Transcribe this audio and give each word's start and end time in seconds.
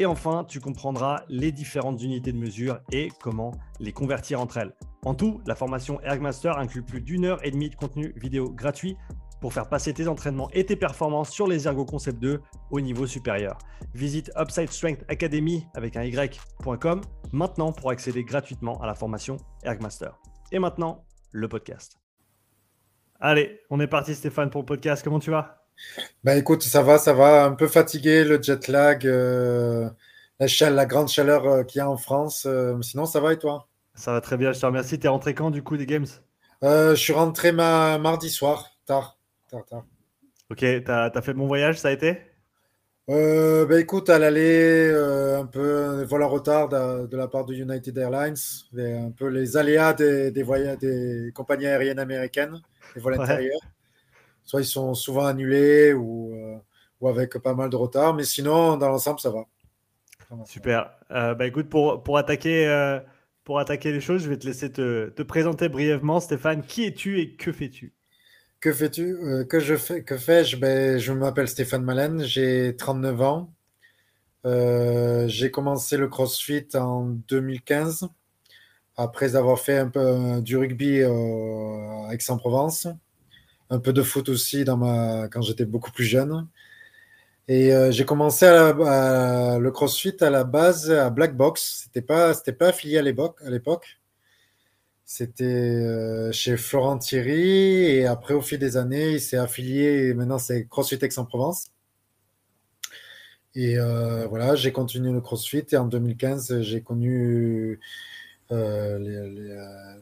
Et 0.00 0.06
enfin, 0.06 0.44
tu 0.48 0.60
comprendras 0.60 1.24
les 1.28 1.52
différentes 1.52 2.02
unités 2.02 2.32
de 2.32 2.38
mesure 2.38 2.80
et 2.90 3.10
comment 3.22 3.52
les 3.80 3.92
convertir 3.92 4.40
entre 4.40 4.56
elles. 4.56 4.74
En 5.04 5.14
tout, 5.14 5.42
la 5.46 5.54
formation 5.54 6.00
Ergmaster 6.00 6.56
inclut 6.56 6.82
plus 6.82 7.02
d'une 7.02 7.26
heure 7.26 7.44
et 7.44 7.50
demie 7.50 7.68
de 7.68 7.74
contenu 7.74 8.14
vidéo 8.16 8.50
gratuit 8.50 8.96
pour 9.42 9.52
faire 9.52 9.68
passer 9.68 9.92
tes 9.92 10.08
entraînements 10.08 10.48
et 10.52 10.64
tes 10.64 10.74
performances 10.74 11.28
sur 11.28 11.46
les 11.46 11.68
Ergo 11.68 11.84
Concept 11.84 12.18
2 12.18 12.40
au 12.70 12.80
niveau 12.80 13.06
supérieur. 13.06 13.58
Visite 13.92 14.32
Upside 14.38 14.70
Strength 14.70 15.04
Academy 15.08 15.66
avec 15.74 15.96
un 15.98 16.04
y.com 16.04 17.02
maintenant 17.32 17.70
pour 17.70 17.90
accéder 17.90 18.24
gratuitement 18.24 18.80
à 18.80 18.86
la 18.86 18.94
formation 18.94 19.36
Ergmaster. 19.64 20.18
Et 20.50 20.58
maintenant, 20.58 21.04
le 21.30 21.46
podcast. 21.46 21.98
Allez, 23.20 23.60
on 23.68 23.78
est 23.80 23.86
parti 23.86 24.14
Stéphane 24.14 24.48
pour 24.48 24.62
le 24.62 24.66
podcast. 24.66 25.04
Comment 25.04 25.18
tu 25.18 25.30
vas? 25.30 25.59
Bah 26.24 26.36
écoute, 26.36 26.62
ça 26.62 26.82
va, 26.82 26.98
ça 26.98 27.12
va. 27.12 27.44
Un 27.44 27.52
peu 27.52 27.66
fatigué, 27.66 28.24
le 28.24 28.40
jet 28.42 28.68
lag, 28.68 29.06
euh, 29.06 29.88
la, 30.38 30.70
la, 30.70 30.86
grande 30.86 31.08
chaleur 31.08 31.46
euh, 31.46 31.62
qu'il 31.64 31.78
y 31.78 31.82
a 31.82 31.88
en 31.88 31.96
France. 31.96 32.44
Euh, 32.46 32.80
sinon, 32.82 33.06
ça 33.06 33.20
va 33.20 33.32
et 33.32 33.38
toi? 33.38 33.68
Ça 33.94 34.12
va 34.12 34.20
très 34.20 34.36
bien, 34.36 34.52
je 34.52 34.60
te 34.60 34.66
remercie. 34.66 34.98
T'es 34.98 35.08
rentré 35.08 35.34
quand 35.34 35.50
du 35.50 35.62
coup 35.62 35.76
des 35.76 35.86
Games? 35.86 36.06
Je 36.62 36.94
suis 36.94 37.12
rentré 37.12 37.52
ma, 37.52 37.98
mardi 37.98 38.28
soir, 38.28 38.70
tard. 38.86 39.18
Ok, 40.50 40.64
t'as 40.84 41.10
as 41.14 41.22
fait 41.22 41.34
mon 41.34 41.46
voyage, 41.46 41.78
ça 41.78 41.88
a 41.88 41.92
été? 41.92 42.18
Bah, 43.08 43.80
écoute, 43.80 44.08
à 44.10 44.18
l'aller, 44.18 44.92
un 45.38 45.46
peu 45.46 46.04
voilà 46.04 46.26
retard 46.26 46.68
de, 46.68 47.16
la 47.16 47.28
part 47.28 47.44
de 47.46 47.54
United 47.54 47.96
Airlines, 47.96 48.36
un 48.76 49.10
peu 49.10 49.28
les 49.28 49.56
aléas 49.56 49.94
des, 49.94 50.30
des, 50.30 50.42
voyages, 50.42 50.78
des 50.78 51.32
compagnies 51.34 51.66
aériennes 51.66 51.98
américaines, 51.98 52.60
les 52.94 53.00
vols 53.00 53.20
intérieurs. 53.20 53.60
Soit 54.50 54.62
ils 54.62 54.66
sont 54.66 54.94
souvent 54.94 55.26
annulés 55.26 55.92
ou, 55.92 56.34
euh, 56.34 56.56
ou, 57.00 57.08
avec 57.08 57.38
pas 57.38 57.54
mal 57.54 57.70
de 57.70 57.76
retard, 57.76 58.14
mais 58.14 58.24
sinon, 58.24 58.76
dans 58.76 58.88
l'ensemble, 58.88 59.20
ça 59.20 59.30
va. 59.30 59.44
Super. 60.44 60.90
bah 61.08 61.46
écoute, 61.46 61.68
pour, 61.68 62.02
pour, 62.02 62.18
attaquer, 62.18 63.00
pour 63.44 63.60
attaquer 63.60 63.92
les 63.92 64.00
choses, 64.00 64.22
je 64.22 64.28
vais 64.28 64.38
te 64.38 64.46
laisser 64.46 64.72
te, 64.72 65.08
te 65.08 65.22
présenter 65.22 65.68
brièvement. 65.68 66.18
Stéphane, 66.18 66.62
qui 66.62 66.84
es-tu 66.84 67.20
et 67.20 67.36
que 67.36 67.52
fais-tu? 67.52 67.94
Que 68.60 68.72
fais-tu? 68.74 69.16
Euh, 69.16 69.44
Que 69.44 69.58
je 69.58 69.74
fais 69.76 70.02
Que 70.04 70.18
fais-je? 70.18 70.56
Ben, 70.56 70.98
Je 70.98 71.12
m'appelle 71.12 71.48
Stéphane 71.48 71.82
Malène, 71.82 72.22
j'ai 72.24 72.76
39 72.76 73.20
ans. 73.22 73.54
Euh, 74.46 75.28
j'ai 75.28 75.50
commencé 75.50 75.96
le 75.96 76.08
CrossFit 76.08 76.66
en 76.74 77.04
2015, 77.28 78.08
après 78.96 79.36
avoir 79.36 79.58
fait 79.60 79.78
un 79.78 79.88
peu 79.88 80.00
euh, 80.00 80.40
du 80.40 80.56
rugby 80.56 81.02
à 81.02 82.12
Aix-en-Provence, 82.12 82.88
un 83.70 83.78
peu 83.78 83.92
de 83.92 84.02
foot 84.02 84.28
aussi 84.28 84.64
quand 84.64 85.42
j'étais 85.42 85.64
beaucoup 85.64 85.92
plus 85.92 86.04
jeune. 86.04 86.46
Et 87.48 87.72
j'ai 87.90 88.04
commencé 88.04 88.46
le 88.46 89.70
CrossFit 89.70 90.16
à 90.20 90.30
la 90.30 90.44
base 90.44 90.90
à 90.90 91.10
Black 91.10 91.36
Box. 91.36 91.84
C'était 91.84 92.02
pas, 92.02 92.34
pas 92.34 92.68
affilié 92.68 92.98
à 92.98 93.02
l'époque. 93.02 94.00
C'était 95.12 95.44
euh, 95.44 96.30
chez 96.30 96.56
Florent 96.56 96.96
Thierry 96.96 97.82
et 97.84 98.06
après, 98.06 98.32
au 98.32 98.40
fil 98.40 98.60
des 98.60 98.76
années, 98.76 99.14
il 99.14 99.20
s'est 99.20 99.36
affilié 99.36 100.14
maintenant 100.14 100.38
c'est 100.38 100.68
CrossFit 100.68 101.04
Aix-en-Provence. 101.04 101.72
Et 103.56 103.76
euh, 103.76 104.28
voilà, 104.28 104.54
j'ai 104.54 104.70
continué 104.70 105.10
le 105.10 105.20
CrossFit 105.20 105.64
et 105.72 105.76
en 105.76 105.86
2015, 105.86 106.60
j'ai 106.60 106.80
connu 106.82 107.80
euh, 108.52 108.98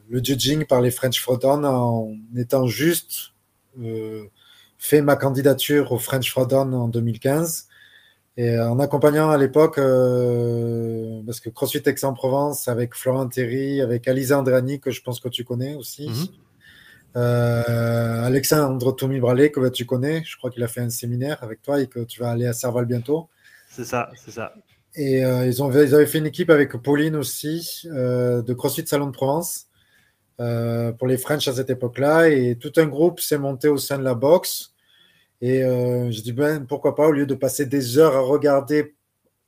le 0.07 0.23
judging 0.23 0.65
par 0.65 0.79
les 0.79 0.91
French 0.91 1.19
Frodon 1.19 1.63
en 1.63 2.15
étant 2.37 2.67
juste 2.67 3.31
fait 4.77 5.01
ma 5.01 5.15
candidature 5.15 5.91
au 5.91 5.99
French 5.99 6.31
Frodon 6.31 6.73
en 6.73 6.87
2015 6.87 7.69
et 8.39 8.57
en 8.57 8.79
accompagnant 8.79 9.29
à 9.29 9.37
l'époque, 9.37 9.77
euh, 9.79 11.21
parce 11.25 11.41
que 11.41 11.49
CrossFit 11.49 11.81
Aix-en-Provence, 11.85 12.69
avec 12.69 12.95
Florent 12.95 13.27
Terry, 13.27 13.81
avec 13.81 14.07
Alisa 14.07 14.39
Andrani, 14.39 14.79
que 14.79 14.91
je 14.91 15.01
pense 15.01 15.19
que 15.19 15.27
tu 15.27 15.43
connais 15.43 15.75
aussi, 15.75 16.07
mhm. 16.07 16.27
euh, 17.17 18.23
Alexandre 18.23 18.93
Tomi 18.93 19.19
Bralé, 19.19 19.51
que 19.51 19.67
tu 19.67 19.85
connais, 19.85 20.23
je 20.23 20.37
crois 20.37 20.51
qu'il 20.51 20.63
a 20.63 20.69
fait 20.69 20.79
un 20.79 20.89
séminaire 20.89 21.43
avec 21.43 21.61
toi 21.61 21.81
et 21.81 21.87
que 21.87 21.99
tu 21.99 22.21
vas 22.21 22.29
aller 22.31 22.47
à 22.47 22.53
Serval 22.53 22.85
bientôt. 22.85 23.27
C'est 23.69 23.83
ça, 23.83 24.09
c'est 24.15 24.31
ça. 24.31 24.53
Et 24.95 25.25
euh, 25.25 25.45
ils, 25.45 25.61
ont, 25.61 25.69
ils 25.69 25.93
avaient 25.93 26.05
fait 26.05 26.19
une 26.19 26.27
équipe 26.27 26.49
avec 26.49 26.71
Pauline 26.77 27.17
aussi, 27.17 27.81
de 27.83 28.53
CrossFit 28.53 28.87
Salon 28.87 29.07
de 29.07 29.11
Provence, 29.11 29.65
pour 30.97 31.07
les 31.07 31.17
French 31.17 31.47
à 31.47 31.53
cette 31.53 31.69
époque-là. 31.69 32.29
Et 32.29 32.55
tout 32.55 32.71
un 32.77 32.85
groupe 32.85 33.19
s'est 33.19 33.37
monté 33.37 33.67
au 33.67 33.77
sein 33.77 33.97
de 33.97 34.03
la 34.03 34.15
boxe. 34.15 34.73
Et 35.41 35.63
euh, 35.63 36.11
je 36.11 36.21
dis, 36.21 36.33
ben, 36.33 36.65
pourquoi 36.65 36.95
pas, 36.95 37.07
au 37.07 37.11
lieu 37.11 37.25
de 37.25 37.35
passer 37.35 37.65
des 37.65 37.97
heures 37.97 38.15
à 38.15 38.19
regarder 38.21 38.95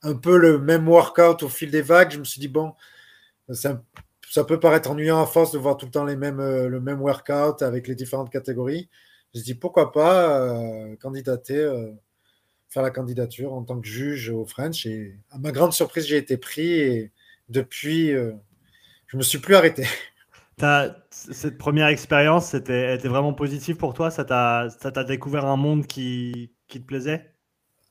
un 0.04 0.16
peu 0.16 0.38
le 0.38 0.60
même 0.60 0.88
workout 0.88 1.44
au 1.44 1.50
fil 1.50 1.70
des 1.70 1.82
vagues, 1.82 2.12
je 2.12 2.20
me 2.20 2.24
suis 2.24 2.40
dit, 2.40 2.48
bon, 2.48 2.74
ça, 3.52 3.82
peut 4.46 4.60
paraître 4.60 4.90
ennuyant 4.90 5.22
à 5.22 5.26
force 5.26 5.52
de 5.52 5.58
voir 5.58 5.78
tout 5.78 5.86
le 5.86 5.92
temps 5.92 6.06
les 6.06 6.16
mêmes, 6.16 6.40
euh, 6.40 6.68
le 6.68 6.80
même 6.80 7.02
workout 7.02 7.62
avec 7.62 7.88
les 7.88 7.96
différentes 7.96 8.32
catégories. 8.32 8.90
Je 9.36 9.42
dis, 9.42 9.56
pourquoi 9.56 9.92
pas 9.92 10.40
euh, 10.40 10.96
candidater, 10.98 11.58
euh, 11.58 11.92
faire 12.70 12.84
la 12.84 12.92
candidature 12.92 13.54
en 13.54 13.64
tant 13.64 13.80
que 13.80 13.88
juge 13.88 14.30
au 14.30 14.46
French. 14.46 14.86
Et 14.86 15.18
à 15.30 15.38
ma 15.38 15.52
grande 15.52 15.74
surprise, 15.74 16.06
j'ai 16.08 16.18
été 16.18 16.38
pris 16.38 16.72
et 16.72 17.12
depuis, 17.50 18.14
euh, 18.14 18.32
je 19.08 19.18
me 19.18 19.24
suis 19.24 19.40
plus 19.40 19.56
arrêté. 19.56 19.86
cette 21.10 21.58
première 21.58 21.88
expérience, 21.88 22.50
c'était 22.50 22.96
était 22.96 23.08
vraiment 23.08 23.34
positive 23.34 23.76
pour 23.76 23.94
toi? 23.94 24.12
Ça 24.12 24.24
t'a 24.24 25.04
découvert 25.04 25.46
un 25.46 25.58
monde 25.58 25.88
qui, 25.88 26.52
te 26.68 26.78
plaisait? 26.80 27.34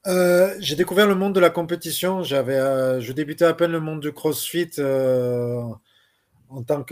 Euh, 0.07 0.55
J'ai 0.61 0.77
découvert 0.77 1.07
le 1.07 1.15
monde 1.15 1.35
de 1.35 1.41
la 1.41 1.51
compétition. 1.51 2.23
J'avais, 2.23 2.57
euh, 2.57 3.01
je 3.01 3.13
débutais 3.13 3.45
à 3.45 3.55
peine 3.55 3.73
le 3.73 3.81
monde 3.81 4.01
du 4.01 4.13
CrossFit 4.13 4.71
euh, 4.79 5.63
en 6.49 6.63
tant 6.63 6.83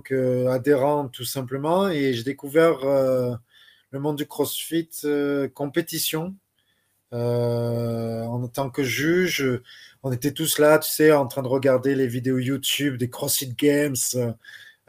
qu'adhérent 0.00 1.08
tout 1.08 1.24
simplement, 1.24 1.88
et 1.88 2.12
j'ai 2.14 2.24
découvert 2.24 2.78
le 2.84 3.98
monde 3.98 4.16
du 4.16 4.26
CrossFit 4.26 4.90
compétition. 5.54 6.34
en 7.12 8.48
tant 8.48 8.70
que 8.70 8.82
juge, 8.82 9.44
on 10.02 10.12
était 10.12 10.32
tous 10.32 10.58
là, 10.58 10.78
tu 10.78 10.90
sais, 10.90 11.12
en 11.12 11.26
train 11.26 11.42
de 11.42 11.48
regarder 11.48 11.94
les 11.94 12.06
vidéos 12.06 12.38
YouTube 12.38 12.96
des 12.96 13.10
CrossFit 13.10 13.54
Games, 13.54 13.96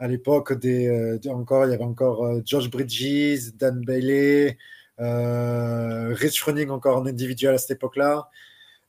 à 0.02 0.08
l'époque 0.08 0.50
euh, 0.50 1.18
encore 1.28 1.64
il 1.64 1.70
y 1.70 1.74
avait 1.74 1.84
encore 1.84 2.24
euh, 2.24 2.42
George 2.44 2.68
Bridges, 2.70 3.52
Dan 3.54 3.84
Bailey, 3.84 4.58
euh, 4.98 6.12
Rich 6.12 6.40
Froning 6.40 6.70
encore 6.70 6.96
en 6.96 7.06
individuel 7.06 7.54
à 7.54 7.58
cette 7.58 7.70
époque-là. 7.78 8.28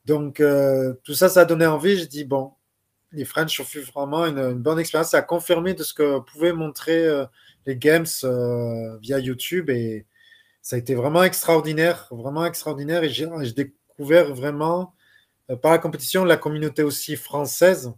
Donc 0.06 0.42
tout 1.04 1.14
ça, 1.14 1.28
ça 1.28 1.42
a 1.42 1.44
donné 1.44 1.66
envie. 1.66 1.96
Je 1.96 2.04
dis 2.06 2.24
bon, 2.24 2.52
les 3.12 3.24
French 3.24 3.58
ont 3.60 3.64
fait 3.64 3.80
vraiment 3.80 4.26
une, 4.26 4.54
bonne 4.54 4.80
expérience. 4.80 5.10
Ça 5.12 5.18
a 5.18 5.22
confirmé 5.22 5.74
de 5.74 5.84
ce 5.84 5.94
que 5.94 6.18
pouvaient 6.18 6.52
montrer 6.52 7.06
les 7.64 7.76
games 7.76 8.06
via 9.00 9.18
YouTube 9.20 9.70
et 9.70 10.04
ça 10.60 10.76
a 10.76 10.78
été 10.80 10.94
vraiment 10.94 11.22
extraordinaire, 11.22 12.08
vraiment 12.10 12.44
extraordinaire. 12.44 13.02
Et 13.04 13.08
j'ai 13.08 13.52
découvert 13.52 14.34
vraiment 14.34 14.94
par 15.62 15.70
la 15.70 15.78
compétition 15.78 16.24
la 16.24 16.36
communauté 16.36 16.82
aussi 16.82 17.16
française 17.16 17.94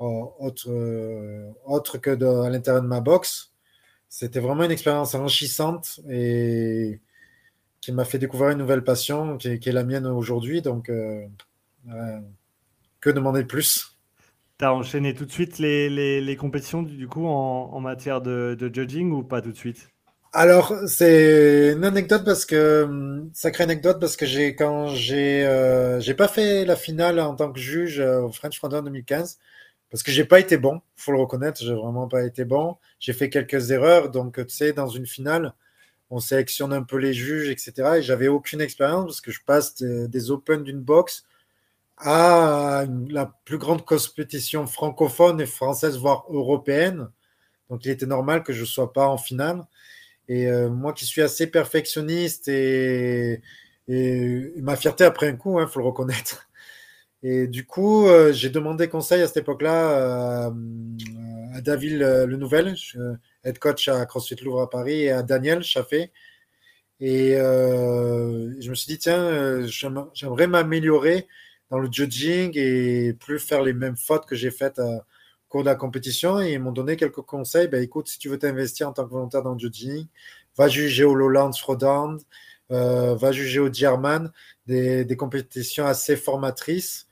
autre, 0.00 0.70
euh, 0.70 1.50
autre 1.64 1.98
que 1.98 2.10
à 2.10 2.50
l'intérieur 2.50 2.82
de 2.82 2.88
ma 2.88 3.00
box. 3.00 3.52
C'était 4.08 4.40
vraiment 4.40 4.64
une 4.64 4.70
expérience 4.72 5.14
enrichissante 5.14 6.00
et 6.10 7.00
qui 7.80 7.92
m'a 7.92 8.04
fait 8.04 8.18
découvrir 8.18 8.50
une 8.50 8.58
nouvelle 8.58 8.82
passion 8.82 9.36
qui 9.38 9.48
est, 9.48 9.66
la 9.72 9.84
mienne 9.84 10.06
aujourd'hui. 10.06 10.62
Donc, 10.62 10.88
euh, 10.88 11.26
que 13.00 13.10
demander 13.10 13.42
de 13.42 13.46
plus? 13.46 13.96
Tu 14.58 14.64
as 14.64 14.74
enchaîné 14.74 15.14
tout 15.14 15.24
de 15.24 15.32
suite 15.32 15.58
les, 15.58 15.88
les, 15.88 16.20
les 16.20 16.36
compétitions 16.36 16.82
du 16.82 17.08
coup 17.08 17.26
en, 17.26 17.70
en 17.72 17.80
matière 17.80 18.20
de, 18.20 18.56
de, 18.58 18.74
judging 18.74 19.12
ou 19.12 19.22
pas 19.22 19.40
tout 19.40 19.52
de 19.52 19.56
suite? 19.56 19.88
Alors, 20.32 20.74
c'est 20.86 21.72
une 21.72 21.84
anecdote 21.84 22.24
parce 22.24 22.44
que 22.44 23.22
sacrée 23.32 23.64
anecdote 23.64 23.98
parce 24.00 24.16
que 24.16 24.26
j'ai 24.26 24.54
quand 24.54 24.88
j'ai 24.88 25.44
euh, 25.44 25.98
j'ai 26.00 26.14
pas 26.14 26.28
fait 26.28 26.64
la 26.64 26.76
finale 26.76 27.18
en 27.20 27.34
tant 27.34 27.52
que 27.52 27.58
juge 27.58 28.00
au 28.00 28.30
French 28.30 28.56
Frontier 28.58 28.82
2015, 28.82 29.38
parce 29.90 30.02
que 30.02 30.12
j'ai 30.12 30.24
pas 30.24 30.40
été 30.40 30.56
bon, 30.56 30.80
faut 30.96 31.12
le 31.12 31.18
reconnaître, 31.18 31.60
j'ai 31.62 31.74
vraiment 31.74 32.08
pas 32.08 32.24
été 32.24 32.44
bon. 32.44 32.76
J'ai 33.00 33.12
fait 33.12 33.28
quelques 33.28 33.70
erreurs, 33.72 34.10
donc 34.10 34.36
tu 34.46 34.54
sais, 34.54 34.72
dans 34.72 34.88
une 34.88 35.06
finale, 35.06 35.54
on 36.10 36.20
sélectionne 36.20 36.72
un 36.72 36.82
peu 36.82 36.96
les 36.96 37.14
juges, 37.14 37.48
etc. 37.48 37.98
Et 37.98 38.02
j'avais 38.02 38.28
aucune 38.28 38.60
expérience 38.60 39.06
parce 39.06 39.20
que 39.20 39.32
je 39.32 39.40
passe 39.44 39.76
des, 39.82 40.30
Open 40.30 40.62
d'une 40.62 40.80
boxe 40.80 41.24
à 41.98 42.84
la 43.08 43.26
plus 43.44 43.58
grande 43.58 43.84
compétition 43.84 44.66
francophone 44.66 45.40
et 45.40 45.46
française, 45.46 45.98
voire 45.98 46.24
européenne. 46.30 47.10
Donc 47.68 47.84
il 47.84 47.90
était 47.90 48.06
normal 48.06 48.42
que 48.44 48.52
je 48.52 48.64
sois 48.64 48.92
pas 48.92 49.08
en 49.08 49.18
finale. 49.18 49.64
Et 50.28 50.48
euh, 50.48 50.70
moi 50.70 50.92
qui 50.92 51.06
suis 51.06 51.22
assez 51.22 51.48
perfectionniste 51.48 52.48
et, 52.48 53.42
et 53.88 54.52
ma 54.58 54.76
fierté 54.76 55.04
après 55.04 55.28
un 55.28 55.36
coup, 55.36 55.58
il 55.58 55.62
hein, 55.64 55.66
faut 55.66 55.80
le 55.80 55.86
reconnaître. 55.86 56.49
Et 57.22 57.46
du 57.46 57.66
coup, 57.66 58.06
euh, 58.06 58.32
j'ai 58.32 58.48
demandé 58.50 58.88
conseil 58.88 59.20
à 59.22 59.26
cette 59.26 59.38
époque-là 59.38 60.46
euh, 60.48 60.50
à 61.54 61.60
David 61.60 61.98
Le 61.98 62.36
Nouvel, 62.36 62.74
head 63.44 63.58
coach 63.58 63.88
à 63.88 64.06
CrossFit 64.06 64.36
Louvre 64.36 64.62
à 64.62 64.70
Paris, 64.70 65.02
et 65.02 65.10
à 65.10 65.22
Daniel 65.22 65.62
Chaffé. 65.62 66.12
Et 67.00 67.32
je 67.32 68.70
me 68.70 68.74
suis 68.74 68.92
dit, 68.92 68.98
tiens, 68.98 69.66
j'aimerais 70.14 70.46
m'améliorer 70.46 71.26
dans 71.70 71.78
le 71.78 71.88
judging 71.90 72.52
et 72.54 73.14
plus 73.14 73.38
faire 73.38 73.62
les 73.62 73.72
mêmes 73.72 73.96
fautes 73.96 74.26
que 74.26 74.36
j'ai 74.36 74.50
faites 74.50 74.78
au 74.78 75.02
cours 75.48 75.62
de 75.62 75.68
la 75.68 75.74
compétition. 75.74 76.40
Et 76.40 76.54
ils 76.54 76.60
m'ont 76.60 76.72
donné 76.72 76.96
quelques 76.96 77.22
conseils. 77.22 77.68
Ben, 77.68 77.82
écoute, 77.82 78.08
si 78.08 78.18
tu 78.18 78.28
veux 78.28 78.38
t'investir 78.38 78.88
en 78.88 78.92
tant 78.92 79.04
que 79.04 79.10
volontaire 79.10 79.42
dans 79.42 79.54
le 79.54 79.58
judging, 79.58 80.06
va 80.56 80.68
juger 80.68 81.04
au 81.04 81.14
Lowlands 81.14 81.52
euh, 82.72 83.16
va 83.16 83.32
juger 83.32 83.58
au 83.58 83.72
German, 83.72 84.30
des, 84.66 85.16
compétitions 85.16 85.86
assez 85.86 86.16
formatrices 86.16 87.08
euh, 87.08 87.09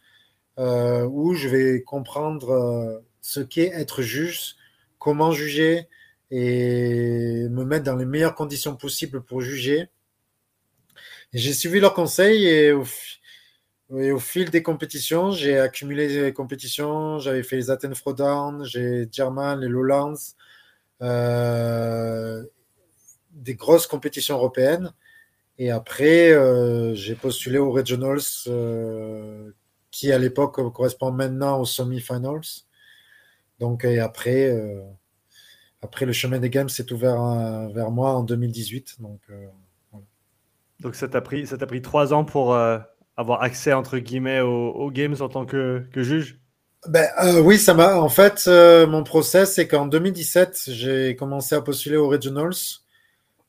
où 0.58 1.34
je 1.34 1.48
vais 1.48 1.82
comprendre 1.82 2.50
euh, 2.50 2.98
ce 3.20 3.40
qu'est 3.40 3.70
être 3.74 4.02
juge, 4.02 4.56
comment 4.98 5.30
juger 5.30 5.88
et 6.30 7.46
me 7.48 7.64
mettre 7.64 7.84
dans 7.84 7.96
les 7.96 8.04
meilleures 8.04 8.34
conditions 8.34 8.76
possibles 8.76 9.22
pour 9.22 9.40
juger. 9.40 9.88
J'ai 11.32 11.52
suivi 11.52 11.80
leurs 11.80 11.94
conseils 11.94 12.46
et 12.46 12.72
au, 12.72 12.84
fil 14.18 14.50
des 14.50 14.62
compétitions, 14.62 15.30
j'ai 15.30 15.58
accumulé 15.58 16.08
des 16.08 16.32
compétitions. 16.32 17.18
J'avais 17.18 17.42
fait 17.42 17.56
les 17.56 17.70
Athens 17.70 17.94
Throwdown, 17.94 18.64
j'ai 18.64 19.08
German, 19.10 19.60
les 19.60 19.68
Lowlands, 19.68 20.14
euh, 21.02 22.44
des 23.30 23.54
grosses 23.54 23.86
compétitions 23.86 24.36
européennes. 24.36 24.92
Et 25.58 25.70
après, 25.70 26.30
euh, 26.32 26.94
j'ai 26.94 27.14
postulé 27.14 27.58
aux 27.58 27.72
Regionals, 27.72 28.20
euh, 28.46 29.50
qui 29.90 30.12
à 30.12 30.18
l'époque 30.18 30.56
correspond 30.72 31.10
maintenant 31.10 31.60
aux 31.60 31.64
semi-finals. 31.64 32.40
Donc, 33.58 33.84
et 33.84 33.98
après, 33.98 34.50
euh, 34.50 34.80
après, 35.82 36.06
le 36.06 36.12
chemin 36.12 36.38
des 36.38 36.50
games 36.50 36.68
s'est 36.68 36.92
ouvert 36.92 37.20
euh, 37.20 37.68
vers 37.68 37.90
moi 37.90 38.12
en 38.12 38.22
2018. 38.22 39.00
Donc, 39.00 39.20
euh, 39.30 39.46
voilà. 39.90 40.06
donc 40.80 40.94
ça 40.94 41.08
t'a 41.08 41.20
pris, 41.20 41.46
ça 41.46 41.58
t'a 41.58 41.66
pris 41.66 41.82
trois 41.82 42.12
ans 42.12 42.24
pour 42.24 42.56
avoir 43.16 43.42
accès 43.42 43.72
entre 43.72 43.98
guillemets 43.98 44.40
aux, 44.40 44.70
aux 44.70 44.90
games 44.90 45.16
en 45.20 45.28
tant 45.28 45.44
que, 45.44 45.84
que 45.92 46.02
juge? 46.02 46.40
Ben, 46.86 47.08
oui, 47.42 47.58
ça 47.58 47.74
m'a. 47.74 47.96
En 47.96 48.08
fait, 48.08 48.46
mon 48.46 49.02
process, 49.02 49.54
c'est 49.54 49.66
qu'en 49.66 49.86
2017, 49.86 50.64
j'ai 50.68 51.16
commencé 51.16 51.56
à 51.56 51.60
postuler 51.60 51.96
aux 51.96 52.08
regionals 52.08 52.54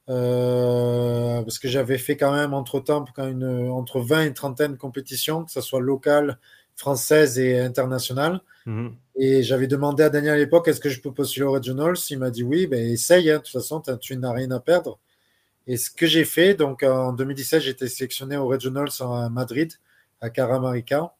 euh, 0.09 1.41
parce 1.43 1.59
que 1.59 1.67
j'avais 1.67 1.97
fait 1.97 2.17
quand 2.17 2.33
même 2.33 2.53
entre 2.53 2.79
temps 2.79 3.05
une, 3.17 3.69
entre 3.69 3.99
20 3.99 4.23
et 4.23 4.33
trentaine 4.33 4.73
de 4.73 4.77
compétitions, 4.77 5.45
que 5.45 5.51
ce 5.51 5.61
soit 5.61 5.81
locale, 5.81 6.39
française 6.75 7.37
et 7.37 7.59
internationale. 7.59 8.41
Mhm. 8.65 8.95
Et 9.15 9.43
j'avais 9.43 9.67
demandé 9.67 10.03
à 10.03 10.09
Daniel 10.09 10.33
à 10.33 10.37
l'époque 10.37 10.67
est-ce 10.67 10.79
que 10.79 10.89
je 10.89 11.01
peux 11.01 11.11
postuler 11.13 11.45
aux 11.45 11.51
regionals? 11.51 11.95
Il 12.09 12.19
m'a 12.19 12.31
dit 12.31 12.43
oui, 12.43 12.67
ben 12.67 12.79
essaye, 12.79 13.29
hein, 13.29 13.37
de 13.37 13.43
toute 13.43 13.51
façon, 13.51 13.81
tu 13.99 14.17
n'as 14.17 14.31
rien 14.31 14.49
à 14.51 14.59
perdre. 14.59 14.99
Et 15.67 15.77
ce 15.77 15.91
que 15.91 16.07
j'ai 16.07 16.25
fait, 16.25 16.55
donc 16.55 16.81
en 16.81 17.13
2017, 17.13 17.61
j'ai 17.61 17.69
été 17.69 17.87
sélectionné 17.87 18.37
aux 18.37 18.47
Regionals 18.47 18.89
à 19.01 19.29
Madrid, 19.29 19.71
à 20.19 20.31
Caramarica. 20.31 21.13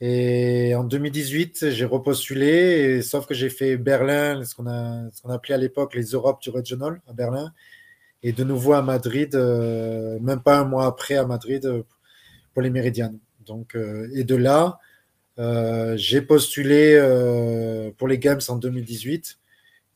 Et 0.00 0.74
en 0.74 0.84
2018, 0.84 1.70
j'ai 1.70 1.84
repostulé, 1.84 2.46
et, 2.48 3.02
sauf 3.02 3.26
que 3.26 3.34
j'ai 3.34 3.50
fait 3.50 3.76
Berlin, 3.76 4.42
ce 4.44 4.54
qu'on 4.54 4.64
qu'on 4.64 5.30
appelait 5.30 5.54
à 5.54 5.58
l'époque 5.58 5.94
les 5.94 6.06
Europes 6.06 6.40
du 6.40 6.50
Regional 6.50 7.02
à 7.06 7.12
Berlin, 7.12 7.52
et 8.22 8.32
de 8.32 8.44
nouveau 8.44 8.72
à 8.74 8.82
Madrid, 8.82 9.34
euh, 9.34 10.18
même 10.20 10.40
pas 10.40 10.58
un 10.58 10.64
mois 10.64 10.86
après 10.86 11.16
à 11.16 11.26
Madrid 11.26 11.64
euh, 11.66 11.82
pour 12.52 12.62
les 12.62 12.70
Méridianes. 12.70 13.18
Donc, 13.44 13.74
euh, 13.74 14.08
et 14.14 14.24
de 14.24 14.36
là, 14.36 14.78
j'ai 15.96 16.22
postulé 16.22 16.96
pour 17.98 18.06
les 18.06 18.18
Games 18.18 18.40
en 18.48 18.56
2018, 18.56 19.38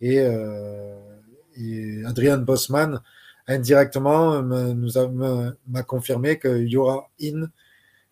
et, 0.01 0.17
et 0.17 2.05
Adrian 2.05 2.39
Bosman 2.39 3.01
indirectement 3.47 4.43
m'a 4.43 5.83
confirmé 5.85 6.41
qu'il 6.41 6.67
y 6.67 6.77
aura 6.77 7.09
in 7.23 7.49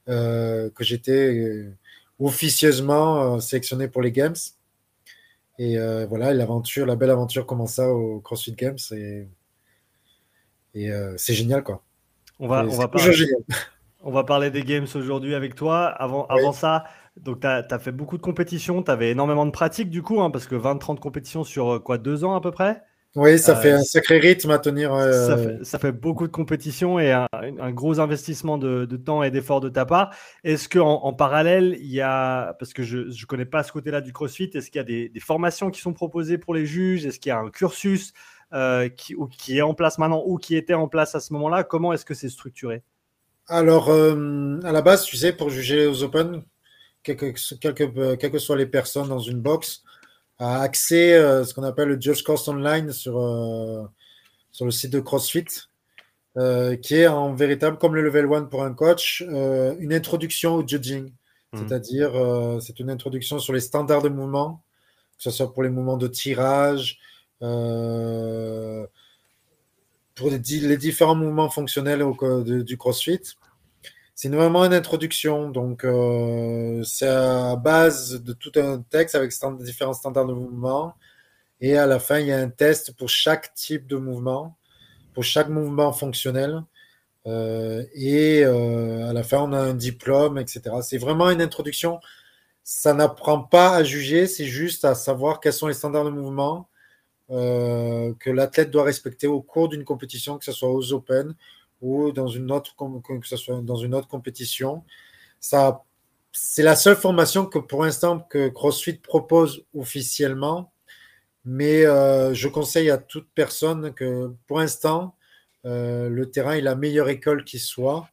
que 0.06 0.84
j'étais 0.84 1.66
officieusement 2.20 3.40
sélectionné 3.40 3.88
pour 3.88 4.02
les 4.02 4.12
Games. 4.12 4.36
Et 5.58 5.76
voilà, 6.08 6.32
l'aventure, 6.34 6.86
la 6.86 6.94
belle 6.94 7.10
aventure 7.10 7.46
commença 7.46 7.88
au 7.90 8.20
CrossFit 8.20 8.52
Games 8.52 8.78
et, 8.92 9.26
et 10.74 10.90
euh, 10.90 11.14
c'est 11.16 11.34
génial 11.34 11.62
quoi. 11.62 11.82
On 12.40 12.48
va, 12.48 12.64
on 12.64 12.76
va, 12.76 12.88
parler, 12.88 13.26
on 14.02 14.10
va 14.10 14.24
parler 14.24 14.50
des 14.50 14.62
Games 14.62 14.86
aujourd'hui 14.94 15.34
avec 15.34 15.54
toi. 15.54 15.86
Avant, 15.86 16.26
oui. 16.30 16.40
avant 16.40 16.52
ça, 16.52 16.84
donc 17.16 17.40
tu 17.40 17.46
as, 17.46 17.64
as, 17.70 17.78
fait 17.78 17.92
beaucoup 17.92 18.16
de 18.16 18.22
compétitions, 18.22 18.82
tu 18.82 18.90
avais 18.90 19.10
énormément 19.10 19.46
de 19.46 19.52
pratiques 19.52 19.90
du 19.90 20.02
coup, 20.02 20.20
hein, 20.20 20.30
parce 20.30 20.46
que 20.46 20.56
20-30 20.56 20.98
compétitions 20.98 21.44
sur 21.44 21.82
quoi, 21.82 21.98
deux 21.98 22.24
ans 22.24 22.34
à 22.34 22.40
peu 22.40 22.50
près? 22.50 22.82
Oui, 23.16 23.38
ça 23.38 23.56
euh, 23.56 23.60
fait 23.60 23.70
un 23.70 23.82
sacré 23.82 24.18
rythme 24.18 24.50
à 24.50 24.58
tenir. 24.58 24.92
Euh... 24.92 25.26
Ça, 25.26 25.38
fait, 25.38 25.64
ça, 25.64 25.78
fait, 25.78 25.92
beaucoup 25.92 26.26
de 26.26 26.32
compétitions 26.32 26.98
et 26.98 27.12
un, 27.12 27.28
un 27.32 27.70
gros 27.70 28.00
investissement 28.00 28.58
de, 28.58 28.86
de 28.86 28.96
temps 28.96 29.22
et 29.22 29.30
d'efforts 29.30 29.60
de 29.60 29.68
ta 29.68 29.86
part. 29.86 30.12
Est-ce 30.42 30.68
qu'en 30.68 31.04
en 31.04 31.12
parallèle, 31.12 31.76
il 31.78 31.92
y 31.92 32.00
a, 32.00 32.54
parce 32.58 32.72
que 32.72 32.82
je 32.82 32.98
ne 32.98 33.26
connais 33.26 33.44
pas 33.44 33.62
ce 33.62 33.70
côté-là 33.70 34.00
du 34.00 34.12
CrossFit, 34.12 34.50
est-ce 34.54 34.68
qu'il 34.68 34.78
y 34.78 34.80
a 34.80 34.84
des, 34.84 35.08
des, 35.08 35.20
formations 35.20 35.70
qui 35.70 35.80
sont 35.80 35.92
proposées 35.92 36.38
pour 36.38 36.54
les 36.54 36.66
juges? 36.66 37.06
Est-ce 37.06 37.20
qu'il 37.20 37.30
y 37.30 37.32
a 37.32 37.38
un 37.38 37.50
cursus? 37.50 38.14
Euh, 38.54 38.88
qui, 38.88 39.14
ou, 39.14 39.26
qui, 39.26 39.58
est 39.58 39.62
en 39.62 39.74
place 39.74 39.98
maintenant 39.98 40.22
ou 40.24 40.38
qui 40.38 40.56
était 40.56 40.74
en 40.74 40.88
place 40.88 41.14
à 41.14 41.20
ce 41.20 41.32
moment-là 41.32 41.64
Comment 41.64 41.92
est-ce 41.92 42.04
que 42.04 42.14
c'est 42.14 42.28
structuré? 42.28 42.82
Alors, 43.48 43.90
euh, 43.90 44.58
à 44.64 44.72
la 44.72 44.80
base, 44.80 45.04
tu 45.04 45.16
sais, 45.16 45.32
pour 45.32 45.50
juger 45.50 45.86
aux 45.86 46.02
Open, 46.02 46.42
quelles 47.02 47.16
que, 47.16 48.38
soient 48.38 48.56
les 48.56 48.66
personnes 48.66 49.08
dans 49.08 49.18
une 49.18 49.40
box, 49.40 49.82
a 50.38 50.60
accès 50.62 51.16
à 51.16 51.20
euh, 51.20 51.44
ce 51.44 51.52
qu'on 51.54 51.62
appelle 51.62 51.88
le 51.88 52.00
Judge 52.00 52.22
Course 52.22 52.48
Online 52.48 52.90
sur, 52.92 53.20
euh, 53.20 53.84
sur 54.50 54.64
le 54.64 54.70
site 54.70 54.92
de 54.92 55.00
CrossFit, 55.00 55.44
euh, 56.36 56.76
qui 56.76 56.96
est 56.96 57.06
en 57.06 57.32
véritable, 57.32 57.78
comme 57.78 57.94
le 57.94 58.02
level 58.02 58.26
1 58.32 58.44
pour 58.44 58.64
un 58.64 58.72
coach, 58.72 59.22
euh, 59.28 59.76
une 59.78 59.92
introduction 59.92 60.54
au 60.54 60.66
judging. 60.66 61.12
Mmh. 61.52 61.58
C'est-à-dire, 61.58 62.16
euh, 62.16 62.58
c'est 62.60 62.80
une 62.80 62.90
introduction 62.90 63.38
sur 63.38 63.52
les 63.52 63.60
standards 63.60 64.02
de 64.02 64.08
mouvement, 64.08 64.64
que 65.16 65.22
ce 65.22 65.30
soit 65.30 65.52
pour 65.52 65.62
les 65.62 65.68
mouvements 65.68 65.96
de 65.96 66.08
tirage, 66.08 66.98
euh, 67.42 68.86
pour 70.14 70.30
les, 70.30 70.38
différents 70.38 71.16
mouvements 71.16 71.50
fonctionnels 71.50 72.04
du 72.64 72.76
CrossFit. 72.76 73.20
C'est 74.14 74.28
vraiment 74.28 74.64
une 74.64 74.74
introduction, 74.74 75.50
donc 75.50 75.84
euh, 75.84 76.82
c'est 76.84 77.08
à 77.08 77.56
base 77.56 78.22
de 78.22 78.32
tout 78.32 78.52
un 78.56 78.80
texte 78.80 79.16
avec 79.16 79.32
différents 79.60 79.92
standards 79.92 80.26
de 80.26 80.34
mouvement. 80.34 80.94
Et 81.60 81.76
à 81.76 81.86
la 81.86 81.98
fin, 81.98 82.20
il 82.20 82.28
y 82.28 82.32
a 82.32 82.38
un 82.38 82.48
test 82.48 82.92
pour 82.96 83.08
chaque 83.08 83.54
type 83.54 83.88
de 83.88 83.96
mouvement, 83.96 84.56
pour 85.14 85.24
chaque 85.24 85.48
mouvement 85.48 85.92
fonctionnel. 85.92 86.62
Euh, 87.26 87.84
et 87.94 88.44
à 88.44 89.12
la 89.12 89.22
fin, 89.24 89.38
on 89.38 89.52
a 89.52 89.58
un 89.58 89.74
diplôme, 89.74 90.38
etc. 90.38 90.62
C'est 90.82 90.98
vraiment 90.98 91.30
une 91.30 91.42
introduction. 91.42 92.00
Ça 92.62 92.94
n'apprend 92.94 93.40
pas 93.40 93.74
à 93.74 93.84
juger, 93.84 94.26
c'est 94.28 94.46
juste 94.46 94.84
à 94.84 94.94
savoir 94.94 95.40
quels 95.40 95.52
sont 95.52 95.66
les 95.68 95.74
standards 95.74 96.04
de 96.04 96.10
mouvement 96.10 96.68
que 97.28 98.30
l'athlète 98.30 98.70
doit 98.70 98.84
respecter 98.84 99.26
au 99.26 99.40
cours 99.40 99.68
d'une 99.68 99.84
compétition, 99.84 100.38
que 100.38 100.44
ce 100.44 100.52
soit 100.52 100.70
aux 100.70 100.92
Open 100.92 101.34
ou 101.80 102.12
dans 102.12 102.28
une 102.28 102.50
autre, 102.50 102.74
que 102.76 103.26
ce 103.26 103.36
soit 103.36 103.60
dans 103.60 103.76
une 103.76 103.94
autre 103.94 104.08
compétition. 104.08 104.84
Ça, 105.40 105.84
c'est 106.32 106.62
la 106.62 106.76
seule 106.76 106.96
formation 106.96 107.46
que 107.46 107.58
pour 107.58 107.84
l'instant 107.84 108.18
que 108.18 108.48
CrossFit 108.48 108.94
propose 108.94 109.64
officiellement, 109.74 110.72
mais 111.44 111.86
euh, 111.86 112.34
je 112.34 112.48
conseille 112.48 112.90
à 112.90 112.98
toute 112.98 113.28
personne 113.34 113.92
que 113.94 114.32
pour 114.46 114.58
l'instant, 114.58 115.16
euh, 115.66 116.08
le 116.08 116.30
terrain 116.30 116.54
est 116.54 116.60
la 116.60 116.74
meilleure 116.74 117.08
école 117.08 117.44
qui 117.44 117.58
soit 117.58 118.08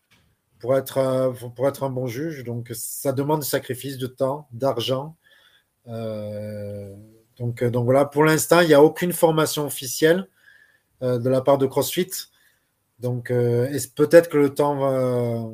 pour 0.59 0.77
être, 0.77 1.33
pour 1.55 1.67
être 1.67 1.83
un 1.83 1.89
bon 1.89 2.07
juge. 2.07 2.43
Donc, 2.43 2.69
ça 2.73 3.11
demande 3.13 3.39
des 3.39 3.45
sacrifices 3.47 3.97
de 3.97 4.07
temps, 4.07 4.47
d'argent. 4.51 5.15
Euh, 5.87 6.95
donc, 7.41 7.63
donc 7.63 7.85
voilà, 7.85 8.05
pour 8.05 8.23
l'instant, 8.23 8.59
il 8.61 8.67
n'y 8.67 8.75
a 8.75 8.83
aucune 8.83 9.13
formation 9.13 9.65
officielle 9.65 10.27
euh, 11.01 11.17
de 11.17 11.27
la 11.27 11.41
part 11.41 11.57
de 11.57 11.65
CrossFit. 11.65 12.11
Donc, 12.99 13.31
euh, 13.31 13.67
peut-être 13.95 14.29
que 14.29 14.37
le 14.37 14.53
temps 14.53 14.77
va, 14.77 15.49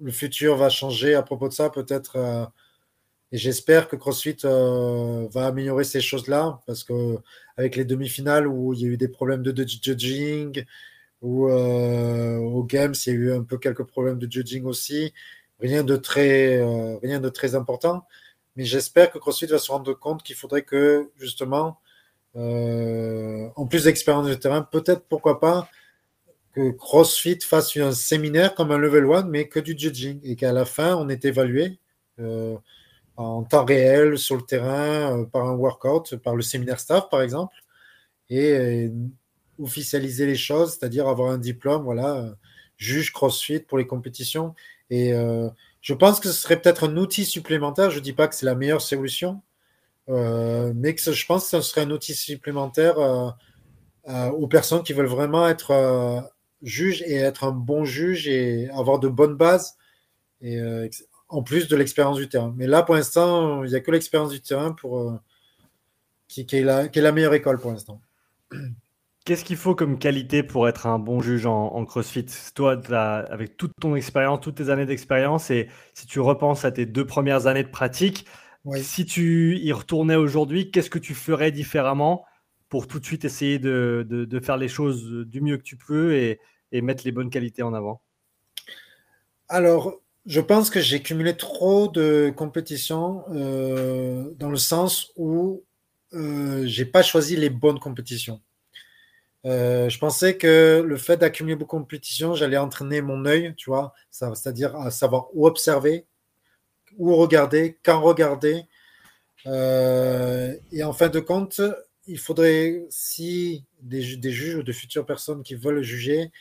le 0.00 0.10
futur 0.10 0.56
va 0.56 0.70
changer 0.70 1.14
à 1.14 1.22
propos 1.22 1.48
de 1.48 1.52
ça. 1.54 1.70
Peut-être 1.70 2.16
euh, 2.16 2.44
Et 3.30 3.38
j'espère 3.38 3.86
que 3.86 3.94
CrossFit 3.94 4.38
va 4.42 5.46
améliorer 5.46 5.84
ces 5.84 6.00
choses-là 6.00 6.60
parce 6.66 6.82
que 6.82 7.18
avec 7.56 7.76
les 7.76 7.84
demi-finales 7.84 8.48
où 8.48 8.74
il 8.74 8.80
y 8.80 8.84
a 8.84 8.88
eu 8.88 8.96
des 8.96 9.08
problèmes 9.08 9.44
de, 9.44 9.54
judging, 9.64 10.64
ou 11.22 11.48
aux 11.48 12.64
Games, 12.64 12.94
il 13.06 13.12
y 13.12 13.16
a 13.16 13.18
eu 13.18 13.32
un 13.32 13.44
peu 13.44 13.58
quelques 13.58 13.84
problèmes 13.84 14.18
de 14.18 14.30
judging 14.30 14.64
aussi. 14.64 15.14
Rien 15.60 15.84
de 15.84 15.96
très, 15.96 16.60
rien 17.02 17.20
de 17.20 17.28
très 17.28 17.54
important. 17.54 18.04
Mais 18.58 18.64
j'espère 18.64 19.12
que 19.12 19.18
CrossFit 19.18 19.46
va 19.46 19.58
se 19.58 19.70
rendre 19.70 19.94
compte 19.94 20.24
qu'il 20.24 20.34
faudrait 20.34 20.62
que, 20.62 21.12
justement, 21.16 21.78
euh, 22.34 23.48
en 23.54 23.68
plus 23.68 23.84
d'expérience 23.84 24.26
de 24.26 24.34
terrain, 24.34 24.62
peut-être, 24.62 25.04
pourquoi 25.08 25.38
pas, 25.38 25.70
que 26.52 26.72
CrossFit 26.72 27.38
fasse 27.40 27.76
un 27.76 27.92
séminaire 27.92 28.56
comme 28.56 28.72
un 28.72 28.78
level 28.78 29.04
1, 29.04 29.22
mais 29.26 29.46
que 29.46 29.60
du 29.60 29.78
judging, 29.78 30.18
et 30.24 30.34
qu'à 30.34 30.52
la 30.52 30.64
fin, 30.64 30.96
on 30.96 31.08
est 31.08 31.24
évalué 31.24 31.78
euh, 32.18 32.56
en 33.16 33.44
temps 33.44 33.64
réel 33.64 34.18
sur 34.18 34.34
le 34.34 34.42
terrain 34.42 35.20
euh, 35.20 35.24
par 35.24 35.46
un 35.46 35.54
workout, 35.54 36.16
par 36.16 36.34
le 36.34 36.42
séminaire 36.42 36.80
staff, 36.80 37.08
par 37.10 37.22
exemple, 37.22 37.54
et 38.28 38.90
officialiser 39.60 40.26
les 40.26 40.34
choses, 40.34 40.76
c'est-à-dire 40.76 41.06
avoir 41.06 41.30
un 41.30 41.38
diplôme, 41.38 41.84
voilà, 41.84 42.34
juge 42.76 43.12
CrossFit 43.12 43.60
pour 43.60 43.78
les 43.78 43.86
compétitions. 43.86 44.56
Et 44.90 45.12
je 45.80 45.94
pense 45.94 46.20
que 46.20 46.28
ce 46.28 46.34
serait 46.34 46.60
peut-être 46.60 46.84
un 46.84 46.96
outil 46.96 47.24
supplémentaire. 47.24 47.90
Je 47.90 47.98
ne 47.98 48.04
dis 48.04 48.12
pas 48.12 48.28
que 48.28 48.34
c'est 48.34 48.46
la 48.46 48.54
meilleure 48.54 48.80
solution, 48.80 49.42
euh, 50.08 50.72
mais 50.74 50.96
je 50.96 51.26
pense 51.26 51.44
que 51.44 51.50
ce 51.50 51.60
serait 51.60 51.82
un 51.82 51.90
outil 51.90 52.14
supplémentaire 52.14 52.98
euh, 52.98 53.30
euh, 54.08 54.30
aux 54.30 54.48
personnes 54.48 54.82
qui 54.82 54.92
veulent 54.92 55.06
vraiment 55.06 55.48
être 55.48 56.30
juges 56.62 57.02
et 57.02 57.16
être 57.16 57.44
un 57.44 57.52
bon 57.52 57.84
juge 57.84 58.26
et 58.26 58.68
avoir 58.70 58.98
de 58.98 59.08
bonnes 59.08 59.36
bases, 59.36 59.76
et, 60.40 60.60
en 61.28 61.42
plus 61.42 61.68
de 61.68 61.76
l'expérience 61.76 62.16
du 62.16 62.28
terrain. 62.28 62.54
Mais 62.56 62.66
là, 62.66 62.82
pour 62.82 62.94
l'instant, 62.94 63.62
il 63.64 63.70
n'y 63.70 63.76
a 63.76 63.80
que 63.80 63.90
l'expérience 63.90 64.30
du 64.30 64.40
terrain 64.40 64.72
pour, 64.72 65.18
qui 66.26 66.46
est 66.50 66.62
la 66.62 67.12
meilleure 67.12 67.34
école 67.34 67.58
pour 67.60 67.70
l'instant. 67.70 68.00
Qu'est-ce 69.28 69.44
qu'il 69.44 69.58
faut 69.58 69.74
comme 69.74 69.98
qualité 69.98 70.42
pour 70.42 70.70
être 70.70 70.86
un 70.86 70.98
bon 70.98 71.20
juge 71.20 71.44
en, 71.44 71.84
CrossFit? 71.84 72.24
Toi, 72.54 72.80
avec 73.30 73.58
toute 73.58 73.72
ton 73.78 73.94
expérience, 73.94 74.40
toutes 74.40 74.54
tes 74.54 74.70
années 74.70 74.86
d'expérience, 74.86 75.50
et 75.50 75.68
si 75.92 76.06
tu 76.06 76.18
repenses 76.18 76.64
à 76.64 76.72
tes 76.72 76.86
deux 76.86 77.04
premières 77.04 77.46
années 77.46 77.62
de 77.62 77.68
pratique, 77.68 78.24
si 78.76 79.04
tu 79.04 79.58
y 79.58 79.70
retournais 79.70 80.16
aujourd'hui, 80.16 80.70
qu'est-ce 80.70 80.88
que 80.88 80.98
tu 80.98 81.12
ferais 81.12 81.52
différemment 81.52 82.24
pour 82.70 82.86
tout 82.86 83.00
de 83.00 83.04
suite 83.04 83.26
essayer 83.26 83.58
de, 83.58 84.40
faire 84.42 84.56
les 84.56 84.68
choses 84.68 85.04
du 85.26 85.42
mieux 85.42 85.58
que 85.58 85.62
tu 85.62 85.76
peux 85.76 86.14
et, 86.14 86.40
mettre 86.72 87.02
les 87.04 87.12
bonnes 87.12 87.28
qualités 87.28 87.62
en 87.62 87.74
avant? 87.74 88.00
Alors, 89.48 90.00
je 90.24 90.40
pense 90.40 90.70
que 90.70 90.80
j'ai 90.80 91.02
cumulé 91.02 91.36
trop 91.36 91.88
de 91.88 92.32
compétitions 92.34 93.24
euh, 93.34 94.30
dans 94.38 94.48
le 94.48 94.56
sens 94.56 95.12
où 95.16 95.64
euh, 96.14 96.64
j'ai 96.64 96.86
pas 96.86 97.02
choisi 97.02 97.36
les 97.36 97.50
bonnes 97.50 97.78
compétitions. 97.78 98.40
Euh, 99.46 99.88
je 99.88 99.98
pensais 99.98 100.36
que 100.36 100.82
le 100.84 100.96
fait 100.96 101.16
d'accumuler 101.16 101.56
beaucoup 101.56 101.76
de 101.76 101.82
compétitions, 101.82 102.34
j'allais 102.34 102.56
entraîner 102.56 103.00
mon 103.02 103.24
œil, 103.24 103.54
tu 103.56 103.70
vois, 103.70 103.94
c'est-à-dire 104.10 104.74
à 104.76 104.90
savoir 104.90 105.28
où 105.34 105.46
observer, 105.46 106.06
où 106.98 107.14
regarder, 107.16 107.78
quand 107.84 108.00
regarder. 108.00 108.62
Euh, 109.46 110.54
et 110.72 110.82
en 110.82 110.92
fin 110.92 111.08
de 111.08 111.20
compte, 111.20 111.60
il 112.06 112.18
faudrait, 112.18 112.86
si 112.90 113.64
des, 113.80 114.02
juges 114.02 114.56
ou 114.56 114.62
de 114.62 114.72
futures 114.72 115.06
personnes 115.06 115.42
qui 115.42 115.54
veulent 115.54 115.82
juger, 115.82 116.32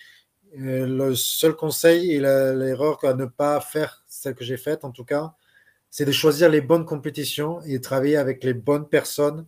euh, 0.60 0.88
le 0.88 1.16
seul 1.16 1.56
conseil 1.56 2.14
et 2.14 2.20
l'erreur 2.20 3.04
à 3.04 3.14
ne 3.14 3.26
pas 3.26 3.60
faire, 3.62 4.04
celle 4.08 4.34
que 4.36 4.46
j'ai 4.46 4.58
faite 4.58 4.86
en 4.86 4.92
tout 4.92 5.04
cas, 5.06 5.34
c'est 5.90 6.06
de 6.06 6.12
choisir 6.12 6.50
les 6.50 6.62
bonnes 6.62 6.86
compétitions 6.86 7.62
et 7.62 7.80
travailler 7.82 8.18
avec 8.18 8.44
les 8.44 8.54
bonnes 8.54 8.88
personnes 8.88 9.46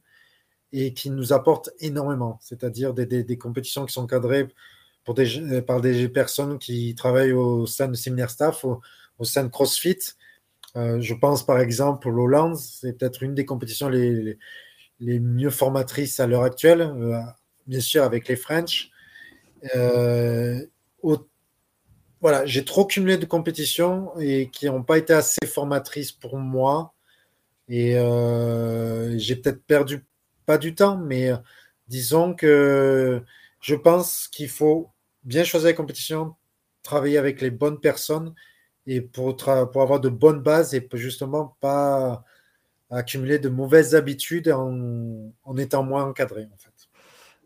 et 0.72 0.94
qui 0.94 1.10
nous 1.10 1.34
apportent 1.34 1.72
énormément, 1.80 2.38
c'est-à-dire 2.42 2.94
des, 2.94 3.38
compétitions 3.38 3.86
qui 3.86 3.94
sont 3.94 4.08
cadrées 4.08 4.48
pour 5.04 5.14
des, 5.16 5.40
euh, 5.40 5.62
par 5.62 5.82
des 5.82 6.08
personnes 6.10 6.60
qui 6.60 6.94
travaillent 6.96 7.34
au 7.34 7.66
sein 7.66 7.88
de 7.88 7.96
séminaire 7.96 8.30
staff, 8.30 8.64
au, 8.66 8.82
sein 9.24 9.44
de 9.44 9.50
CrossFit. 9.50 9.98
Euh, 10.76 11.02
je 11.02 11.14
pense 11.16 11.46
par 11.46 11.60
exemple 11.60 12.08
au 12.08 12.12
Lowlands, 12.12 12.56
c'est 12.56 12.94
peut-être 12.98 13.24
une 13.24 13.34
des 13.34 13.46
compétitions 13.46 13.90
les, 13.90 14.38
les, 15.00 15.20
mieux 15.20 15.50
formatrices 15.50 16.20
à 16.20 16.28
l'heure 16.28 16.44
actuelle, 16.44 16.82
euh, 16.82 17.20
bien 17.66 17.80
sûr 17.80 18.04
avec 18.04 18.28
les 18.28 18.36
French. 18.36 18.92
voilà, 22.22 22.46
j'ai 22.46 22.66
trop 22.66 22.86
cumulé 22.86 23.18
de 23.18 23.26
compétitions 23.26 24.12
et 24.20 24.50
qui 24.52 24.66
n'ont 24.66 24.84
pas 24.84 24.98
été 24.98 25.14
assez 25.14 25.46
formatrices 25.48 26.12
pour 26.12 26.38
moi. 26.38 26.94
Et 27.70 27.94
j'ai 29.18 29.36
peut-être 29.36 29.64
perdu 29.66 30.04
pas 30.50 30.58
du 30.58 30.74
temps, 30.74 30.98
mais 30.98 31.30
euh, 31.30 31.38
disons 31.90 32.34
que 32.34 33.22
je 33.62 33.76
pense 33.76 34.28
qu'il 34.28 34.50
faut 34.50 34.90
bien 35.22 35.44
choisir 35.44 35.68
les 35.68 35.76
compétitions, 35.76 36.34
travailler 36.82 37.20
avec 37.20 37.40
les 37.40 37.52
bonnes 37.52 37.80
personnes 37.80 38.34
et 38.88 39.00
pour, 39.00 39.36
pour 39.36 39.82
avoir 39.84 40.00
de 40.00 40.10
bonnes 40.10 40.40
bases 40.40 40.74
et 40.74 40.90
justement 40.94 41.56
pas 41.60 42.24
accumuler 42.90 43.38
de 43.38 43.48
mauvaises 43.48 43.94
habitudes 43.94 44.50
en, 44.50 45.32
en 45.44 45.58
étant 45.58 45.84
moins 45.84 46.06
encadré 46.06 46.48
en 46.52 46.58
fait. 46.58 46.90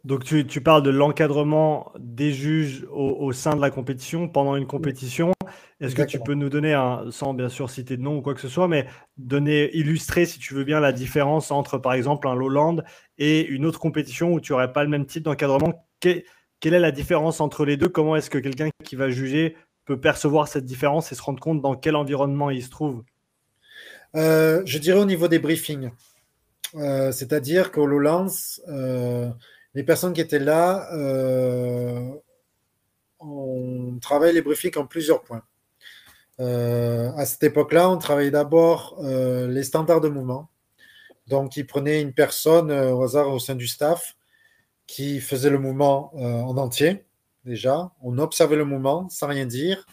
Donc 0.05 0.24
tu, 0.24 0.48
tu 0.48 0.62
parles 0.62 0.83
de 0.83 0.89
l'encadrement 0.89 1.91
des 2.00 2.31
juges 2.31 2.88
au, 2.89 3.33
sein 3.33 3.53
de 3.53 3.62
la 3.62 3.69
compétition, 3.69 4.29
pendant 4.29 4.55
une 4.55 4.67
compétition. 4.67 5.33
Est-ce 5.80 5.96
que 5.96 6.03
tu 6.03 6.20
peux 6.20 6.34
nous 6.34 6.50
donner, 6.50 6.74
un, 6.74 7.12
sans 7.12 7.34
bien 7.34 7.50
sûr 7.50 7.70
citer 7.70 7.98
de 7.98 8.01
nom 8.01 8.18
ou 8.18 8.22
quoi 8.22 8.34
que 8.34 8.42
ce 8.42 8.48
soit, 8.48 8.68
mais 8.68 8.88
donner, 9.18 9.75
illustrer 9.75 10.25
si 10.25 10.39
tu 10.39 10.53
veux 10.53 10.63
bien 10.63 10.80
la 10.80 10.92
différence 10.92 11.51
entre 11.51 11.77
par 11.77 11.94
exemple 11.94 12.27
un 12.27 12.36
Lowland 12.36 12.84
et 13.18 13.46
une 13.46 13.65
autre 13.65 13.80
compétition 13.80 14.34
où 14.34 14.39
tu 14.39 14.51
n'aurais 14.51 14.72
pas 14.72 14.84
le 14.84 14.89
même 14.89 15.06
type 15.06 15.24
d'encadrement? 15.24 15.88
Quelle, 16.00 16.24
est 16.62 16.80
la 16.80 16.92
différence 16.92 17.42
entre 17.42 17.65
les 17.65 17.77
deux? 17.77 17.89
Comment 17.89 18.15
est-ce 18.15 18.30
que 18.30 18.38
quelqu'un 18.38 18.70
qui 18.84 18.96
va 18.96 19.10
juger 19.10 19.58
peut 19.86 20.00
percevoir 20.00 20.48
cette 20.48 20.65
différence 20.65 21.12
et 21.12 21.15
se 21.15 21.22
rendre 21.22 21.42
compte 21.42 21.62
dans 21.62 21.75
quel 21.75 21.96
environnement 21.96 22.50
il 22.50 22.63
se 22.63 22.70
trouve? 22.70 23.03
Euh, 24.15 24.62
Je 24.65 24.77
dirais 24.77 25.00
au 25.00 25.06
niveau 25.06 25.27
des 25.27 25.39
briefings. 25.39 25.92
Euh, 26.75 27.12
c'est-à-dire 27.12 27.72
qu'au 27.72 27.86
Lowlands, 27.86 28.27
euh, 28.68 29.30
les 29.74 29.84
personnes 29.84 30.13
qui 30.13 30.22
étaient 30.22 30.39
là, 30.39 30.88
on 33.20 33.98
travaille 34.01 34.34
les 34.34 34.42
briefings 34.42 34.77
en 34.77 34.86
plusieurs 34.86 35.24
points. 35.24 35.44
Euh, 36.40 37.12
à 37.13 37.25
cette 37.25 37.44
époque-là, 37.44 37.90
on 37.90 37.98
travaillait 37.98 38.32
d'abord 38.32 38.98
euh, 39.04 39.48
les 39.48 39.63
standards 39.63 40.02
de 40.02 40.10
mouvement. 40.10 40.50
Donc, 41.28 41.58
ils 41.58 41.66
prenaient 41.66 42.02
une 42.02 42.13
personne 42.13 42.72
au 42.72 43.04
hasard 43.04 43.30
au 43.30 43.40
sein 43.40 43.56
du 43.56 43.68
staff 43.68 44.16
qui 44.88 45.22
faisait 45.22 45.50
le 45.50 45.58
mouvement 45.58 46.13
en 46.16 46.58
entier, 46.58 47.06
déjà. 47.46 47.92
On 48.02 48.18
observait 48.18 48.58
le 48.58 48.66
mouvement 48.66 49.08
sans 49.08 49.28
rien 49.28 49.46
dire. 49.46 49.86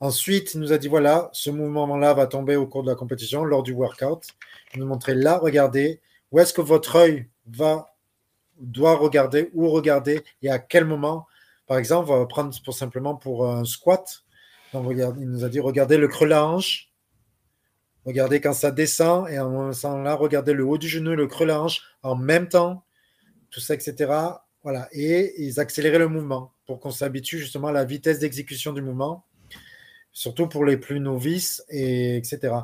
Ensuite, 0.00 0.54
il 0.54 0.60
nous 0.60 0.72
a 0.72 0.78
dit 0.78 0.86
voilà, 0.86 1.28
ce 1.32 1.50
mouvement-là 1.50 2.14
va 2.14 2.28
tomber 2.28 2.54
au 2.54 2.68
cours 2.68 2.84
de 2.84 2.88
la 2.88 2.94
compétition, 2.94 3.44
lors 3.44 3.64
du 3.64 3.72
workout. 3.72 4.28
Il 4.74 4.80
nous 4.80 4.86
montrait 4.86 5.16
là, 5.16 5.38
regardez, 5.38 6.00
où 6.30 6.38
est-ce 6.38 6.54
que 6.54 6.60
votre 6.60 6.94
œil 6.94 7.26
va 7.48 7.94
doit 8.60 8.96
regarder, 8.96 9.50
où 9.54 9.68
regarder 9.68 10.22
et 10.42 10.50
à 10.50 10.58
quel 10.58 10.84
moment. 10.84 11.26
Par 11.66 11.78
exemple, 11.78 12.10
on 12.10 12.18
va 12.18 12.26
prendre 12.26 12.54
pour 12.64 12.74
simplement 12.74 13.16
pour 13.16 13.48
un 13.48 13.64
squat. 13.64 14.24
Il 14.74 15.30
nous 15.30 15.44
a 15.44 15.48
dit 15.48 15.60
regardez 15.60 15.96
le 15.96 16.08
creux 16.08 16.28
de 16.28 16.34
regardez 18.04 18.40
quand 18.40 18.52
ça 18.52 18.70
descend 18.70 19.28
et 19.28 19.38
en 19.38 19.50
moment 19.50 20.02
là, 20.02 20.14
regardez 20.14 20.54
le 20.54 20.64
haut 20.64 20.78
du 20.78 20.88
genou 20.88 21.12
et 21.12 21.16
le 21.16 21.26
creux 21.26 21.46
de 21.46 21.52
en 22.02 22.16
même 22.16 22.48
temps, 22.48 22.84
tout 23.50 23.60
ça, 23.60 23.74
etc. 23.74 23.94
Voilà. 24.62 24.88
Et 24.92 25.42
ils 25.42 25.60
accéléraient 25.60 25.98
le 25.98 26.08
mouvement 26.08 26.52
pour 26.66 26.80
qu'on 26.80 26.90
s'habitue 26.90 27.38
justement 27.38 27.68
à 27.68 27.72
la 27.72 27.84
vitesse 27.84 28.18
d'exécution 28.18 28.72
du 28.72 28.82
mouvement, 28.82 29.24
surtout 30.12 30.48
pour 30.48 30.64
les 30.64 30.76
plus 30.76 31.00
novices, 31.00 31.64
et 31.70 32.16
etc. 32.16 32.54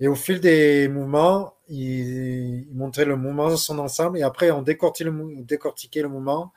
Et 0.00 0.08
au 0.08 0.14
fil 0.14 0.40
des 0.40 0.88
mouvements, 0.88 1.54
il, 1.68 2.66
montrait 2.72 3.04
le 3.04 3.16
mouvement 3.16 3.48
dans 3.48 3.56
son 3.56 3.78
ensemble 3.78 4.18
et 4.18 4.22
après 4.22 4.50
on 4.50 4.62
décortiquait 4.62 5.04
le 6.02 6.08
mouvement 6.08 6.52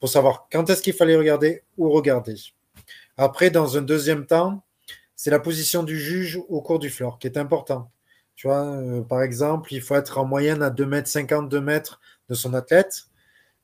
pour 0.00 0.08
savoir 0.08 0.48
quand 0.50 0.68
est-ce 0.68 0.82
qu'il 0.82 0.92
fallait 0.92 1.16
regarder 1.16 1.62
ou 1.78 1.90
regarder. 1.90 2.34
Après, 3.16 3.50
dans 3.50 3.76
un 3.76 3.82
deuxième 3.82 4.26
temps, 4.26 4.64
c'est 5.16 5.30
la 5.30 5.38
position 5.38 5.82
du 5.82 5.98
juge 5.98 6.40
au 6.48 6.62
cours 6.62 6.78
du 6.78 6.90
floor 6.90 7.18
qui 7.18 7.26
est 7.26 7.36
important. 7.36 7.90
Tu 8.34 8.46
vois, 8.46 8.64
euh, 8.64 9.02
par 9.02 9.22
exemple, 9.22 9.72
il 9.72 9.82
faut 9.82 9.94
être 9.94 10.18
en 10.18 10.24
moyenne 10.24 10.62
à 10.62 10.70
2 10.70 10.86
mètres 10.86 11.08
50, 11.08 11.48
2 11.48 11.60
mètres 11.60 12.00
de 12.28 12.34
son 12.34 12.54
athlète, 12.54 13.04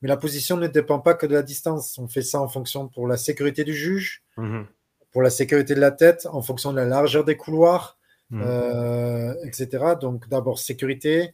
mais 0.01 0.07
la 0.07 0.17
position 0.17 0.57
ne 0.57 0.67
dépend 0.67 0.99
pas 0.99 1.15
que 1.15 1.25
de 1.25 1.33
la 1.33 1.41
distance. 1.41 1.97
On 1.97 2.07
fait 2.07 2.21
ça 2.21 2.39
en 2.39 2.47
fonction 2.47 2.87
pour 2.87 3.07
la 3.07 3.17
sécurité 3.17 3.63
du 3.63 3.73
juge, 3.73 4.23
mhm. 4.37 4.67
pour 5.11 5.21
la 5.21 5.29
sécurité 5.29 5.75
de 5.75 5.81
la 5.81 5.91
tête, 5.91 6.27
en 6.31 6.41
fonction 6.41 6.71
de 6.71 6.77
la 6.77 6.85
largeur 6.85 7.25
des 7.25 7.35
couloirs, 7.35 7.99
Mmh. 8.31 8.41
Euh, 8.45 9.33
etc. 9.43 9.95
Donc 9.99 10.29
d'abord 10.29 10.59
sécurité, 10.59 11.33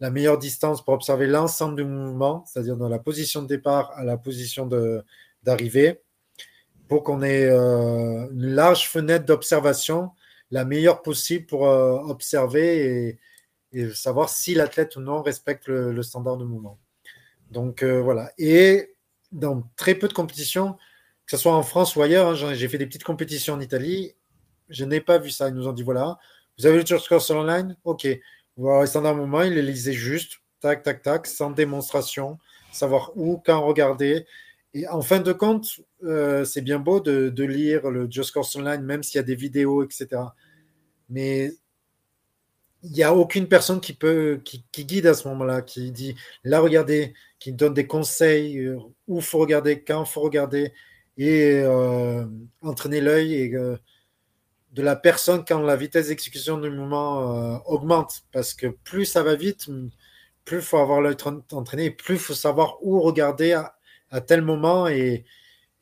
la 0.00 0.10
meilleure 0.10 0.38
distance 0.38 0.82
pour 0.82 0.94
observer 0.94 1.26
l'ensemble 1.26 1.76
du 1.76 1.84
mouvement, 1.84 2.44
c'est-à-dire 2.46 2.76
dans 2.76 2.88
la 2.88 2.98
position 2.98 3.42
de 3.42 3.46
départ 3.46 3.92
à 3.94 4.04
la 4.04 4.16
position 4.16 4.66
d'arrivée, 5.42 6.00
pour 6.90 7.04
qu'on 7.04 7.22
ait 7.22 7.44
euh, 7.44 8.28
une 8.32 8.52
large 8.52 8.88
fenêtre 8.88 9.24
d'observation, 9.24 10.10
la 10.50 10.64
meilleure 10.64 11.02
possible 11.02 11.46
pour 11.46 11.68
euh, 11.68 12.00
observer 12.00 13.16
et 13.72 13.90
savoir 13.94 14.28
si 14.28 14.54
l'athlète 14.54 14.96
ou 14.96 15.00
non 15.00 15.22
respecte 15.22 15.68
le, 15.68 16.02
standard 16.02 16.36
de 16.36 16.44
mouvement. 16.44 16.80
Donc 17.52 17.84
euh, 17.84 18.02
voilà. 18.02 18.32
Et 18.38 18.92
dans 19.30 19.62
très 19.76 19.94
peu 19.94 20.08
de 20.08 20.12
compétitions, 20.12 20.72
que 21.26 21.30
ce 21.30 21.36
soit 21.36 21.54
en 21.54 21.62
France 21.62 21.94
ou 21.94 22.02
ailleurs, 22.02 22.30
hein, 22.30 22.54
j'ai 22.54 22.68
fait 22.68 22.78
des 22.78 22.86
petites 22.86 23.04
compétitions 23.04 23.54
en 23.54 23.60
Italie, 23.60 24.16
je 24.68 24.84
n'ai 24.84 25.00
pas 25.00 25.18
vu 25.18 25.30
ça. 25.30 25.48
Ils 25.48 25.54
nous 25.54 25.68
ont 25.68 25.72
dit 25.72 25.84
voilà, 25.84 26.18
vous 26.58 26.66
avez 26.66 26.78
le 26.80 26.84
Just 26.84 27.06
Course 27.06 27.30
Online 27.30 27.76
Ok. 27.84 28.08
Voilà, 28.56 28.84
standard 28.86 29.14
de 29.14 29.20
mouvement, 29.20 29.42
il 29.42 29.54
les 29.54 29.62
lisait 29.62 29.92
juste, 29.92 30.40
tac, 30.58 30.82
tac, 30.82 31.02
tac, 31.02 31.28
sans 31.28 31.50
démonstration, 31.50 32.40
savoir 32.72 33.12
où, 33.14 33.40
quand 33.46 33.64
regarder. 33.64 34.26
Et 34.74 34.86
en 34.88 35.02
fin 35.02 35.20
de 35.20 35.32
compte, 35.32 35.80
euh, 36.04 36.44
c'est 36.44 36.60
bien 36.60 36.78
beau 36.78 37.00
de, 37.00 37.44
lire 37.44 37.90
le 37.90 38.08
Just 38.10 38.32
Course 38.32 38.54
Online, 38.56 38.82
même 38.82 39.02
s'il 39.02 39.16
y 39.16 39.18
a 39.18 39.24
des 39.24 39.34
vidéos, 39.34 39.82
etc. 39.82 40.22
Mais 41.08 41.52
il 42.82 42.92
n'y 42.92 43.02
a 43.02 43.14
aucune 43.14 43.48
personne 43.48 43.80
qui 43.80 43.92
peut 43.92 44.40
qui, 44.44 44.64
guide 44.72 45.06
à 45.06 45.14
ce 45.14 45.28
moment-là, 45.28 45.62
qui 45.62 45.92
dit 45.92 46.14
là 46.44 46.60
regardez, 46.60 47.14
qui 47.38 47.52
donne 47.52 47.74
des 47.74 47.86
conseils 47.86 48.58
euh, 48.58 48.78
où 49.06 49.20
faut 49.20 49.38
regarder, 49.38 49.82
quand 49.82 50.04
faut 50.04 50.20
regarder 50.20 50.72
et 51.18 51.60
euh, 51.64 52.24
entraîner 52.62 53.00
l'œil 53.00 53.34
et 53.34 53.54
euh, 53.54 53.76
de 54.72 54.82
la 54.82 54.96
personne 54.96 55.44
quand 55.46 55.60
la 55.60 55.76
vitesse 55.76 56.08
d'exécution 56.08 56.58
du 56.58 56.70
mouvement 56.70 57.60
augmente 57.66 58.22
parce 58.32 58.54
que 58.54 58.68
plus 58.68 59.04
ça 59.04 59.22
va 59.22 59.34
vite, 59.34 59.68
plus 60.44 60.62
faut 60.62 60.78
avoir 60.78 61.00
l'œil 61.00 61.16
entraîné, 61.52 61.90
plus 61.90 62.18
faut 62.18 62.34
savoir 62.34 62.78
où 62.82 63.00
regarder 63.00 63.60
tel 64.20 64.42
moment 64.42 64.88
et, 64.88 65.24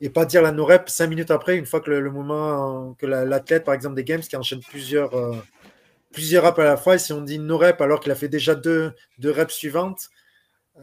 et 0.01 0.09
pas 0.09 0.25
dire 0.25 0.43
la 0.43 0.51
no 0.51 0.65
rep 0.65 0.89
cinq 0.89 1.07
minutes 1.07 1.31
après 1.31 1.57
une 1.57 1.65
fois 1.65 1.81
que 1.81 1.89
le, 1.89 2.11
moment 2.11 2.93
que 2.99 3.07
l'athlète 3.07 3.63
par 3.63 3.73
exemple 3.73 3.95
des 3.95 4.03
games 4.03 4.21
qui 4.21 4.35
enchaîne 4.35 4.61
plusieurs 4.61 5.11
plusieurs 6.11 6.43
reps 6.43 6.59
à 6.59 6.63
la 6.63 6.77
fois. 6.77 6.95
Et 6.95 6.99
si 6.99 7.13
on 7.13 7.21
dit 7.21 7.39
no 7.39 7.57
rep 7.57 7.81
alors 7.81 7.99
qu'il 7.99 8.11
a 8.11 8.15
fait 8.15 8.29
déjà 8.29 8.55
deux, 8.55 8.93
deux 9.17 9.31
reps 9.31 9.53
suivantes, 9.53 10.09
euh, 10.77 10.81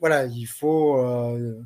voilà, 0.00 0.26
il 0.26 0.46
faut 0.46 0.98
euh, 0.98 1.58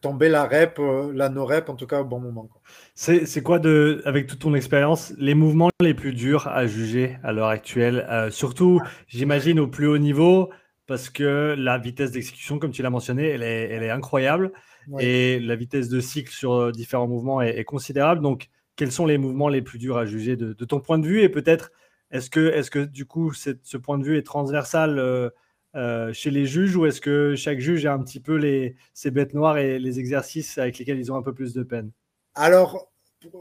tomber 0.00 0.28
la 0.28 0.44
rep, 0.44 0.78
euh, 0.78 1.12
la 1.14 1.28
no 1.28 1.44
rep 1.44 1.68
en 1.68 1.76
tout 1.76 1.86
cas 1.86 2.00
au 2.00 2.04
bon 2.04 2.20
moment. 2.20 2.48
C'est 2.94 3.42
quoi, 3.42 3.58
de, 3.58 4.02
avec 4.04 4.26
toute 4.26 4.40
ton 4.40 4.54
expérience, 4.54 5.12
les 5.18 5.34
mouvements 5.34 5.70
les 5.80 5.94
plus 5.94 6.12
durs 6.12 6.48
à 6.48 6.66
juger 6.66 7.18
à 7.22 7.32
l'heure 7.32 7.48
actuelle 7.48 8.06
Surtout, 8.30 8.80
j'imagine, 9.08 9.58
au 9.60 9.66
plus 9.66 9.86
haut 9.86 9.98
niveau, 9.98 10.50
parce 10.92 11.08
que 11.08 11.54
la 11.56 11.78
vitesse 11.78 12.10
d'exécution, 12.10 12.58
comme 12.58 12.70
tu 12.70 12.82
l'as 12.82 12.90
mentionné, 12.90 13.28
elle 13.28 13.42
est, 13.42 13.70
elle 13.70 13.82
est 13.82 13.88
incroyable. 13.88 14.52
Et 14.98 15.40
la 15.40 15.56
vitesse 15.56 15.88
de 15.88 16.00
cycle 16.00 16.30
sur 16.30 16.70
différents 16.70 17.08
mouvements 17.08 17.40
est, 17.40 17.64
considérable. 17.64 18.20
Donc, 18.20 18.50
quels 18.76 18.92
sont 18.92 19.06
les 19.06 19.16
mouvements 19.16 19.48
les 19.48 19.62
plus 19.62 19.78
durs 19.78 19.96
à 19.96 20.04
juger 20.04 20.36
de, 20.36 20.52
de 20.52 20.64
ton 20.66 20.80
point 20.80 20.98
de 20.98 21.06
vue? 21.06 21.22
Et 21.22 21.30
peut-être 21.30 21.72
est-ce 22.10 22.28
que, 22.28 22.40
est 22.40 22.68
que 22.68 22.80
du 22.80 23.06
coup, 23.06 23.32
ce 23.32 23.76
point 23.78 23.96
de 23.96 24.04
vue 24.04 24.18
est 24.18 24.22
transversal 24.22 24.98
euh, 24.98 25.30
euh, 25.76 26.12
chez 26.12 26.30
les 26.30 26.44
juges 26.44 26.76
ou 26.76 26.84
est-ce 26.84 27.00
que 27.00 27.36
chaque 27.36 27.60
juge 27.60 27.86
a 27.86 27.94
un 27.94 28.02
petit 28.02 28.20
peu 28.20 28.36
les, 28.36 28.76
ses 28.92 29.10
bêtes 29.10 29.32
noires 29.32 29.56
et 29.56 29.78
les 29.78 29.98
exercices 29.98 30.58
avec 30.58 30.76
lesquels 30.76 30.98
ils 30.98 31.10
ont 31.10 31.16
un 31.16 31.22
peu 31.22 31.32
plus 31.32 31.54
de 31.54 31.62
peine? 31.62 31.90
Alors, 32.34 32.92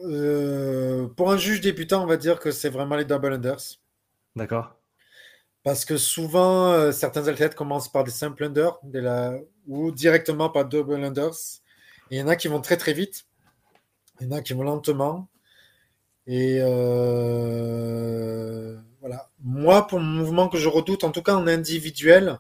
euh, 0.06 1.06
pour 1.18 1.34
un 1.34 1.38
juge 1.38 1.60
débutant, 1.60 2.02
on 2.02 2.08
va 2.08 2.16
dire 2.16 2.40
que 2.40 2.52
c'est 2.52 2.70
vraiment 2.70 2.96
les 2.96 3.04
double 3.04 3.34
unders. 3.34 3.82
D'accord. 4.38 4.81
Parce 5.64 5.86
que 5.86 5.98
souvent, 5.98 6.92
certains 6.92 7.28
athlètes 7.28 7.56
commencent 7.56 7.92
par 7.92 8.04
des 8.04 8.12
simple 8.12 8.46
unders 8.46 8.80
ou 9.68 9.92
directement 9.92 10.50
par 10.50 10.66
double 10.66 11.04
unders. 11.04 11.62
il 12.10 12.18
y 12.18 12.22
en 12.22 12.28
a 12.28 12.36
qui 12.36 12.48
vont 12.48 12.62
très 12.62 12.78
très 12.78 12.94
vite. 12.94 13.26
Il 14.20 14.28
y 14.28 14.34
en 14.34 14.38
a 14.38 14.42
qui 14.42 14.54
vont 14.54 14.64
lentement. 14.64 15.30
Et 16.28 16.60
euh, 16.62 17.58
voilà. 19.00 19.30
Moi, 19.44 19.88
pour 19.88 20.00
le 20.00 20.06
mouvement 20.06 20.48
que 20.50 20.58
je 20.58 20.68
redoute, 20.70 21.04
en 21.04 21.12
tout 21.12 21.24
cas 21.24 21.36
en 21.36 21.48
individuel, 21.48 22.40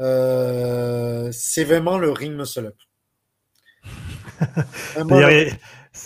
euh, 0.00 1.30
c'est 1.32 1.64
vraiment 1.64 1.98
le 1.98 2.10
ring 2.10 2.36
muscle 2.36 2.66
up. 2.66 2.76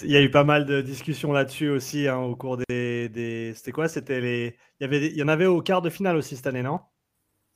Il, 0.02 0.10
y 0.10 0.16
a, 0.16 0.22
eu 0.22 0.30
pas 0.30 0.44
mal 0.44 0.66
de 0.66 0.80
discussions 0.80 1.32
là-dessus 1.32 1.68
aussi 1.68 2.08
hein, 2.08 2.18
au 2.18 2.36
cours 2.36 2.56
des. 2.56 3.52
C'était 3.54 3.72
quoi? 3.72 3.88
C'était 3.88 4.20
les. 4.20 4.56
Il 4.80 4.84
y, 4.84 4.86
avait, 4.86 5.06
il 5.06 5.16
y 5.16 5.22
en 5.22 5.28
avait 5.28 5.46
au 5.46 5.62
quart 5.62 5.82
de 5.82 5.90
finale 5.90 6.16
aussi 6.16 6.36
cette 6.36 6.46
année, 6.46 6.62
non? 6.62 6.80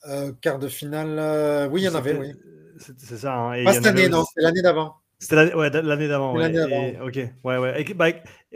Euh, 0.07 0.33
Quart 0.41 0.59
de 0.59 0.69
finale, 0.69 1.69
oui, 1.73 1.83
il 1.83 1.85
y 1.85 1.89
en 1.89 1.95
avait, 1.95 2.17
oui. 2.17 2.33
C'est 2.79 3.17
ça. 3.17 3.35
Hein, 3.35 3.65
Pas 3.65 3.73
cette 3.73 3.87
année, 3.87 4.09
non, 4.09 4.25
c'est 4.25 4.43
l'année 4.43 4.63
d'avant. 4.63 4.97
C'était 5.19 5.37
l'année 5.37 6.09
d'avant. 6.09 6.37
Ouais. 6.37 6.99
Ok, 7.01 7.19
ouais, 7.45 7.59
ouais. 7.59 7.85
Bah, 7.95 8.09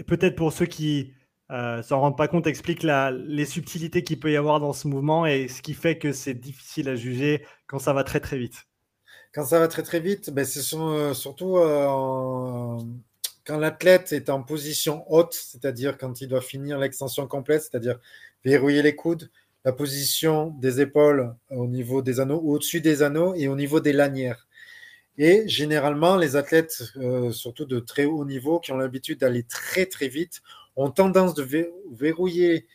peut-être 0.06 0.36
pour 0.36 0.52
ceux 0.52 0.66
qui 0.66 1.12
euh, 1.50 1.82
s'en 1.82 2.00
rendent 2.00 2.16
pas 2.16 2.28
compte, 2.28 2.46
explique 2.46 2.82
la, 2.84 3.10
les 3.10 3.44
subtilités 3.44 4.04
qu'il 4.04 4.20
peut 4.20 4.30
y 4.30 4.36
avoir 4.36 4.60
dans 4.60 4.72
ce 4.72 4.86
mouvement 4.86 5.26
et 5.26 5.48
ce 5.48 5.62
qui 5.62 5.74
fait 5.74 5.98
que 5.98 6.12
c'est 6.12 6.34
difficile 6.34 6.88
à 6.88 6.94
juger 6.94 7.44
quand 7.66 7.80
ça 7.80 7.92
va 7.92 8.04
très 8.04 8.20
très 8.20 8.38
vite. 8.38 8.66
Quand 9.32 9.44
ça 9.44 9.58
va 9.58 9.66
très 9.66 9.82
très 9.82 10.00
vite, 10.00 10.30
ben 10.30 10.44
c'est 10.44 10.76
euh, 10.76 11.12
surtout 11.12 11.56
euh, 11.56 12.78
quand 13.50 13.58
l'athlète 13.58 14.12
est 14.12 14.30
en 14.30 14.44
position 14.44 15.04
haute, 15.12 15.34
c'est-à-dire 15.34 15.98
quand 15.98 16.20
il 16.20 16.28
doit 16.28 16.40
finir 16.40 16.78
l'extension 16.78 17.26
complète, 17.26 17.62
c'est-à-dire 17.62 17.98
verrouiller 18.44 18.80
les 18.80 18.94
coudes, 18.94 19.28
la 19.64 19.72
position 19.72 20.54
des 20.60 20.80
épaules 20.80 21.34
au 21.50 21.66
niveau 21.66 22.00
des 22.00 22.20
anneaux, 22.20 22.38
au-dessus 22.38 22.80
des 22.80 23.02
anneaux 23.02 23.34
et 23.34 23.48
au 23.48 23.56
niveau 23.56 23.80
des 23.80 23.92
lanières. 23.92 24.46
Et 25.18 25.48
généralement, 25.48 26.14
les 26.14 26.36
athlètes, 26.36 26.92
euh, 26.98 27.32
surtout 27.32 27.64
de 27.64 27.80
très 27.80 28.04
haut 28.04 28.24
niveau, 28.24 28.60
qui 28.60 28.70
ont 28.70 28.76
l'habitude 28.76 29.18
d'aller 29.18 29.42
très 29.42 29.86
très 29.86 30.06
vite, 30.06 30.42
ont 30.76 30.92
tendance 30.92 31.34
de 31.34 31.68
verrouiller 31.90 32.68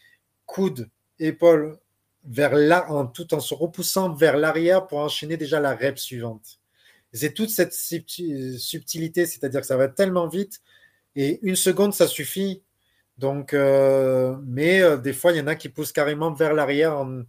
coude, 0.45 0.89
épaule, 1.19 1.79
vers 2.25 2.53
là, 2.53 2.85
tout 3.13 3.33
en 3.33 3.39
se 3.39 3.53
repoussant 3.53 4.13
vers 4.13 4.35
l'arrière 4.35 4.87
pour 4.87 4.97
enchaîner 4.97 5.37
déjà 5.37 5.61
la 5.61 5.73
rep 5.73 5.97
suivante. 5.97 6.59
C'est 7.15 7.33
toute 7.33 7.49
cette 7.49 7.73
subtilité, 7.73 9.25
c'est-à-dire 9.25 9.61
que 9.61 9.67
ça 9.67 9.77
va 9.77 9.87
tellement 9.87 10.27
vite 10.27 10.61
et 11.15 11.39
une 11.43 11.55
seconde, 11.55 11.93
ça 11.93 12.07
suffit. 12.07 12.61
Donc, 13.17 13.53
euh, 13.53 14.35
mais 14.45 14.81
euh, 14.81 14.97
des 14.97 15.13
fois, 15.13 15.31
il 15.31 15.37
y 15.37 15.41
en 15.41 15.47
a 15.47 15.55
qui 15.55 15.69
poussent 15.69 15.93
carrément 15.93 16.33
vers 16.33 16.53
l'arrière 16.53 16.97
en 16.97 17.23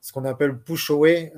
ce 0.00 0.12
qu'on 0.12 0.24
appelle 0.24 0.56
push 0.56 0.90
away 0.90 1.32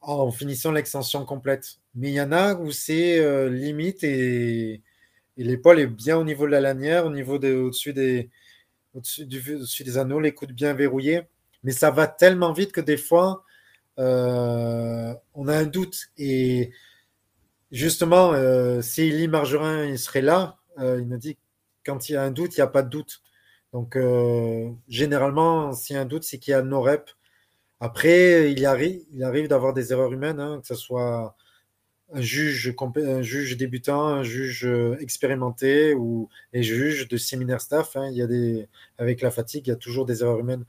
en 0.00 0.30
finissant 0.30 0.72
l'extension 0.72 1.24
complète. 1.24 1.78
Mais 1.94 2.10
il 2.10 2.14
y 2.14 2.20
en 2.20 2.32
a 2.32 2.54
où 2.54 2.70
c'est 2.72 3.18
euh, 3.18 3.48
limite 3.48 4.02
et, 4.04 4.82
l'épaule 5.36 5.80
est 5.80 5.86
bien 5.86 6.18
au 6.18 6.24
niveau 6.24 6.46
de 6.46 6.50
la 6.50 6.60
lanière, 6.60 7.06
au 7.06 7.10
niveau 7.10 7.38
de, 7.38 7.54
au-dessus 7.54 7.92
des, 7.92 8.28
au-dessus, 8.94 9.84
des 9.84 9.98
anneaux, 9.98 10.20
les 10.20 10.32
coudes 10.32 10.52
bien 10.52 10.74
verrouillés. 10.74 11.22
Mais 11.64 11.72
ça 11.72 11.90
va 11.90 12.06
tellement 12.06 12.52
vite 12.52 12.72
que 12.72 12.80
des 12.80 12.96
fois, 12.96 13.44
euh, 14.00 15.14
on 15.34 15.48
a 15.48 15.56
un 15.56 15.66
doute. 15.66 16.10
Et 16.18 16.72
justement, 17.70 18.32
euh, 18.32 18.82
si 18.82 19.02
Elie 19.08 19.28
Margerin 19.28 19.86
il 19.86 19.98
serait 19.98 20.22
là, 20.22 20.56
il 20.78 21.08
nous 21.08 21.18
dit 21.18 21.36
quand 21.84 22.08
il 22.08 22.12
y 22.14 22.16
a 22.16 22.22
un 22.22 22.30
doute, 22.30 22.56
il 22.56 22.60
n'y 22.60 22.64
a 22.64 22.66
pas 22.66 22.82
de 22.82 22.88
doute. 22.88 23.22
Donc, 23.72 23.96
généralement, 24.88 25.72
s'il 25.72 25.96
y 25.96 25.98
a 25.98 26.02
un 26.02 26.06
doute, 26.06 26.24
c'est 26.24 26.38
qu'il 26.38 26.52
y 26.52 26.54
a 26.54 26.62
nos 26.62 26.80
reps 26.82 27.14
après, 27.80 28.52
il 28.52 28.66
arrive, 28.66 29.02
il 29.12 29.24
arrive 29.24 29.48
d'avoir 29.48 29.72
des 29.72 29.92
erreurs 29.92 30.12
humaines, 30.12 30.38
hein, 30.38 30.60
que 30.60 30.66
ce 30.66 30.74
soit 30.74 31.34
un 32.12 32.20
juge, 32.20 32.74
un 32.96 33.22
juge 33.22 33.56
débutant, 33.56 34.06
un 34.06 34.22
juge 34.22 34.68
expérimenté 35.00 35.94
ou 35.94 36.28
les 36.52 36.62
juges 36.62 37.08
de 37.08 37.16
séminaire 37.16 37.60
staff. 37.60 37.96
Hein, 37.96 38.08
il 38.10 38.18
y 38.18 38.22
a 38.22 38.26
des, 38.26 38.68
avec 38.98 39.22
la 39.22 39.30
fatigue, 39.30 39.66
il 39.66 39.70
y 39.70 39.72
a 39.72 39.76
toujours 39.76 40.04
des 40.06 40.22
erreurs 40.22 40.40
humaines. 40.40 40.64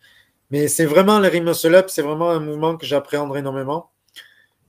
Mais 0.51 0.67
c'est 0.67 0.85
vraiment 0.85 1.19
le 1.19 1.27
ring 1.27 1.45
muscle 1.45 1.73
up, 1.73 1.89
c'est 1.89 2.01
vraiment 2.01 2.29
un 2.29 2.39
mouvement 2.39 2.77
que 2.77 2.85
j'appréhende 2.85 3.35
énormément. 3.35 3.91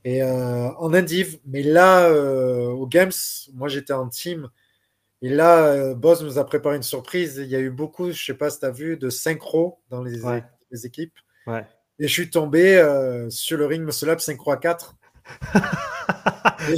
Et 0.05 0.21
euh, 0.21 0.69
en 0.77 0.93
indiv, 0.93 1.39
mais 1.45 1.63
là, 1.63 2.07
euh, 2.07 2.67
aux 2.67 2.87
Games, 2.87 3.11
moi 3.53 3.67
j'étais 3.67 3.93
en 3.93 4.09
team. 4.09 4.49
Et 5.21 5.29
là, 5.29 5.67
euh, 5.67 5.95
Boss 5.95 6.21
nous 6.21 6.37
a 6.37 6.45
préparé 6.45 6.75
une 6.75 6.83
surprise. 6.83 7.37
Il 7.37 7.49
y 7.49 7.55
a 7.55 7.59
eu 7.59 7.69
beaucoup, 7.69 8.05
je 8.05 8.09
ne 8.09 8.13
sais 8.13 8.33
pas 8.33 8.49
si 8.49 8.59
tu 8.59 8.65
as 8.65 8.71
vu, 8.71 8.97
de 8.97 9.09
synchro 9.09 9.79
dans 9.89 10.03
les, 10.03 10.19
les 10.71 10.85
équipes. 10.85 11.17
Ouais. 11.47 11.65
Et 11.99 12.07
je 12.07 12.13
suis 12.13 12.29
tombé 12.29 12.77
euh, 12.77 13.29
sur 13.29 13.57
le 13.57 13.65
ring 13.65 13.83
Muscle 13.83 14.09
Up 14.09 14.19
5 14.19 14.33
x 14.33 14.57
4. 14.61 14.95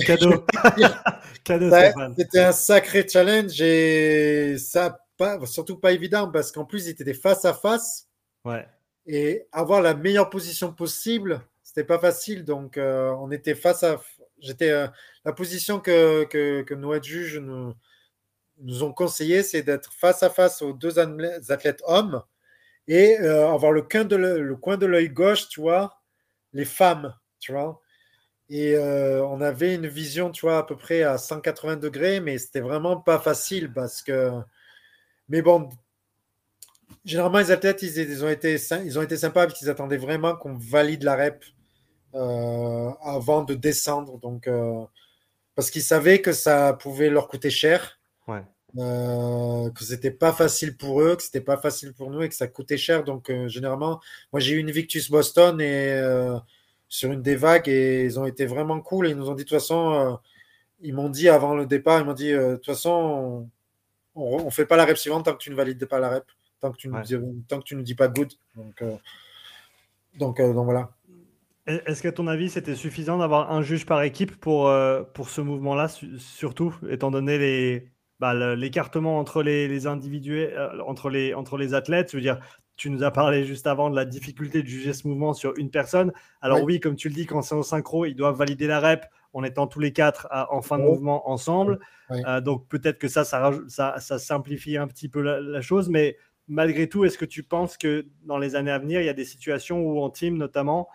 Cadeau. 0.06 0.46
Cadeau 1.44 1.72
C'était 2.18 2.41
un 2.41 2.52
sacré 2.52 3.08
challenge 3.08 3.60
et 3.62 4.58
ça, 4.60 5.00
pas, 5.18 5.44
surtout 5.46 5.78
pas 5.78 5.94
évident 5.94 6.30
parce 6.30 6.52
qu'en 6.52 6.65
plus, 6.65 6.86
ils 6.86 6.91
étaient 6.91 7.13
face 7.13 7.46
à 7.46 7.54
face. 7.54 8.08
Ouais. 8.44 8.68
Et 9.08 9.48
avoir 9.52 9.82
la 9.82 9.94
meilleure 9.94 10.30
position 10.30 10.74
possible, 10.74 11.41
c'était 11.63 11.84
pas 11.84 12.00
facile. 12.00 12.44
Donc, 12.46 12.78
euh, 12.78 13.12
on 13.20 13.32
était 13.32 13.56
face 13.56 13.84
à. 13.84 14.02
J'étais 14.39 14.72
euh, 14.72 14.88
la 15.26 15.34
position 15.34 15.80
que, 15.80 16.24
que, 16.26 16.62
que 16.63 16.74
nos 16.74 17.02
juges 17.02 17.38
nous, 17.38 17.74
nous 18.60 18.84
ont 18.84 18.94
conseillé, 18.94 19.44
c'est 19.44 19.63
d'être 19.63 19.94
face 19.94 20.24
à 20.24 20.30
face 20.30 20.62
aux 20.62 20.74
deux 20.74 21.00
athlètes 21.00 21.82
hommes 21.86 22.24
et 22.88 23.20
euh, 23.20 23.50
avoir 23.52 23.72
le 23.72 23.82
coin 23.84 24.06
de 24.06 24.15
le 24.15 24.56
coin 24.56 24.78
de 24.78 24.86
l'œil 24.86 25.10
gauche, 25.10 25.50
tu 25.50 25.62
vois, 25.62 26.02
les 26.54 26.65
femmes, 26.65 27.15
tu 27.39 27.52
vois. 27.54 27.82
Et 28.50 28.78
on 28.78 29.41
avait 29.41 29.76
une 29.76 29.88
vision, 29.88 30.32
tu 30.32 30.46
vois, 30.46 30.60
à 30.60 30.63
peu 30.63 30.78
près 30.78 31.04
à 31.04 31.18
180 31.18 31.78
degrés, 31.78 32.20
mais 32.20 32.38
c'était 32.38 32.62
vraiment 32.62 32.98
pas 32.98 33.20
facile 33.20 33.74
parce 33.74 34.02
que. 34.04 34.32
Mais 35.30 35.41
bon, 35.41 35.70
généralement, 37.06 37.38
les 37.39 37.52
athlètes, 37.52 37.82
ils, 37.84 38.26
ont 38.26 38.30
été, 38.30 38.58
ils 38.84 39.00
ont 39.00 39.02
été 39.02 39.15
sympas 39.15 39.45
parce 39.45 39.60
qu'ils 39.60 39.69
attendaient 39.69 39.98
vraiment 39.98 40.36
qu'on 40.36 40.56
valide 40.56 41.04
la 41.04 41.15
rep 41.15 41.45
euh, 42.15 42.91
avant 43.02 43.43
de 43.43 43.54
descendre. 43.54 44.19
Donc, 44.19 44.48
euh, 44.48 44.84
parce 45.56 45.69
qu'ils 45.69 45.84
savaient 45.84 46.21
que 46.21 46.34
ça 46.34 46.74
pouvait 46.74 47.10
leur 47.10 47.28
coûter 47.28 47.50
cher. 47.50 48.00
Ouais. 48.28 48.41
Euh, 48.78 49.69
que 49.71 49.86
c'était 49.86 50.12
pas 50.12 50.34
facile 50.34 50.76
pour 50.76 51.02
eux, 51.02 51.15
que 51.15 51.24
c'était 51.24 51.41
pas 51.41 51.58
facile 51.58 51.93
pour 51.93 52.12
nous 52.12 52.24
et 52.24 52.30
que 52.30 52.36
ça 52.36 52.48
coûtait 52.48 52.78
cher. 52.78 53.04
Donc, 53.04 53.32
généralement, 53.48 54.02
moi, 54.34 54.39
j'ai 54.39 54.56
eu 54.56 54.58
une 54.58 54.71
Victus 54.71 55.10
Boston 55.10 55.62
et 55.62 56.02
sur 56.88 57.12
une 57.12 57.21
des 57.21 57.36
vagues 57.36 57.67
et 57.69 58.04
ils 58.04 58.19
ont 58.19 58.26
été 58.26 58.45
vraiment 58.45 58.82
cool. 58.82 59.08
Et 59.08 59.12
ils 59.12 59.17
nous 59.17 59.30
ont 59.30 59.36
dit, 59.36 59.43
de 59.43 59.50
toute 59.50 59.58
façon, 59.58 60.19
ils 60.82 60.93
m'ont 60.93 61.10
dit 61.10 61.30
avant 61.30 61.56
le 61.56 61.65
départ, 61.65 62.00
ils 62.00 62.06
m'ont 62.06 62.13
dit, 62.13 62.32
de 62.32 62.56
toute 62.56 62.65
façon, 62.65 63.50
on, 64.15 64.45
on, 64.45 64.50
fait 64.50 64.65
pas 64.65 64.76
la 64.76 64.86
rep 64.86 64.98
suivante 64.98 65.26
tant 65.26 65.34
que 65.34 65.38
tu 65.38 65.52
ne 65.52 65.56
valides 65.56 65.86
pas 65.86 66.00
la 66.00 66.10
rep 66.10 66.26
tant 66.62 66.72
que 66.72 66.78
tu 66.78 66.89
ne 66.89 67.02
dis, 67.02 67.15
tant 67.48 67.60
que 67.60 67.63
tu 67.63 67.76
ne 67.76 67.82
dis 67.82 67.96
pas 67.96 68.08
good. 68.08 68.32
Donc, 68.56 68.82
euh, 68.82 68.96
donc, 70.18 70.39
euh, 70.39 70.54
donc, 70.54 70.65
voilà. 70.65 70.89
Est-ce 71.68 72.04
qu'à 72.04 72.12
ton 72.12 72.28
avis, 72.28 72.50
c'était 72.50 72.76
suffisant 72.76 73.18
d'avoir 73.18 73.52
un 73.52 73.63
juge 73.63 73.88
par 73.88 74.04
équipe 74.04 74.36
pour, 74.36 74.68
euh, 74.68 75.02
pour 75.02 75.30
ce 75.30 75.41
mouvement-là, 75.41 75.88
surtout 76.18 76.76
étant 76.89 77.10
donné 77.10 77.39
les, 77.39 77.89
bah, 78.20 78.56
l'écartement 78.56 79.18
entre 79.18 79.41
les, 79.41 79.68
les 79.68 79.88
individus, 79.88 80.48
entre, 80.86 81.10
les, 81.10 81.34
entre 81.34 81.58
les 81.58 81.74
athlètes? 81.74 82.12
Je 82.12 82.18
veux 82.18 82.22
dire, 82.22 82.39
tu 82.76 82.91
nous 82.91 83.04
as 83.04 83.10
parlé 83.10 83.46
juste 83.46 83.65
avant 83.65 83.89
de 83.89 83.96
la 83.96 84.06
difficulté 84.06 84.62
de 84.62 84.68
juger 84.68 84.94
ce 84.94 85.08
mouvement 85.08 85.34
sur 85.34 85.58
une 85.58 85.72
personne. 85.72 86.13
Alors 86.39 86.62
oui, 86.62 86.80
comme 86.80 86.96
tu 86.96 87.10
le 87.10 87.15
dis, 87.15 87.26
quand 87.26 87.41
c'est 87.41 87.56
en 87.56 87.63
synchro, 87.63 88.06
ils 88.06 88.15
doivent 88.15 88.38
valider 88.38 88.68
la 88.68 88.80
rep 88.80 89.06
en 89.34 89.44
étant 89.44 89.65
tous 89.65 89.80
les 89.80 89.91
quatre 89.91 90.28
en 90.52 90.62
fin 90.62 90.78
de 90.78 90.84
oh. 90.84 90.91
mouvement 90.91 91.30
ensemble. 91.32 91.80
donc 92.44 92.68
peut-être 92.68 93.00
que 93.00 93.08
ça 93.08 93.26
ça, 93.26 93.52
ça, 93.68 94.00
ça, 94.00 94.20
simplifie 94.20 94.78
un 94.78 94.88
petit 94.88 95.10
peu 95.10 95.22
la 95.22 95.62
chose, 95.62 95.89
mais 95.89 96.15
malgré 96.48 96.88
tout, 96.88 97.06
est-ce 97.06 97.18
que 97.18 97.26
tu 97.26 97.44
penses 97.44 97.78
que 97.78 98.06
dans 98.24 98.38
les 98.38 98.56
années 98.56 98.72
à 98.72 98.80
venir, 98.80 99.02
il 99.02 99.06
y 99.06 99.10
a 99.10 99.14
des 99.14 99.26
situations 99.26 99.82
où 99.82 100.02
en 100.02 100.10
team 100.10 100.38
notamment, 100.38 100.88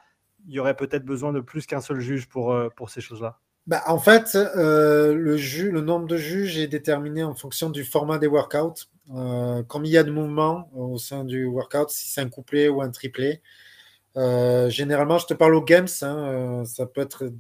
il 0.47 0.55
y 0.55 0.61
aurait 0.61 0.77
peut-être 0.77 1.05
besoin 1.05 1.33
de 1.33 1.41
plus 1.41 1.67
qu'un 1.67 1.81
seul 1.81 2.01
juge 2.01 2.29
pour, 2.29 2.53
euh, 2.53 2.69
pour 2.77 2.91
ces 2.91 3.01
choses-là? 3.01 3.39
Bah, 3.67 3.83
En 3.87 3.99
fait, 3.99 4.37
euh, 4.37 5.15
le, 5.15 5.37
le 5.37 5.81
nombre 5.81 6.07
de 6.07 6.17
juges 6.17 6.59
est 6.59 6.67
déterminé 6.67 7.23
en 7.23 7.35
fonction 7.35 7.71
du 7.71 7.85
format 7.85 8.19
des 8.19 8.27
workouts. 8.27 8.87
Euh, 9.15 9.63
comme 9.65 9.85
il 9.85 9.91
y 9.91 9.99
a 9.99 10.05
de 10.05 10.11
mouvements 10.11 10.71
au 10.75 10.97
sein 10.99 11.25
du 11.25 11.45
workout, 11.45 11.91
si 11.91 12.09
c'est 12.09 12.21
un 12.21 12.29
couplet 12.29 12.69
ou 12.69 12.81
un 12.81 12.91
triplé. 12.91 13.43
généralement, 14.15 15.19
je 15.19 15.27
te 15.27 15.35
parle 15.35 15.55
aux 15.55 15.65
games, 15.65 15.89
hein, 16.03 16.63
ça 16.65 16.87
peut 16.87 17.01
être 17.01 17.25
de 17.25 17.35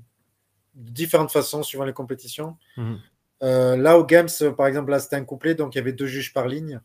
différentes 0.74 1.30
façons 1.30 1.62
suivant 1.62 1.84
les 1.84 1.92
compétitions. 1.92 2.56
Mhm. 2.76 2.98
là, 3.40 3.98
aux 3.98 4.04
games, 4.04 4.28
par 4.56 4.66
exemple, 4.66 4.90
là 4.90 4.98
c'était 4.98 5.16
un 5.16 5.24
couplet, 5.24 5.54
donc 5.54 5.74
il 5.74 5.78
y 5.78 5.80
avait 5.80 5.92
deux 5.92 6.06
juges 6.06 6.32
par 6.32 6.48
ligne. 6.48 6.80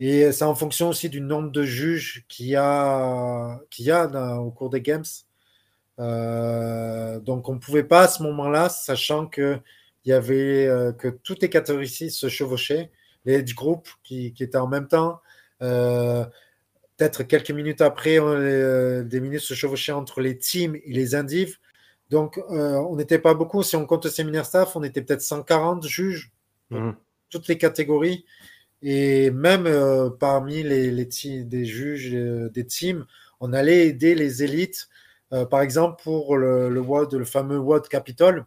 Et 0.00 0.32
c'est 0.32 0.44
en 0.44 0.54
fonction 0.54 0.88
aussi 0.88 1.10
du 1.10 1.20
nombre 1.20 1.50
de 1.52 1.62
juges 1.62 2.24
qu'il 2.26 2.46
y 2.46 2.56
a, 2.56 3.60
qu'il 3.70 3.84
y 3.84 3.90
a 3.90 4.40
au 4.40 4.50
cours 4.50 4.70
des 4.70 4.80
Games. 4.80 5.04
Euh, 5.98 7.20
donc 7.20 7.50
on 7.50 7.54
ne 7.54 7.58
pouvait 7.58 7.84
pas 7.84 8.04
à 8.04 8.08
ce 8.08 8.22
moment-là, 8.22 8.70
sachant 8.70 9.26
que, 9.26 9.58
y 10.06 10.12
avait, 10.12 10.66
euh, 10.66 10.92
que 10.92 11.08
toutes 11.08 11.42
les 11.42 11.50
catégories 11.50 11.88
se 11.88 12.28
chevauchaient, 12.30 12.90
les 13.26 13.42
du 13.42 13.52
groupe 13.52 13.88
qui, 14.02 14.32
qui, 14.32 14.42
étaient 14.42 14.56
en 14.56 14.68
même 14.68 14.88
temps. 14.88 15.20
Euh, 15.60 16.24
peut-être 16.96 17.22
quelques 17.22 17.50
minutes 17.50 17.82
après, 17.82 18.18
des 19.04 19.20
minutes 19.20 19.40
se 19.40 19.52
chevauchaient 19.52 19.92
entre 19.92 20.22
les 20.22 20.38
teams 20.38 20.76
et 20.76 20.92
les 20.92 21.14
indives. 21.14 21.58
Donc 22.08 22.40
on 22.48 22.96
n'était 22.96 23.18
pas 23.18 23.34
beaucoup. 23.34 23.62
Si 23.62 23.76
on 23.76 23.86
compte 23.86 24.06
le 24.06 24.10
séminaire 24.10 24.46
staff, 24.46 24.76
on 24.76 24.82
était 24.82 25.02
peut-être 25.02 25.22
140 25.22 25.86
juges, 25.86 26.32
mmh. 26.70 26.92
toutes 27.28 27.48
les 27.48 27.58
catégories. 27.58 28.24
Et 28.82 29.30
même 29.30 29.66
euh, 29.66 30.10
parmi 30.10 30.62
les, 30.62 30.90
des 31.44 31.64
juges 31.64 32.14
euh, 32.14 32.48
des 32.50 32.66
teams, 32.66 33.04
on 33.40 33.52
allait 33.52 33.86
aider 33.86 34.14
les 34.14 34.42
élites. 34.42 34.88
Euh, 35.32 35.44
par 35.44 35.60
exemple, 35.60 36.02
pour 36.02 36.36
le, 36.36 37.24
fameux 37.24 37.58
WOD 37.58 37.88
Capitol, 37.88 38.46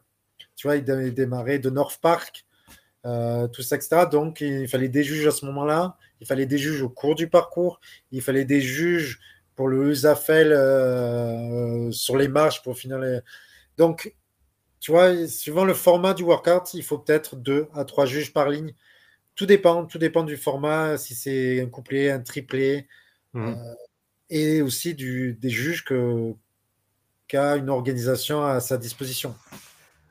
tu 0.56 0.68
vois, 0.68 0.78
il 0.78 0.84
démarrait 0.84 1.60
de 1.60 1.70
North 1.70 2.00
Park, 2.02 2.46
tout 3.04 3.62
ça, 3.62 3.76
etc. 3.76 4.06
Donc, 4.12 4.42
il 4.42 4.68
fallait 4.68 4.90
des 4.90 5.04
juges 5.04 5.28
à 5.28 5.32
ce 5.32 5.46
moment-là. 5.46 5.98
Il 6.22 6.28
fallait 6.28 6.46
des 6.46 6.58
juges 6.58 6.82
au 6.82 6.90
cours 6.90 7.16
du 7.16 7.28
parcours. 7.28 7.80
Il 8.12 8.22
fallait 8.22 8.46
des 8.46 8.62
juges 8.62 9.20
pour 9.56 9.68
le 9.68 9.90
Usafel 9.90 10.50
sur 11.92 12.18
les 12.18 12.28
marches 12.28 12.62
pour 12.62 12.78
finir 12.78 13.00
les. 13.00 13.20
Donc, 13.78 14.14
tu 14.80 14.92
vois, 14.92 15.28
suivant 15.28 15.66
le 15.66 15.74
format 15.74 16.14
du 16.14 16.24
workout, 16.24 16.74
il 16.74 16.84
faut 16.84 16.98
peut-être 16.98 17.36
deux 17.36 17.68
à 17.74 17.84
trois 17.86 18.06
juges 18.06 18.32
par 18.32 18.50
ligne 18.50 18.74
tout 19.36 19.46
dépend, 19.46 19.86
tout 19.86 19.98
dépend 19.98 20.24
du 20.24 20.38
format, 20.38 20.98
si 20.98 21.16
c'est 21.16 21.62
un 21.62 21.68
couplet, 21.68 22.12
un 22.12 22.20
triplé, 22.20 22.88
mmh. 23.34 23.48
euh, 23.48 23.56
et 24.30 24.62
aussi 24.62 24.94
du, 24.94 25.34
des 25.34 25.50
juges 25.50 25.84
que 25.84 26.34
qu'a 27.28 27.56
une 27.56 27.70
organisation 27.70 28.44
à 28.44 28.60
sa 28.60 28.78
disposition. 28.78 29.36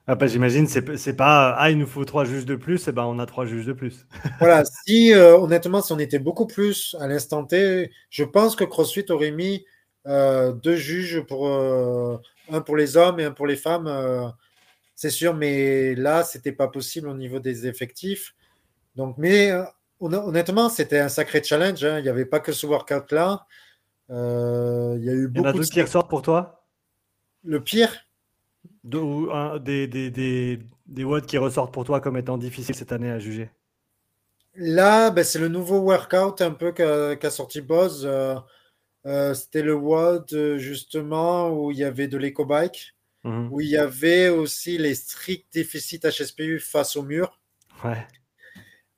Ah 0.08 0.16
bah, 0.16 0.26
J'imagine, 0.26 0.66
c'est, 0.66 0.96
c'est 0.96 1.14
pas 1.14 1.54
ah, 1.56 1.70
il 1.70 1.78
nous 1.78 1.86
faut 1.86 2.04
trois 2.04 2.24
juges 2.24 2.46
de 2.46 2.56
plus, 2.56 2.86
et 2.86 2.90
eh 2.90 2.92
ben 2.92 3.04
on 3.04 3.18
a 3.20 3.26
trois 3.26 3.46
juges 3.46 3.66
de 3.66 3.72
plus. 3.72 4.06
voilà, 4.40 4.64
si 4.64 5.14
euh, 5.14 5.38
honnêtement, 5.38 5.80
si 5.80 5.92
on 5.92 5.98
était 5.98 6.18
beaucoup 6.18 6.46
plus 6.46 6.96
à 6.98 7.06
l'instant 7.06 7.44
T, 7.44 7.90
je 8.10 8.24
pense 8.24 8.56
que 8.56 8.64
CrossFit 8.64 9.04
aurait 9.10 9.30
mis 9.30 9.64
euh, 10.08 10.52
deux 10.52 10.74
juges 10.74 11.20
pour 11.20 11.48
un 11.48 12.60
pour 12.60 12.76
les 12.76 12.96
hommes 12.96 13.20
et 13.20 13.24
un 13.24 13.30
pour 13.30 13.46
les 13.46 13.56
femmes, 13.56 14.32
c'est 14.96 15.10
sûr, 15.10 15.34
mais 15.34 15.94
là, 15.94 16.24
c'était 16.24 16.52
pas 16.52 16.68
possible 16.68 17.08
au 17.08 17.14
niveau 17.14 17.38
des 17.38 17.66
effectifs. 17.66 18.34
Donc, 18.94 19.16
mais 19.18 19.50
euh, 19.50 19.64
honnêtement, 20.00 20.68
c'était 20.68 20.98
un 20.98 21.08
sacré 21.08 21.42
challenge. 21.42 21.84
Hein. 21.84 21.98
Il 21.98 22.02
n'y 22.02 22.08
avait 22.08 22.26
pas 22.26 22.40
que 22.40 22.52
ce 22.52 22.66
workout-là. 22.66 23.46
Euh, 24.10 24.96
il 24.98 25.04
y 25.04 25.10
a 25.10 25.12
eu 25.12 25.28
beaucoup. 25.28 25.38
Il 25.38 25.42
y 25.44 25.46
en 25.46 25.50
a 25.50 25.52
d'autres 25.52 25.70
qui 25.70 25.82
ressortent 25.82 26.10
pour 26.10 26.22
toi? 26.22 26.66
Le 27.44 27.62
pire? 27.62 28.06
De, 28.84 29.58
des, 29.58 29.86
des, 29.86 30.10
des, 30.10 30.60
des 30.86 31.04
WOD 31.04 31.26
qui 31.26 31.38
ressortent 31.38 31.72
pour 31.72 31.84
toi 31.84 32.00
comme 32.00 32.16
étant 32.16 32.36
difficiles 32.36 32.74
cette 32.74 32.92
année 32.92 33.10
à 33.10 33.18
juger? 33.18 33.50
Là, 34.54 35.10
ben, 35.10 35.24
c'est 35.24 35.38
le 35.38 35.48
nouveau 35.48 35.78
workout 35.78 36.42
un 36.42 36.50
peu 36.50 36.72
qu'a 36.72 37.30
sorti 37.30 37.60
Boz. 37.60 38.04
Euh, 38.04 39.34
c'était 39.34 39.62
le 39.62 39.74
WOD 39.74 40.56
justement 40.58 41.50
où 41.50 41.70
il 41.70 41.78
y 41.78 41.84
avait 41.84 42.06
de 42.06 42.18
l'éco-bike, 42.18 42.94
mhm. 43.24 43.48
où 43.50 43.60
il 43.60 43.68
y 43.68 43.76
avait 43.76 44.28
aussi 44.28 44.78
les 44.78 44.94
stricts 44.94 45.52
déficits 45.52 46.00
HSPU 46.04 46.60
face 46.60 46.96
au 46.96 47.02
mur. 47.02 47.40
Ouais 47.84 48.06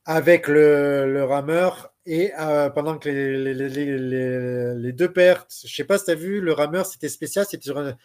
avec 0.05 0.49
le, 0.49 1.25
rameur 1.25 1.93
et 2.07 2.33
euh, 2.39 2.69
pendant 2.69 2.99
que 2.99 3.09
les, 3.09 4.93
deux 4.93 5.13
pertes, 5.13 5.55
je 5.65 5.75
sais 5.75 5.85
pas 5.85 5.99
si 5.99 6.05
tu 6.05 6.11
as 6.11 6.15
vu, 6.15 6.41
le 6.41 6.53
rameur 6.53 6.85
c'était 6.87 7.09
spécial, 7.09 7.47
c'était 7.49 7.65
sur, 7.65 7.79
un, 7.79 7.97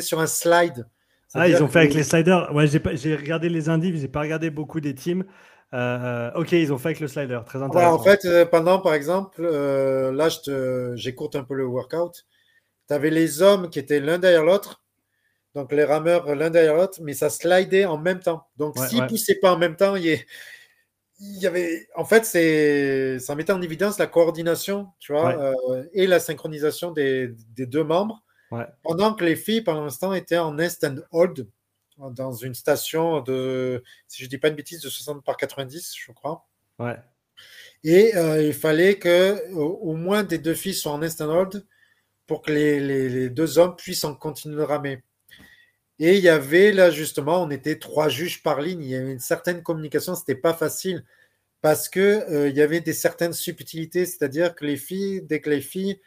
sur 0.00 0.20
un 0.20 0.26
slide. 0.26 0.86
Ah, 1.34 1.48
ils 1.48 1.62
ont 1.62 1.68
fait 1.68 1.80
avec 1.80 1.94
les 1.94 2.04
sliders. 2.04 2.54
Ouais, 2.54 2.66
j'ai 2.66 3.16
regardé 3.16 3.48
les 3.48 3.68
indices, 3.68 4.00
j'ai 4.00 4.08
pas 4.08 4.20
regardé 4.20 4.50
beaucoup 4.50 4.80
des 4.80 4.94
teams. 4.94 5.24
Euh, 5.74 6.30
ok, 6.34 6.52
ils 6.52 6.72
ont 6.72 6.78
fait 6.78 6.90
avec 6.90 7.00
le 7.00 7.08
slider, 7.08 7.40
très 7.44 7.60
intéressant. 7.60 7.94
en 7.94 7.98
fait, 7.98 8.24
euh, 8.24 8.46
pendant 8.46 8.78
par 8.78 8.94
exemple, 8.94 9.42
là 9.42 10.28
j'écoute 10.94 11.34
un 11.34 11.44
peu 11.44 11.54
le 11.54 11.66
workout, 11.66 12.26
tu 12.88 12.94
avais 12.94 13.10
les 13.10 13.42
hommes 13.42 13.70
qui 13.70 13.78
étaient 13.78 14.00
l'un 14.00 14.18
derrière 14.18 14.44
l'autre, 14.44 14.84
donc 15.54 15.72
les 15.72 15.84
rameurs 15.84 16.34
l'un 16.34 16.50
derrière 16.50 16.76
l'autre, 16.76 17.00
mais 17.02 17.14
ça 17.14 17.30
slidait 17.30 17.86
en 17.86 17.98
même 17.98 18.20
temps. 18.20 18.46
Donc 18.58 18.78
s'ils 18.78 19.02
ne 19.02 19.08
poussaient 19.08 19.38
pas 19.40 19.54
en 19.54 19.58
même 19.58 19.76
temps, 19.76 19.96
il 19.96 20.06
est 20.06 20.26
il 21.18 21.38
y 21.38 21.46
avait, 21.46 21.88
en 21.94 22.04
fait, 22.04 22.24
c'est, 22.24 23.18
ça 23.18 23.34
mettait 23.34 23.52
en 23.52 23.62
évidence 23.62 23.98
la 23.98 24.06
coordination, 24.06 24.88
tu 24.98 25.12
vois, 25.12 25.36
euh, 25.38 25.84
et 25.92 26.06
la 26.06 26.20
synchronisation 26.20 26.90
des, 26.90 27.28
des 27.54 27.66
deux 27.66 27.84
membres. 27.84 28.22
Pendant 28.82 29.14
que 29.14 29.24
les 29.24 29.36
filles, 29.36 29.62
par 29.62 29.80
l'instant, 29.80 30.12
étaient 30.14 30.38
en 30.38 30.54
nest 30.54 30.84
and 30.84 30.96
hold 31.10 31.48
dans 31.98 32.32
une 32.32 32.54
station 32.54 33.20
de, 33.20 33.82
si 34.06 34.22
je 34.22 34.28
dis 34.28 34.38
pas 34.38 34.48
une 34.48 34.54
bêtise, 34.54 34.80
de 34.80 34.88
60 34.88 35.24
par 35.24 35.36
90, 35.36 35.94
je 35.96 36.12
crois. 36.12 36.46
Ouais. 36.78 36.96
Et 37.82 38.14
euh, 38.16 38.42
il 38.42 38.54
fallait 38.54 38.98
que 38.98 39.52
au, 39.54 39.94
moins 39.94 40.22
des 40.22 40.38
deux 40.38 40.54
filles 40.54 40.74
soient 40.74 40.92
en 40.92 40.98
nest 40.98 41.20
and 41.20 41.30
hold 41.30 41.66
pour 42.26 42.42
que 42.42 42.52
les, 42.52 42.80
les, 42.80 43.08
les 43.08 43.30
deux 43.30 43.58
hommes 43.58 43.76
puissent 43.76 44.04
en 44.04 44.14
continuer 44.14 44.56
de 44.56 44.62
ramer. 44.62 45.02
Et 45.98 46.16
il 46.16 46.22
y 46.22 46.28
avait 46.28 46.72
là 46.72 46.90
justement, 46.90 47.42
on 47.42 47.50
était 47.50 47.78
trois 47.78 48.08
juges 48.08 48.42
par 48.42 48.60
ligne. 48.60 48.82
Il 48.82 48.90
y 48.90 48.96
avait 48.96 49.12
une 49.12 49.18
certaine 49.18 49.62
communication, 49.62 50.14
c'était 50.14 50.34
pas 50.34 50.54
facile 50.54 51.04
parce 51.62 51.88
que 51.88 52.00
euh, 52.00 52.48
il 52.48 52.56
y 52.56 52.62
avait 52.62 52.80
des 52.80 52.92
certaines 52.92 53.32
subtilités, 53.32 54.06
c'est-à-dire 54.06 54.54
que 54.54 54.64
les 54.64 54.76
filles, 54.76 55.22
dès 55.22 55.40
que 55.40 55.50
les 55.50 55.60
filles 55.60 56.00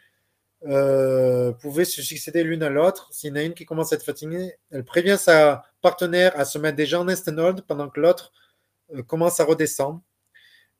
euh, 0.66 1.52
pouvaient 1.52 1.84
se 1.84 2.02
succéder 2.02 2.44
l'une 2.44 2.62
à 2.62 2.70
l'autre, 2.70 3.08
s'il 3.12 3.30
y 3.30 3.32
en 3.32 3.36
a 3.36 3.42
une 3.42 3.54
qui 3.54 3.66
commence 3.66 3.92
à 3.92 3.96
être 3.96 4.04
fatiguée, 4.04 4.54
elle 4.70 4.84
prévient 4.84 5.16
sa 5.18 5.64
partenaire 5.82 6.38
à 6.38 6.44
se 6.44 6.58
mettre 6.58 6.76
déjà 6.76 7.00
en 7.00 7.08
hold 7.08 7.62
pendant 7.62 7.88
que 7.90 8.00
l'autre 8.00 8.32
euh, 8.94 9.02
commence 9.02 9.40
à 9.40 9.44
redescendre. 9.44 10.02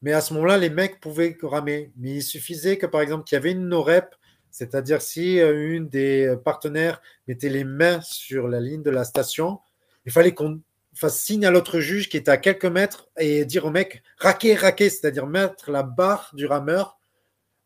Mais 0.02 0.12
à 0.12 0.20
ce 0.20 0.32
moment-là, 0.34 0.58
les 0.58 0.70
mecs 0.70 1.00
pouvaient 1.00 1.36
ramer. 1.42 1.92
Mais 1.96 2.16
il 2.16 2.22
suffisait 2.22 2.78
que, 2.78 2.86
par 2.86 3.02
exemple, 3.02 3.24
qu'il 3.24 3.36
y 3.36 3.38
avait 3.38 3.52
une 3.52 3.68
no-rep 3.68 4.14
c'est-à-dire 4.50 5.00
si 5.02 5.40
euh, 5.40 5.74
une 5.74 5.88
des 5.88 6.34
partenaires 6.44 7.00
mettait 7.28 7.48
les 7.48 7.64
mains 7.64 8.00
sur 8.02 8.48
la 8.48 8.60
ligne 8.60 8.82
de 8.82 8.90
la 8.90 9.04
station, 9.04 9.58
il 10.06 10.12
fallait 10.12 10.32
qu'on 10.34 10.60
fasse 10.94 11.20
signe 11.20 11.46
à 11.46 11.50
l'autre 11.50 11.80
juge 11.80 12.08
qui 12.08 12.16
était 12.16 12.30
à 12.30 12.36
quelques 12.36 12.64
mètres 12.66 13.08
et 13.18 13.44
dire 13.44 13.64
au 13.66 13.70
mec 13.70 14.02
raquer, 14.18 14.54
raquer, 14.54 14.90
c'est-à-dire 14.90 15.26
mettre 15.26 15.70
la 15.70 15.82
barre 15.82 16.30
du 16.34 16.46
rameur 16.46 16.98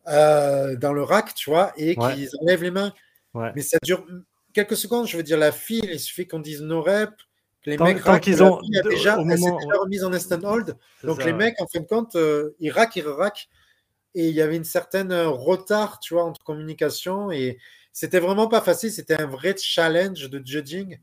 euh, 0.08 0.76
dans 0.76 0.92
le 0.92 1.02
rack, 1.02 1.34
tu 1.34 1.50
vois, 1.50 1.72
et 1.76 1.98
Ouais. 1.98 2.14
qu'ils 2.14 2.28
enlèvent 2.42 2.62
les 2.62 2.70
mains. 2.70 2.92
Ouais. 3.32 3.50
Mais 3.56 3.62
ça 3.62 3.78
dure 3.82 4.04
quelques 4.52 4.76
secondes. 4.76 5.06
Je 5.08 5.16
veux 5.16 5.22
dire, 5.22 5.38
la 5.38 5.50
file, 5.52 5.88
il 5.90 5.98
suffit 5.98 6.26
qu'on 6.28 6.38
dise 6.40 6.60
no 6.60 6.82
rep, 6.82 7.10
que 7.62 7.70
les 7.70 7.76
Tant- 7.78 7.84
mecs 7.86 8.02
tant 8.04 8.18
qu'ils 8.20 8.42
ont- 8.42 8.60
déjà, 8.90 9.16
au 9.18 9.24
moment- 9.24 9.58
déjà 9.58 9.78
remise 9.78 10.04
en 10.04 10.12
instant 10.12 10.40
hold. 10.44 10.76
Donc 11.02 11.20
ça, 11.20 11.26
les 11.26 11.32
ouais. 11.32 11.38
mecs, 11.38 11.60
en 11.60 11.66
fin 11.66 11.80
de 11.80 11.86
compte, 11.86 12.14
euh, 12.16 12.54
ils 12.60 12.70
rack, 12.70 12.94
ils 12.96 13.06
rack. 13.08 13.48
Et 14.14 14.28
il 14.28 14.34
y 14.34 14.40
avait 14.42 14.56
une 14.56 14.64
certaine 14.64 15.12
euh, 15.12 15.28
retard, 15.28 15.98
tu 16.00 16.14
vois, 16.14 16.24
entre 16.24 16.42
communication. 16.44 17.30
Et 17.32 17.58
c'était 17.92 18.20
vraiment 18.20 18.48
pas 18.48 18.60
facile. 18.60 18.92
C'était 18.92 19.20
un 19.20 19.26
vrai 19.26 19.54
challenge 19.58 20.28
de 20.30 20.40
judging. 20.44 20.98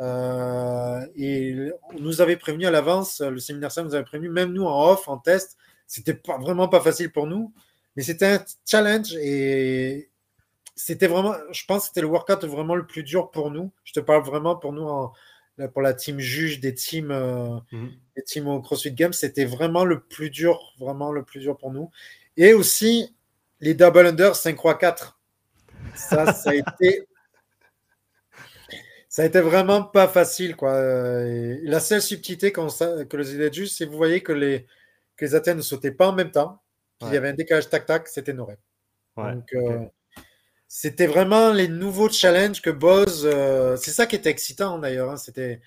Euh, 0.00 1.00
et 1.16 1.70
on 1.92 1.98
nous 2.00 2.20
avait 2.20 2.36
prévenu 2.36 2.66
à 2.66 2.70
l'avance, 2.70 3.20
le 3.20 3.38
séminaire 3.40 3.72
ça 3.72 3.82
nous 3.82 3.94
avait 3.96 4.04
prévenu, 4.04 4.28
même 4.28 4.52
nous 4.52 4.64
en 4.64 4.90
off, 4.92 5.08
en 5.08 5.18
test, 5.18 5.56
c'était 5.88 6.14
pas, 6.14 6.38
vraiment 6.38 6.68
pas 6.68 6.80
facile 6.80 7.10
pour 7.10 7.26
nous. 7.26 7.52
Mais 7.96 8.02
c'était 8.04 8.26
un 8.26 8.44
challenge 8.64 9.14
et 9.16 10.10
c'était 10.76 11.08
vraiment, 11.08 11.34
je 11.50 11.64
pense 11.66 11.82
que 11.82 11.86
c'était 11.88 12.02
le 12.02 12.06
workout 12.06 12.44
vraiment 12.44 12.76
le 12.76 12.86
plus 12.86 13.02
dur 13.02 13.32
pour 13.32 13.50
nous. 13.50 13.72
Je 13.82 13.92
te 13.92 13.98
parle 14.00 14.22
vraiment 14.22 14.54
pour 14.54 14.72
nous, 14.72 14.84
en- 14.86 15.12
pour 15.72 15.82
la 15.82 15.94
team 15.94 16.20
juge 16.20 16.60
des 16.60 16.74
teams, 16.74 17.10
euh, 17.10 17.58
Mhm. 17.72 17.90
des 18.14 18.22
teams 18.22 18.46
au 18.46 18.60
CrossFit 18.60 18.92
Games, 18.92 19.12
c'était 19.12 19.44
vraiment 19.46 19.84
le 19.84 19.98
plus 20.00 20.30
dur, 20.30 20.60
vraiment 20.78 21.10
le 21.10 21.24
plus 21.24 21.40
dur 21.40 21.56
pour 21.56 21.72
nous. 21.72 21.90
Et 22.38 22.54
aussi 22.54 23.14
les 23.60 23.74
double 23.74 24.06
under 24.06 24.34
5 24.36 24.54
croix 24.56 24.76
4. 24.76 25.18
Ça, 25.94 26.32
ça 26.32 26.50
a 26.50 26.54
été. 26.54 27.06
Ça 29.08 29.22
a 29.22 29.24
été 29.24 29.40
vraiment 29.40 29.82
pas 29.82 30.06
facile, 30.06 30.54
quoi. 30.54 30.78
Et 31.26 31.60
la 31.64 31.80
seule 31.80 32.02
subtilité 32.02 32.52
sa- 32.70 33.04
que 33.04 33.16
les 33.16 33.40
aides 33.40 33.54
juste, 33.54 33.76
c'est 33.78 33.86
vous 33.86 33.96
voyez 33.96 34.22
que 34.22 34.32
les, 34.32 34.66
que 35.16 35.24
les 35.24 35.34
athlètes 35.34 35.56
ne 35.56 35.62
sautaient 35.62 35.90
pas 35.92 36.08
en 36.08 36.12
même 36.12 36.30
temps, 36.30 36.62
qu'il 36.98 37.08
y 37.14 37.16
avait 37.16 37.30
un 37.30 37.34
décalage 37.34 37.68
tac-tac, 37.68 38.06
c'était. 38.06 38.32
Ouais, 38.32 38.56
Donc, 39.34 39.52
euh, 39.54 39.86
c'était 40.68 41.06
vraiment 41.06 41.52
les 41.52 41.66
nouveaux 41.68 42.10
challenges 42.10 42.60
que 42.62 42.70
Boz. 42.70 43.22
euh, 43.24 43.76
c'est 43.76 43.90
ça 43.90 44.06
qui 44.06 44.14
était 44.16 44.30
excitant 44.30 44.78
d'ailleurs. 44.78 45.10
hein, 45.10 45.16
c'était, 45.16 45.60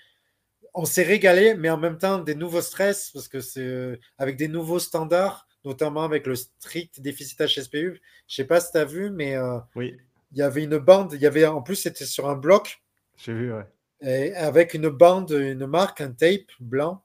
on 0.72 0.84
s'est 0.86 1.02
régalé, 1.02 1.54
mais 1.54 1.68
en 1.68 1.76
même 1.76 1.98
temps 1.98 2.18
des 2.18 2.36
nouveaux 2.36 2.62
stress 2.62 3.10
parce 3.10 3.28
que 3.28 3.40
c'est 3.40 3.60
euh, 3.60 3.98
avec 4.16 4.36
des 4.36 4.48
nouveaux 4.48 4.78
standards, 4.78 5.46
notamment 5.64 6.02
avec 6.04 6.26
le 6.26 6.34
strict 6.34 7.00
déficit 7.00 7.40
HSPU. 7.40 8.00
Je 8.28 8.34
sais 8.34 8.44
pas 8.44 8.60
si 8.60 8.72
tu 8.72 8.78
as 8.78 8.84
vu, 8.84 9.10
mais 9.10 9.36
euh, 9.36 9.58
Oui, 9.74 9.96
il 10.32 10.38
y 10.38 10.42
avait 10.42 10.64
une 10.64 10.78
bande. 10.78 11.12
Il 11.12 11.20
y 11.20 11.26
avait 11.26 11.46
en 11.46 11.62
plus 11.62 11.76
c'était 11.76 12.04
sur 12.04 12.28
un 12.28 12.36
bloc 12.36 12.82
j'ai 13.16 13.34
vu, 13.34 13.52
ouais. 13.52 13.66
et 14.00 14.34
avec 14.34 14.74
une 14.74 14.88
bande, 14.88 15.30
une 15.30 15.66
marque, 15.66 16.00
un 16.00 16.10
tape 16.10 16.50
blanc 16.60 17.04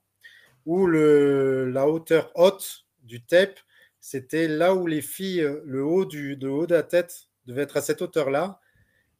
où 0.65 0.85
le, 0.85 1.69
la 1.71 1.87
hauteur 1.87 2.31
haute 2.35 2.85
du 3.03 3.23
tape, 3.23 3.59
c'était 3.99 4.47
là 4.47 4.75
où 4.75 4.85
les 4.85 5.01
filles, 5.01 5.47
le 5.65 5.83
haut, 5.83 6.05
du, 6.05 6.35
le 6.35 6.49
haut 6.49 6.67
de 6.67 6.75
la 6.75 6.83
tête 6.83 7.27
devait 7.45 7.63
être 7.63 7.77
à 7.77 7.81
cette 7.81 8.01
hauteur-là. 8.01 8.59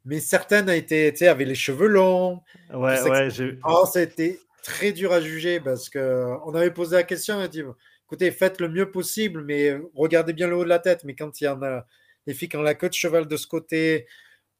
Mais 0.06 0.20
certaines 0.20 0.70
avaient 0.70 1.46
les 1.46 1.56
cheveux 1.56 1.88
longs. 1.88 2.42
Ouais, 2.74 3.02
ouais, 3.02 3.30
j'ai 3.30 3.60
Oh, 3.66 3.86
ça 3.92 4.00
a 4.00 4.02
été 4.02 4.40
très 4.64 4.92
dur 4.92 5.12
à 5.12 5.22
juger 5.22 5.60
parce 5.60 5.90
que 5.90 6.34
on 6.46 6.54
avait 6.54 6.72
posé 6.72 6.96
la 6.96 7.04
question, 7.04 7.36
on 7.36 7.42
a 7.42 7.48
dit, 7.48 7.64
écoutez, 8.08 8.32
faites 8.32 8.60
le 8.60 8.70
mieux 8.70 8.90
possible, 8.92 9.44
mais 9.44 9.78
regardez 9.94 10.34
bien 10.34 10.48
le 10.48 10.56
haut 10.56 10.64
de 10.64 10.70
la 10.70 10.80
tête. 10.80 11.04
Mais 11.04 11.14
quand 11.16 11.40
il 11.42 11.44
y 11.44 11.48
en 11.48 11.62
a, 11.62 11.86
les 12.26 12.34
filles 12.34 12.50
qui 12.50 12.58
ont 12.58 12.62
la 12.62 12.74
queue 12.76 12.90
de 12.90 12.94
cheval 12.94 13.28
de 13.28 13.38
ce 13.38 13.48
côté, 13.48 14.08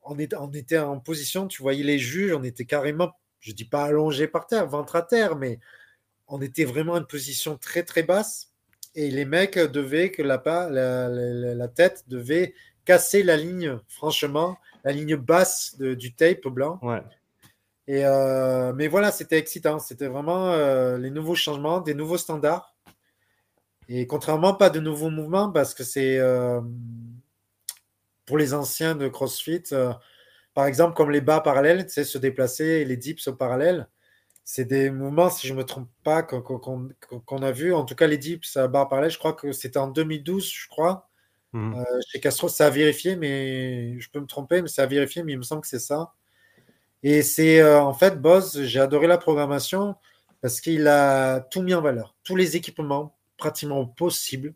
on, 0.02 0.18
est, 0.20 0.34
on 0.36 0.52
était 0.52 0.78
en 0.78 1.00
position, 1.00 1.48
tu 1.48 1.62
voyais 1.62 1.84
les 1.84 2.00
juges, 2.00 2.34
on 2.34 2.44
était 2.44 2.66
carrément, 2.66 3.12
je 3.40 3.52
dis 3.54 3.66
pas 3.66 3.84
allongé 3.86 4.28
par 4.28 4.48
terre, 4.48 4.68
ventre 4.68 4.96
à 4.96 5.02
terre, 5.02 5.36
mais 5.36 5.60
on 6.28 6.42
était 6.42 6.66
vraiment 6.66 6.94
en 6.94 6.98
une 7.00 7.08
position 7.08 7.58
très 7.58 7.84
très 7.84 8.04
basse. 8.04 8.52
Et 8.96 9.12
les 9.12 9.26
mecs 9.26 9.58
devaient 9.60 10.12
que 10.12 10.22
la, 10.24 10.42
la, 10.46 10.70
la- 11.10 11.54
la 11.56 11.68
tête 11.68 12.04
devait 12.08 12.54
casser 12.86 13.22
la 13.24 13.38
ligne, 13.38 13.78
franchement, 13.88 14.58
la 14.84 14.92
ligne 14.92 15.16
basse 15.16 15.78
de- 15.78 15.94
du 15.94 16.14
tape 16.16 16.48
blanc. 16.48 16.80
Ouais, 16.82 17.02
Et 17.88 18.06
euh, 18.06 18.74
mais 18.74 18.88
voilà, 18.88 19.12
c'était 19.12 19.38
excitant. 19.38 19.80
C'était 19.80 20.08
vraiment 20.08 20.52
euh, 20.52 20.98
les 20.98 21.10
nouveaux 21.10 21.36
changements, 21.36 21.80
des 21.82 21.94
nouveaux 21.94 22.18
standards. 22.18 22.76
Et 23.90 24.08
contrairement, 24.08 24.54
pas 24.54 24.70
de 24.70 24.80
nouveaux 24.80 25.10
mouvements 25.10 25.52
parce 25.52 25.74
que 25.74 25.84
c'est 25.84 26.18
euh, 26.20 26.62
pour 28.26 28.38
les 28.38 28.54
anciens 28.54 28.96
de 28.96 29.08
CrossFit, 29.08 29.64
euh, 29.72 29.94
par 30.54 30.66
exemple, 30.66 30.96
comme 30.96 31.12
les 31.12 31.22
bas 31.22 31.40
parallèles, 31.40 31.86
tu 31.86 31.94
sais, 31.94 32.04
se 32.04 32.18
déplacer 32.18 32.66
et 32.66 32.86
les 32.86 32.98
dips 32.98 33.28
au 33.28 33.36
parallèle. 33.36 33.88
C'est 34.44 34.66
des 34.66 34.90
mouvements, 34.90 35.30
si 35.30 35.48
je 35.48 35.54
ne 35.54 35.60
me 35.60 35.64
trompe 35.64 35.90
pas, 36.04 36.24
qu'on 36.24 37.42
a 37.42 37.52
vu. 37.52 37.74
En 37.74 37.84
tout 37.86 37.96
cas, 37.96 38.08
les 38.08 38.18
dips 38.18 38.56
à 38.58 38.68
barre 38.68 38.88
parallèle, 38.88 39.12
je 39.12 39.20
crois 39.20 39.34
que 39.34 39.52
c'était 39.52 39.78
en 39.78 39.88
2012, 39.88 40.50
je 40.50 40.68
crois. 40.68 41.10
Mhm. 41.54 41.76
Euh, 41.76 42.00
chez 42.10 42.20
Castro, 42.20 42.50
ça 42.50 42.68
a 42.68 42.70
vérifié, 42.70 43.16
mais 43.16 44.00
je 44.00 44.10
peux 44.10 44.20
me 44.20 44.26
tromper, 44.26 44.62
mais 44.62 44.68
ça 44.70 44.84
a 44.84 44.86
vérifié, 44.86 45.24
mais 45.24 45.34
il 45.34 45.38
me 45.38 45.44
semble 45.44 45.62
que 45.62 45.68
c'est 45.68 45.80
ça. 45.80 46.14
Et 47.04 47.22
c'est 47.24 47.64
en 47.64 47.94
fait, 47.94 48.20
Boz, 48.22 48.64
j'ai 48.64 48.80
adoré 48.80 49.08
la 49.08 49.18
programmation 49.18 49.96
parce 50.42 50.62
qu'il 50.62 50.88
a 50.88 51.42
tout 51.42 51.62
mis 51.62 51.74
en 51.74 51.82
valeur. 51.82 52.16
Tous 52.24 52.36
les 52.36 52.56
équipements 52.56 53.17
pratiquement 53.38 53.86
possibles. 53.86 54.54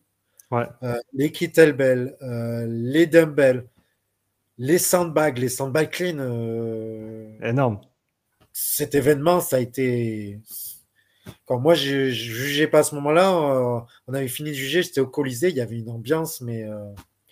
ouais, 0.52 0.66
Euh, 0.84 1.00
les 1.14 1.32
kettlebells, 1.32 2.16
euh, 2.22 2.66
les 2.70 3.06
dumbbells, 3.08 3.66
les 4.58 4.78
sandbags, 4.78 5.38
les 5.38 5.50
sandbags 5.50 5.90
clean. 5.90 6.18
euh, 6.20 7.30
énorme. 7.42 7.80
cet 8.54 8.96
événement, 8.96 9.40
ça 9.42 9.58
a 9.58 9.60
été. 9.60 10.40
Quand 11.46 11.60
moi, 11.60 11.74
je, 11.76 12.10
je 12.10 12.34
jugeais 12.34 12.68
pas 12.68 12.80
à 12.80 12.84
ce 12.84 12.96
moment-là, 12.96 13.32
on 14.08 14.14
avait 14.14 14.28
fini 14.28 14.50
de 14.50 14.56
juger, 14.56 14.82
j'étais 14.84 15.02
au 15.02 15.08
Colisée, 15.08 15.50
il 15.50 15.56
y 15.56 15.62
avait 15.62 15.78
une 15.78 15.90
ambiance, 15.90 16.42
mais. 16.42 16.66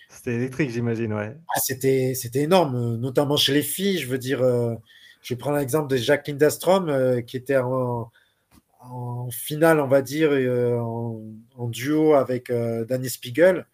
C'était 0.08 0.34
électrique, 0.34 0.70
j'imagine, 0.70 1.12
ouais. 1.12 1.36
Ah, 1.54 1.60
c'était, 1.60 2.14
c'était 2.14 2.40
énorme, 2.42 2.96
notamment 2.96 3.36
chez 3.36 3.52
les 3.52 3.62
filles. 3.62 3.98
Je 3.98 4.08
veux 4.08 4.18
dire, 4.18 4.40
je 5.22 5.34
vais 5.34 5.38
prendre 5.38 5.56
l'exemple 5.58 5.88
de 5.88 5.96
Jacqueline 5.96 6.38
Dastrom, 6.38 7.22
qui 7.24 7.36
était 7.36 7.56
en, 7.58 8.10
en 8.80 9.30
finale, 9.30 9.80
on 9.80 9.86
va 9.86 10.02
dire, 10.02 10.30
euh, 10.32 10.78
en, 10.78 11.68
duo 11.68 12.14
avec 12.14 12.50
euh, 12.50 12.84
Danny 12.84 13.08
Spiegel. 13.08 13.66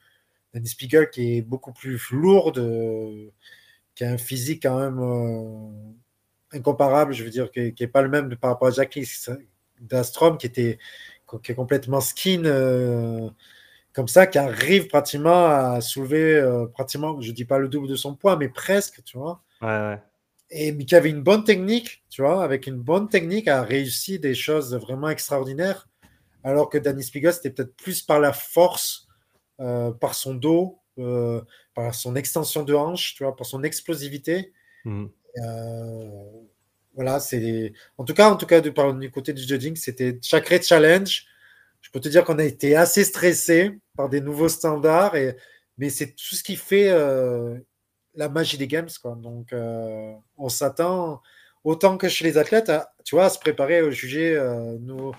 Danny 0.52 0.68
Spiegel 0.68 1.10
qui 1.10 1.38
est 1.38 1.42
beaucoup 1.42 1.72
plus 1.72 2.00
lourde, 2.10 2.58
euh, 2.58 3.30
qui 3.94 4.04
a 4.04 4.10
un 4.12 4.18
physique 4.18 4.62
quand 4.62 4.78
même 4.78 5.92
incomparable, 6.52 7.12
je 7.12 7.24
veux 7.24 7.30
dire, 7.30 7.50
qui 7.50 7.74
n'est 7.78 7.86
pas 7.86 8.02
le 8.02 8.08
même 8.08 8.34
par 8.36 8.50
rapport 8.50 8.68
à 8.68 8.70
Jacqueline 8.70 9.06
Dastrom, 9.80 10.38
qui, 10.38 10.46
était, 10.46 10.78
qui 11.42 11.52
est 11.52 11.54
complètement 11.54 12.00
skin. 12.00 12.42
comme 13.92 14.08
ça, 14.08 14.26
qui 14.26 14.38
arrive 14.38 14.88
pratiquement 14.88 15.46
à 15.46 15.80
soulever, 15.80 16.66
pratiquement, 16.74 17.20
je 17.20 17.32
dis 17.32 17.44
pas 17.44 17.58
le 17.58 17.68
double 17.68 17.88
de 17.88 17.96
son 17.96 18.14
poids, 18.14 18.36
mais 18.36 18.48
presque, 18.48 19.02
tu 19.04 19.18
vois. 19.18 19.42
Ouais, 19.62 19.68
ouais. 19.68 19.98
Et 20.50 20.72
mais 20.72 20.84
qui 20.84 20.94
avait 20.94 21.10
une 21.10 21.22
bonne 21.22 21.44
technique, 21.44 22.04
tu 22.08 22.22
vois, 22.22 22.44
avec 22.44 22.66
une 22.66 22.76
bonne 22.76 23.08
technique, 23.08 23.48
a 23.48 23.62
réussi 23.62 24.18
des 24.18 24.34
choses 24.34 24.74
vraiment 24.74 25.08
extraordinaires. 25.08 25.88
Alors 26.44 26.68
que 26.70 26.78
Danny 26.78 27.02
Spiegel, 27.02 27.32
c'était 27.32 27.50
peut-être 27.50 27.74
plus 27.74 28.02
par 28.02 28.20
la 28.20 28.32
force, 28.32 29.08
euh, 29.58 29.90
par 29.90 30.14
son 30.14 30.34
dos, 30.34 30.78
euh, 30.98 31.42
par 31.74 31.94
son 31.94 32.14
extension 32.14 32.62
de 32.62 32.74
hanche, 32.74 33.14
tu 33.14 33.24
vois, 33.24 33.34
par 33.34 33.46
son 33.46 33.64
explosivité. 33.64 34.52
Mhm. 34.84 35.10
Euh, 35.44 36.30
voilà, 36.94 37.18
c'est. 37.18 37.72
En 37.98 38.04
tout 38.04 38.14
cas, 38.14 38.30
en 38.30 38.36
tout 38.36 38.46
cas, 38.46 38.60
du, 38.60 38.72
par- 38.72 38.94
du 38.94 39.10
côté 39.10 39.32
du 39.32 39.42
judging, 39.42 39.74
c'était 39.74 40.18
Chakra 40.22 40.60
Challenge. 40.60 41.26
Je 41.80 41.90
peux 41.90 42.00
te 42.00 42.08
dire 42.08 42.24
qu'on 42.24 42.38
a 42.38 42.44
été 42.44 42.76
assez 42.76 43.04
stressé 43.04 43.78
par 43.96 44.08
des 44.08 44.20
nouveaux 44.20 44.48
standards, 44.48 45.16
et... 45.16 45.36
mais 45.78 45.90
c'est 45.90 46.12
tout 46.12 46.34
ce 46.34 46.42
qui 46.42 46.56
fait 46.56 46.90
la 48.16 48.28
magie 48.28 48.58
des 48.58 48.66
games, 48.66 48.88
quoi. 49.02 49.14
Donc, 49.14 49.52
euh, 49.52 50.12
on 50.36 50.48
s'attend 50.48 51.22
autant 51.64 51.98
que 51.98 52.08
chez 52.08 52.24
les 52.24 52.38
athlètes, 52.38 52.68
à, 52.68 52.92
tu 53.04 53.14
vois, 53.16 53.26
à 53.26 53.30
se 53.30 53.38
préparer 53.38 53.82
au 53.82 53.90
juger 53.90 54.36
euh, 54.36 54.76
nous, 54.80 55.12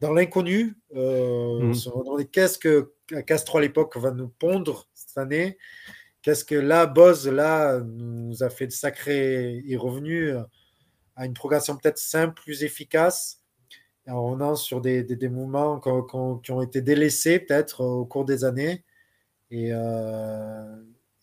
dans 0.00 0.12
l'inconnu. 0.12 0.76
Euh, 0.94 1.60
Mhm. 1.62 1.74
se 1.74 1.88
demander 1.90 2.26
qu'est-ce 2.26 2.58
que 2.58 2.92
Castro 3.26 3.58
à 3.58 3.60
l'époque 3.60 3.96
va 3.96 4.10
nous 4.10 4.28
pondre 4.28 4.88
cette 4.94 5.16
année. 5.18 5.58
Qu'est-ce 6.22 6.44
que 6.44 6.54
là, 6.56 6.86
Boz, 6.86 7.28
là, 7.28 7.80
nous 7.80 8.42
a 8.42 8.50
fait 8.50 8.66
de 8.66 8.72
sacré 8.72 9.62
est 9.66 9.76
revenu 9.76 10.32
à 11.14 11.24
une 11.24 11.34
progression 11.34 11.76
peut-être 11.76 11.98
simple, 11.98 12.34
plus 12.42 12.62
efficace, 12.64 13.42
en 14.08 14.22
revenant 14.26 14.54
sur 14.56 14.80
des, 14.80 15.02
des, 15.02 15.16
des 15.16 15.28
mouvements 15.28 15.80
qui 15.80 16.50
ont 16.52 16.62
été 16.62 16.80
délaissés 16.82 17.38
peut-être 17.38 17.80
au 17.84 18.04
cours 18.04 18.24
des 18.24 18.44
années 18.44 18.84
et, 19.50 19.68
euh, 19.72 20.76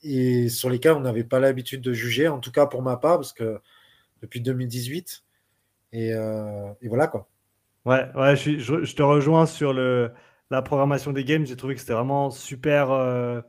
et 0.04 0.50
sur 0.50 0.70
lesquels 0.70 0.94
on 0.94 1.02
n'avait 1.02 1.24
pas 1.24 1.40
l'habitude 1.40 1.82
de 1.82 1.94
juger, 1.94 2.28
en 2.28 2.40
tout 2.40 2.52
cas 2.52 2.66
pour 2.68 2.82
ma 2.82 2.98
part, 2.98 3.18
parce 3.18 3.34
que 3.34 3.60
depuis 4.22 4.42
2018. 4.42 5.24
Et, 5.94 6.14
euh, 6.14 6.74
et 6.82 6.88
voilà 6.90 7.08
quoi. 7.08 7.30
Ouais, 7.86 8.10
ouais, 8.16 8.36
je, 8.36 8.42
suis- 8.42 8.60
je- 8.60 8.84
je 8.86 8.96
te 8.96 9.02
rejoins 9.04 9.46
sur 9.46 9.74
le, 9.74 10.12
la 10.50 10.62
programmation 10.62 11.12
des 11.12 11.24
games. 11.26 11.46
J'ai 11.46 11.56
trouvé 11.58 11.76
que 11.76 11.82
c'était 11.82 11.94
vraiment 11.94 12.32
super, 12.32 12.92
euh, 12.92 13.42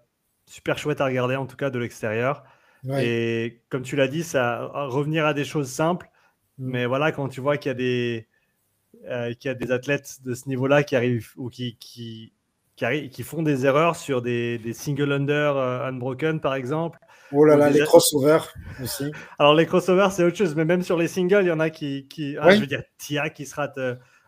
super 0.47 0.77
chouette 0.79 1.01
à 1.01 1.05
regarder, 1.07 1.37
en 1.37 1.47
tout 1.47 1.57
cas 1.57 1.71
de 1.71 1.79
l'extérieur. 1.79 2.45
Ouais. 2.85 3.05
Et 3.05 3.63
comme 3.69 3.83
tu 3.83 3.95
l'as 3.97 4.09
dit, 4.09 4.25
ça 4.25 4.67
revenir 4.89 5.25
à 5.27 5.35
des 5.35 5.45
choses 5.45 5.71
simples. 5.71 6.09
Mm. 6.59 6.73
Mais 6.73 6.87
voilà, 6.87 7.13
quand 7.13 7.29
tu 7.29 7.41
vois 7.41 7.59
qu'il 7.59 7.71
y 7.71 7.73
a 7.73 7.75
des, 7.75 8.29
euh, 9.07 9.35
qu'il 9.35 9.49
y 9.51 9.53
a 9.53 9.55
des 9.55 9.73
athlètes 9.73 10.23
de 10.25 10.35
ce 10.35 10.49
niveau-là 10.49 10.85
qui 10.85 10.97
arrivent 10.97 11.31
ou 11.37 11.51
qui, 11.51 11.77
qui, 11.79 12.33
qui, 12.77 13.11
qui 13.11 13.23
font 13.23 13.43
des 13.43 13.67
erreurs 13.67 13.97
sur 13.97 14.23
des, 14.23 14.59
des 14.59 14.73
single 14.73 15.13
under 15.13 15.57
unbroken, 15.57 16.41
par 16.41 16.55
exemple. 16.55 16.99
Oh 17.33 17.45
là 17.45 17.57
là, 17.57 17.71
les 17.71 17.81
crossovers 17.81 18.53
aussi. 18.83 19.11
Alors, 19.39 19.55
les 19.55 19.67
crossovers, 19.67 20.13
c'est 20.13 20.25
autre 20.25 20.37
chose, 20.37 20.55
mais 20.55 20.65
même 20.65 20.83
sur 20.83 20.97
les 20.97 21.09
singles, 21.09 21.43
il 21.43 21.49
y 21.49 21.53
en 21.53 21.61
a 21.61 21.71
qui. 21.71 22.07
qui... 22.09 22.37
Ah, 22.41 22.51
je 22.51 22.61
veux 22.61 22.67
dire, 22.67 22.83
Tia 22.99 23.31
qui 23.31 23.47
se 23.47 23.55
rate 23.55 23.79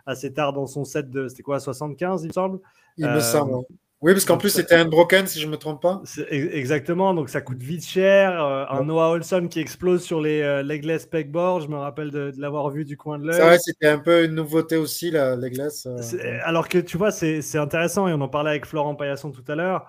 assez 0.07 0.33
tard 0.33 0.53
dans 0.53 0.67
son 0.67 0.85
set 0.85 1.11
de. 1.11 1.29
C'était 1.29 1.43
quoi, 1.43 1.61
75, 1.61 2.23
il 2.23 2.29
me 2.29 2.33
semble? 2.33 2.61
Il 2.97 3.09
me 3.09 3.21
semble. 3.21 3.65
Oui, 4.03 4.13
parce 4.13 4.27
qu'en 4.27 4.37
plus, 4.37 4.51
c'était 4.51 4.75
un 4.75 4.85
broken, 4.85 5.27
si 5.27 5.41
je 5.41 5.47
ne 5.47 5.53
me 5.53 5.57
trompe 5.57 5.81
pas. 5.81 6.03
Exactement, 6.31 7.15
donc 7.15 7.31
ça 7.31 7.41
coûte 7.41 7.63
vite 7.63 7.85
cher. 7.85 8.45
Euh, 8.45 8.65
un 8.69 8.85
Noah 8.85 9.09
Olson 9.09 9.49
qui 9.49 9.59
explose 9.59 10.05
sur 10.05 10.21
les 10.21 10.43
euh, 10.43 10.63
legless 10.63 11.07
pegboard, 11.07 11.63
je 11.63 11.69
me 11.69 11.77
rappelle 11.77 12.11
de, 12.11 12.31
l'avoir 12.37 12.69
vu 12.69 12.85
du 12.85 12.99
coin 12.99 13.19
de 13.19 13.27
l'œil. 13.27 13.41
vrai, 13.41 13.59
c'était 13.59 13.89
un 13.89 13.99
peu 13.99 14.25
une 14.25 14.35
nouveauté 14.35 14.77
aussi, 14.77 15.11
la 15.11 15.35
legless. 15.35 15.87
Euh, 15.87 16.39
alors 16.43 16.69
que 16.69 16.77
tu 16.77 16.99
vois, 16.99 17.11
c'est 17.11 17.57
intéressant, 17.57 18.07
et 18.07 18.13
on 18.13 18.21
en 18.21 18.29
parlait 18.29 18.51
avec 18.51 18.67
Florent 18.67 18.95
Paillasson 18.97 19.33
tout 19.33 19.45
à 19.49 19.55
l'heure. 19.55 19.87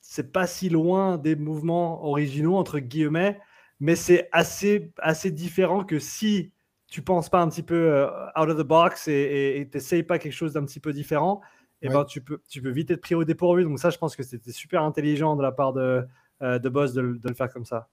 c'est 0.00 0.32
pas 0.32 0.48
si 0.48 0.68
loin 0.68 1.16
des 1.16 1.36
mouvements 1.36 2.04
originaux, 2.04 2.56
entre 2.56 2.80
guillemets, 2.80 3.38
mais 3.78 3.94
c'est 3.94 4.28
assez, 4.32 4.92
assez 4.98 5.30
différent 5.30 5.84
que 5.84 6.00
si 6.00 6.52
tu 6.88 7.02
penses 7.02 7.28
pas 7.28 7.40
un 7.40 7.48
petit 7.48 7.62
peu 7.62 8.04
out 8.36 8.48
of 8.48 8.58
the 8.58 8.66
box 8.66 9.06
et 9.06 9.68
tu 9.70 9.76
n'essayes 9.76 10.02
pas 10.02 10.18
quelque 10.18 10.32
chose 10.32 10.54
d'un 10.54 10.64
petit 10.64 10.80
peu 10.80 10.92
différent 10.92 11.40
et 11.82 11.86
eh 11.86 11.88
ben, 11.90 12.04
tu, 12.04 12.22
peux, 12.22 12.40
tu 12.48 12.62
peux 12.62 12.70
vite 12.70 12.90
être 12.90 13.02
pris 13.02 13.14
au 13.14 13.24
dépourvu. 13.24 13.64
Donc 13.64 13.78
ça, 13.78 13.90
je 13.90 13.98
pense 13.98 14.16
que 14.16 14.22
c'était 14.22 14.52
super 14.52 14.82
intelligent 14.82 15.36
de 15.36 15.42
la 15.42 15.52
part 15.52 15.74
de, 15.74 16.06
euh, 16.42 16.58
de 16.58 16.68
Boss 16.70 16.94
de, 16.94 17.00
le 17.22 17.34
faire 17.34 17.52
comme 17.52 17.66
ça. 17.66 17.88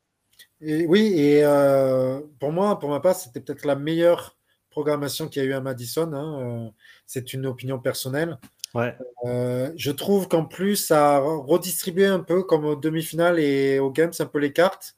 Et, 0.61 0.85
oui, 0.87 1.13
et 1.17 1.43
euh, 1.43 2.21
pour 2.39 2.53
moi, 2.53 2.79
pour 2.79 2.89
ma 2.89 3.01
part, 3.01 3.15
c'était 3.15 3.41
peut-être 3.41 3.65
la 3.65 3.75
meilleure 3.75 4.37
programmation 4.69 5.27
qu'il 5.27 5.43
y 5.43 5.45
a 5.45 5.49
eu 5.49 5.53
à 5.53 5.59
Madison. 5.59 6.13
Hein, 6.13 6.39
euh, 6.39 6.69
c'est 7.05 7.33
une 7.33 7.45
opinion 7.45 7.77
personnelle. 7.77 8.37
Ouais. 8.73 8.95
je 9.23 9.91
trouve 9.91 10.27
qu'en 10.27 10.45
plus, 10.45 10.77
ça 10.77 11.17
a 11.17 11.19
redistribué 11.19 12.07
un 12.07 12.21
peu, 12.21 12.41
comme 12.41 12.65
aux 12.65 12.75
demi-finales 12.75 13.39
et 13.39 13.77
aux 13.77 13.91
games, 13.91 14.13
un 14.17 14.25
peu 14.25 14.39
les 14.39 14.51
cartes. 14.53 14.95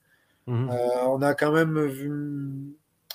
Mhm. 0.47 0.69
on 1.07 1.23
a 1.23 1.33
quand 1.33 1.51
même 1.51 1.83
vu 1.87 2.05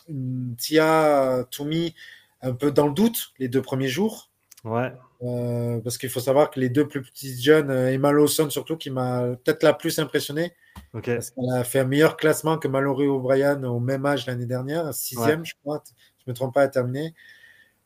une 0.08 0.56
Tia 0.58 1.46
Toumi 1.50 1.94
un 2.42 2.52
peu 2.52 2.72
dans 2.72 2.88
le 2.88 2.92
doute 2.92 3.32
les 3.38 3.48
deux 3.48 3.62
premiers 3.62 3.88
jours. 3.88 4.30
Ouais. 4.64 4.92
Euh, 5.22 5.80
parce 5.80 5.98
qu'il 5.98 6.08
faut 6.08 6.20
savoir 6.20 6.50
que 6.50 6.58
les 6.58 6.70
deux 6.70 6.88
plus 6.88 7.02
petites 7.02 7.42
jeunes, 7.42 7.70
euh, 7.70 7.92
Emma 7.92 8.10
Lawson 8.10 8.48
surtout, 8.48 8.78
qui 8.78 8.88
m'a 8.90 9.36
peut-être 9.44 9.62
la 9.62 9.74
plus 9.74 9.98
impressionné, 9.98 10.54
parce 10.92 11.30
qu'elle 11.30 11.52
a 11.52 11.62
fait 11.62 11.80
un 11.80 11.84
meilleur 11.84 12.16
classement 12.16 12.56
que 12.56 12.68
Mallory 12.68 13.06
O'Brien 13.06 13.62
au 13.64 13.80
même 13.80 14.06
âge 14.06 14.26
l'année 14.26 14.46
dernière, 14.46 14.94
sixième, 14.94 15.44
je 15.44 15.52
crois, 15.62 15.82
je 16.18 16.24
ne 16.26 16.32
me 16.32 16.34
trompe 16.34 16.54
pas, 16.54 16.62
à 16.62 16.68
terminer. 16.68 17.14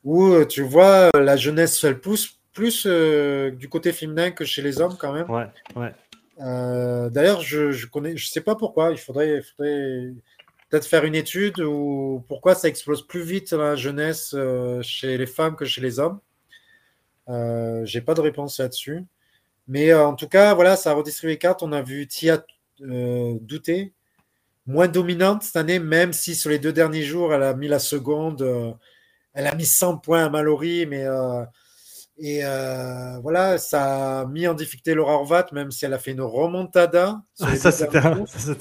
Où 0.05 0.27
euh, 0.27 0.45
tu 0.45 0.63
vois 0.63 1.11
la 1.19 1.37
jeunesse, 1.37 1.83
elle 1.83 2.01
pousse 2.01 2.39
plus 2.53 2.87
du 2.87 3.69
côté 3.69 3.91
féminin 3.93 4.31
que 4.31 4.45
chez 4.45 4.63
les 4.63 4.81
hommes 4.81 4.97
quand 4.97 5.13
même. 5.13 5.29
Ouais, 5.29 5.49
ouais. 5.75 5.93
D'ailleurs, 6.39 7.41
je, 7.41 7.73
je 7.73 7.87
connais, 7.89 8.17
je 8.17 8.29
sais 8.29 8.43
pas 8.43 8.55
pourquoi. 8.55 8.93
Il 8.93 8.99
faudrait, 8.99 9.43
faudrait 9.43 10.13
peut-être 10.71 10.87
faire 10.87 11.05
une 11.05 11.17
étude 11.17 11.59
ou 11.59 12.23
pourquoi 12.29 12.55
ça 12.55 12.69
explose 12.69 13.05
plus 13.05 13.23
vite 13.23 13.51
la 13.53 13.75
jeunesse 13.75 14.37
chez 14.83 15.19
les 15.19 15.27
femmes 15.27 15.57
que 15.57 15.65
chez 15.65 15.81
les 15.81 15.99
hommes. 15.99 16.21
Euh, 17.29 17.85
J'ai 17.85 18.01
pas 18.01 18.15
de 18.15 18.21
réponse 18.21 18.59
là-dessus. 18.59 19.05
Mais 19.67 19.91
euh, 19.91 20.07
en 20.07 20.15
tout 20.15 20.29
cas, 20.29 20.55
voilà, 20.55 20.77
ça 20.77 20.91
a 20.91 20.95
redistribué 20.95 21.35
les 21.35 21.39
cartes. 21.39 21.63
On 21.63 21.73
a 21.73 21.83
vu 21.83 22.07
Tia 22.07 22.45
euh, 22.83 23.35
douter. 23.41 23.93
Moins 24.67 24.89
dominante 24.89 25.43
cette 25.43 25.57
année, 25.57 25.79
même 25.79 26.15
si 26.15 26.35
sur 26.35 26.49
les 26.49 26.59
deux 26.59 26.73
derniers 26.73 27.03
jours, 27.03 27.35
elle 27.35 27.43
a 27.43 27.55
mis 27.55 27.69
la 27.69 27.79
seconde. 27.79 28.77
Elle 29.35 29.47
a 29.47 29.55
mis 29.55 29.67
100 29.67 29.99
points 29.99 30.25
à 30.25 30.31
Mallory, 30.31 30.87
mais. 30.87 31.05
et 32.17 32.41
voilà, 33.21 33.59
ça 33.59 34.21
a 34.21 34.25
mis 34.25 34.47
en 34.47 34.55
difficulté 34.55 34.95
Laura 34.95 35.17
Horvat, 35.17 35.49
même 35.53 35.71
si 35.71 35.85
elle 35.85 35.93
a 35.93 35.99
fait 35.99 36.13
une 36.13 36.23
remontada. 36.23 37.21
ça, 37.35 37.71
c'était 37.71 37.99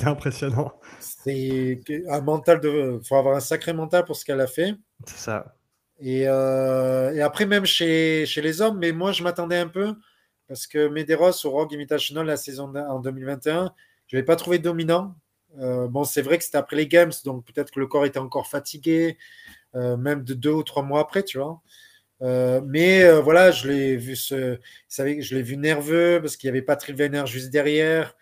impressionnant. 0.05 0.73
C'est 0.99 1.79
un 2.09 2.19
mental 2.19 2.59
de. 2.59 2.99
Il 3.01 3.07
faut 3.07 3.15
avoir 3.15 3.37
un 3.37 3.41
sacré 3.41 3.71
mental 3.71 4.03
pour 4.03 4.17
ce 4.17 4.25
qu'elle 4.25 4.41
a 4.41 4.47
fait. 4.47 4.75
C'est 5.07 5.19
ça. 5.19 5.55
Euh, 6.05 7.11
et, 7.13 7.21
après, 7.21 7.45
même 7.45 7.65
chez, 7.65 8.25
les 8.25 8.61
hommes, 8.61 8.79
mais 8.79 8.91
moi, 8.91 9.11
je 9.11 9.23
m'attendais 9.23 9.57
un 9.57 9.67
peu 9.67 9.95
parce 10.47 10.67
que 10.67 10.87
Medeiros 10.89 11.45
au 11.45 11.51
Rogue 11.51 11.73
Invitational 11.73 12.25
la 12.25 12.37
saison 12.37 12.73
en 12.75 12.99
2021, 12.99 13.73
je 14.07 14.15
ne 14.15 14.21
l'ai 14.21 14.25
pas 14.25 14.35
trouvé 14.35 14.59
dominant. 14.59 15.15
Euh, 15.59 15.87
bon, 15.87 16.03
c'est 16.03 16.21
vrai 16.21 16.37
que 16.37 16.43
c'était 16.43 16.57
après 16.57 16.75
les 16.75 16.87
Games, 16.87 17.11
donc 17.25 17.45
peut-être 17.45 17.71
que 17.71 17.79
le 17.79 17.87
corps 17.87 18.05
était 18.05 18.19
encore 18.19 18.47
fatigué, 18.47 19.17
euh, 19.75 19.97
même 19.97 20.23
de 20.23 20.33
deux 20.33 20.51
ou 20.51 20.63
trois 20.63 20.83
mois 20.83 21.01
après, 21.01 21.23
tu 21.23 21.37
vois. 21.39 21.61
mais 22.21 23.09
voilà, 23.21 23.51
je 23.51 23.67
l'ai 23.67 23.95
vu, 23.97 24.15
je 24.15 25.35
l'ai 25.35 25.41
vu 25.41 25.57
nerveux 25.57 26.19
parce 26.21 26.37
qu'il 26.37 26.47
n'y 26.49 26.57
avait 26.57 26.65
pas 26.65 26.75
Trivener 26.75 27.25
juste 27.27 27.49
derrière, 27.49 28.15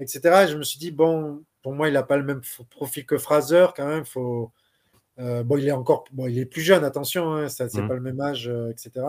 etc. 0.00 0.44
Et 0.44 0.48
je 0.48 0.56
me 0.56 0.62
suis 0.62 0.78
dit, 0.78 0.90
bon, 0.90 1.44
pour 1.62 1.74
moi, 1.74 1.88
il 1.88 1.94
n'a 1.94 2.02
pas 2.02 2.16
le 2.16 2.24
même 2.24 2.42
profil 2.70 3.06
que 3.06 3.18
Fraser, 3.18 3.66
quand 3.76 3.86
même. 3.86 4.04
Faut, 4.04 4.52
euh, 5.18 5.42
bon, 5.42 5.58
il 5.58 5.66
est 5.68 5.72
encore, 5.72 6.04
bon, 6.12 6.26
il 6.26 6.38
est 6.38 6.46
plus 6.46 6.62
jeune, 6.62 6.84
attention, 6.84 7.34
hein, 7.34 7.48
c'est 7.48 7.72
mmh. 7.74 7.88
pas 7.88 7.94
le 7.94 8.00
même 8.00 8.20
âge, 8.20 8.48
euh, 8.48 8.70
etc. 8.70 9.04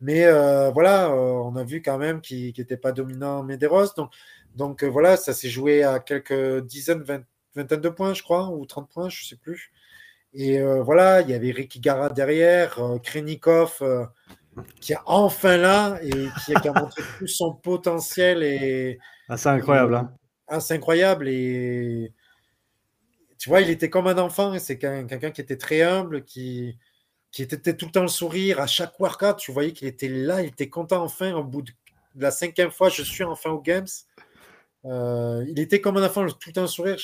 Mais 0.00 0.24
euh, 0.26 0.70
voilà, 0.70 1.10
on 1.12 1.56
a 1.56 1.64
vu 1.64 1.82
quand 1.82 1.98
même 1.98 2.20
qu'il 2.20 2.54
n'était 2.56 2.76
pas 2.76 2.92
dominant 2.92 3.42
Medeiros. 3.42 3.94
Donc, 3.96 4.12
donc 4.54 4.84
voilà, 4.84 5.16
ça 5.16 5.34
s'est 5.34 5.48
joué 5.48 5.82
à 5.82 5.98
quelques 5.98 6.64
dizaines, 6.64 7.02
vingtaine 7.54 7.80
de 7.80 7.88
points, 7.88 8.14
je 8.14 8.22
crois, 8.22 8.48
ou 8.50 8.64
30 8.64 8.88
points, 8.88 9.08
je 9.08 9.26
sais 9.26 9.36
plus. 9.36 9.72
Et 10.34 10.62
voilà, 10.82 11.22
il 11.22 11.30
y 11.30 11.34
avait 11.34 11.50
Ricky 11.50 11.80
Gara 11.80 12.10
derrière, 12.10 12.78
Krenikov 13.02 13.82
qui 14.80 14.92
est 14.92 14.98
enfin 15.06 15.56
là 15.56 15.98
et 16.02 16.28
qui, 16.44 16.54
a 16.54 16.72
montré 16.72 17.02
tout 17.18 17.26
son 17.26 17.54
potentiel. 17.54 18.42
Et, 18.42 18.98
ah, 19.28 19.36
c'est 19.36 19.48
incroyable. 19.48 19.94
Hein. 19.94 20.12
Ah, 20.46 20.60
c'est 20.60 20.74
incroyable. 20.74 21.28
Et 21.28 22.12
tu 23.38 23.48
vois, 23.48 23.60
il 23.60 23.70
était 23.70 23.88
comme 23.88 24.08
un 24.08 24.18
enfant. 24.18 24.58
C'est 24.58 24.78
quelqu'un 24.78 25.30
qui 25.30 25.40
était 25.40 25.56
très 25.56 25.82
humble, 25.82 26.24
qui, 26.24 26.76
qui 27.30 27.42
était 27.42 27.76
tout 27.76 27.86
le 27.86 27.92
temps 27.92 28.02
le 28.02 28.08
sourire. 28.08 28.60
À 28.60 28.66
chaque 28.66 28.98
workout, 28.98 29.36
tu 29.36 29.52
voyais 29.52 29.72
qu'il 29.72 29.88
était 29.88 30.08
là, 30.08 30.42
il 30.42 30.48
était 30.48 30.68
content 30.68 31.02
enfin. 31.02 31.32
Au 31.34 31.44
bout 31.44 31.62
de 31.62 31.72
la 32.16 32.30
cinquième 32.30 32.70
fois, 32.70 32.88
je 32.88 33.02
suis 33.02 33.24
enfin 33.24 33.50
aux 33.50 33.60
Games. 33.60 33.86
Euh, 34.84 35.44
il 35.48 35.58
était 35.60 35.80
comme 35.80 35.96
un 35.96 36.04
enfant, 36.04 36.26
tout 36.26 36.48
le 36.48 36.52
temps 36.52 36.62
le 36.62 36.66
sourire. 36.66 36.96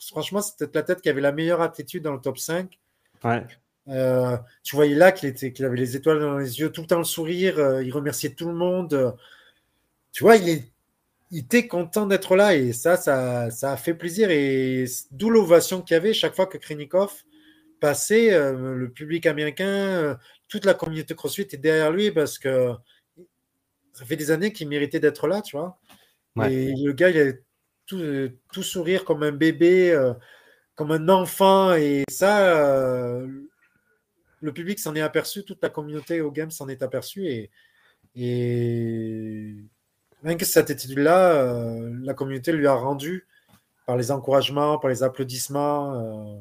Franchement, 0.00 0.40
c'était 0.40 0.70
la 0.72 0.82
tête 0.84 1.00
qui 1.00 1.08
avait 1.08 1.20
la 1.20 1.32
meilleure 1.32 1.60
attitude 1.60 2.04
dans 2.04 2.12
le 2.12 2.20
top 2.20 2.38
5. 2.38 2.78
Ouais. 3.24 3.44
Euh, 3.88 4.38
tu 4.62 4.76
voyais 4.76 4.94
là 4.94 5.12
qu'il 5.12 5.28
était, 5.28 5.52
qu'il 5.52 5.64
avait 5.64 5.76
les 5.76 5.96
étoiles 5.96 6.20
dans 6.20 6.38
les 6.38 6.60
yeux, 6.60 6.70
tout 6.70 6.82
le 6.82 6.86
temps 6.86 6.98
le 6.98 7.04
sourire. 7.04 7.58
Euh, 7.58 7.82
il 7.82 7.92
remerciait 7.92 8.30
tout 8.30 8.48
le 8.48 8.54
monde. 8.54 9.16
Tu 10.12 10.22
vois, 10.22 10.36
il 10.36 10.48
est 10.48 10.73
il 11.34 11.40
était 11.40 11.66
content 11.66 12.06
d'être 12.06 12.36
là 12.36 12.54
et 12.54 12.72
ça, 12.72 12.96
ça, 12.96 13.50
ça, 13.50 13.72
a 13.72 13.76
fait 13.76 13.94
plaisir. 13.94 14.30
Et 14.30 14.84
d'où 15.10 15.30
l'ovation 15.30 15.82
qu'il 15.82 15.94
y 15.94 15.96
avait 15.96 16.14
chaque 16.14 16.36
fois 16.36 16.46
que 16.46 16.58
Krinikov 16.58 17.24
passait, 17.80 18.32
euh, 18.32 18.76
le 18.76 18.92
public 18.92 19.26
américain, 19.26 19.66
euh, 19.66 20.14
toute 20.46 20.64
la 20.64 20.74
communauté 20.74 21.16
CrossFit 21.16 21.48
est 21.50 21.56
derrière 21.56 21.90
lui 21.90 22.12
parce 22.12 22.38
que 22.38 22.70
ça 23.92 24.04
fait 24.04 24.14
des 24.14 24.30
années 24.30 24.52
qu'il 24.52 24.68
méritait 24.68 25.00
d'être 25.00 25.26
là, 25.26 25.42
tu 25.42 25.56
vois. 25.56 25.76
Et 26.48 26.72
le 26.80 26.92
gars, 26.92 27.10
il 27.10 27.18
a 27.18 27.32
tout, 27.86 28.00
tout, 28.52 28.62
sourire 28.62 29.04
comme 29.04 29.24
un 29.24 29.32
bébé, 29.32 29.90
euh, 29.90 30.14
comme 30.76 30.92
un 30.92 31.08
enfant. 31.08 31.74
Et 31.74 32.04
ça, 32.08 33.18
le 34.40 34.52
public 34.52 34.78
s'en 34.78 34.94
est 34.94 35.00
aperçu, 35.00 35.44
toute 35.44 35.62
la 35.62 35.68
communauté 35.68 36.20
au 36.20 36.30
game 36.30 36.52
s'en 36.52 36.68
est 36.68 36.82
aperçu. 36.82 37.26
Et, 37.26 37.50
et 38.14 39.56
Rien 40.24 40.36
que 40.38 40.46
cette 40.46 40.70
étude-là, 40.70 41.32
euh, 41.32 41.90
la 42.02 42.14
communauté 42.14 42.50
lui 42.52 42.66
a 42.66 42.72
rendu 42.72 43.26
par 43.86 43.98
les 43.98 44.10
encouragements, 44.10 44.78
par 44.78 44.88
les 44.88 45.02
applaudissements. 45.02 45.94
Euh, 45.94 46.40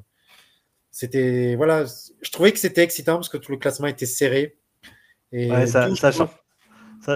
c'était 0.90 1.56
voilà, 1.56 1.84
je 2.22 2.32
trouvais 2.32 2.54
que 2.54 2.60
c'était 2.60 2.82
excitant 2.82 3.16
parce 3.16 3.28
que 3.28 3.36
tout 3.36 3.52
le 3.52 3.58
classement 3.58 3.88
était 3.88 4.06
serré. 4.06 4.58
Et 5.34 5.50
ça, 5.66 5.90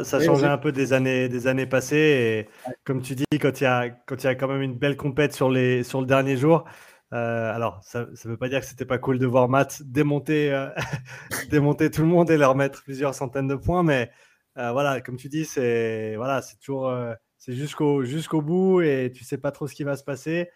ça, 0.03 0.19
changeait 0.19 0.47
un 0.47 0.57
peu 0.57 0.73
des 0.73 0.91
années, 0.91 1.29
des 1.29 1.47
années 1.47 1.67
passées. 1.67 1.95
Et 1.95 2.73
comme 2.83 3.01
tu 3.01 3.15
dis, 3.15 3.23
quand 3.39 3.61
il 3.61 3.63
y 3.63 3.67
a, 3.67 3.89
quand 3.89 4.21
il 4.21 4.25
y 4.25 4.29
a 4.29 4.35
quand 4.35 4.49
même 4.49 4.61
une 4.61 4.77
belle 4.77 4.97
compète 4.97 5.33
sur, 5.33 5.49
les, 5.49 5.83
sur 5.83 6.01
le 6.01 6.07
dernier 6.07 6.35
jour, 6.35 6.65
euh, 7.13 7.55
alors, 7.55 7.79
ça 7.83 8.01
ne 8.01 8.29
veut 8.29 8.35
pas 8.35 8.49
dire 8.49 8.59
que 8.59 8.65
c'était 8.65 8.83
pas 8.83 8.97
cool 8.97 9.19
de 9.19 9.25
voir 9.25 9.47
Matt 9.47 9.83
démonter, 9.83 10.67
démonter 11.49 11.91
tout 11.91 12.01
le 12.01 12.07
monde 12.07 12.29
et 12.29 12.37
leur 12.37 12.55
mettre 12.55 12.83
plusieurs 12.83 13.15
centaines 13.15 13.47
de 13.47 13.55
points, 13.55 13.83
mais 13.83 14.11
euh, 14.57 14.71
voilà, 14.71 15.01
comme 15.01 15.17
tu 15.17 15.29
dis, 15.29 15.45
c'est 15.45 16.15
voilà, 16.15 16.41
c'est 16.41 16.57
toujours 16.57 16.87
euh, 16.87 17.13
c'est 17.37 17.53
jusqu'au 17.53 18.03
jusqu'au 18.03 18.41
bout 18.41 18.81
et 18.81 19.11
tu 19.13 19.23
sais 19.23 19.37
pas 19.37 19.51
trop 19.51 19.67
ce 19.67 19.75
qui 19.75 19.83
va 19.83 19.95
se 19.95 20.03
passer. 20.03 20.49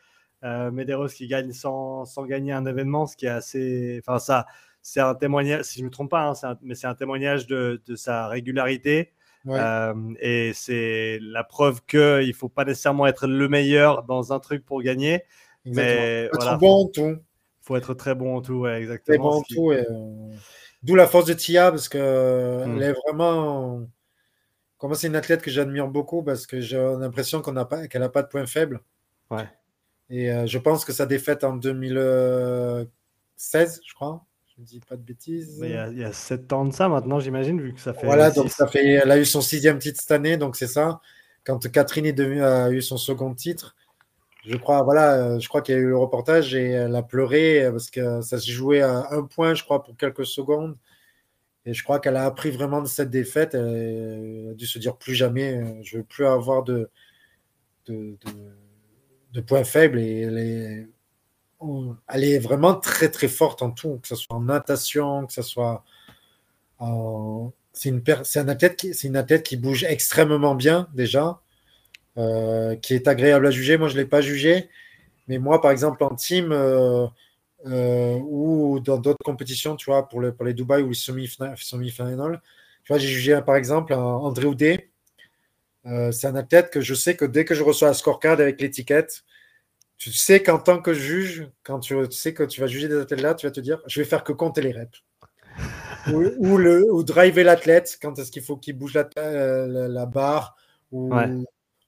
Euh, 0.43 0.71
Medeiros 0.71 1.07
qui 1.07 1.27
gagne 1.27 1.51
sans, 1.51 2.05
sans, 2.05 2.25
gagner 2.25 2.51
un 2.51 2.65
événement, 2.65 3.05
ce 3.05 3.15
qui 3.15 3.27
est 3.27 3.29
assez. 3.29 4.01
Enfin, 4.03 4.17
ça, 4.17 4.47
c'est 4.81 4.99
un 4.99 5.13
témoignage, 5.13 5.65
si 5.65 5.77
je 5.77 5.83
ne 5.83 5.89
me 5.89 5.91
trompe 5.91 6.09
pas, 6.09 6.33
hein, 6.43 6.57
mais 6.63 6.73
c'est 6.73 6.87
un 6.87 6.95
témoignage 6.95 7.45
de, 7.45 7.81
de 7.85 7.95
sa 7.95 8.27
régularité. 8.27 9.13
Euh, 9.47 9.93
et 10.19 10.51
c'est 10.53 11.19
la 11.21 11.43
preuve 11.43 11.81
qu'il 11.85 11.99
ne 11.99 12.33
faut 12.33 12.49
pas 12.49 12.65
nécessairement 12.65 13.07
être 13.07 13.27
le 13.27 13.49
meilleur 13.49 14.03
dans 14.03 14.33
un 14.33 14.39
truc 14.39 14.65
pour 14.65 14.81
gagner. 14.81 15.23
Mais 15.65 16.27
faut 16.31 16.37
voilà, 16.37 16.53
être 16.53 16.59
bon 16.59 16.85
en 16.85 16.87
tout. 16.87 17.17
Il 17.17 17.63
faut 17.63 17.75
être 17.75 17.93
très 17.93 18.15
bon 18.15 18.37
en 18.37 18.41
tout, 18.41 18.67
exactement. 18.67 19.41
Très 19.43 19.55
bon 19.57 19.71
en 19.71 19.71
tout. 19.71 19.71
Et, 19.73 19.85
D'où 20.83 20.95
la 20.95 21.07
force 21.07 21.25
de 21.25 21.33
Tia, 21.33 21.71
parce 21.71 21.89
qu'elle 21.89 22.01
mm. 22.01 22.81
est 22.81 22.93
vraiment. 22.93 23.87
comment 24.77 24.95
c'est 24.95 25.07
une 25.07 25.15
athlète 25.15 25.41
que 25.41 25.51
j'admire 25.51 25.87
beaucoup 25.87 26.23
parce 26.23 26.47
que 26.47 26.59
j'ai 26.59 26.77
l'impression 26.77 27.41
qu'on 27.41 27.53
pas, 27.65 27.87
qu'elle 27.87 28.01
n'a 28.01 28.09
pas 28.09 28.23
de 28.23 28.27
point 28.27 28.47
faible. 28.47 28.81
Ouais. 29.29 29.47
Et 30.09 30.31
euh, 30.31 30.45
je 30.45 30.57
pense 30.57 30.83
que 30.83 30.91
sa 30.91 31.05
défaite 31.05 31.45
en 31.45 31.55
2016, 31.55 33.81
je 33.85 33.93
crois, 33.93 34.25
je 34.47 34.61
ne 34.61 34.65
dis 34.65 34.81
pas 34.81 34.97
de 34.97 35.01
bêtises. 35.01 35.59
il, 35.63 35.69
y 35.69 35.75
a, 35.75 35.87
il 35.87 35.99
y 35.99 36.03
a 36.03 36.11
7 36.11 36.51
ans 36.51 36.65
de 36.65 36.73
ça 36.73 36.89
maintenant, 36.89 37.19
j'imagine, 37.19 37.61
vu 37.61 37.73
que 37.73 37.79
ça 37.79 37.93
fait. 37.93 38.07
Voilà, 38.07 38.31
donc 38.31 38.49
ça 38.49 38.67
fait, 38.67 38.85
elle 38.85 39.11
a 39.11 39.17
eu 39.17 39.25
son 39.25 39.41
sixième 39.41 39.79
titre 39.79 40.01
cette 40.01 40.11
année, 40.11 40.35
donc 40.35 40.57
c'est 40.57 40.67
ça. 40.67 40.99
Quand 41.45 41.71
Catherine 41.71 42.05
est 42.05 42.13
devenue, 42.13 42.43
a 42.43 42.69
eu 42.71 42.81
son 42.81 42.97
second 42.97 43.33
titre, 43.33 43.75
je 44.45 44.57
crois, 44.57 44.81
voilà, 44.83 45.39
je 45.39 45.47
crois 45.47 45.61
qu'il 45.61 45.75
y 45.75 45.77
a 45.77 45.81
eu 45.81 45.87
le 45.89 45.97
reportage 45.97 46.55
et 46.55 46.71
elle 46.71 46.95
a 46.95 47.03
pleuré 47.03 47.67
parce 47.71 47.91
que 47.91 48.21
ça 48.21 48.39
se 48.39 48.49
jouait 48.49 48.81
à 48.81 49.07
un 49.11 49.23
point, 49.23 49.53
je 49.53 49.63
crois, 49.63 49.83
pour 49.83 49.95
quelques 49.97 50.25
secondes. 50.25 50.75
Et 51.65 51.73
je 51.73 51.83
crois 51.83 51.99
qu'elle 51.99 52.15
a 52.15 52.25
appris 52.25 52.49
vraiment 52.49 52.81
de 52.81 52.87
cette 52.87 53.11
défaite. 53.11 53.53
Elle 53.53 54.49
a 54.51 54.53
dû 54.55 54.65
se 54.65 54.79
dire 54.79 54.97
plus 54.97 55.13
jamais, 55.13 55.57
euh, 55.57 55.79
je 55.83 55.97
ne 55.97 56.01
veux 56.01 56.07
plus 56.07 56.25
avoir 56.25 56.63
de, 56.63 56.89
de, 57.87 59.41
points 59.45 59.63
faibles. 59.63 59.99
Et 59.99 60.21
elle 62.07 62.23
est, 62.23 62.39
vraiment 62.39 62.75
très 62.75 63.09
très 63.09 63.27
forte 63.27 63.61
en 63.61 63.71
tout, 63.71 63.99
que 64.01 64.07
ce 64.07 64.15
soit 64.15 64.35
en 64.35 64.41
natation, 64.41 65.27
que 65.27 65.33
ce 65.33 65.43
soit. 65.43 65.83
C'est 67.73 67.89
une, 67.89 68.01
qui, 68.03 68.89
une 69.03 69.15
athlète 69.15 69.43
qui 69.43 69.55
bouge 69.55 69.83
extrêmement 69.83 70.55
bien 70.55 70.87
déjà, 70.93 71.41
euh, 72.17 72.75
qui 72.75 72.93
est 72.93 73.07
agréable 73.07 73.47
à 73.47 73.51
juger. 73.51 73.77
Moi, 73.77 73.87
je 73.87 73.95
ne 73.95 73.99
l'ai 74.01 74.07
pas 74.07 74.21
jugé. 74.21 74.69
Mais 75.27 75.37
moi, 75.37 75.61
par 75.61 75.71
exemple, 75.71 76.03
en 76.03 76.13
team, 76.13 76.51
euh, 76.51 77.07
euh, 77.65 78.19
ou 78.27 78.81
dans 78.81 78.97
d'autres 78.97 79.23
compétitions, 79.23 79.75
tu 79.77 79.89
vois, 79.89 80.09
pour, 80.09 80.19
le, 80.19 80.33
pour 80.33 80.45
les 80.45 80.53
Dubaï 80.53 80.83
ou 80.83 80.89
les 80.89 80.93
semi-finales. 80.93 81.55
tu 82.83 82.87
vois, 82.89 82.97
j'ai 82.97 83.07
jugé 83.07 83.39
par 83.45 83.55
exemple 83.55 83.93
André 83.93 84.45
Oudé. 84.45 84.89
C'est 85.85 86.27
un 86.27 86.35
athlète 86.35 86.69
que 86.69 86.81
je 86.81 86.93
sais 86.93 87.15
que 87.15 87.25
dès 87.25 87.45
que 87.45 87.55
je 87.55 87.63
reçois 87.63 87.89
un 87.89 87.93
scorecard 87.93 88.33
avec 88.33 88.61
l'étiquette, 88.61 89.23
tu 89.97 90.11
sais 90.11 90.43
qu'en 90.43 90.59
tant 90.59 90.81
que 90.81 90.93
juge, 90.93 91.47
quand 91.63 91.79
tu, 91.79 91.95
sais 92.11 92.33
que 92.33 92.43
tu 92.43 92.59
vas 92.59 92.67
juger 92.67 92.87
des 92.87 92.99
athlètes 92.99 93.21
là, 93.21 93.35
tu 93.35 93.47
vas 93.47 93.51
te 93.51 93.59
dire 93.61 93.81
je 93.87 94.01
vais 94.01 94.05
faire 94.05 94.23
que 94.23 94.33
compter 94.33 94.61
les 94.61 94.73
reps. 94.73 95.03
ou, 96.39 96.57
le, 96.57 96.91
ou 96.91 97.03
driver 97.03 97.43
l'athlète, 97.43 97.97
quand 98.01 98.19
est-ce 98.19 98.31
qu'il 98.31 98.43
faut 98.43 98.57
qu'il 98.57 98.77
bouge 98.77 98.93
la, 98.95 99.07
la, 99.87 100.05
barre 100.05 100.55
ou, 100.91 101.13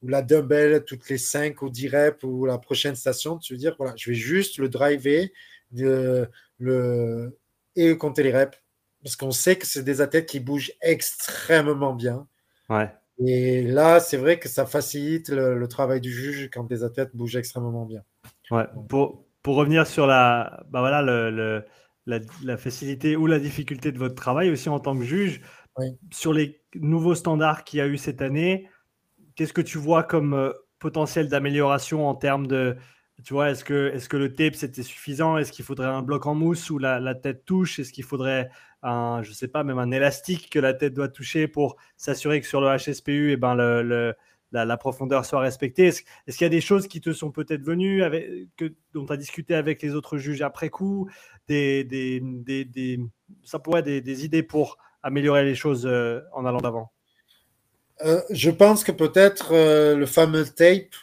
ou, 0.04 0.08
la 0.08 0.22
dumbbell 0.22 0.84
toutes 0.86 1.10
les 1.10 1.18
5 1.18 1.62
ou 1.62 1.70
10 1.70 1.88
reps 1.90 2.24
ou 2.24 2.46
la 2.46 2.58
prochaine 2.58 2.96
station. 2.96 3.38
Tu 3.38 3.54
veux 3.54 3.60
dire 3.60 3.76
voilà, 3.78 3.94
je 3.98 4.10
vais 4.10 4.16
juste 4.16 4.58
le 4.58 4.70
driver 4.70 5.32
le, 5.72 7.38
et 7.76 7.98
compter 7.98 8.24
les 8.24 8.32
reps. 8.32 8.58
Parce 9.04 9.16
qu'on 9.16 9.32
sait 9.32 9.58
que 9.58 9.66
c'est 9.66 9.84
des 9.84 10.02
athlètes 10.02 10.28
qui 10.28 10.40
bougent 10.40 10.72
extrêmement 10.82 11.94
bien. 11.94 12.28
Ouais. 12.70 12.90
Et 13.20 13.64
là, 13.64 14.00
c'est 14.00 14.18
vrai 14.18 14.40
que 14.40 14.50
ça 14.50 14.66
facilite 14.66 15.30
le, 15.30 15.68
travail 15.68 16.02
du 16.02 16.12
juge 16.12 16.50
quand 16.52 16.64
des 16.64 16.84
athlètes 16.84 17.12
bougent 17.14 17.36
extrêmement 17.36 17.86
bien. 17.86 18.04
Ouais. 18.50 18.66
Pour, 18.88 19.26
pour 19.42 19.56
revenir 19.56 19.86
sur 19.86 20.08
la, 20.08 20.64
bah 20.70 20.80
voilà, 20.80 21.02
le, 21.02 21.66
la, 22.06 22.58
facilité 22.58 23.16
ou 23.16 23.28
la 23.28 23.40
difficulté 23.40 23.92
de 23.92 23.98
votre 23.98 24.16
travail 24.16 24.50
aussi 24.50 24.70
en 24.70 24.80
tant 24.80 24.98
que 24.98 25.04
juge, 25.04 25.42
sur 26.12 26.34
les 26.34 26.62
nouveaux 26.76 27.16
standards 27.16 27.64
qu'il 27.64 27.80
y 27.80 27.82
a 27.82 27.88
eu 27.88 27.98
cette 27.98 28.22
année, 28.22 28.70
qu'est-ce 29.36 29.54
que 29.54 29.62
tu 29.62 29.78
vois 29.78 30.04
comme 30.04 30.34
euh, 30.34 30.52
potentiel 30.80 31.28
d'amélioration 31.30 32.08
en 32.08 32.16
termes 32.16 32.48
de, 32.48 32.78
tu 33.24 33.34
vois, 33.34 33.52
est-ce 33.52 33.64
que, 33.64 33.92
est 33.94 34.08
que 34.08 34.18
le 34.18 34.34
tape 34.34 34.56
c'était 34.56 34.84
suffisant? 34.84 35.38
Est-ce 35.38 35.52
qu'il 35.52 35.64
faudrait 35.64 35.88
un 35.88 36.02
bloc 36.02 36.26
en 36.26 36.36
mousse 36.36 36.70
où 36.70 36.80
la, 36.80 37.16
tête 37.16 37.46
touche? 37.46 37.80
Est-ce 37.80 37.94
qu'il 37.94 38.04
faudrait 38.04 38.50
un, 38.82 39.22
je 39.24 39.32
sais 39.32 39.48
pas, 39.48 39.64
même 39.64 39.80
un 39.80 39.92
élastique 39.92 40.50
que 40.50 40.60
la 40.60 40.74
tête 40.74 40.94
doit 40.94 41.08
toucher 41.08 41.48
pour 41.48 41.78
s'assurer 41.96 42.42
que 42.42 42.48
sur 42.48 42.60
le 42.60 42.76
HSPU, 42.76 43.32
eh 43.32 43.38
ben 43.38 43.56
le, 43.56 44.16
la, 44.52 44.78
profondeur 44.78 45.26
soit 45.26 45.40
respectée? 45.42 45.86
Est-ce 45.88 46.04
qu'il 46.38 46.42
y 46.42 46.46
a 46.46 46.50
des 46.50 46.62
choses 46.62 46.88
qui 46.88 47.02
te 47.02 47.14
sont 47.14 47.32
peut-être 47.32 47.64
venues, 47.64 48.04
avec, 48.04 48.28
que, 48.58 48.74
dont 48.94 49.06
tu 49.06 49.14
as 49.14 49.18
discuté 49.18 49.56
avec 49.56 49.82
les 49.82 49.96
autres 49.96 50.18
juges 50.18 50.42
après 50.42 50.70
coup? 50.70 51.10
Des, 51.48 51.84
des, 51.84 52.20
des, 52.20 53.00
Ça 53.44 53.60
pourrait 53.60 53.82
être 53.82 54.04
des, 54.04 54.26
idées 54.26 54.44
pour 54.44 54.78
améliorer 55.04 55.46
les 55.46 55.56
choses 55.56 55.86
euh, 55.86 56.22
en 56.34 56.46
allant 56.46 56.62
d'avant 56.62 56.92
euh, 58.04 58.22
Je 58.30 58.52
pense 58.52 58.84
que 58.84 58.92
peut-être 58.92 59.54
euh, 59.54 59.96
le 59.96 60.06
fameux 60.06 60.46
tape 60.46 60.94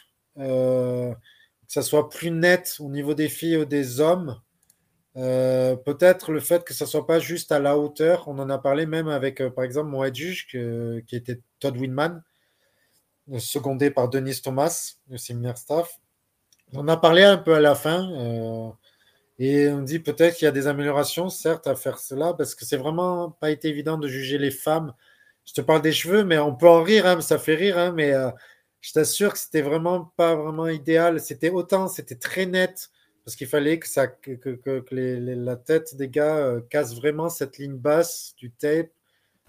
ça 1.71 1.81
soit 1.81 2.09
plus 2.09 2.31
net 2.31 2.75
au 2.81 2.89
niveau 2.89 3.13
des 3.13 3.29
filles 3.29 3.55
ou 3.55 3.63
des 3.63 4.01
hommes. 4.01 4.41
Euh, 5.15 5.77
peut-être 5.77 6.33
le 6.33 6.41
fait 6.41 6.65
que 6.65 6.73
ça 6.73 6.85
soit 6.85 7.07
pas 7.07 7.17
juste 7.19 7.53
à 7.53 7.59
la 7.59 7.77
hauteur. 7.77 8.27
On 8.27 8.37
en 8.39 8.49
a 8.49 8.57
parlé 8.57 8.85
même 8.85 9.07
avec, 9.07 9.39
euh, 9.39 9.49
par 9.49 9.63
exemple, 9.63 9.89
mon 9.89 10.13
juge 10.13 10.47
qui 10.47 11.15
était 11.15 11.39
Todd 11.61 11.77
Winman, 11.77 12.21
secondé 13.39 13.89
par 13.89 14.09
Denis 14.09 14.41
Thomas, 14.41 14.95
le 15.09 15.17
séminaire 15.17 15.57
staff. 15.57 15.97
On 16.73 16.89
a 16.89 16.97
parlé 16.97 17.23
un 17.23 17.37
peu 17.37 17.53
à 17.55 17.61
la 17.61 17.75
fin 17.75 18.11
euh, 18.11 18.69
et 19.39 19.69
on 19.69 19.81
dit 19.81 19.99
peut-être 19.99 20.35
qu'il 20.35 20.45
y 20.45 20.49
a 20.49 20.51
des 20.51 20.67
améliorations, 20.67 21.29
certes, 21.29 21.67
à 21.67 21.75
faire 21.75 21.99
cela 21.99 22.33
parce 22.33 22.53
que 22.53 22.65
c'est 22.65 22.75
vraiment 22.75 23.31
pas 23.31 23.49
été 23.49 23.69
évident 23.69 23.97
de 23.97 24.09
juger 24.09 24.37
les 24.37 24.51
femmes. 24.51 24.93
Je 25.45 25.53
te 25.53 25.61
parle 25.61 25.81
des 25.81 25.91
cheveux, 25.91 26.23
mais 26.23 26.37
on 26.37 26.55
peut 26.55 26.69
en 26.69 26.83
rire, 26.83 27.05
hein, 27.05 27.21
ça 27.21 27.37
fait 27.37 27.55
rire, 27.55 27.77
hein, 27.77 27.91
mais 27.91 28.13
je 28.81 28.93
t'assure 28.93 29.33
que 29.33 29.39
c'était 29.39 29.61
vraiment 29.61 30.11
pas 30.17 30.35
vraiment 30.35 30.67
idéal. 30.67 31.19
C'était 31.19 31.49
autant, 31.49 31.87
c'était 31.87 32.15
très 32.15 32.45
net 32.45 32.89
parce 33.23 33.35
qu'il 33.35 33.47
fallait 33.47 33.79
que, 33.79 33.91
la 35.45 35.55
tête 35.55 35.95
des 35.95 36.09
gars 36.09 36.37
euh, 36.37 36.61
casse 36.69 36.95
vraiment 36.95 37.29
cette 37.29 37.59
ligne 37.59 37.77
basse 37.77 38.33
du 38.37 38.51
tape 38.51 38.89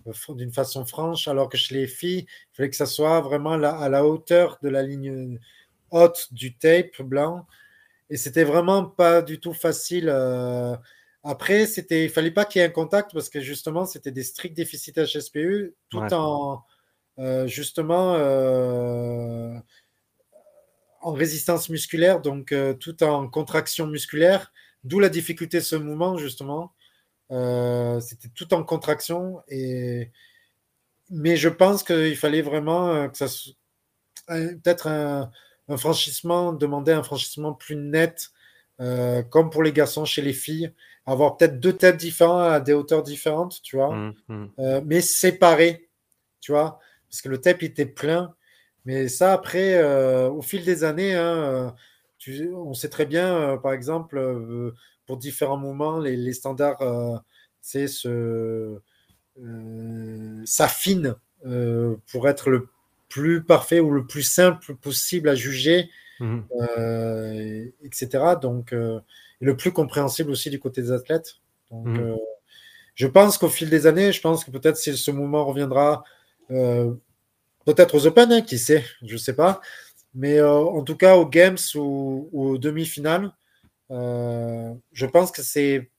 euh, 0.07 0.35
d'une 0.35 0.53
façon 0.53 0.85
franche, 0.85 1.27
alors 1.27 1.49
que 1.49 1.57
chez 1.57 1.75
les 1.75 1.87
filles, 1.87 2.27
il 2.29 2.57
fallait 2.57 2.71
que 2.71 2.77
ça 2.77 2.87
soit 2.87 3.21
vraiment 3.23 3.53
à 3.53 3.89
la 3.89 4.05
hauteur 4.05 4.59
de 4.63 4.69
la 4.69 4.83
ligne 4.83 5.39
haute 5.91 6.29
du 6.33 6.55
tape 6.55 7.01
blanc. 7.01 7.47
Et 8.11 8.17
c'était 8.19 8.45
vraiment 8.45 8.85
pas 8.85 9.23
du 9.23 9.41
tout 9.41 9.55
facile. 9.55 10.11
Après, 11.25 11.67
c'était, 11.67 12.05
il 12.05 12.11
fallait 12.11 12.33
pas 12.33 12.45
qu'il 12.45 12.61
y 12.61 12.65
ait 12.65 12.69
un 12.69 12.71
contact 12.71 13.13
parce 13.13 13.29
que 13.29 13.41
justement, 13.41 13.85
c'était 13.85 14.11
des 14.11 14.25
stricts 14.25 14.57
déficits 14.57 14.93
HSPU 14.93 15.75
tout 15.89 16.13
en 16.13 16.65
euh, 17.19 17.47
justement 17.47 18.15
euh, 18.15 19.55
en 21.03 21.13
résistance 21.13 21.69
musculaire, 21.69 22.21
donc 22.23 22.53
euh, 22.53 22.73
tout 22.75 23.03
en 23.03 23.29
contraction 23.29 23.87
musculaire, 23.87 24.53
d'où 24.85 24.99
la 24.99 25.11
difficulté 25.11 25.59
de 25.59 25.63
ce 25.63 25.77
mouvement, 25.77 26.17
justement. 26.17 26.75
C'était 28.01 28.29
tout 28.35 28.53
en 28.55 28.63
contraction, 28.63 29.43
et... 29.49 30.11
mais 31.11 31.37
je 31.37 31.49
pense 31.49 31.83
qu'il 31.83 32.17
fallait 32.17 32.43
vraiment 32.43 33.09
que 33.09 33.17
ça 33.17 33.27
peut-être 34.27 34.87
un, 34.87 35.31
franchissement, 35.79 36.53
demander 36.53 36.93
un 36.93 37.03
franchissement 37.03 37.55
plus 37.55 37.77
net, 37.77 38.31
comme 39.31 39.51
pour 39.51 39.63
les 39.63 39.73
garçons 39.73 40.05
chez 40.05 40.23
les 40.23 40.35
filles, 40.35 40.73
avoir 41.07 41.37
peut-être 41.37 41.61
deux 41.61 41.73
têtes 41.73 41.97
différentes 41.97 42.53
à 42.53 42.61
des 42.61 42.73
hauteurs 42.73 43.03
différentes, 43.03 43.61
tu 43.63 43.77
vois, 43.77 43.95
mmh, 43.95 44.15
mmh. 44.29 44.47
mais 44.85 45.01
séparées, 45.01 45.89
tu 46.41 46.53
vois 46.53 46.81
parce 47.13 47.21
que 47.21 47.29
le 47.29 47.39
tape 47.39 47.63
était 47.63 47.87
plein. 47.87 48.35
Mais 48.87 49.07
ça, 49.09 49.35
après, 49.35 49.75
euh, 49.75 50.31
au 50.31 50.41
fil 50.41 50.65
des 50.65 50.83
années, 50.83 51.15
hein, 51.15 51.75
euh, 52.29 52.55
on 52.55 52.73
sait 52.73 52.89
très 52.89 53.05
bien, 53.05 53.37
euh, 53.37 53.57
par 53.59 53.75
exemple, 53.75 54.19
pour 55.07 55.19
différents 55.19 55.59
mouvements, 55.59 55.99
les, 55.99 56.33
standards 56.33 57.23
s'affinent 57.61 58.87
pour 62.11 62.29
être 62.29 62.51
le 62.51 62.69
plus 63.11 63.45
parfait 63.45 63.81
ou 63.81 63.91
le 63.91 64.07
plus 64.07 64.23
simple 64.23 64.75
possible 64.75 65.29
à 65.29 65.35
juger, 65.35 65.91
mmh 66.19 66.41
etc. 67.85 68.37
Donc, 68.41 68.75
et 69.43 69.45
le 69.45 69.57
plus 69.57 69.73
compréhensible 69.73 70.31
aussi 70.31 70.49
du 70.49 70.59
côté 70.59 70.81
des 70.81 70.93
athlètes. 70.93 71.35
Donc, 71.71 71.87
mmh 71.89 72.17
je 72.95 73.07
pense 73.07 73.39
qu'au 73.39 73.49
fil 73.49 73.71
des 73.71 73.87
années, 73.87 74.13
je 74.13 74.21
pense 74.21 74.45
que 74.45 74.51
peut-être 74.51 74.77
si 74.77 74.97
ce 74.97 75.11
mouvement 75.11 75.45
reviendra 75.45 76.05
euh, 76.51 76.95
peut-être 77.65 77.95
aux 77.95 78.07
Open, 78.07 78.31
hein, 78.33 78.43
qui 78.43 78.59
sait, 78.59 78.85
je 79.03 79.15
ne 79.15 79.19
sais 79.19 79.35
pas. 79.35 79.61
Mais 80.15 80.39
euh, 80.39 80.59
en 80.59 80.83
tout 80.83 80.97
cas, 80.97 81.17
aux 81.17 81.27
Games 81.27 81.59
ou, 81.75 82.29
aux 82.33 82.59
demi-finales, 82.59 83.33
euh, 83.91 84.75
je 84.93 85.07
pense 85.07 85.33
que 85.33 85.43
c'est 85.43 85.91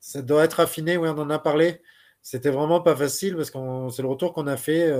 ça 0.00 0.22
doit 0.22 0.44
être 0.44 0.60
affiné. 0.60 0.96
Oui, 0.96 1.08
on 1.08 1.18
en 1.18 1.30
a 1.30 1.38
parlé. 1.38 1.80
C'était 2.22 2.50
vraiment 2.50 2.80
pas 2.80 2.96
facile 2.96 3.36
parce 3.36 3.50
que 3.50 3.58
c'est 3.92 4.02
le 4.02 4.08
retour 4.08 4.32
qu'on 4.32 4.46
a 4.48 4.56
fait. 4.56 4.92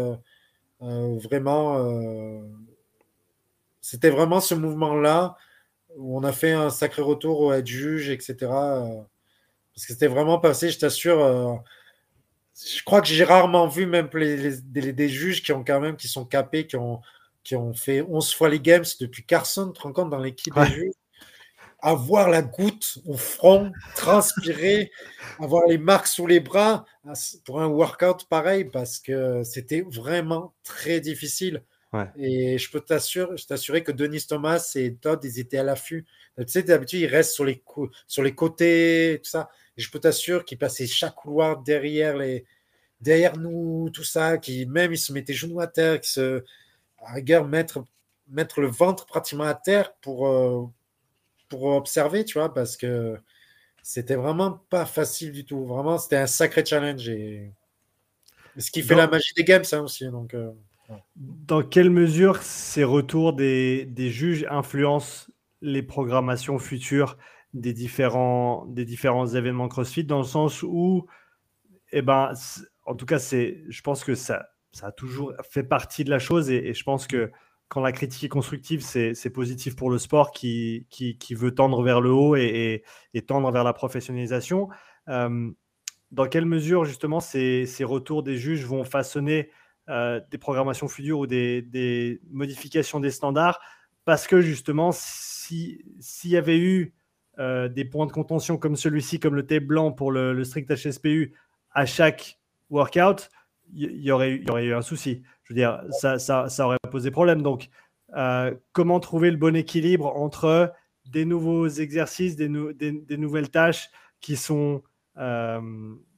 vraiment, 0.80 2.44
c'était 3.80 4.10
vraiment 4.10 4.40
ce 4.40 4.54
mouvement-là 4.54 5.36
où 5.96 6.18
on 6.18 6.22
a 6.24 6.32
fait 6.32 6.52
un 6.52 6.70
sacré 6.70 7.02
retour 7.02 7.40
au 7.40 7.64
juge, 7.64 8.10
etc. 8.10 8.36
parce 8.40 9.86
que 9.86 9.92
c'était 9.92 10.06
vraiment 10.06 10.38
passé, 10.38 10.70
je 10.70 10.78
t'assure 10.78 11.62
je 12.64 12.82
crois 12.84 13.00
que 13.02 13.08
j'ai 13.08 13.24
rarement 13.24 13.68
vu 13.68 13.86
même 13.86 14.08
des 14.12 15.08
juges 15.08 15.42
qui 15.42 15.52
ont 15.52 15.62
quand 15.62 15.80
même 15.80 15.96
qui 15.96 16.08
sont 16.08 16.24
capés, 16.24 16.66
qui 16.66 16.76
ont, 16.76 17.00
qui 17.44 17.54
ont 17.54 17.74
fait 17.74 18.00
11 18.00 18.34
fois 18.34 18.48
les 18.48 18.60
games 18.60 18.84
depuis 19.00 19.24
Carson, 19.24 19.68
tu 19.68 19.78
te 19.78 19.82
rends 19.82 19.92
compte, 19.92 20.10
dans 20.10 20.18
l'équipe 20.18 20.54
des 20.54 20.66
juges. 20.66 20.92
avoir 21.80 22.30
la 22.30 22.42
goutte 22.42 22.98
au 23.06 23.16
front, 23.16 23.72
transpirer, 23.94 24.90
avoir 25.38 25.66
les 25.66 25.78
marques 25.78 26.06
sous 26.06 26.26
les 26.26 26.40
bras 26.40 26.86
pour 27.44 27.60
un 27.60 27.66
workout 27.66 28.26
pareil 28.28 28.64
parce 28.64 28.98
que 28.98 29.42
c'était 29.42 29.82
vraiment 29.82 30.54
très 30.64 31.00
difficile. 31.00 31.62
Et 32.18 32.58
je 32.58 32.70
peux 32.70 32.80
t'assurer 32.80 33.82
que 33.82 33.92
Denis 33.92 34.26
Thomas 34.28 34.72
et 34.74 34.94
Todd, 34.94 35.20
ils 35.24 35.38
étaient 35.38 35.58
à 35.58 35.62
l'affût. 35.62 36.06
Tu 36.38 36.44
sais, 36.48 36.62
d'habitude, 36.62 37.00
ils 37.00 37.06
restent 37.06 37.34
sur 37.34 37.44
les, 37.44 37.62
sur 38.06 38.22
les 38.22 38.34
côtés, 38.34 39.20
tout 39.22 39.30
ça. 39.30 39.48
Et 39.76 39.82
je 39.82 39.90
peux 39.90 39.98
t'assurer 39.98 40.44
qu'ils 40.44 40.58
passaient 40.58 40.86
chaque 40.86 41.14
couloir 41.14 41.62
derrière, 41.62 42.16
les, 42.16 42.44
derrière 43.00 43.36
nous, 43.36 43.90
tout 43.90 44.04
ça, 44.04 44.38
qui 44.38 44.66
même 44.66 44.92
ils 44.92 44.98
se 44.98 45.12
mettaient 45.12 45.34
genoux 45.34 45.60
à 45.60 45.66
terre, 45.66 46.00
qui 46.00 46.10
se, 46.10 46.44
à 46.98 47.14
rigueur, 47.14 47.46
mettre, 47.46 47.84
mettre 48.28 48.60
le 48.60 48.68
ventre 48.68 49.06
pratiquement 49.06 49.44
à 49.44 49.54
terre 49.54 49.94
pour, 50.00 50.28
euh, 50.28 50.66
pour 51.48 51.64
observer, 51.64 52.24
tu 52.24 52.38
vois, 52.38 52.52
parce 52.52 52.76
que 52.76 53.18
c'était 53.82 54.16
vraiment 54.16 54.64
pas 54.68 54.84
facile 54.84 55.32
du 55.32 55.44
tout. 55.44 55.64
Vraiment, 55.64 55.98
c'était 55.98 56.16
un 56.16 56.26
sacré 56.26 56.64
challenge. 56.64 57.08
Et 57.08 57.52
ce 58.58 58.70
qui 58.70 58.82
fait 58.82 58.94
la 58.94 59.06
magie 59.06 59.32
des 59.36 59.44
games, 59.44 59.64
ça 59.64 59.80
aussi. 59.82 60.08
Donc, 60.10 60.34
euh, 60.34 60.50
Dans 61.16 61.62
quelle 61.62 61.90
mesure 61.90 62.42
ces 62.42 62.84
retours 62.84 63.32
des, 63.32 63.88
juges 63.96 64.46
influencent 64.50 65.30
les 65.62 65.82
programmations 65.82 66.58
futures 66.58 67.16
des 67.54 67.72
différents, 67.72 68.66
des 68.66 68.84
différents 68.84 69.26
événements 69.26 69.68
CrossFit, 69.68 70.04
dans 70.04 70.18
le 70.18 70.24
sens 70.24 70.62
où, 70.62 71.06
eh 71.92 72.02
ben, 72.02 72.32
en 72.84 72.94
tout 72.94 73.06
cas, 73.06 73.18
c'est, 73.18 73.64
je 73.68 73.82
pense 73.82 74.04
que 74.04 74.14
ça, 74.14 74.48
ça 74.72 74.88
a 74.88 74.92
toujours 74.92 75.32
fait 75.48 75.64
partie 75.64 76.04
de 76.04 76.10
la 76.10 76.18
chose 76.18 76.50
et 76.50 76.74
je 76.74 76.84
pense 76.84 77.06
que 77.06 77.30
quand 77.68 77.80
la 77.80 77.92
critique 77.92 78.22
est 78.24 78.28
constructive, 78.28 78.80
c'est 78.80 79.30
positif 79.30 79.74
pour 79.74 79.90
le 79.90 79.98
sport 79.98 80.30
qui, 80.30 80.86
qui, 80.90 81.34
veut 81.34 81.54
tendre 81.54 81.82
vers 81.82 82.00
le 82.00 82.10
haut 82.10 82.36
et, 82.36 82.84
tendre 83.26 83.50
vers 83.50 83.64
la 83.64 83.72
professionnalisation. 83.72 84.68
Euh, 85.08 85.50
dans 86.12 86.26
quelle 86.28 86.46
mesure, 86.46 86.84
justement, 86.84 87.18
ces, 87.18 87.66
retours 87.80 88.22
des 88.22 88.36
juges 88.36 88.64
vont 88.64 88.84
façonner 88.84 89.50
euh, 89.88 90.20
des 90.30 90.38
programmations 90.38 90.88
futures 90.88 91.20
ou 91.20 91.26
des, 91.26 92.20
modifications 92.30 93.00
des 93.00 93.10
standards 93.10 93.60
Parce 94.04 94.26
que, 94.26 94.40
justement, 94.40 94.90
s'il 94.92 95.80
y 96.24 96.36
avait 96.36 96.58
eu 96.58 96.94
euh, 97.38 97.68
des 97.68 97.84
points 97.84 98.06
de 98.06 98.12
contention 98.12 98.56
comme 98.56 98.76
celui-ci, 98.76 99.20
comme 99.20 99.34
le 99.34 99.46
tape 99.46 99.64
blanc 99.64 99.92
pour 99.92 100.12
le, 100.12 100.42
strict 100.44 100.70
HSPU 100.70 101.34
à 101.72 101.86
chaque 101.86 102.38
workout, 102.70 103.30
il 103.74 104.00
y, 104.00 104.10
aurait, 104.10 104.36
y 104.36 104.50
aurait 104.50 104.64
eu 104.64 104.74
un 104.74 104.82
souci. 104.82 105.22
Je 105.44 105.52
veux 105.52 105.56
dire, 105.56 105.80
ça, 105.90 106.18
ça, 106.18 106.48
ça 106.48 106.66
aurait 106.66 106.78
posé 106.90 107.10
problème. 107.10 107.42
Donc, 107.42 107.68
euh, 108.14 108.54
comment 108.72 109.00
trouver 109.00 109.30
le 109.30 109.36
bon 109.36 109.56
équilibre 109.56 110.06
entre 110.16 110.72
des 111.06 111.24
nouveaux 111.24 111.68
exercices, 111.68 112.36
des, 112.36 112.48
nouvelles 112.48 113.50
tâches 113.50 113.90
qui 114.20 114.36
sont, 114.36 114.82
euh, 115.18 115.60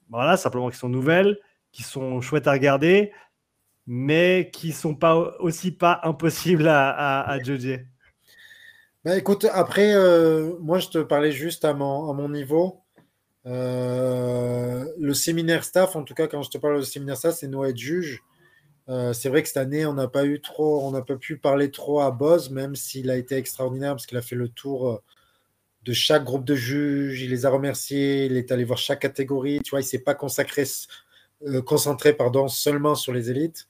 voilà, 0.08 0.36
simplement 0.36 0.70
qui 0.70 0.76
sont 0.76 0.88
nouvelles, 0.88 1.38
qui 1.72 1.82
sont 1.82 2.20
chouettes 2.20 2.46
à 2.46 2.52
regarder, 2.52 3.12
mais 3.90 4.50
qui 4.52 4.72
sont 4.72 4.94
pas 4.94 5.34
aussi 5.40 5.72
pas 5.72 6.00
impossibles 6.04 6.68
à, 6.68 6.90
à, 6.90 7.32
à 7.32 7.42
juger. 7.42 7.86
Bah, 9.02 9.16
écoute, 9.16 9.46
après, 9.50 9.94
euh, 9.94 10.52
moi, 10.60 10.78
je 10.78 10.88
te 10.88 10.98
parlais 10.98 11.32
juste 11.32 11.64
à 11.64 11.72
mon, 11.72 12.10
à 12.10 12.12
mon 12.12 12.28
niveau. 12.28 12.82
Euh, 13.46 14.84
le 14.98 15.14
séminaire 15.14 15.64
staff, 15.64 15.96
en 15.96 16.02
tout 16.02 16.12
cas, 16.12 16.26
quand 16.26 16.42
je 16.42 16.50
te 16.50 16.58
parle 16.58 16.76
de 16.76 16.82
séminaire 16.82 17.16
staff, 17.16 17.36
c'est 17.36 17.48
Noël 17.48 17.74
juge. 17.74 18.22
Euh, 18.90 19.14
c'est 19.14 19.30
vrai 19.30 19.40
que 19.42 19.48
cette 19.48 19.56
année, 19.56 19.86
on 19.86 19.94
n'a 19.94 20.06
pas 20.08 20.26
eu 20.26 20.42
trop, 20.42 20.86
on 20.86 20.90
n'a 20.90 21.00
pas 21.00 21.16
pu 21.16 21.38
parler 21.38 21.70
trop 21.70 22.00
à 22.00 22.10
Boz, 22.10 22.50
même 22.50 22.76
s'il 22.76 23.10
a 23.10 23.16
été 23.16 23.36
extraordinaire 23.36 23.92
parce 23.92 24.04
qu'il 24.04 24.18
a 24.18 24.22
fait 24.22 24.36
le 24.36 24.50
tour 24.50 24.90
euh, 24.90 25.02
de 25.84 25.94
chaque 25.94 26.24
groupe 26.24 26.44
de 26.44 26.54
juges, 26.54 27.22
il 27.22 27.30
les 27.30 27.46
a 27.46 27.50
remerciés, 27.50 28.26
il 28.26 28.36
est 28.36 28.52
allé 28.52 28.64
voir 28.64 28.78
chaque 28.78 29.00
catégorie. 29.00 29.60
Tu 29.64 29.70
vois, 29.70 29.80
il 29.80 29.84
s'est 29.84 30.00
pas 30.00 30.14
consacré, 30.14 30.64
concentré, 31.64 32.12
pardon, 32.12 32.48
seulement 32.48 32.94
sur 32.94 33.14
les 33.14 33.30
élites. 33.30 33.66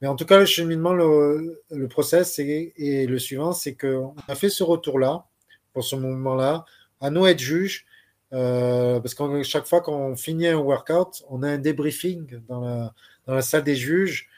Mais 0.00 0.08
en 0.08 0.16
tout 0.16 0.24
cas, 0.24 0.38
le 0.38 0.46
cheminement, 0.46 0.92
le, 0.92 1.62
le 1.70 1.88
process 1.88 2.38
et, 2.38 3.06
le 3.06 3.18
suivant, 3.18 3.52
c'est 3.52 3.74
qu'on 3.74 4.14
a 4.28 4.34
fait 4.34 4.48
ce 4.48 4.62
retour-là 4.62 5.26
pour 5.72 5.84
ce 5.84 5.96
moment-là 5.96 6.64
à 7.00 7.10
Noël 7.10 7.38
juge 7.38 7.86
euh, 8.32 9.00
parce 9.00 9.14
que 9.14 9.42
chaque 9.42 9.66
fois 9.66 9.80
qu'on 9.80 10.16
finit 10.16 10.46
un 10.46 10.58
workout, 10.58 11.24
on 11.28 11.42
a 11.42 11.48
un 11.48 11.58
débriefing 11.58 12.40
dans 12.48 12.92
la, 13.26 13.42
salle 13.42 13.64
des 13.64 13.76
juges. 13.76 14.28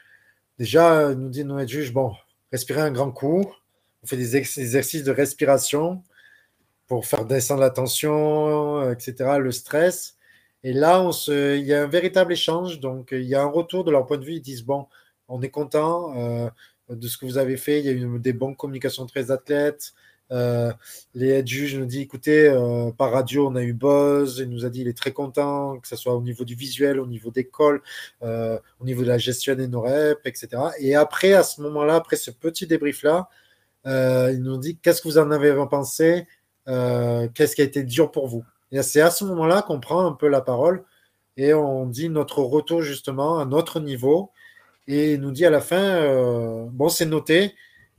Déjà, 0.57 1.13
nous 1.15 1.29
dit 1.29 1.45
notre 1.45 1.69
juge, 1.69 1.93
bon, 1.93 2.13
respirez 2.51 2.81
un 2.81 2.91
grand 2.91 3.11
coup. 3.11 3.45
On 4.03 4.07
fait 4.07 4.17
des 4.17 4.35
exercices 4.35 5.03
de 5.03 5.11
respiration 5.11 6.03
pour 6.87 7.05
faire 7.05 7.25
descendre 7.25 7.61
la 7.61 7.69
tension, 7.69 8.89
etc., 8.91 9.37
le 9.39 9.51
stress. 9.51 10.17
Et 10.63 10.73
là, 10.73 11.09
il 11.27 11.63
y 11.65 11.73
a 11.73 11.83
un 11.83 11.87
véritable 11.87 12.33
échange. 12.33 12.79
Donc, 12.79 13.09
il 13.11 13.23
y 13.23 13.35
a 13.35 13.41
un 13.41 13.49
retour 13.49 13.83
de 13.83 13.91
leur 13.91 14.05
point 14.05 14.17
de 14.17 14.25
vue. 14.25 14.33
Ils 14.33 14.41
disent, 14.41 14.63
bon, 14.63 14.87
on 15.33 15.41
est 15.41 15.49
content 15.49 16.13
euh, 16.17 16.49
de 16.89 17.07
ce 17.07 17.17
que 17.17 17.25
vous 17.25 17.37
avez 17.37 17.57
fait. 17.57 17.79
Il 17.79 17.85
y 17.85 17.89
a 17.89 17.91
eu 17.91 18.19
des 18.19 18.33
bonnes 18.33 18.55
communications 18.55 19.05
très 19.05 19.31
athlètes. 19.31 19.93
Euh, 20.31 20.71
les 21.13 21.45
juges 21.45 21.75
nous 21.75 21.85
dit 21.85 22.01
écoutez, 22.01 22.47
euh, 22.47 22.91
par 22.91 23.11
radio, 23.11 23.47
on 23.47 23.55
a 23.55 23.61
eu 23.61 23.73
Buzz, 23.73 24.39
il 24.39 24.49
nous 24.49 24.65
a 24.65 24.69
dit 24.69 24.81
il 24.81 24.87
est 24.87 24.97
très 24.97 25.11
content, 25.11 25.77
que 25.79 25.87
ce 25.87 25.95
soit 25.95 26.15
au 26.15 26.21
niveau 26.21 26.43
du 26.43 26.55
visuel, 26.55 26.99
au 26.99 27.07
niveau 27.07 27.29
d'école, 27.29 27.81
euh, 28.23 28.57
au 28.79 28.85
niveau 28.85 29.03
de 29.03 29.07
la 29.07 29.17
gestion 29.17 29.55
des 29.55 29.67
nos 29.67 29.85
etc. 29.85 30.47
Et 30.79 30.95
après, 30.95 31.33
à 31.33 31.43
ce 31.43 31.61
moment-là, 31.61 31.95
après 31.95 32.15
ce 32.15 32.31
petit 32.31 32.67
débrief-là, 32.67 33.29
il 33.85 34.41
nous 34.41 34.57
dit 34.57 34.77
qu'est-ce 34.77 35.01
que 35.01 35.07
vous 35.07 35.17
en 35.17 35.29
avez 35.31 35.53
pensé, 35.69 36.27
qu'est-ce 36.65 37.55
qui 37.55 37.61
a 37.61 37.65
été 37.65 37.83
dur 37.83 38.11
pour 38.11 38.27
vous? 38.27 38.45
Et 38.71 38.81
c'est 38.81 39.01
à 39.01 39.11
ce 39.11 39.25
moment-là 39.25 39.61
qu'on 39.61 39.79
prend 39.79 40.05
un 40.07 40.13
peu 40.13 40.27
la 40.27 40.41
parole 40.41 40.83
et 41.37 41.53
on 41.53 41.85
dit 41.85 42.09
notre 42.09 42.39
retour 42.41 42.81
justement 42.81 43.39
à 43.39 43.45
notre 43.45 43.79
niveau. 43.79 44.31
Et 44.87 45.13
il 45.13 45.21
nous 45.21 45.31
dit 45.31 45.45
à 45.45 45.49
la 45.49 45.61
fin, 45.61 46.67
bon, 46.71 46.89
c'est 46.89 47.05
noté, 47.05 47.55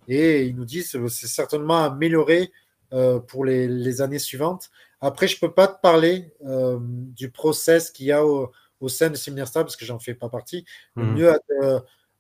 et 0.09 0.45
ils 0.45 0.55
nous 0.55 0.65
disent 0.65 0.93
que 0.93 1.09
c'est 1.09 1.27
certainement 1.27 1.83
amélioré 1.85 2.53
euh, 2.93 3.19
pour 3.19 3.45
les, 3.45 4.01
années 4.03 4.19
suivantes. 4.19 4.71
Après, 5.01 5.27
je 5.27 5.37
ne 5.37 5.41
peux 5.41 5.53
pas 5.53 5.67
te 5.67 5.81
parler 5.81 6.33
euh, 6.47 6.79
du 6.81 7.31
process 7.31 7.91
qu'il 7.91 8.07
y 8.07 8.13
a 8.13 8.25
au, 8.25 8.53
sein 8.87 9.09
de 9.09 9.17
Séminaire 9.17 9.49
Stable 9.49 9.65
parce 9.65 9.77
que 9.77 9.87
j'en 9.87 9.99
fais 9.99 10.15
pas 10.15 10.29
partie. 10.29 10.65
Mhm. 10.95 11.15
Mieux 11.15 11.33
à, 11.33 11.39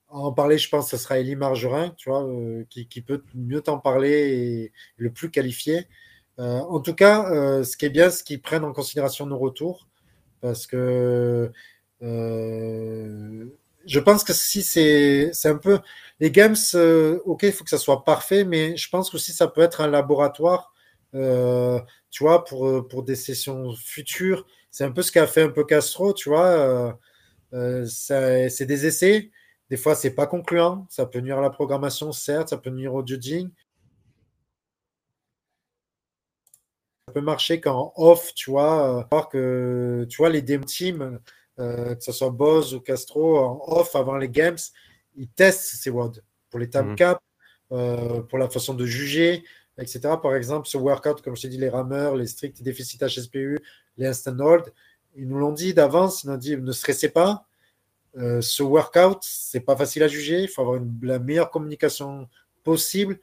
en 0.09 0.33
parler, 0.33 0.59
je 0.59 0.69
pense, 0.69 0.91
ce 0.91 0.97
sera 0.97 1.19
Elie 1.21 1.37
Margerin, 1.37 1.91
tu 1.91 2.09
vois, 2.09 2.25
euh, 2.25 2.65
qui, 2.71 3.03
peut 3.03 3.23
mieux 3.35 3.61
t'en 3.61 3.79
parler 3.79 4.11
et, 4.11 4.73
le 4.97 5.12
plus 5.12 5.31
qualifié. 5.31 5.87
en 6.39 6.81
tout 6.81 6.95
cas, 6.95 7.62
ce 7.62 7.77
qui 7.77 7.87
est 7.87 7.91
bien, 7.91 8.11
c'est 8.11 8.25
qu'ils 8.25 8.41
prennent 8.41 8.65
en 8.65 8.73
considération 8.73 9.27
nos 9.27 9.39
retours 9.39 9.87
parce 10.41 10.67
que 10.67 11.53
je 13.87 14.01
pense 14.01 14.24
que 14.24 14.32
si 14.32 14.62
c'est 14.62 15.32
un 15.45 15.57
peu 15.57 15.80
les 16.20 16.30
games, 16.30 16.57
euh, 16.74 17.20
ok, 17.24 17.43
il 17.45 17.53
faut 17.53 17.64
que 17.64 17.70
ça 17.70 17.78
soit 17.78 18.05
parfait, 18.05 18.45
mais 18.45 18.76
je 18.76 18.89
pense 18.89 19.11
que 19.11 19.16
aussi 19.16 19.32
ça 19.32 19.49
peut 19.49 19.61
être 19.62 19.80
un 19.80 19.89
laboratoire, 19.89 20.72
euh, 21.14 21.80
tu 22.11 22.24
vois, 22.24 22.45
pour, 22.45 22.66
euh, 22.68 22.87
pour 22.87 23.03
des 23.03 23.16
sessions 23.16 23.74
futures. 23.74 24.47
C'est 24.70 24.85
un 24.85 24.93
peu 24.93 25.03
ce 25.03 25.12
qu'a 25.12 25.26
fait 25.26 25.43
un 25.43 25.51
peu 25.51 25.64
Castro, 25.64 26.12
tu 26.14 26.28
vois. 26.28 26.99
c'est 27.53 28.66
des 28.66 28.87
essais. 28.87 29.30
Des 29.70 29.76
fois, 29.76 29.95
c'est 29.95 30.14
pas 30.14 30.26
concluant. 30.26 30.87
Ça 30.91 31.07
peut 31.07 31.20
nuire 31.20 31.39
à 31.39 31.43
la 31.43 31.51
programmation, 31.51 32.12
certes, 32.12 32.49
ça 32.51 32.59
peut 32.59 32.70
nuire 32.70 32.95
au 32.95 33.07
judging. 33.07 33.51
Ça 37.07 37.12
peut 37.12 37.20
marcher 37.20 37.61
quand 37.61 37.93
off, 37.97 38.32
tu 38.35 38.51
vois, 38.51 39.07
voir 39.11 39.28
que 39.28 40.07
tu 40.09 40.16
vois 40.16 40.30
les 40.30 40.43
DM 40.43 40.64
teams, 40.64 41.20
que 41.57 41.96
ce 42.00 42.12
soit 42.12 42.30
Boz 42.30 42.74
ou 42.74 42.80
Castro, 42.80 43.38
en 43.38 43.62
off 43.66 43.94
avant 43.94 44.16
les 44.16 44.28
games, 44.28 44.57
ils 45.16 45.28
testent 45.28 45.76
ces 45.76 45.90
WOD 45.90 46.22
pour 46.50 46.61
les 46.61 46.68
time 46.68 46.90
mhm. 46.90 46.96
caps, 46.96 47.20
euh, 47.72 48.20
pour 48.22 48.38
la 48.38 48.48
façon 48.48 48.74
de 48.74 48.86
juger, 48.86 49.44
etc. 49.78 50.00
Par 50.22 50.36
exemple, 50.36 50.68
ce 50.68 50.76
workout, 50.76 51.22
comme 51.22 51.36
je 51.36 51.42
t'ai 51.42 51.48
dit, 51.48 51.59
les 51.59 51.68
rameurs, 51.68 52.16
les 52.16 52.26
stricts 52.26 52.62
déficits 52.62 52.98
HSPU, 52.98 53.59
les 53.96 54.07
instant 54.07 54.38
hold, 54.38 54.72
ils 55.16 55.26
nous 55.26 55.38
l'ont 55.38 55.52
dit 55.52 55.74
d'avance, 55.74 56.22
ils 56.22 56.28
nous 56.28 56.34
ont 56.34 56.38
dit 56.38 56.57
ne 56.57 56.72
stressez 56.72 57.09
pas. 57.09 57.46
Euh, 58.16 58.40
ce 58.40 58.62
workout, 58.62 59.18
c'est 59.22 59.61
pas 59.61 59.76
facile 59.76 60.02
à 60.05 60.09
juger. 60.09 60.42
Il 60.42 60.48
faut 60.48 60.62
avoir 60.62 60.80
la 61.02 61.18
meilleure 61.18 61.50
communication 61.50 62.28
possible. 62.62 63.18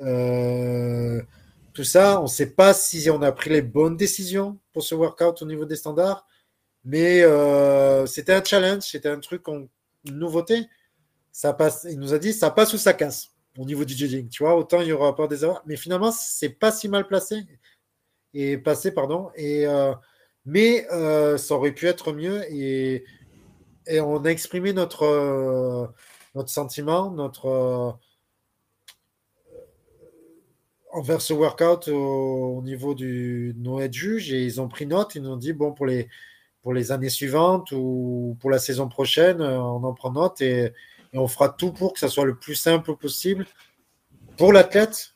Euh, 0.00 1.20
tout 1.72 1.84
ça, 1.84 2.20
on 2.20 2.24
ne 2.24 2.28
sait 2.28 2.50
pas 2.50 2.74
si 2.74 3.08
on 3.10 3.22
a 3.22 3.32
pris 3.32 3.50
les 3.50 3.62
bonnes 3.62 3.96
décisions 3.96 4.58
pour 4.72 4.82
ce 4.82 4.94
workout 4.94 5.42
au 5.42 5.46
niveau 5.46 5.64
des 5.64 5.76
standards, 5.76 6.26
mais 6.84 7.22
c'était 8.06 8.34
un 8.34 8.42
challenge, 8.44 8.82
c'était 8.82 9.08
un 9.08 9.20
truc, 9.20 9.46
une 9.48 9.68
nouveauté 10.04 10.68
ça 11.38 11.52
passe, 11.52 11.86
il 11.88 12.00
nous 12.00 12.14
a 12.14 12.18
dit 12.18 12.32
ça 12.32 12.50
passe 12.50 12.72
ou 12.72 12.78
ça 12.78 12.92
casse 12.94 13.30
au 13.56 13.64
niveau 13.64 13.84
du 13.84 13.94
judging. 13.94 14.28
Tu 14.28 14.42
vois, 14.42 14.56
autant 14.56 14.80
il 14.80 14.88
y 14.88 14.92
aura 14.92 15.14
pas 15.14 15.28
des 15.28 15.44
erreurs, 15.44 15.62
mais 15.66 15.76
finalement, 15.76 16.10
c'est 16.10 16.48
pas 16.48 16.72
si 16.72 16.88
mal 16.88 17.06
placé 17.06 17.46
et 18.34 18.58
passé, 18.58 18.90
pardon. 18.92 19.30
Et, 19.36 19.64
euh, 19.64 19.94
mais 20.46 20.88
euh, 20.92 21.38
ça 21.38 21.54
aurait 21.54 21.70
pu 21.70 21.86
être 21.86 22.12
mieux 22.12 22.42
et, 22.52 23.04
et 23.86 24.00
on 24.00 24.24
a 24.24 24.30
exprimé 24.30 24.72
notre, 24.72 25.04
euh, 25.04 25.86
notre 26.34 26.50
sentiment, 26.50 27.12
notre. 27.12 27.98
envers 30.90 31.20
ce 31.20 31.32
workout 31.34 31.86
au, 31.86 32.62
niveau 32.62 32.94
du 32.94 33.54
Noël 33.58 33.92
juge 33.92 34.32
et 34.32 34.44
ils 34.44 34.60
ont 34.60 34.68
pris 34.68 34.86
note. 34.86 35.14
Ils 35.14 35.22
nous 35.22 35.30
ont 35.30 35.36
dit 35.36 35.52
bon 35.52 35.72
pour 35.72 35.86
les 35.86 36.08
pour 36.62 36.72
les 36.72 36.92
années 36.92 37.08
suivantes 37.08 37.72
ou 37.72 38.36
pour 38.40 38.50
la 38.50 38.58
saison 38.58 38.88
prochaine, 38.88 39.40
on 39.40 39.82
en 39.84 39.94
prend 39.94 40.12
note 40.12 40.40
et, 40.40 40.72
on 41.14 41.26
fera 41.26 41.48
tout 41.48 41.72
pour 41.72 41.94
que 41.94 41.98
ça 41.98 42.08
soit 42.08 42.26
le 42.26 42.36
plus 42.36 42.54
simple 42.54 42.94
possible 42.94 43.46
pour 44.36 44.52
l'athlète, 44.52 45.14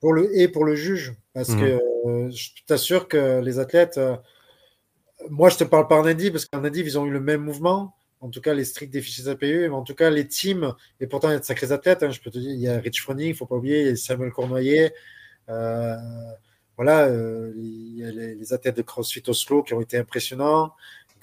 pour 0.00 0.12
le 0.12 0.36
et 0.36 0.48
pour 0.48 0.64
le 0.64 0.74
juge, 0.74 1.14
parce 1.32 1.50
mmh. 1.50 1.60
que 1.60 1.80
euh, 2.06 2.30
je 2.30 2.48
t'assure 2.66 3.06
que 3.06 3.40
les 3.40 3.60
athlètes, 3.60 3.98
euh, 3.98 4.16
moi 5.30 5.48
je 5.48 5.56
te 5.58 5.62
parle 5.62 5.86
pas 5.86 5.96
en 5.96 6.04
Indy 6.04 6.32
parce 6.32 6.44
qu'en 6.44 6.64
Indy 6.64 6.80
ils 6.80 6.98
ont 6.98 7.06
eu 7.06 7.12
le 7.12 7.20
même 7.20 7.42
mouvement 7.42 7.94
en 8.20 8.30
tout 8.30 8.40
cas 8.40 8.54
les 8.54 8.64
stricts 8.64 8.92
déficits 8.92 9.28
APE, 9.28 9.42
mais 9.42 9.68
en 9.68 9.82
tout 9.82 9.94
cas 9.94 10.10
les 10.10 10.26
teams, 10.26 10.74
et 11.00 11.06
pourtant 11.06 11.28
il 11.28 11.32
y 11.32 11.36
a 11.36 11.38
de 11.38 11.44
sacrés 11.44 11.72
athlètes, 11.72 12.02
hein, 12.02 12.10
je 12.10 12.20
peux 12.20 12.30
te 12.30 12.38
dire, 12.38 12.50
il 12.50 12.60
y 12.60 12.68
a 12.68 12.78
Rich 12.78 13.02
Froning, 13.02 13.26
il 13.26 13.30
ne 13.30 13.36
faut 13.36 13.46
pas 13.46 13.56
oublier, 13.56 13.80
il 13.82 13.86
y 13.86 13.90
a 13.90 13.96
Samuel 13.96 14.32
Cournoyer, 14.32 14.92
euh, 15.48 15.94
voilà, 16.78 17.06
euh, 17.06 17.52
il 17.56 17.98
y 17.98 18.04
a 18.04 18.10
les, 18.12 18.52
athlètes 18.52 18.76
de 18.76 18.82
CrossFit 18.82 19.24
Oslo 19.26 19.64
qui 19.64 19.74
ont 19.74 19.80
été 19.80 19.98
impressionnants, 19.98 20.72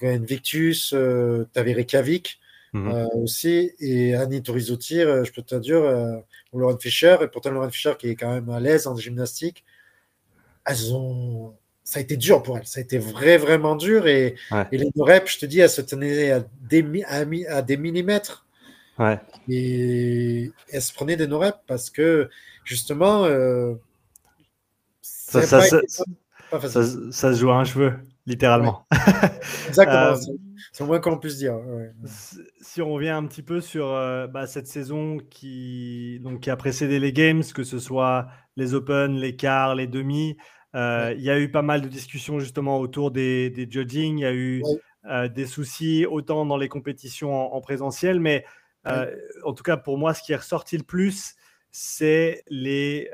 Invictus, 0.02 0.92
euh, 0.92 1.48
tu 1.54 1.58
avais 1.58 1.72
Reykjavik 1.72 2.38
mhm. 2.74 2.90
euh, 2.90 3.06
aussi, 3.14 3.72
et 3.80 4.14
Annie 4.14 4.42
Torizotir, 4.42 5.24
je 5.24 5.32
peux 5.32 5.40
te 5.40 5.54
dire, 5.54 5.80
ou 6.52 6.58
Lauren 6.58 6.78
Fischer, 6.78 7.16
et 7.22 7.28
pourtant 7.28 7.50
Lauren 7.50 7.70
Fischer 7.70 7.94
qui 7.98 8.10
est 8.10 8.16
quand 8.16 8.30
même 8.30 8.50
à 8.50 8.60
l'aise 8.60 8.86
en 8.86 8.94
gymnastique, 8.94 9.64
elles 10.66 10.94
ont 10.94 11.54
ça 11.82 12.00
a 12.00 12.02
été 12.02 12.16
dur 12.16 12.42
pour 12.42 12.58
elle. 12.58 12.66
Ça 12.66 12.80
a 12.80 12.82
été 12.82 12.98
vrai, 12.98 13.38
vraiment 13.38 13.76
dur. 13.76 14.08
Et, 14.08 14.34
les 14.72 14.90
reps, 14.96 15.34
je 15.34 15.38
te 15.38 15.46
dis, 15.46 15.60
elles 15.60 15.70
se 15.70 15.80
tenaient 15.80 16.32
à 16.32 16.40
des, 16.68 17.04
à, 17.48 17.62
des 17.62 17.76
millimètres. 17.76 18.44
Ouais. 18.98 19.20
Et 19.48 20.50
elles 20.72 20.82
se 20.82 20.92
prenaient 20.92 21.16
des 21.16 21.28
no-reps 21.28 21.60
parce 21.68 21.88
que, 21.90 22.28
justement, 22.64 23.24
euh, 23.24 23.74
ça, 25.42 25.60
ça, 26.60 27.34
se 27.34 27.38
joue 27.38 27.50
à 27.50 27.56
un 27.56 27.64
cheveu, 27.64 27.94
littéralement. 28.26 28.86
Exactement. 29.68 30.14
Euh, 30.14 30.16
c'est 30.72 30.82
le 30.82 30.88
moins 30.88 31.00
qu'on 31.00 31.18
puisse 31.18 31.38
dire. 31.38 31.58
Si 32.60 32.82
on 32.82 32.92
revient 32.92 33.08
un 33.08 33.26
petit 33.26 33.42
peu 33.42 33.62
sur 33.62 33.92
euh, 33.92 34.26
bah, 34.26 34.46
cette 34.46 34.66
saison 34.66 35.18
qui, 35.30 36.20
donc, 36.20 36.40
qui 36.40 36.50
a 36.50 36.56
précédé 36.56 36.98
les 36.98 37.14
Games, 37.14 37.42
que 37.54 37.64
ce 37.64 37.78
soit 37.78 38.26
les 38.56 38.74
Open, 38.74 39.16
les 39.16 39.36
quarts, 39.36 39.74
les 39.74 39.86
demi, 39.86 40.36
euh, 40.74 41.14
il 41.16 41.22
y 41.22 41.30
a 41.30 41.38
eu 41.40 41.50
pas 41.50 41.62
mal 41.62 41.80
de 41.80 41.88
discussions 41.88 42.38
justement 42.40 42.78
autour 42.78 43.10
des, 43.10 43.48
des 43.48 43.66
judging. 43.70 44.18
Il 44.18 44.22
y 44.22 44.26
a 44.26 44.34
eu 44.34 44.62
euh, 45.06 45.28
des 45.28 45.46
soucis 45.46 46.04
autant 46.04 46.44
dans 46.44 46.58
les 46.58 46.68
compétitions 46.68 47.54
en, 47.54 47.60
présentiel, 47.60 48.20
mais 48.20 48.44
en 48.84 49.52
tout 49.52 49.64
cas 49.64 49.76
pour 49.76 49.98
moi, 49.98 50.12
ce 50.12 50.22
qui 50.22 50.32
est 50.32 50.36
ressorti 50.36 50.76
le 50.76 50.84
plus, 50.84 51.36
c'est 51.78 52.42
les, 52.48 53.10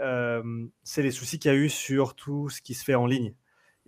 les 0.97 1.11
soucis 1.11 1.41
qu'il 1.41 1.51
y 1.51 1.55
a 1.55 1.57
eu 1.57 1.69
sur 1.69 2.15
tout 2.15 2.49
ce 2.49 2.63
qui 2.63 2.75
se 2.75 2.85
fait 2.85 2.95
en 2.95 3.07
ligne. 3.07 3.35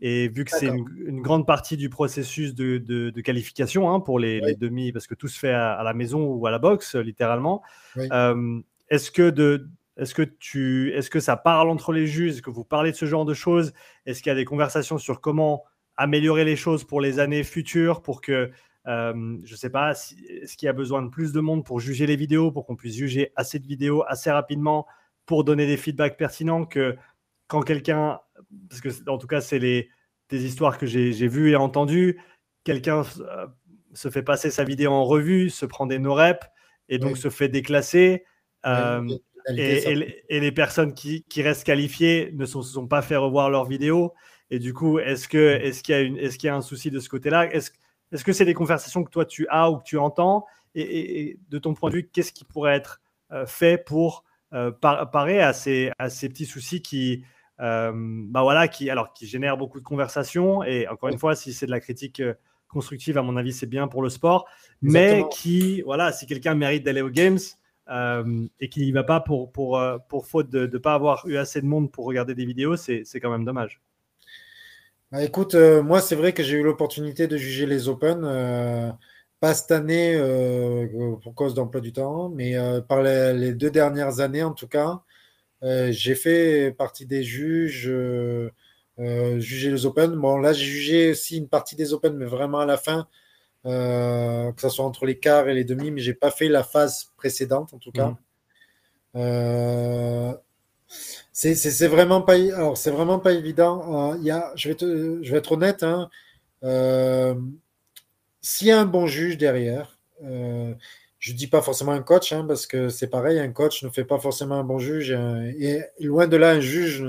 Et 0.01 0.27
vu 0.27 0.45
que 0.45 0.51
c'est 0.51 0.67
une, 0.67 1.23
grande 1.23 1.47
partie 1.47 1.77
du 1.77 1.89
processus 1.89 2.57
de, 2.57 2.79
de, 2.79 3.21
qualification 3.21 3.89
hein, 3.89 4.01
pour 4.01 4.19
les, 4.19 4.41
les, 4.41 4.57
demi, 4.57 4.91
parce 4.91 5.07
que 5.07 5.15
tout 5.15 5.29
se 5.29 5.39
fait 5.39 5.53
à, 5.53 5.81
la 5.85 5.95
maison 5.95 6.25
ou 6.25 6.45
à 6.49 6.51
la 6.51 6.59
boxe, 6.59 6.97
littéralement, 6.97 7.63
est-ce 7.95 9.13
que 9.13 9.31
de, 9.31 9.69
est-ce 9.97 10.13
que, 10.13 10.23
tu, 10.23 10.93
est-ce 10.93 11.09
que 11.09 11.21
ça 11.21 11.37
parle 11.37 11.71
entre 11.71 11.93
les 11.93 12.09
juges 12.09 12.33
Est-ce 12.33 12.43
que 12.43 12.51
vous 12.51 12.65
parlez 12.65 12.91
de 12.91 12.97
ce 12.97 13.07
genre 13.07 13.25
de 13.25 13.35
choses? 13.35 13.73
Est-ce 14.07 14.25
qu'il 14.25 14.31
y 14.31 14.33
a 14.33 14.37
des 14.37 14.45
conversations 14.45 14.99
sur 14.99 15.21
comment 15.21 15.63
améliorer 15.97 16.45
les 16.45 16.57
choses 16.57 16.83
pour 16.83 17.01
les 17.01 17.21
années 17.21 17.45
futures 17.45 18.03
pour 18.03 18.21
que, 18.21 18.51
euh, 18.87 19.39
je 19.45 19.53
ne 19.53 19.57
sais 19.57 19.71
pas, 19.71 19.93
est-ce 19.93 20.57
qu'il 20.57 20.67
y 20.67 20.69
a 20.69 20.75
besoin 20.75 21.03
de 21.03 21.09
plus 21.09 21.33
de 21.33 21.41
monde 21.41 21.65
pour 21.65 21.81
juger 21.81 22.07
les 22.07 22.17
vidéos, 22.17 22.53
pour 22.53 22.67
qu'on 22.67 22.77
puisse 22.77 22.97
juger 22.97 23.33
assez 23.35 23.59
de 23.59 23.67
vidéos 23.67 24.05
assez 24.07 24.31
rapidement 24.31 24.87
pour 25.27 25.45
donner 25.45 25.67
des 25.67 25.79
feedbacks 25.79 26.19
pertinents 26.19 26.67
que 26.67 26.97
quand 27.47 27.63
quelqu'un, 27.63 28.21
parce 28.69 28.81
que 28.81 28.89
en 29.09 29.17
tout 29.17 29.27
cas, 29.27 29.41
c'est 29.41 29.59
les, 29.59 29.89
des 30.29 30.45
histoires 30.45 30.77
que 30.77 30.87
j'ai, 30.87 31.29
vues 31.29 31.53
et 31.53 31.57
entendues, 31.57 32.21
quelqu'un 32.63 33.03
euh, 33.21 33.47
se 33.95 34.11
fait 34.11 34.23
passer 34.23 34.51
sa 34.51 34.65
vidéo 34.65 34.91
en 34.91 35.05
revue, 35.05 35.51
se 35.51 35.65
prend 35.65 35.87
des 35.87 35.99
no-reps 35.99 36.47
et 36.89 36.99
donc 36.99 37.17
se 37.17 37.31
fait 37.31 37.49
déclasser. 37.49 38.25
Euh, 38.67 39.07
et, 39.49 40.41
les 40.41 40.53
personnes 40.53 40.95
qui, 40.95 41.25
restent 41.39 41.65
qualifiées 41.65 42.31
ne 42.35 42.45
se 42.45 42.61
sont, 42.61 42.87
pas 42.87 43.03
fait 43.03 43.17
revoir 43.17 43.51
leurs 43.51 43.67
vidéos. 43.67 44.13
Et 44.51 44.59
du 44.59 44.75
coup, 44.75 44.99
est-ce 44.99 45.27
qu'il 45.27 45.41
est 45.41 45.83
qu'il 45.83 45.95
y, 45.95 45.99
a 45.99 46.01
est 46.03 46.37
qu'il 46.37 46.47
y 46.47 46.51
a 46.51 46.57
un 46.57 46.61
souci 46.61 46.91
de 46.91 47.01
ce 47.01 47.09
côté-là? 47.09 47.53
Est-ce 47.53 47.71
est 48.15 48.19
-ce 48.19 48.25
que 48.25 48.33
c'est 48.33 48.45
des 48.45 48.55
conversations 48.55 49.05
que 49.05 49.11
toi 49.11 49.25
tu 49.25 49.47
as 49.49 49.71
ou 49.71 49.79
que 49.79 49.85
tu 49.85 49.99
entends 49.99 50.47
et, 50.75 51.39
de 51.51 51.59
ton 51.59 51.75
point 51.75 51.91
de 51.91 51.97
vue, 51.97 52.11
qu'est-ce 52.13 52.33
qui 52.33 52.45
pourrait 52.45 52.75
être 52.75 53.01
euh, 53.33 53.47
fait 53.47 53.79
pour 53.79 54.25
euh, 54.53 54.71
parer 54.71 55.41
à 55.41 55.53
ces, 55.53 55.93
à 55.99 56.11
ces 56.11 56.29
petits 56.29 56.47
soucis 56.47 56.83
qui, 56.83 57.25
euh, 57.61 57.93
bah 57.95 58.43
voilà, 58.43 58.67
qui, 58.69 58.91
alors, 58.91 59.13
qui 59.13 59.27
génèrent 59.27 59.57
beaucoup 59.57 59.79
de 59.79 59.85
conversations 59.85 60.65
Et 60.65 60.89
encore 60.89 61.11
une 61.11 61.19
fois, 61.19 61.37
si 61.37 61.53
c'est 61.53 61.67
de 61.67 61.71
la 61.71 61.81
critique 61.81 62.23
constructive, 62.69 63.19
à 63.19 63.23
mon 63.23 63.37
avis, 63.37 63.53
c'est 63.53 63.67
bien 63.67 63.87
pour 63.87 64.03
le 64.03 64.09
sport. 64.09 64.47
Mais 64.83 65.25
qui, 65.31 65.83
voilà, 65.83 66.13
si 66.13 66.27
quelqu'un 66.27 66.55
mérite 66.55 66.85
d'aller 66.85 67.03
aux 67.03 67.11
Games, 67.11 67.39
euh, 67.91 68.47
et 68.61 68.71
qu'il 68.71 68.85
n'y 68.85 68.93
va 68.93 69.05
pas 69.05 69.21
pour, 69.21 69.53
pour, 69.53 69.79
euh, 69.79 69.99
pour 70.09 70.27
faute 70.27 70.49
de 70.49 70.67
ne 70.67 70.79
pas 70.79 70.95
avoir 70.95 71.27
eu 71.27 71.37
assez 71.37 71.61
de 71.61 71.67
monde 71.67 71.93
pour 71.93 72.07
regarder 72.07 72.35
des 72.35 72.47
vidéos, 72.47 72.77
c'est 72.77 73.05
quand 73.21 73.31
même 73.31 73.45
dommage. 73.45 73.83
Bah, 75.15 75.23
écoute, 75.23 75.55
euh, 75.55 75.81
moi, 75.81 76.01
c'est 76.01 76.17
vrai 76.17 76.33
que 76.33 76.43
j'ai 76.43 76.57
eu 76.57 76.65
l'opportunité 76.65 77.29
de 77.29 77.37
juger 77.37 77.67
les 77.67 77.87
Open, 77.87 78.23
pas 79.39 79.55
cette 79.55 79.71
année 79.71 80.19
pour 81.23 81.37
cause 81.37 81.55
d'emploi 81.55 81.81
du 81.81 81.93
temps, 81.93 82.31
mais 82.31 82.57
par 82.89 83.01
les, 83.01 83.53
deux 83.53 83.71
dernières 83.71 84.19
années 84.19 84.43
en 84.43 84.55
tout 84.55 84.67
cas. 84.67 85.03
j'ai 85.63 86.17
fait 86.17 86.73
partie 86.73 87.07
des 87.07 87.23
juges, 87.23 87.89
juger 88.99 89.71
les 89.71 89.87
Open. 89.87 90.17
Bon, 90.17 90.37
là, 90.39 90.53
j'ai 90.53 90.65
jugé 90.65 91.11
aussi 91.13 91.39
une 91.39 91.49
partie 91.49 91.77
des 91.77 91.93
Open, 91.93 92.17
mais 92.17 92.27
vraiment 92.27 92.59
à 92.59 92.67
la 92.67 92.77
fin, 92.77 93.07
euh, 93.67 94.51
que 94.51 94.61
ce 94.61 94.69
soit 94.69 94.85
entre 94.85 95.07
les 95.07 95.21
quarts 95.21 95.49
et 95.49 95.55
les 95.55 95.65
demi, 95.65 95.93
mais 95.93 96.01
j'ai 96.01 96.15
pas 96.15 96.33
fait 96.33 96.49
la 96.49 96.65
phase 96.65 97.13
précédente 97.17 97.73
en 97.73 97.79
tout 97.79 97.93
cas. 97.93 98.17
Mhm. 99.15 100.35
Euh, 101.45 101.55
c'est 101.55 101.89
vraiment 101.89 102.23
pas, 102.23 102.35
alors 102.35 102.77
c'est 102.77 102.91
vraiment 102.91 103.19
pas 103.19 103.33
évident. 103.33 104.13
Euh, 104.13 104.19
y 104.19 104.31
a, 104.31 104.53
je 104.57 104.71
vais 104.71 104.77
je 104.81 105.31
vais 105.31 105.39
être 105.39 105.53
honnête. 105.53 105.83
Hein, 105.83 106.09
S'il 108.41 108.69
y 108.69 108.71
a 108.71 108.81
un 108.81 108.85
bon 108.87 109.07
juge 109.07 109.39
derrière, 109.39 109.99
je 110.21 111.33
dis 111.33 111.47
pas 111.47 111.63
forcément 111.63 111.93
un 111.93 112.03
coach, 112.03 112.33
hein, 112.33 112.45
parce 112.47 112.67
que 112.67 112.89
c'est 112.89 113.09
pareil, 113.09 113.39
un 113.39 113.53
coach 113.53 113.83
ne 113.83 113.91
fait 113.91 114.05
pas 114.05 114.19
forcément 114.19 114.57
un 114.57 114.65
bon 114.65 114.79
juge. 114.79 115.11
et 115.11 115.83
loin 116.01 116.27
de 116.27 116.37
là, 116.37 116.51
un 116.51 116.61
juge 116.61 117.07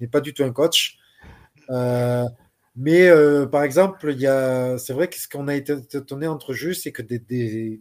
n'est 0.00 0.08
pas 0.08 0.20
du 0.20 0.34
tout 0.34 0.44
un 0.44 0.52
coach. 0.52 0.98
Mais 2.76 3.06
euh, 3.08 3.46
par 3.46 3.62
exemple, 3.62 4.12
y 4.14 4.26
a, 4.26 4.78
c'est 4.78 4.92
vrai 4.92 5.08
que 5.08 5.16
ce 5.16 5.28
qu'on 5.28 5.46
a 5.48 5.54
été 5.54 5.74
étonné 5.92 6.26
entre 6.26 6.52
juges, 6.54 6.80
c'est 6.80 6.92
que 6.92 7.02
des, 7.02 7.18
des, 7.20 7.80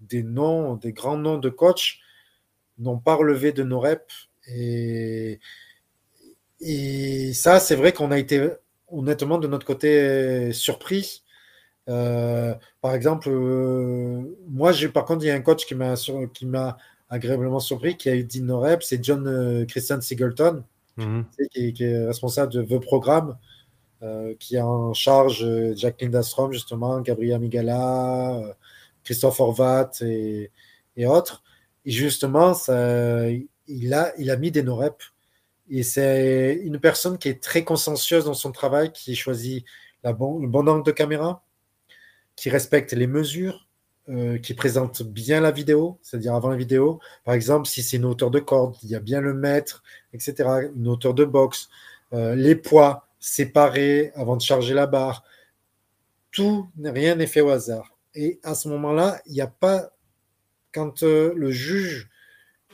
des, 0.00 0.22
noms, 0.22 0.76
des 0.76 0.92
grands 0.92 1.16
noms 1.16 1.38
de 1.38 1.48
coach 1.50 2.00
n'ont 2.78 2.98
pas 2.98 3.14
relevé 3.14 3.52
de 3.52 3.64
nos 3.64 3.80
reps. 3.80 4.28
Et, 4.48 5.40
et 6.60 7.32
ça, 7.32 7.60
c'est 7.60 7.76
vrai 7.76 7.92
qu'on 7.92 8.10
a 8.10 8.18
été 8.18 8.48
honnêtement 8.88 9.38
de 9.38 9.46
notre 9.46 9.66
côté 9.66 10.52
surpris. 10.52 11.22
Euh, 11.88 12.54
par 12.80 12.94
exemple, 12.94 13.28
euh, 13.30 14.22
moi, 14.48 14.72
j'ai 14.72 14.88
par 14.88 15.04
contre, 15.04 15.24
il 15.24 15.28
y 15.28 15.30
a 15.30 15.34
un 15.34 15.40
coach 15.40 15.66
qui 15.66 15.74
m'a 15.74 15.94
qui 16.32 16.46
m'a 16.46 16.78
agréablement 17.10 17.60
surpris, 17.60 17.96
qui 17.96 18.08
a 18.08 18.14
eu 18.14 18.24
dit 18.24 18.42
nos 18.42 18.60
reps, 18.60 18.86
c'est 18.86 19.04
John 19.04 19.66
Christian 19.66 20.00
Singleton, 20.00 20.64
mm-hmm. 20.98 21.24
qui, 21.52 21.72
qui, 21.74 21.84
est 21.84 22.06
responsable 22.06 22.52
de 22.52 22.62
The 22.62 22.80
Programme. 22.80 23.36
Euh, 24.04 24.34
qui 24.38 24.58
a 24.58 24.66
en 24.66 24.92
charge 24.92 25.44
euh, 25.44 25.72
Jack 25.74 26.02
Lindastrom, 26.02 26.52
justement, 26.52 27.00
Gabriel 27.00 27.40
Migala, 27.40 28.34
euh, 28.34 28.52
Christophe 29.02 29.40
Horvat 29.40 29.92
et, 30.02 30.50
autres. 31.06 31.42
Et 31.86 31.90
justement, 31.90 32.52
ça, 32.52 33.30
il, 33.30 33.46
a, 33.92 34.12
il 34.18 34.30
a 34.30 34.36
mis 34.36 34.50
des 34.50 34.62
no-reps. 34.62 35.12
Et 35.70 35.82
c'est 35.82 36.60
une 36.62 36.78
personne 36.78 37.18
qui 37.18 37.28
est 37.28 37.42
très 37.42 37.64
consciencieuse 37.64 38.26
dans 38.26 38.34
son 38.34 38.52
travail, 38.52 38.92
qui 38.92 39.14
choisit 39.16 39.64
la 40.02 40.12
bon, 40.12 40.38
le 40.38 40.48
bon 40.48 40.68
angle 40.68 40.84
de 40.84 40.92
caméra, 40.92 41.42
qui 42.36 42.50
respecte 42.50 42.92
les 42.92 43.06
mesures, 43.06 43.66
qui 44.42 44.52
présente 44.52 45.02
bien 45.02 45.40
la 45.40 45.50
vidéo, 45.50 45.98
c'est-à-dire 46.02 46.34
avant 46.34 46.50
la 46.50 46.56
vidéo. 46.56 47.00
Par 47.24 47.32
exemple, 47.32 47.66
si 47.66 47.82
c'est 47.82 47.96
une 47.96 48.04
hauteur 48.04 48.30
de 48.30 48.40
corde, 48.40 48.76
il 48.82 48.90
y 48.90 48.94
a 48.94 49.00
bien 49.00 49.22
le 49.22 49.32
mètre, 49.32 49.82
etc. 50.12 50.68
Une 50.76 50.88
hauteur 50.88 51.14
de 51.14 51.24
boxe, 51.24 51.70
les 52.12 52.56
poids, 52.56 53.08
séparé 53.24 54.12
avant 54.14 54.36
de 54.36 54.42
charger 54.42 54.74
la 54.74 54.86
barre. 54.86 55.24
Tout, 56.30 56.68
rien 56.82 57.14
n'est 57.14 57.26
fait 57.26 57.40
au 57.40 57.48
hasard. 57.48 57.96
Et 58.14 58.38
à 58.42 58.54
ce 58.54 58.68
moment-là, 58.68 59.22
il 59.26 59.32
n'y 59.32 59.40
a 59.40 59.46
pas, 59.46 59.92
quand 60.72 61.02
euh, 61.02 61.32
le 61.34 61.50
juge 61.50 62.10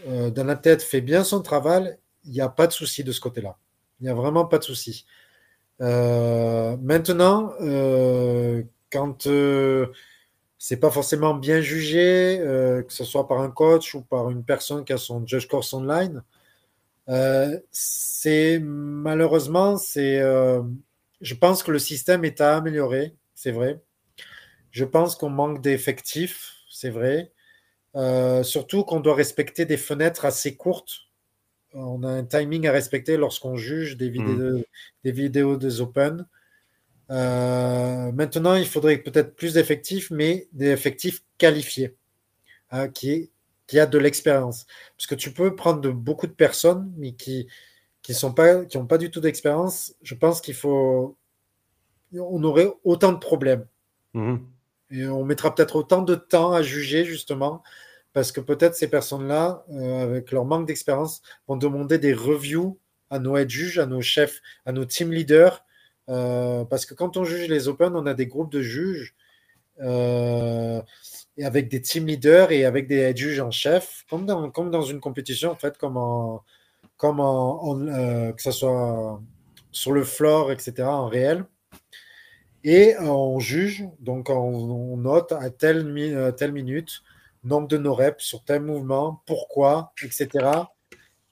euh, 0.09 0.30
dans 0.30 0.44
la 0.44 0.57
tête 0.57 0.82
fait 0.82 1.01
bien 1.01 1.24
son 1.24 1.42
travail, 1.42 1.96
il 2.24 2.32
n'y 2.32 2.40
a 2.40 2.48
pas 2.48 2.66
de 2.66 2.72
souci 2.72 3.05
de 3.05 3.12
ce 3.12 3.20
côté-là. 3.20 3.57
Il 4.01 4.05
n'y 4.05 4.11
a 4.11 4.14
vraiment 4.14 4.44
pas 4.46 4.59
de 4.59 4.64
souci. 4.64 5.07
Euh, 5.80 6.76
maintenant, 6.78 7.53
quand 8.90 9.28
c'est 10.59 10.76
pas 10.76 10.90
forcément 10.90 11.34
bien 11.34 11.61
jugé, 11.61 12.38
que 12.40 12.92
ce 12.92 13.05
soit 13.05 13.26
par 13.26 13.40
un 13.40 13.51
coach 13.51 13.94
ou 13.94 14.03
par 14.03 14.30
une 14.30 14.44
personne 14.44 14.84
qui 14.84 14.92
a 14.92 14.98
son 14.98 15.26
judge 15.26 15.46
course 15.46 15.72
online, 15.72 16.22
c'est 17.70 18.59
malheureusement, 18.62 19.76
c'est, 19.76 20.20
je 21.20 21.34
pense 21.34 21.62
que 21.62 21.70
le 21.70 21.78
système 21.78 22.24
est 22.24 22.40
à 22.40 22.57
améliorer, 22.57 23.14
c'est 23.34 23.53
vrai. 23.53 23.80
Je 24.70 24.84
pense 24.84 25.16
qu'on 25.16 25.30
manque 25.30 25.61
d'effectifs, 25.62 26.55
c'est 26.70 26.90
vrai. 26.90 27.32
Surtout 27.95 28.84
qu'on 28.84 29.01
doit 29.01 29.14
respecter 29.14 29.64
des 29.64 29.76
fenêtres 29.76 30.24
assez 30.24 30.57
courtes 30.57 31.11
on 31.72 32.03
a 32.03 32.09
un 32.09 32.24
timing 32.24 32.66
à 32.66 32.72
respecter 32.72 33.16
lorsqu'on 33.16 33.57
juge 33.57 33.97
des 33.97 34.09
vidéos, 34.09 34.59
mm. 34.59 34.62
des 35.05 35.12
vidéos 35.12 35.57
des 35.57 35.80
Open. 35.80 36.26
Euh, 37.11 38.12
maintenant, 38.12 38.55
il 38.55 38.66
faudrait 38.66 38.99
peut-être 38.99 39.34
plus 39.34 39.55
d'effectifs, 39.55 40.11
mais 40.11 40.49
des 40.53 40.68
effectifs 40.68 41.22
qualifiés, 41.38 41.97
hein, 42.70 42.88
qui, 42.88 43.30
qui 43.66 43.78
a 43.78 43.86
de 43.86 43.99
l'expérience. 43.99 44.66
Parce 44.97 45.07
que 45.07 45.14
tu 45.14 45.32
peux 45.32 45.55
prendre 45.57 45.80
de, 45.80 45.91
beaucoup 45.91 46.26
de 46.26 46.32
personnes, 46.32 46.93
mais 46.97 47.12
qui 47.12 47.49
qui 48.03 48.14
sont 48.14 48.32
pas 48.32 48.64
qui 48.64 48.78
n'ont 48.78 48.86
pas 48.86 48.97
du 48.97 49.11
tout 49.11 49.20
d'expérience. 49.20 49.95
Je 50.03 50.14
pense 50.14 50.41
qu'il 50.41 50.55
faut, 50.55 51.18
on 52.14 52.43
aurait 52.45 52.72
autant 52.84 53.12
de 53.12 53.18
problèmes. 53.18 53.66
Mm. 54.14 54.36
On 54.93 55.24
mettra 55.24 55.55
peut-être 55.55 55.76
autant 55.76 56.03
de 56.03 56.14
temps 56.14 56.53
à 56.53 56.62
juger 56.62 57.05
justement 57.05 57.62
parce 58.12 58.32
que 58.32 58.41
peut-être 58.41 58.74
ces 58.74 58.88
personnes-là, 58.88 59.64
euh, 59.72 60.03
avec 60.03 60.32
leur 60.32 60.45
manque 60.45 60.66
d'expérience, 60.66 61.22
vont 61.47 61.57
demander 61.57 61.99
des 61.99 62.12
reviews 62.12 62.78
à 63.11 63.18
nos 63.18 63.36
head 63.36 63.49
juges, 63.51 63.78
à 63.78 63.86
nos 63.86 64.01
chefs, 64.01 64.41
à 64.66 64.72
nos 64.72 64.84
team 64.84 65.12
leaders. 65.12 65.64
Euh, 66.09 66.64
parce 66.64 66.86
que 66.86 66.95
quand 66.95 67.16
on 67.16 67.24
juge 67.24 67.49
les 67.49 67.68
Open, 67.68 67.95
on 67.95 68.07
a 68.07 68.14
des 68.14 68.26
groupes 68.26 68.51
de 68.51 68.62
juges 68.62 69.14
euh, 69.80 70.82
avec 71.41 71.68
des 71.68 71.80
team 71.80 72.07
leaders 72.07 72.51
et 72.53 72.64
avec 72.64 72.88
des 72.88 72.97
head 72.97 73.16
juges 73.16 73.41
en 73.41 73.51
chef, 73.51 74.05
comme 74.11 74.26
dans, 74.26 74.51
comme 74.51 74.70
dans 74.70 74.82
une 74.82 75.01
compétition, 75.01 75.51
en 75.53 75.57
fait, 75.57 75.78
comme 75.78 75.95
que 76.99 78.43
ce 78.43 78.51
soit 78.51 79.20
sur 79.72 79.93
le 79.93 80.05
floor, 80.05 80.53
etc., 80.53 80.82
en 80.82 81.09
réel. 81.09 81.45
Et 82.63 82.95
on 82.99 83.39
juge, 83.39 83.85
donc 84.01 84.29
on, 84.29 84.97
note 84.97 85.33
à 85.33 85.51
telle, 85.51 86.35
telle 86.37 86.53
minute 86.53 87.03
nombre 87.45 87.69
de 87.69 87.79
nos 87.79 87.95
reps 87.95 88.23
sur 88.23 88.45
tel 88.45 88.63
mouvement, 88.63 89.23
pourquoi, 89.27 89.93
etc. 90.03 90.29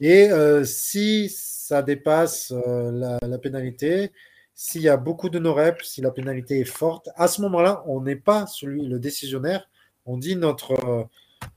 Et 0.01 0.31
euh, 0.31 0.64
si 0.64 1.29
ça 1.29 1.83
dépasse 1.83 2.53
euh, 2.53 3.18
la, 3.20 3.39
pénalité, 3.39 4.12
s'il 4.55 4.83
y 4.83 4.89
a 4.89 4.97
beaucoup 4.97 5.29
de 5.29 5.39
nos 5.39 5.55
reps, 5.55 5.87
si 5.87 6.01
la 6.01 6.11
pénalité 6.11 6.61
est 6.61 6.64
forte, 6.64 7.11
à 7.16 7.29
ce 7.29 7.43
moment-là, 7.43 7.83
on 7.87 8.01
n'est 8.01 8.16
pas 8.16 8.47
celui, 8.47 8.87
le 8.87 8.99
décisionnaire, 8.99 9.68
on 10.07 10.16
dit 10.16 10.37
notre, 10.37 11.07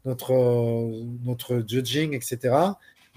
notre, 0.05 0.33
notre 1.23 1.63
judging, 1.65 2.13
etc. 2.13 2.55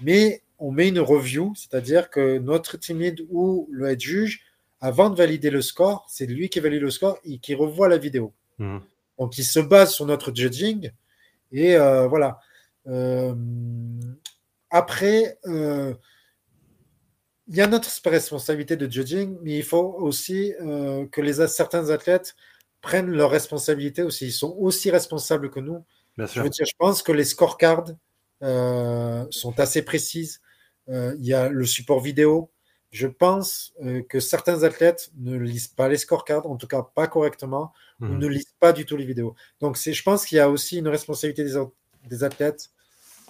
Mais 0.01 0.41
on 0.59 0.71
met 0.71 0.87
une 0.87 0.99
review, 0.99 1.53
c'est-à-dire 1.55 2.09
que 2.09 2.37
notre 2.39 2.77
team 2.77 2.99
lead 2.99 3.25
ou 3.29 3.67
le 3.71 3.89
head 3.89 3.99
juge, 3.99 4.41
avant 4.85 5.09
de 5.09 5.15
valider 5.15 5.49
le 5.49 5.63
score, 5.63 6.05
c'est 6.07 6.27
lui 6.27 6.47
qui 6.47 6.59
valide 6.59 6.83
le 6.83 6.91
score 6.91 7.17
et 7.23 7.39
qui 7.39 7.55
revoit 7.55 7.89
la 7.89 7.97
vidéo. 7.97 8.33
Mmh. 8.59 8.77
Donc, 9.17 9.37
il 9.39 9.43
se 9.43 9.59
base 9.59 9.95
sur 9.95 10.05
notre 10.05 10.31
judging 10.33 10.91
et 11.51 11.75
euh, 11.75 12.07
voilà. 12.07 12.39
Euh, 12.85 13.33
après, 14.69 15.39
euh, 15.47 15.95
il 17.47 17.55
y 17.55 17.61
a 17.61 17.67
notre 17.67 17.89
responsabilité 18.07 18.77
de 18.77 18.87
judging, 18.91 19.39
mais 19.41 19.57
il 19.57 19.63
faut 19.63 19.95
aussi 19.97 20.53
que 20.59 21.21
les, 21.21 21.47
certains 21.47 21.89
athlètes 21.89 22.35
prennent 22.81 23.09
leurs 23.09 23.31
responsabilités 23.31 24.03
aussi. 24.03 24.27
Ils 24.27 24.31
sont 24.33 24.55
aussi 24.59 24.91
responsables 24.91 25.49
que 25.49 25.59
nous. 25.59 25.83
Je, 26.17 26.41
veux 26.41 26.49
dire, 26.49 26.65
je 26.65 26.75
pense 26.77 27.01
que 27.01 27.11
les 27.11 27.25
scorecards 27.25 27.85
sont 28.41 29.59
assez 29.59 29.81
précises. 29.81 30.41
il 30.87 31.25
y 31.25 31.33
a 31.33 31.49
le 31.49 31.65
support 31.65 32.01
vidéo. 32.01 32.51
Je 32.95 33.07
pense 33.07 33.73
que 34.07 34.21
certains 34.21 34.63
athlètes 34.63 35.11
ne 35.17 35.35
lisent 35.35 35.67
pas 35.67 35.89
les 35.89 35.97
scorecards, 35.97 36.47
en 36.47 36.55
tout 36.55 36.67
cas 36.67 36.81
pas 36.81 37.07
correctement 37.07 37.73
ou 37.99 38.05
mhm. 38.05 38.19
ne 38.19 38.27
lisent 38.27 38.55
pas 38.57 38.71
du 38.71 38.85
tout 38.85 38.95
les 38.95 39.03
vidéos. 39.03 39.35
Donc, 39.59 39.77
je 39.77 40.01
pense 40.01 40.25
qu'il 40.25 40.37
y 40.37 40.39
a 40.39 40.49
aussi 40.49 40.77
une 40.77 40.87
responsabilité 40.87 41.43
des, 41.43 41.61
des 42.07 42.23
athlètes 42.23 42.71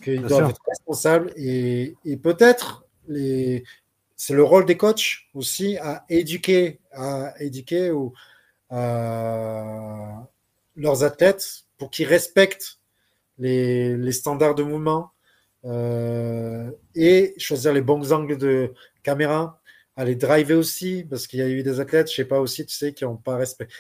qu'ils 0.03 0.21
doivent 0.21 0.51
être 0.51 0.61
responsables 0.67 1.33
et, 1.35 1.95
et 2.05 2.15
peut-être 2.15 2.85
les 3.07 3.63
c'est 4.15 4.35
le 4.35 4.43
rôle 4.43 4.65
des 4.65 4.77
coachs 4.77 5.23
aussi 5.33 5.77
à 5.77 6.05
éduquer, 6.09 6.79
à 6.91 7.33
éduquer 7.41 7.89
ou, 7.89 8.13
leurs 8.71 10.27
athlètes 11.03 11.63
pour 11.79 11.89
qu'ils 11.89 12.07
respectent 12.07 12.79
les, 13.39 13.97
les, 13.97 14.11
standards 14.11 14.55
de 14.55 14.63
mouvement 14.63 15.11
euh, 15.65 16.69
et 16.95 17.33
choisir 17.37 17.73
les 17.73 17.81
bons 17.81 18.13
angles 18.13 18.37
de 18.37 18.73
caméra, 19.03 19.61
les 19.97 20.15
driver 20.15 20.55
aussi, 20.55 21.05
parce 21.09 21.27
qu'il 21.27 21.39
y 21.39 21.41
a 21.41 21.49
eu 21.49 21.63
des 21.63 21.79
athlètes, 21.79 22.09
je 22.09 22.15
sais 22.15 22.25
pas 22.25 22.39
aussi, 22.39 22.65
tu 22.65 22.75
sais, 22.75 22.93
qui 22.93 23.03
n'ont 23.05 23.17
pas 23.17 23.37
respecté 23.37 23.73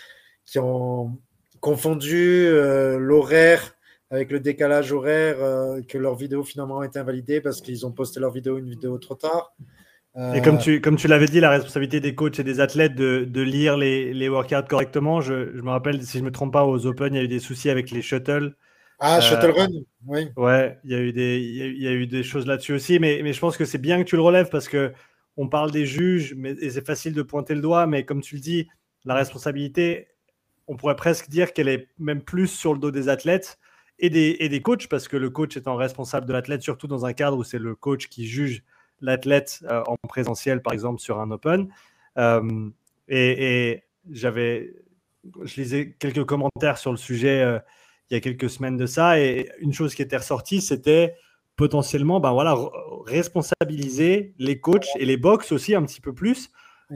qui 0.45 0.59
ont 0.59 1.17
confondu 1.59 2.45
euh, 2.45 2.97
l'horaire 2.97 3.75
avec 4.11 4.31
le 4.31 4.39
décalage 4.39 4.93
horaire, 4.93 5.37
euh, 5.39 5.81
que 5.81 5.97
leur 5.97 6.15
vidéo 6.15 6.43
finalement 6.43 6.81
a 6.81 6.85
été 6.85 6.99
invalidée 6.99 7.41
parce 7.41 7.59
qu'ils 7.59 7.85
ont 7.85 7.91
posté 7.91 8.19
leur 8.19 8.31
vidéo 8.31 8.59
une 8.59 8.69
vidéo 8.69 8.97
trop 8.97 9.15
tard. 9.15 9.55
Et 10.33 10.41
comme 10.41 10.59
tu, 10.59 10.79
comme 10.79 10.95
tu 10.95 11.09
l'avais 11.09 11.25
dit, 11.25 11.41
la 11.41 11.49
responsabilité 11.49 11.99
des 11.99 12.15
coachs 12.15 12.39
et 12.39 12.43
des 12.45 12.61
athlètes 12.61 12.95
de, 12.95 13.25
de 13.25 13.41
lire 13.41 13.75
les, 13.75 14.13
les 14.13 14.29
workouts 14.29 14.65
correctement. 14.69 15.19
Je, 15.19 15.51
je, 15.53 15.61
me 15.61 15.71
rappelle, 15.71 16.01
si 16.03 16.19
je 16.19 16.23
ne 16.23 16.27
me 16.27 16.31
trompe 16.31 16.53
pas, 16.53 16.63
aux 16.63 16.85
Open, 16.85 17.13
il 17.13 17.17
y 17.17 17.19
a 17.19 17.23
eu 17.23 17.27
des 17.27 17.41
soucis 17.41 17.69
avec 17.69 17.91
les 17.91 18.01
shuttles. 18.01 18.55
Ah, 18.99 19.19
shuttle 19.19 19.51
run, 19.51 19.69
oui. 20.07 20.29
Ouais, 20.37 20.79
il 20.83 20.91
y 20.91 20.95
a 20.95 20.99
eu 20.99 21.11
des, 21.11 21.39
il 21.39 21.81
y 21.81 21.87
a, 21.87 21.91
eu 21.91 22.07
des 22.07 22.23
choses 22.23 22.47
là-dessus 22.47 22.73
aussi. 22.73 22.99
Mais, 22.99 23.21
mais 23.23 23.33
je 23.33 23.39
pense 23.39 23.57
que 23.57 23.65
c'est 23.65 23.77
bien 23.77 24.01
que 24.03 24.07
tu 24.07 24.15
le 24.15 24.21
relèves 24.21 24.49
parce 24.49 24.67
que 24.67 24.93
on 25.37 25.49
parle 25.49 25.71
des 25.71 25.85
juges 25.85 26.33
mais, 26.37 26.51
et 26.51 26.69
c'est 26.69 26.85
facile 26.85 27.13
de 27.13 27.21
pointer 27.21 27.55
le 27.55 27.61
doigt. 27.61 27.87
Mais 27.87 28.05
comme 28.05 28.21
tu 28.21 28.35
le 28.35 28.41
dis, 28.41 28.67
la 29.03 29.15
responsabilité, 29.15 30.07
on 30.67 30.77
pourrait 30.77 30.95
presque 30.95 31.29
dire 31.29 31.53
qu'elle 31.53 31.67
est 31.67 31.89
même 31.99 32.21
plus 32.21 32.47
sur 32.47 32.73
le 32.73 32.79
dos 32.79 32.91
des 32.91 33.09
athlètes 33.09 33.59
et 33.99 34.09
des, 34.09 34.37
et 34.39 34.49
des 34.49 34.61
coachs, 34.61 34.87
parce 34.87 35.07
que 35.07 35.17
le 35.17 35.29
coach 35.29 35.55
étant 35.57 35.75
responsable 35.75 36.25
de 36.25 36.33
l'athlète, 36.33 36.61
surtout 36.61 36.87
dans 36.87 37.05
un 37.05 37.13
cadre 37.13 37.37
où 37.37 37.43
c'est 37.43 37.59
le 37.59 37.75
coach 37.75 38.07
qui 38.07 38.27
juge 38.27 38.63
l'athlète 39.01 39.63
euh, 39.69 39.83
en 39.87 39.95
présentiel, 40.07 40.61
par 40.61 40.73
exemple, 40.73 40.99
sur 40.99 41.19
un 41.19 41.31
Open. 41.31 41.69
Euh, 42.17 42.69
et, 43.07 43.83
j'avais, 44.11 44.71
je 45.43 45.59
lisais 45.59 45.95
quelques 45.97 46.25
commentaires 46.25 46.77
sur 46.77 46.91
le 46.91 46.97
sujet 46.97 47.41
euh, 47.41 47.59
il 48.09 48.13
y 48.13 48.17
a 48.17 48.19
quelques 48.19 48.49
semaines 48.49 48.77
de 48.77 48.85
ça, 48.85 49.19
et 49.19 49.49
une 49.59 49.73
chose 49.73 49.95
qui 49.95 50.01
était 50.01 50.17
ressortie, 50.17 50.61
c'était 50.61 51.15
potentiellement, 51.55 52.19
ben 52.19 52.33
voilà, 52.33 52.55
responsabiliser 53.05 54.33
les 54.37 54.59
coachs 54.59 54.87
et 54.97 55.05
les 55.05 55.17
box 55.17 55.51
aussi 55.51 55.73
un 55.73 55.83
petit 55.83 56.01
peu 56.01 56.13
plus 56.13 56.49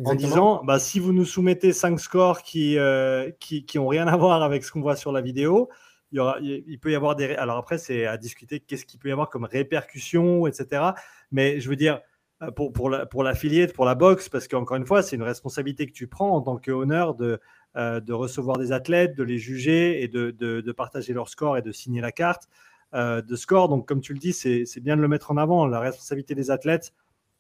en 0.06 0.16
disant 0.16 0.64
bah, 0.64 0.80
si 0.80 1.00
vous 1.00 1.14
nous 1.14 1.26
soumettez 1.26 1.74
cinq 1.74 2.00
scores 2.00 2.44
qui, 2.44 2.78
euh, 2.78 3.32
qui, 3.40 3.66
qui, 3.66 3.80
ont 3.80 3.88
rien 3.88 4.08
à 4.08 4.18
voir 4.18 4.44
avec 4.44 4.64
ce 4.64 4.72
qu'on 4.72 4.82
voit 4.82 4.96
sur 4.96 5.12
la 5.12 5.22
vidéo, 5.22 5.70
il, 6.12 6.18
y 6.18 6.20
aura, 6.20 6.38
il 6.42 6.80
peut 6.80 6.92
y 6.92 6.96
avoir 6.96 7.16
des. 7.16 7.36
Alors 7.36 7.58
après, 7.58 7.78
c'est 7.78 8.06
à 8.06 8.18
discuter 8.18 8.60
qu'est-ce 8.60 8.86
qu'il 8.86 9.00
peut 9.00 9.10
y 9.10 9.12
avoir 9.12 9.30
comme 9.30 9.46
répercussions, 9.46 10.48
etc. 10.48 10.92
Mais 11.32 11.60
je 11.60 11.70
veux 11.70 11.76
dire, 11.76 12.02
euh, 12.42 12.52
pour, 12.52 12.72
pour, 12.72 12.90
la, 12.90 13.06
pour 13.06 13.24
l'affiliate, 13.24 13.74
pour 13.74 13.86
la 13.86 13.96
boxe, 13.96 14.30
parce 14.30 14.48
qu'encore 14.48 14.78
une 14.78 14.86
fois, 14.86 15.02
c'est 15.02 15.16
une 15.16 15.24
responsabilité 15.24 15.88
que 15.88 15.92
tu 15.92 16.08
prends 16.08 16.36
en 16.36 16.42
tant 16.42 16.58
qu'honneur 16.58 17.16
de, 17.16 17.40
euh, 17.80 18.00
de 18.00 18.14
recevoir 18.14 18.58
des 18.58 18.72
athlètes, 18.72 19.16
de 19.16 19.24
les 19.24 19.40
juger 19.40 20.04
et 20.04 20.08
de, 20.08 20.30
de, 20.30 20.62
de 20.62 20.72
partager 20.72 21.14
leur 21.14 21.30
score 21.30 21.58
et 21.58 21.64
de 21.64 21.72
signer 21.72 22.02
la 22.02 22.12
carte 22.12 22.48
de 22.94 23.36
score. 23.36 23.70
Donc, 23.70 23.88
comme 23.88 24.02
tu 24.02 24.14
le 24.14 24.20
dis, 24.20 24.34
c'est, 24.34 24.66
bien 24.80 24.98
de 24.98 25.02
le 25.02 25.08
mettre 25.08 25.30
en 25.30 25.38
avant, 25.38 25.68
la 25.68 25.80
responsabilité 25.80 26.34
des 26.34 26.50
athlètes, 26.50 26.92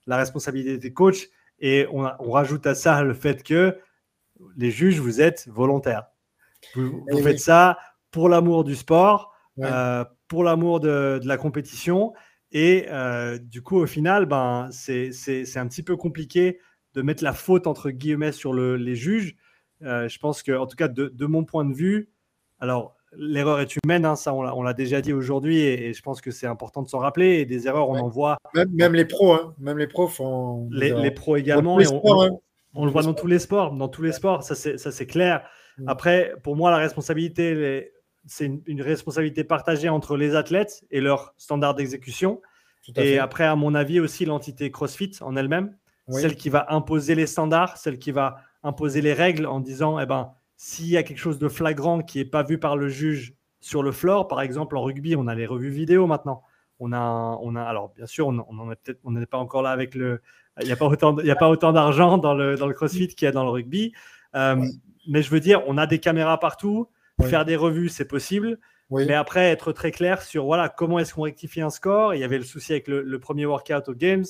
la 0.06 0.18
responsabilité 0.18 0.78
des 0.78 0.94
coachs 0.94 1.32
et 1.62 1.88
on, 1.92 2.32
rajoute 2.32 2.66
à 2.68 2.76
ça 2.76 3.04
le 3.04 3.14
fait 3.14 3.44
que 3.44 3.78
les 4.56 4.72
juges, 4.72 5.00
vous 5.00 5.22
êtes 5.22 5.48
volontaires. 5.50 6.08
Vous, 6.76 7.06
eh 7.10 7.22
faites 7.22 7.40
ça 7.40 7.78
pour 8.12 8.30
l'amour 8.30 8.64
du 8.64 8.76
sport, 8.76 9.34
euh, 9.60 10.06
pour 10.28 10.44
l'amour 10.44 10.80
de, 10.80 11.20
la 11.24 11.38
compétition. 11.38 12.14
Et 12.52 12.86
euh, 12.90 13.38
du 13.38 13.62
coup, 13.62 13.78
au 13.78 13.86
final, 13.86 14.26
ben, 14.26 14.70
c'est 14.72 15.58
un 15.58 15.68
petit 15.68 15.84
peu 15.84 15.98
compliqué 15.98 16.60
de 16.94 17.02
mettre 17.02 17.24
la 17.24 17.34
faute 17.34 17.68
entre 17.68 17.92
guillemets 17.92 18.32
sur 18.32 18.54
les 18.54 18.96
juges. 18.96 19.36
Euh, 19.84 20.08
je 20.08 20.20
pense 20.20 20.44
que, 20.44 20.52
en 20.52 20.68
tout 20.68 20.76
cas, 20.76 20.88
de, 20.88 21.26
mon 21.26 21.44
point 21.44 21.66
de 21.66 21.74
vue, 21.74 22.10
alors 22.60 22.96
l'erreur 23.14 23.60
est 23.60 23.76
humaine, 23.84 24.06
hein, 24.06 24.16
ça 24.16 24.34
on 24.34 24.62
l'a 24.62 24.74
déjà 24.74 25.02
dit 25.02 25.14
aujourd'hui, 25.14 25.60
et, 25.60 25.94
je 25.94 26.02
pense 26.02 26.22
que 26.22 26.32
c'est 26.32 26.48
important 26.48 26.84
de 26.84 26.90
s'en 26.90 27.00
rappeler. 27.00 27.40
Et 27.40 27.46
des 27.46 27.68
erreurs, 27.68 27.90
on 27.90 27.98
en 27.98 28.10
voit. 28.10 28.38
Même, 28.54 28.94
les 28.94 29.06
pros, 29.06 29.34
hein, 29.34 29.56
même 29.60 29.78
les 29.78 29.88
pros 29.88 30.08
font. 30.08 30.68
Les, 30.72 31.12
pros 31.12 31.36
également. 31.38 31.80
Hein. 31.80 32.30
on, 32.76 32.86
le 32.86 32.92
voit 32.92 33.04
dans 33.04 33.14
tous 33.14 33.28
les 33.28 33.40
sports, 33.40 33.74
dans 33.74 33.88
tous 33.88 34.02
les 34.02 34.12
sports, 34.12 34.44
ça 34.44 34.56
c'est 34.56 35.08
clair. 35.08 35.44
Mm. 35.78 35.90
Après, 35.90 36.34
pour 36.44 36.56
moi, 36.56 36.72
la 36.72 36.78
responsabilité, 36.78 37.92
c'est 38.26 38.52
une, 38.66 38.82
responsabilité 38.82 39.44
partagée 39.44 39.90
entre 39.90 40.18
les 40.18 40.36
athlètes 40.36 40.84
et 40.92 41.02
leurs 41.02 41.34
standards 41.38 41.76
d'exécution. 41.76 42.42
Et 42.96 43.20
après, 43.20 43.44
à 43.44 43.56
mon 43.56 43.76
avis, 43.76 44.00
aussi 44.00 44.26
l'entité 44.26 44.72
CrossFit 44.72 45.12
en 45.22 45.36
elle-même, 45.36 45.76
celle 46.10 46.36
qui 46.36 46.50
va 46.50 46.66
imposer 46.70 47.16
les 47.16 47.28
standards, 47.28 47.78
celle 47.78 48.00
qui 48.00 48.12
va 48.12 48.38
imposer 48.64 49.02
les 49.02 49.14
règles 49.14 49.46
en 49.46 49.60
disant, 49.60 50.00
eh 50.00 50.06
ben, 50.06 50.34
s'il 50.58 50.88
y 50.88 50.98
a 50.98 51.04
quelque 51.04 51.20
chose 51.20 51.40
de 51.40 51.48
flagrant 51.48 52.02
qui 52.02 52.18
n'est 52.18 52.26
pas 52.26 52.44
vu 52.44 52.58
par 52.58 52.76
le 52.76 52.90
juge 52.90 53.36
sur 53.62 53.84
le 53.84 53.92
floor, 53.92 54.28
par 54.28 54.42
exemple 54.42 54.78
en 54.78 54.84
rugby, 54.84 55.16
on 55.16 55.28
a 55.28 55.36
les 55.36 55.46
revues 55.46 55.70
vidéo 55.70 56.08
maintenant. 56.08 56.44
on 56.80 56.94
a, 56.94 57.38
on 57.42 57.56
a, 57.56 57.64
alors 57.64 57.94
bien 57.96 58.06
sûr, 58.06 58.28
on, 58.28 58.46
on 58.50 58.72
est 58.72 58.76
peut-être, 58.76 59.00
on 59.04 59.12
n'est 59.12 59.26
pas 59.26 59.38
encore 59.38 59.62
là 59.62 59.72
avec 59.72 59.96
le, 59.96 60.22
il 60.62 60.66
n'y 60.66 60.72
a 60.72 60.76
pas 60.76 60.86
autant, 60.86 61.18
il 61.20 61.26
y 61.26 61.32
a 61.32 61.36
pas 61.36 61.50
autant 61.50 61.72
d'argent 61.72 62.18
dans 62.18 62.34
le, 62.34 62.56
dans 62.56 62.68
le 62.68 62.74
CrossFit 62.74 63.08
qu'il 63.08 63.26
y 63.26 63.30
a 63.30 63.32
dans 63.32 63.44
le 63.44 63.50
rugby. 63.50 63.94
Euh, 64.36 64.64
mais 65.08 65.22
je 65.22 65.30
veux 65.30 65.40
dire, 65.40 65.64
on 65.68 65.78
a 65.78 65.88
des 65.88 66.00
caméras 66.00 66.40
partout. 66.40 66.90
Faire 67.22 67.44
des 67.44 67.58
revues, 67.58 67.90
c'est 67.90 68.06
possible. 68.06 68.60
Mais 68.92 69.14
après, 69.14 69.50
être 69.50 69.72
très 69.72 69.92
clair 69.92 70.22
sur 70.22 70.46
voilà 70.46 70.70
comment 70.70 71.00
est-ce 71.00 71.14
qu'on 71.14 71.24
rectifie 71.24 71.62
un 71.62 71.70
score. 71.70 72.16
Il 72.16 72.22
y 72.22 72.24
avait 72.24 72.38
le 72.38 72.44
souci 72.44 72.72
avec 72.72 72.88
le, 72.88 73.20
premier 73.20 73.46
workout 73.46 73.90
aux 73.90 73.94
Games 73.94 74.26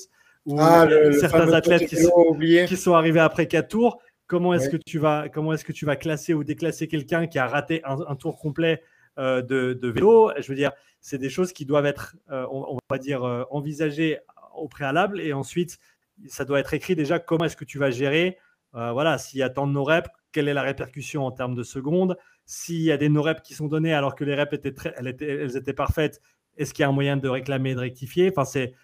où 0.46 0.56
ah, 0.58 0.88
certains 1.18 1.52
athlètes 1.52 1.86
qui 1.86 1.96
sont, 1.96 2.36
qui 2.66 2.76
sont, 2.76 2.94
arrivés 2.94 3.20
après 3.20 3.46
quatre 3.46 3.68
tours. 3.68 4.00
Comment 4.30 4.54
est-ce 4.54 4.68
que 4.68 4.76
tu 4.76 5.00
vas 5.00 5.28
comment 5.28 5.52
est-ce 5.54 5.64
que 5.64 5.72
tu 5.72 5.84
vas 5.84 5.96
classer 5.96 6.34
ou 6.34 6.44
déclasser 6.44 6.86
quelqu'un 6.86 7.26
qui 7.26 7.40
a 7.40 7.48
raté 7.48 7.82
un, 7.84 8.14
tour 8.14 8.38
complet 8.38 8.80
euh, 9.18 9.42
de, 9.42 9.72
de, 9.72 9.88
vélo? 9.88 10.30
Je 10.38 10.46
veux 10.46 10.54
dire, 10.54 10.70
c'est 11.00 11.18
des 11.18 11.28
choses 11.28 11.52
qui 11.52 11.66
doivent 11.66 11.86
être, 11.86 12.14
euh, 12.30 12.46
on, 12.52 12.78
va 12.88 12.98
dire, 12.98 13.24
envisagées 13.50 14.20
au 14.54 14.68
préalable 14.68 15.20
et 15.20 15.32
ensuite 15.32 15.80
ça 16.28 16.44
doit 16.44 16.60
être 16.60 16.74
écrit 16.74 16.94
déjà 16.94 17.18
comment 17.18 17.46
est-ce 17.46 17.56
que 17.56 17.64
tu 17.64 17.80
vas 17.80 17.90
gérer. 17.90 18.38
Euh, 18.76 18.92
voilà, 18.92 19.18
s'il 19.18 19.40
y 19.40 19.42
a 19.42 19.50
tant 19.50 19.66
de 19.66 19.72
no-reps, 19.72 20.08
quelle 20.30 20.46
est 20.46 20.54
la 20.54 20.62
répercussion 20.62 21.26
en 21.26 21.32
termes 21.32 21.56
de 21.56 21.64
secondes? 21.64 22.16
S'il 22.46 22.82
y 22.82 22.92
a 22.92 22.96
des 22.96 23.08
no-reps 23.08 23.42
qui 23.42 23.54
sont 23.54 23.66
donnés 23.66 23.94
alors 23.94 24.14
que 24.14 24.22
les 24.22 24.36
reps 24.36 24.52
étaient, 24.52 24.74
très, 24.74 24.94
elles 24.96 25.08
étaient, 25.08 25.26
elles 25.26 25.56
étaient 25.56 25.72
parfaites, 25.72 26.20
est-ce 26.56 26.72
qu'il 26.72 26.84
y 26.84 26.86
a 26.86 26.88
un 26.88 26.92
moyen 26.92 27.16
de 27.16 27.28
réclamer, 27.28 27.74
de 27.74 27.80
rectifier? 27.80 28.30
Enfin, 28.30 28.44
c'est 28.44 28.74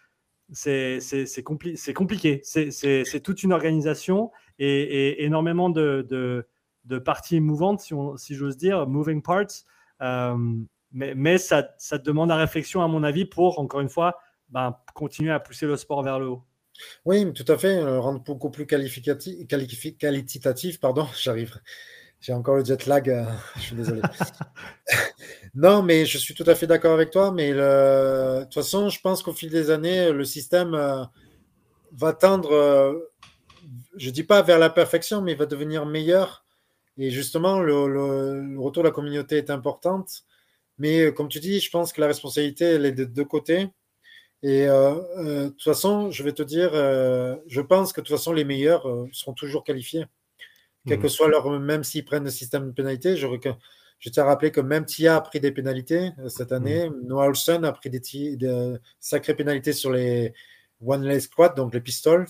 c'est 0.53 1.01
c'est 1.01 1.43
compliqué. 1.43 2.41
C'est 2.43 3.21
toute 3.23 3.45
une 3.45 3.53
organisation 3.53 4.33
et, 4.59 5.25
énormément 5.25 5.71
de, 5.71 6.47
parties 7.05 7.41
mouvantes, 7.41 7.81
si, 7.81 8.35
j'ose 8.35 8.57
dire, 8.57 8.87
moving 8.87 9.23
parts. 9.23 9.65
Euh, 10.03 10.37
mais, 10.93 11.39
ça, 11.39 11.63
demande 12.05 12.29
la 12.29 12.37
réflexion, 12.37 12.83
à 12.83 12.89
mon 12.89 13.03
avis, 13.03 13.25
pour, 13.25 13.59
encore 13.59 13.81
une 13.81 13.89
fois, 13.89 14.19
ben, 14.49 14.77
continuer 14.95 15.33
à 15.33 15.41
pousser 15.41 15.67
le 15.67 15.77
sport 15.77 16.03
vers 16.03 16.19
le 16.19 16.29
haut. 16.29 16.43
Oui, 17.05 17.33
tout 17.33 17.51
à 17.51 17.57
fait. 17.57 17.79
Euh, 17.79 18.01
rendre 18.01 18.23
beaucoup 18.23 18.51
plus 18.51 18.67
qualificatif, 18.67 19.47
qualitatif, 19.99 20.81
pardon, 20.81 21.07
j'arrive. 21.21 21.59
J'ai 22.21 22.33
encore 22.33 22.57
le 22.57 22.65
jet 22.65 22.87
lag, 22.87 23.11
euh, 23.11 23.25
je 23.57 23.61
suis 23.61 23.77
désolé. 23.77 24.01
non, 25.55 25.83
mais 25.83 26.07
je 26.07 26.19
suis 26.19 26.35
tout 26.35 26.45
à 26.47 26.55
fait 26.55 26.67
d'accord 26.67 26.93
avec 26.93 27.11
toi. 27.11 27.33
Mais 27.33 27.53
de 27.53 28.43
toute 28.45 28.55
façon, 28.55 28.89
je 28.89 29.01
pense 29.01 29.23
qu'au 29.23 29.33
fil 29.33 29.51
des 29.51 29.71
années, 29.71 30.13
le 30.13 30.25
système 30.25 30.73
va 31.93 32.13
tendre, 32.13 33.11
je 33.97 34.09
ne 34.09 34.13
dis 34.13 34.25
pas 34.25 34.43
vers 34.43 34.59
la 34.59 34.71
perfection, 34.71 35.23
mais 35.23 35.33
il 35.33 35.39
va 35.39 35.47
devenir 35.47 35.87
meilleur. 35.87 36.45
Et 36.99 37.11
justement, 37.11 37.61
le, 37.61 38.59
retour 38.59 38.83
de 38.83 38.89
la 38.89 38.93
communauté 38.93 39.37
est 39.37 39.51
importante. 39.51 40.25
Mais 40.79 41.13
comme 41.13 41.29
tu 41.29 41.41
dis, 41.41 41.61
je 41.61 41.71
pense 41.71 41.93
que 41.93 42.01
la 42.01 42.07
responsabilité, 42.07 42.65
elle 42.65 42.87
est 42.87 42.93
de 42.93 43.05
deux 43.05 43.25
côtés. 43.25 43.69
Et 44.43 44.69
euh, 44.69 44.95
euh, 45.19 45.45
de 45.45 45.49
toute 45.49 45.63
façon, 45.63 46.11
je 46.11 46.23
vais 46.23 46.33
te 46.33 46.43
dire, 46.43 46.71
euh, 46.75 47.37
je 47.47 47.61
pense 47.61 47.93
que 47.93 48.01
de 48.01 48.07
toute 48.07 48.17
façon, 48.17 48.33
les 48.33 48.45
meilleurs 48.45 48.87
seront 49.13 49.33
toujours 49.33 49.65
qualifiés. 49.65 50.05
Quel 50.87 50.99
que 50.99 51.05
mhm. 51.05 51.09
soit 51.09 51.29
leur, 51.29 51.51
même 51.59 51.83
s'ils 51.83 52.05
prennent 52.05 52.25
le 52.25 52.31
système 52.31 52.69
de 52.69 52.73
pénalité, 52.73 53.17
je, 53.17 53.27
je 53.99 54.11
tiens 54.11 54.23
à 54.23 54.27
rappeler 54.27 54.53
que 54.53 54.61
même 54.61 54.85
Tia 54.85 55.17
a 55.17 55.21
pris 55.21 55.41
des 55.41 55.51
pénalités 55.51 56.11
cette 56.29 56.53
année. 56.53 56.89
Mhm. 56.89 57.09
Noah 57.09 57.27
Olsen 57.27 57.65
a 57.65 57.73
pris 57.73 57.91
des, 57.91 58.37
de 58.37 58.81
sacrées 59.01 59.35
pénalités 59.35 59.73
sur 59.73 59.91
les 59.91 60.33
one 60.85 61.05
leg 61.05 61.21
squat, 61.21 61.57
donc 61.57 61.75
les 61.75 61.81
pistols. 61.81 62.27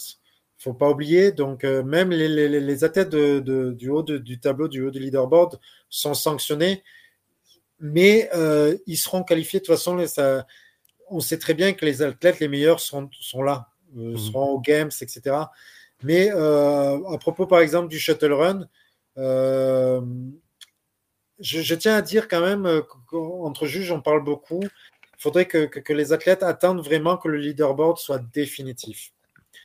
Il 0.59 0.63
faut 0.63 0.75
pas 0.75 0.91
oublier. 0.91 1.33
Donc, 1.33 1.65
même 1.65 2.11
les, 2.11 2.29
les, 2.29 2.49
les 2.61 2.85
athlètes 2.85 3.11
de, 3.11 3.73
du 3.73 3.91
haut 3.91 4.03
du 4.03 4.41
tableau, 4.41 4.69
du 4.69 4.83
haut 4.83 4.91
du 4.91 4.99
leaderboard 4.99 5.61
sont 5.89 6.15
sanctionnés, 6.15 6.83
mais 7.79 8.31
ils 8.87 8.97
seront 8.97 9.23
qualifiés. 9.23 9.61
De 9.61 9.65
toute 9.65 9.75
façon, 9.75 10.05
ça, 10.07 10.47
on 11.09 11.21
sait 11.21 11.39
très 11.39 11.55
bien 11.55 11.73
que 11.73 11.85
les 11.85 12.03
athlètes 12.03 12.41
les 12.41 12.49
meilleurs 12.49 12.81
sont, 12.81 13.09
sont 13.21 13.43
là, 13.43 13.69
euh, 13.97 14.11
mhm. 14.11 14.19
seront 14.19 14.51
aux 14.51 14.61
Games, 14.61 14.91
etc. 15.01 15.37
Mais 16.03 16.31
euh, 16.33 16.99
à 17.09 17.19
propos, 17.19 17.47
par 17.47 17.61
exemple, 17.61 17.89
du 17.89 17.99
shuttle 17.99 18.33
run, 18.33 18.69
euh, 19.19 20.01
je, 21.39 21.75
tiens 21.75 21.97
à 21.97 22.03
dire 22.03 22.29
quand 22.29 22.41
même 22.41 22.83
qu'entre 23.09 23.67
juges, 23.67 23.93
on 23.93 24.01
parle 24.01 24.25
beaucoup. 24.25 24.63
Il 24.63 25.23
faudrait 25.23 25.47
que, 25.47 25.93
les 25.93 26.13
athlètes 26.13 26.43
attendent 26.43 26.85
vraiment 26.85 27.17
que 27.17 27.29
le 27.29 27.39
leaderboard 27.39 27.99
soit 27.99 28.19
définitif, 28.19 29.13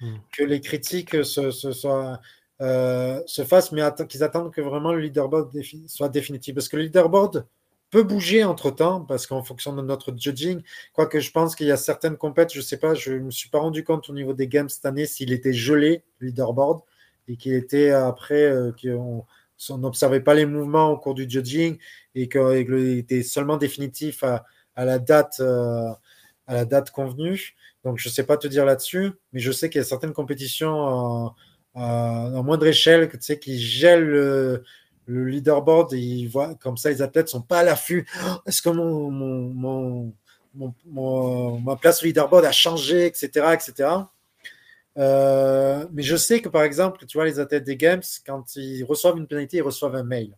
mhm. 0.01 0.19
que 0.31 0.43
les 0.43 0.61
critiques 0.61 1.23
se, 1.23 1.51
se, 1.51 1.71
se 1.71 3.43
fassent, 3.45 3.71
mais 3.71 3.81
qu'ils 4.07 4.23
attendent 4.23 4.51
que 4.51 4.61
vraiment 4.61 4.93
le 4.93 4.99
leaderboard 4.99 5.51
soit 5.87 6.09
définitif. 6.09 6.55
Parce 6.55 6.69
que 6.69 6.77
le 6.77 6.83
leaderboard, 6.83 7.45
peut 7.91 8.03
bouger 8.03 8.43
entre 8.43 8.71
temps 8.71 9.01
parce 9.01 9.27
qu'en 9.27 9.43
fonction 9.43 9.75
de 9.75 9.81
notre 9.81 10.17
judging, 10.17 10.63
quoique 10.93 11.19
je 11.19 11.29
pense 11.31 11.55
qu'il 11.55 11.67
y 11.67 11.71
a 11.71 11.77
certaines 11.77 12.17
compètes, 12.17 12.53
je 12.53 12.59
ne 12.59 12.63
sais 12.63 12.77
pas, 12.77 12.95
je 12.95 13.11
ne 13.11 13.19
me 13.19 13.31
suis 13.31 13.49
pas 13.49 13.59
rendu 13.59 13.83
compte 13.83 14.09
au 14.09 14.13
niveau 14.13 14.33
des 14.33 14.47
games 14.47 14.69
cette 14.69 14.85
année 14.85 15.05
s'il 15.05 15.33
était 15.33 15.53
gelé, 15.53 16.03
le 16.19 16.27
leaderboard, 16.27 16.81
et 17.27 17.35
qu'il 17.35 17.53
était 17.53 17.91
après, 17.91 18.43
euh, 18.43 18.71
qu'on 18.81 19.77
n'observait 19.77 20.21
pas 20.21 20.33
les 20.33 20.45
mouvements 20.45 20.89
au 20.91 20.97
cours 20.97 21.13
du 21.13 21.29
judging 21.29 21.77
et 22.15 22.29
qu'il 22.29 22.97
était 22.97 23.23
seulement 23.23 23.57
définitif 23.57 24.23
à, 24.23 24.45
la 24.77 24.97
date, 24.97 25.35
euh, 25.41 25.91
à 26.47 26.53
la 26.53 26.65
date 26.65 26.91
convenue. 26.91 27.55
Donc 27.83 27.97
je 27.97 28.09
ne 28.09 28.13
sais 28.13 28.23
pas 28.23 28.37
te 28.37 28.47
dire 28.47 28.65
là-dessus, 28.65 29.11
mais 29.33 29.39
je 29.39 29.51
sais 29.51 29.69
qu'il 29.69 29.79
y 29.79 29.81
a 29.81 29.85
certaines 29.85 30.13
compétitions 30.13 31.33
en, 31.73 32.43
moindre 32.43 32.67
échelle 32.67 33.09
tu 33.09 33.17
sais, 33.21 33.39
qui 33.39 33.59
gèlent 33.59 34.03
le 35.05 35.25
leaderboard, 35.25 35.93
il 35.93 36.27
voit 36.27 36.55
comme 36.55 36.77
ça, 36.77 36.89
les 36.89 37.01
athlètes 37.01 37.29
sont 37.29 37.41
pas 37.41 37.59
à 37.59 37.63
l'affût. 37.63 38.07
Est-ce 38.45 38.61
que 38.61 38.69
mon, 38.69 39.09
mon, 39.09 40.13
mon, 40.85 41.59
ma 41.59 41.75
place 41.75 42.01
au 42.03 42.05
leaderboard 42.05 42.45
a 42.45 42.51
changé, 42.51 43.05
etc., 43.05 43.29
etc. 43.53 43.89
Euh, 44.97 45.87
mais 45.93 46.03
je 46.03 46.15
sais 46.15 46.41
que 46.41 46.49
par 46.49 46.63
exemple, 46.63 47.05
tu 47.05 47.17
vois, 47.17 47.25
les 47.25 47.39
athlètes 47.39 47.63
des 47.63 47.77
Games, 47.77 48.03
quand 48.25 48.55
ils 48.55 48.83
reçoivent 48.83 49.17
une 49.17 49.27
pénalité, 49.27 49.57
ils 49.57 49.61
reçoivent 49.63 49.95
un 49.95 50.03
mail. 50.03 50.37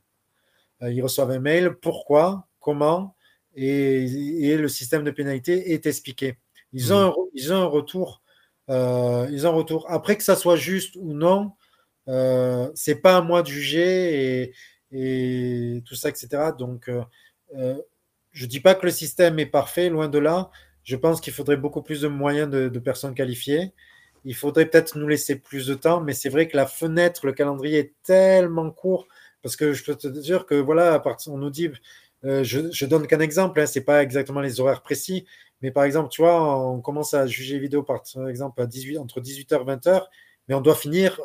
Euh, 0.82 0.92
ils 0.92 1.02
reçoivent 1.02 1.32
un 1.32 1.40
mail, 1.40 1.74
pourquoi, 1.82 2.48
comment, 2.60 3.16
et, 3.56 4.58
le 4.58 4.68
système 4.68 5.04
de 5.04 5.12
pénalité 5.12 5.74
est 5.74 5.86
expliqué. 5.86 6.38
Ils 6.74 6.94
ont, 6.94 7.10
mmh. 7.10 7.30
ils 7.34 7.54
ont 7.54 7.62
un 7.62 7.66
retour. 7.66 8.22
Euh, 8.70 9.28
ils 9.32 9.46
ont 9.48 9.52
un 9.52 9.54
retour. 9.54 9.86
Après 9.90 10.18
que 10.18 10.24
ça 10.24 10.36
soit 10.36 10.56
juste 10.56 10.96
ou 10.96 11.14
non, 11.14 11.54
euh, 12.10 12.70
c'est 12.76 12.96
pas 13.02 13.18
à 13.18 13.22
moi 13.22 13.44
de 13.44 13.48
juger 13.48 14.54
et, 14.92 15.82
tout 15.86 15.96
ça, 15.96 16.10
etc. 16.10 16.52
Donc, 16.58 16.90
euh, 16.90 17.02
euh, 17.56 17.78
je 18.32 18.46
dis 18.46 18.60
pas 18.60 18.76
que 18.76 18.86
le 18.86 18.92
système 18.92 19.40
est 19.40 19.46
parfait, 19.46 19.90
loin 19.90 20.08
de 20.08 20.20
là. 20.20 20.52
Je 20.84 20.96
pense 20.96 21.22
qu'il 21.22 21.34
faudrait 21.34 21.58
beaucoup 21.58 21.82
plus 21.82 22.02
de 22.02 22.08
moyens 22.08 22.50
de, 22.50 22.80
personnes 22.80 23.16
qualifiées. 23.16 23.74
Il 24.26 24.36
faudrait 24.36 24.66
peut-être 24.68 24.98
nous 24.98 25.08
laisser 25.08 25.38
plus 25.38 25.68
de 25.68 25.74
temps, 25.74 26.02
mais 26.02 26.14
c'est 26.14 26.30
vrai 26.30 26.48
que 26.48 26.58
la 26.58 26.66
fenêtre, 26.68 27.26
le 27.26 27.34
calendrier 27.34 27.80
est 27.80 27.94
tellement 28.04 28.70
court 28.72 29.08
parce 29.42 29.56
que 29.56 29.74
je 29.74 29.84
peux 29.84 29.96
te 29.96 30.08
dire 30.08 30.46
que 30.46 30.56
voilà, 30.56 31.02
on 31.28 31.38
nous 31.38 31.50
dit, 31.50 31.70
je, 32.24 32.72
je, 32.72 32.86
donne 32.86 33.08
qu'un 33.08 33.20
exemple, 33.20 33.60
hein, 33.60 33.66
c'est 33.66 33.84
pas 33.84 34.02
exactement 34.02 34.40
les 34.42 34.62
horaires 34.62 34.82
précis, 34.82 35.26
mais 35.64 35.72
par 35.72 35.86
exemple, 35.86 36.10
tu 36.10 36.22
vois, 36.22 36.60
on 36.70 36.82
commence 36.82 37.14
à 37.14 37.26
juger 37.26 37.58
vidéo 37.58 37.84
par 37.84 38.04
exemple 38.28 38.62
à 38.62 38.68
18, 38.68 38.98
entre 38.98 39.22
18h 39.22 39.62
et 39.62 39.66
20h, 39.66 40.04
mais 40.48 40.56
on 40.56 40.62
doit 40.62 40.76
finir 40.76 41.20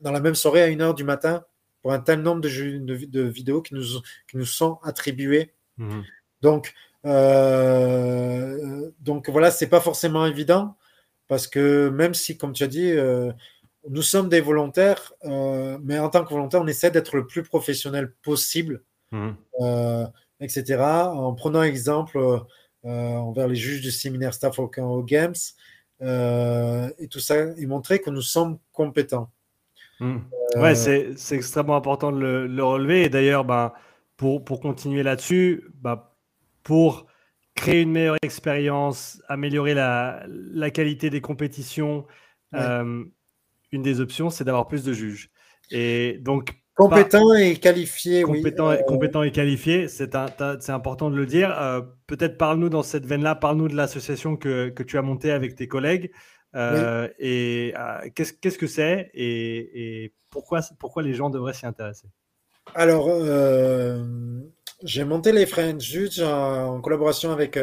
dans 0.00 0.12
la 0.12 0.20
même 0.20 0.34
soirée 0.34 0.62
à 0.62 0.68
1h 0.68 0.94
du 0.94 1.02
matin 1.02 1.44
pour 1.80 1.92
un 1.94 1.98
tel 1.98 2.20
nombre 2.20 2.42
de, 2.42 3.06
de, 3.06 3.22
vidéos 3.22 3.62
qui 3.62 3.74
nous, 3.74 4.02
qui 4.28 4.36
nous 4.36 4.44
sont 4.44 4.78
attribuées. 4.82 5.54
Mhm. 5.78 6.04
Donc, 6.42 6.74
euh, 7.06 8.90
donc 9.00 9.30
voilà, 9.30 9.50
c'est 9.50 9.68
pas 9.68 9.80
forcément 9.80 10.26
évident 10.26 10.76
parce 11.26 11.46
que 11.46 11.88
même 11.88 12.12
si, 12.12 12.36
comme 12.36 12.52
tu 12.52 12.64
as 12.64 12.68
dit, 12.68 12.92
euh, 12.92 13.32
nous 13.88 14.02
sommes 14.02 14.28
des 14.28 14.42
volontaires, 14.42 15.14
euh, 15.24 15.78
mais 15.82 15.98
en 15.98 16.10
tant 16.10 16.22
que 16.22 16.34
volontaire, 16.34 16.60
on 16.60 16.66
essaie 16.66 16.90
d'être 16.90 17.16
le 17.16 17.26
plus 17.26 17.44
professionnel 17.44 18.12
possible, 18.22 18.82
mhm. 19.12 19.36
etc. 20.40 20.82
En 20.82 21.32
prenant 21.32 21.62
exemple 21.62 22.44
envers 22.84 23.48
les 23.48 23.56
juges 23.56 23.80
du 23.80 23.90
séminaire 23.90 24.34
staff 24.34 24.58
au, 24.58 25.02
Games 25.02 25.34
et 26.00 27.08
tout 27.08 27.20
ça, 27.20 27.36
et 27.56 27.66
montrer 27.66 28.00
que 28.00 28.10
nous 28.10 28.22
sommes 28.22 28.58
compétents. 28.72 29.30
Hmm. 30.00 30.18
Ouais, 30.56 30.74
c'est 30.74 31.14
extrêmement 31.32 31.76
important 31.76 32.10
de 32.10 32.18
le, 32.18 32.64
relever. 32.64 33.04
Et 33.04 33.08
d'ailleurs, 33.08 33.44
ben, 33.44 33.72
pour, 34.16 34.44
pour 34.44 34.60
continuer 34.60 35.02
là-dessus, 35.02 35.64
ben, 35.74 36.02
pour 36.62 37.06
créer 37.54 37.82
une 37.82 37.92
meilleure 37.92 38.16
expérience, 38.22 39.22
améliorer 39.28 39.74
la, 39.74 40.24
la 40.28 40.70
qualité 40.70 41.10
des 41.10 41.20
compétitions, 41.20 42.06
euh, 42.54 43.04
une 43.72 43.82
des 43.82 44.00
options, 44.00 44.30
c'est 44.30 44.44
d'avoir 44.44 44.66
plus 44.66 44.84
de 44.84 44.92
juges. 44.92 45.30
Et 45.70 46.18
donc, 46.20 46.59
Compétent 46.80 47.34
et 47.34 47.56
qualifié, 47.56 48.22
compétent, 48.22 48.70
oui. 48.70 48.76
Euh, 48.76 48.82
compétent 48.84 49.22
et 49.22 49.30
qualifié, 49.30 49.86
c'est 49.86 50.14
important 50.14 51.10
de 51.10 51.16
le 51.16 51.26
dire. 51.26 51.54
Euh, 51.60 51.82
peut-être 52.06 52.38
parle-nous 52.38 52.70
dans 52.70 52.82
cette 52.82 53.04
veine-là, 53.04 53.34
parle-nous 53.34 53.68
de 53.68 53.76
l'association 53.76 54.36
que, 54.36 54.70
que, 54.70 54.82
tu 54.82 54.96
as 54.96 55.02
montée 55.02 55.30
avec 55.30 55.56
tes 55.56 55.68
collègues. 55.68 56.10
Euh, 56.56 57.06
et 57.18 57.74
euh, 57.78 58.08
qu'est-ce 58.14 58.58
que 58.58 58.66
c'est 58.66 59.10
et, 59.12 60.14
pourquoi, 60.30 60.60
pourquoi 60.78 61.02
les 61.02 61.12
gens 61.12 61.28
devraient 61.28 61.52
s'y 61.52 61.66
intéresser? 61.66 62.08
Alors, 62.74 63.10
j'ai 64.82 65.04
monté 65.04 65.32
les 65.32 65.44
French 65.44 65.82
Juges 65.82 66.20
en, 66.20 66.80
collaboration 66.80 67.30
avec 67.30 67.58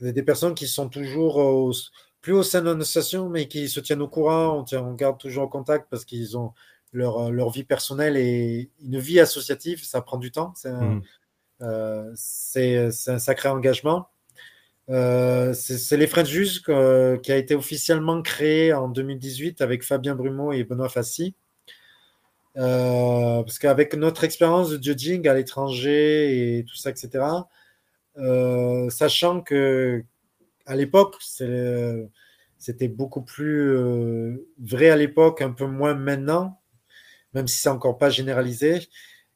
des 0.00 0.22
personnes 0.22 0.54
qui 0.54 0.68
sont 0.68 0.88
toujours 0.88 1.74
plus 2.20 2.34
au 2.34 2.44
sein 2.44 2.62
de 2.62 2.70
l'association, 2.70 3.30
mais 3.30 3.48
qui 3.48 3.68
se 3.68 3.80
tiennent 3.80 4.02
au 4.02 4.08
courant, 4.08 4.64
on, 4.72 4.76
on 4.76 4.94
garde 4.94 5.18
toujours 5.18 5.44
en 5.44 5.48
contact 5.48 5.88
parce 5.90 6.04
qu'ils 6.04 6.38
ont 6.38 6.52
leur, 6.92 7.30
leur, 7.30 7.50
vie 7.50 7.64
personnelle 7.64 8.16
et 8.16 8.70
une 8.82 8.98
vie 8.98 9.20
associative, 9.20 9.84
ça 9.84 10.00
prend 10.00 10.18
du 10.18 10.30
temps. 10.30 10.52
C'est 10.56 10.68
un, 10.68 11.00
mmh. 11.60 12.14
un, 12.80 13.18
sacré 13.18 13.48
engagement. 13.48 14.08
Euh, 14.90 15.52
c'est 15.52 15.96
les 15.98 16.06
French 16.06 16.28
Juice 16.28 16.62
euh, 16.70 17.18
qui 17.18 17.30
a 17.30 17.36
été 17.36 17.54
officiellement 17.54 18.22
créé 18.22 18.72
en 18.72 18.88
2018 18.88 19.60
avec 19.60 19.82
Fabien 19.82 20.14
Brumeau 20.14 20.52
et 20.52 20.64
Benoît 20.64 20.88
Fassi. 20.88 21.34
Euh, 22.56 23.42
parce 23.42 23.58
qu'avec 23.58 23.94
notre 23.94 24.24
expérience 24.24 24.70
de 24.70 24.82
judging 24.82 25.28
à 25.28 25.34
l'étranger 25.34 26.58
et 26.58 26.64
tout 26.64 26.74
ça, 26.76 26.90
etc., 26.90 27.24
sachant 28.90 29.42
que 29.42 30.02
à 30.66 30.74
l'époque, 30.74 31.16
c'était 31.20 32.88
beaucoup 32.88 33.22
plus 33.22 33.76
vrai 34.58 34.90
à 34.90 34.96
l'époque, 34.96 35.40
un 35.40 35.52
peu 35.52 35.66
moins 35.66 35.94
maintenant, 35.94 36.57
même 37.34 37.48
si 37.48 37.58
c'est 37.58 37.68
encore 37.68 37.98
pas 37.98 38.10
généralisé, 38.10 38.88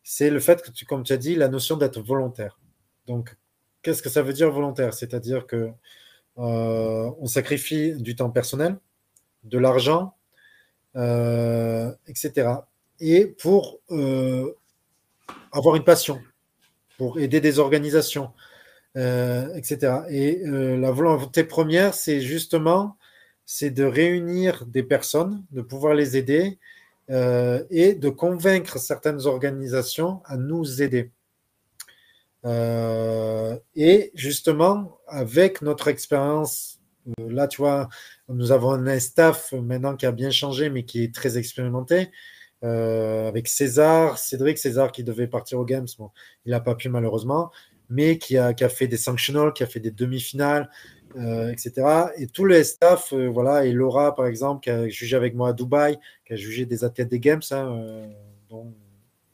c'est 0.02 0.30
le 0.30 0.40
fait 0.40 0.62
que, 0.62 0.70
tu, 0.70 0.84
comme 0.86 1.04
tu 1.04 1.12
as 1.12 1.16
dit, 1.16 1.34
la 1.34 1.48
notion 1.48 1.76
d'être 1.76 2.00
volontaire. 2.00 2.58
Donc, 3.06 3.36
Qu'est-ce 3.82 4.00
que 4.00 4.08
ça 4.08 4.22
veut 4.22 4.32
dire 4.32 4.50
volontaire? 4.50 4.94
C'est-à-dire 4.94 5.46
que 5.46 5.70
euh, 6.38 7.10
on 7.18 7.26
sacrifie 7.26 7.94
du 8.00 8.14
temps 8.14 8.30
personnel, 8.30 8.78
de 9.42 9.58
l'argent, 9.58 10.14
euh, 10.94 11.90
etc. 12.06 12.48
Et 13.00 13.26
pour 13.26 13.80
euh, 13.90 14.54
avoir 15.50 15.74
une 15.74 15.82
passion, 15.82 16.20
pour 16.96 17.18
aider 17.18 17.40
des 17.40 17.58
organisations, 17.58 18.30
etc. 18.94 20.02
Et 20.10 20.42
la 20.44 20.90
volonté 20.92 21.44
première, 21.44 21.94
c'est 21.94 22.20
justement 22.20 22.96
c'est 23.46 23.70
de 23.70 23.84
réunir 23.84 24.66
des 24.66 24.82
personnes, 24.82 25.44
de 25.50 25.62
pouvoir 25.62 25.94
les 25.94 26.16
aider 26.16 26.58
et 27.12 27.94
de 27.94 28.08
convaincre 28.08 28.78
certaines 28.78 29.26
organisations 29.26 30.22
à 30.24 30.36
nous 30.36 30.82
aider. 30.82 31.12
Euh, 32.44 33.58
et 33.74 34.10
justement, 34.14 34.98
avec 35.06 35.62
notre 35.62 35.88
expérience, 35.88 36.80
euh, 37.20 37.30
là, 37.30 37.48
tu 37.48 37.58
vois, 37.58 37.88
nous 38.28 38.52
avons 38.52 38.72
un 38.72 38.98
staff 38.98 39.52
maintenant 39.52 39.96
qui 39.96 40.06
a 40.06 40.12
bien 40.12 40.30
changé, 40.30 40.70
mais 40.70 40.84
qui 40.84 41.04
est 41.04 41.14
très 41.14 41.38
expérimenté. 41.38 42.10
Euh, 42.64 43.28
avec 43.28 43.48
César, 43.48 44.18
Cédric 44.18 44.56
César 44.58 44.92
qui 44.92 45.02
devait 45.02 45.26
partir 45.26 45.58
aux 45.58 45.64
Games, 45.64 45.88
bon, 45.98 46.10
il 46.44 46.52
n'a 46.52 46.60
pas 46.60 46.76
pu 46.76 46.88
malheureusement, 46.88 47.50
mais 47.88 48.18
qui 48.18 48.38
a, 48.38 48.54
qui 48.54 48.62
a, 48.62 48.68
fait 48.68 48.86
des 48.86 48.96
sanctionals, 48.96 49.52
qui 49.52 49.64
a 49.64 49.66
fait 49.66 49.80
des 49.80 49.90
demi-finales, 49.90 50.70
etc. 51.16 51.72
Et 52.16 52.26
tous 52.26 52.44
les 52.44 52.64
staff, 52.64 53.12
voilà, 53.12 53.64
et 53.64 53.72
Laura 53.72 54.14
par 54.14 54.26
exemple, 54.26 54.62
qui 54.62 54.70
a 54.70 54.88
jugé 54.88 55.16
avec 55.16 55.34
moi 55.34 55.50
à 55.50 55.52
Dubaï, 55.52 55.98
qui 56.26 56.32
a 56.32 56.36
jugé 56.36 56.66
des 56.66 56.84
athlètes 56.84 57.08
des 57.08 57.20
Games, 57.20 57.42
hein, 57.50 58.08
dont 58.48 58.72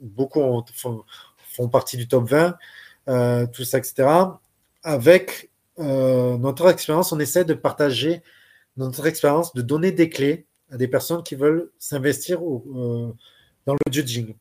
beaucoup 0.01 0.41
font, 0.75 1.05
font, 1.39 1.69
partie 1.69 1.97
du 1.97 2.09
top 2.09 2.29
20. 2.29 2.57
Euh, 3.09 3.47
tout 3.47 3.65
ça, 3.65 3.79
etc. 3.79 4.07
Avec 4.83 5.51
euh, 5.79 6.37
notre 6.37 6.69
expérience, 6.69 7.13
on 7.13 7.19
essaie 7.19 7.45
de 7.45 7.55
partager 7.55 8.23
notre 8.77 9.07
expérience, 9.07 9.55
de 9.55 9.63
donner 9.63 9.93
des 9.93 10.11
clés 10.11 10.47
à 10.71 10.77
des 10.77 10.89
personnes 10.89 11.23
qui 11.23 11.35
veulent 11.35 11.71
s'investir 11.79 12.41
euh, 12.41 13.15
dans 13.65 13.73
le 13.73 13.93
judging. 13.93 14.35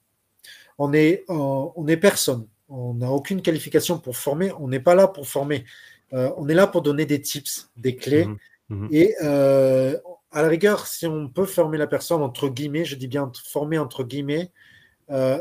On 0.78 0.94
est, 0.94 1.24
on 1.30 1.88
est 1.88 1.98
personne, 1.98 2.46
on 2.70 2.94
n'a 2.94 3.10
aucune 3.10 3.42
qualification 3.42 3.98
pour 3.98 4.16
former, 4.16 4.52
on 4.60 4.68
n'est 4.68 4.80
pas 4.80 4.94
là 4.94 5.08
pour 5.08 5.28
former, 5.28 5.66
on 6.12 6.47
est 6.47 6.53
là 6.53 6.68
pour 6.68 6.82
donner 6.82 7.05
des 7.05 7.22
tips, 7.22 7.70
des 7.78 7.95
clés. 7.95 8.26
Mmh 8.26 8.38
mmh 8.70 8.88
Et 8.91 9.16
à 9.20 10.41
la 10.41 10.47
rigueur, 10.47 10.88
si 10.88 11.08
on 11.08 11.30
peut 11.30 11.45
former 11.45 11.78
la 11.78 11.88
personne, 11.88 12.22
entre 12.22 12.49
guillemets, 12.49 12.86
je 12.86 12.95
dis 12.95 13.08
bien 13.08 13.32
former 13.45 13.78
entre 13.78 14.03
guillemets, 14.03 14.51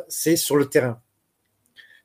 c'est 0.08 0.36
sur 0.36 0.56
le 0.56 0.66
terrain. 0.66 1.00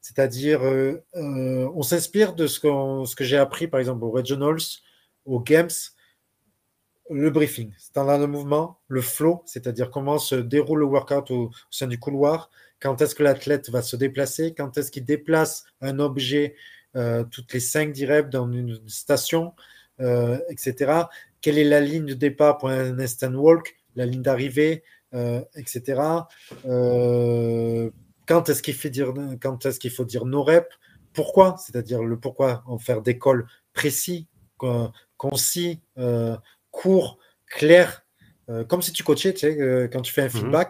C'est-à-dire, 0.02 0.64
euh, 0.66 1.04
euh, 1.16 1.70
on 1.76 1.84
s'inspire 1.84 2.34
de 2.34 2.48
ce, 2.48 2.60
ce 2.60 3.16
que 3.16 3.24
j'ai 3.24 3.38
appris, 3.38 3.68
par 3.68 3.80
exemple, 3.80 4.04
aux 4.04 4.10
Regionals, 4.10 4.58
aux 5.26 5.40
Games, 5.40 5.70
le 7.10 7.30
briefing, 7.30 7.72
c'est 7.78 7.94
dans 7.94 8.18
le 8.18 8.26
mouvement, 8.26 8.80
le 8.88 9.02
flow, 9.02 9.44
c'est-à-dire 9.46 9.92
comment 9.92 10.18
se 10.18 10.36
déroule 10.36 10.80
le 10.80 10.86
workout 10.86 11.30
au, 11.30 11.52
sein 11.70 11.88
du 11.88 12.00
couloir, 12.00 12.50
quand 12.80 13.02
est-ce 13.02 13.14
que 13.14 13.22
l'athlète 13.22 13.70
va 13.70 13.82
se 13.82 13.96
déplacer, 13.96 14.54
quand 14.56 14.78
est-ce 14.78 14.92
qu'il 14.92 15.06
déplace 15.06 15.66
un 15.82 16.00
objet 16.00 16.56
euh, 16.56 16.58
toutes 16.94 17.54
les 17.54 17.60
5 17.60 17.92
10 17.92 18.08
dans 18.32 18.52
une 18.52 18.80
station, 18.88 19.54
etc. 20.00 21.04
Quelle 21.42 21.58
est 21.58 21.64
la 21.64 21.80
ligne 21.80 22.06
de 22.06 22.14
départ 22.14 22.58
pour 22.58 22.70
un 22.70 23.00
instant 23.00 23.34
walk, 23.34 23.76
la 23.96 24.06
ligne 24.06 24.22
d'arrivée, 24.22 24.84
etc 25.56 26.24
quand 28.32 28.48
est-ce 28.48 28.64
qu'il 28.64 28.76
faut 28.76 28.88
dire, 28.88 29.14
quand 29.42 29.66
est-ce 29.66 29.78
qu'il 29.78 29.92
faut 29.92 30.06
dire 30.06 30.26
nos 30.26 30.42
reps, 30.42 30.74
pourquoi, 31.12 31.58
c'est-à-dire 31.58 32.02
le 32.02 32.18
pourquoi 32.18 32.64
en 32.66 32.78
faire 32.78 33.02
des 33.02 33.20
calls 33.20 33.46
précis, 33.74 34.30
concis, 35.18 35.82
euh, 35.98 36.38
court, 36.72 37.20
clair, 37.46 38.06
euh, 38.50 38.64
comme 38.64 38.82
si 38.82 38.94
tu 38.94 39.04
coachais, 39.04 39.34
tu 39.34 39.42
sais, 39.42 39.60
euh, 39.60 39.90
quand 39.92 40.02
tu 40.02 40.14
fais 40.14 40.22
un 40.22 40.28
mhm. 40.28 40.66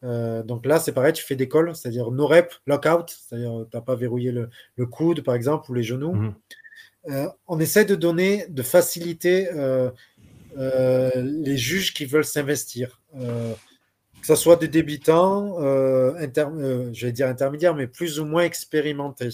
Feedback. 0.00 0.46
donc 0.46 0.66
là, 0.66 0.78
c'est 0.78 0.92
pareil, 0.92 1.12
tu 1.12 1.24
fais 1.24 1.36
des 1.36 1.48
calls, 1.48 1.74
c'est-à-dire 1.74 2.10
no 2.10 2.26
reps, 2.26 2.60
lockout, 2.66 3.08
c'est-à-dire 3.08 3.66
tu 3.70 3.76
n'as 3.76 3.82
pas 3.82 3.94
verrouillé 3.94 4.32
le, 4.32 4.86
coude, 4.86 5.22
par 5.22 5.34
exemple, 5.34 5.70
ou 5.70 5.74
les 5.74 5.82
genoux. 5.82 6.12
Mhm. 6.12 7.30
on 7.46 7.60
essaie 7.60 7.84
de 7.84 7.94
donner, 7.94 8.46
de 8.48 8.62
faciliter 8.62 9.48
les 10.56 11.56
juges 11.56 11.94
qui 11.94 12.04
veulent 12.04 12.24
s'investir 12.24 13.00
que 14.26 14.34
ce 14.34 14.42
soit 14.42 14.56
des 14.56 14.66
débutants, 14.66 15.62
euh, 15.62 16.12
euh, 16.18 16.90
je 16.92 17.06
vais 17.06 17.12
dire 17.12 17.28
intermédiaires, 17.28 17.76
mais 17.76 17.86
plus 17.86 18.18
ou 18.18 18.24
moins 18.24 18.42
expérimentés. 18.42 19.28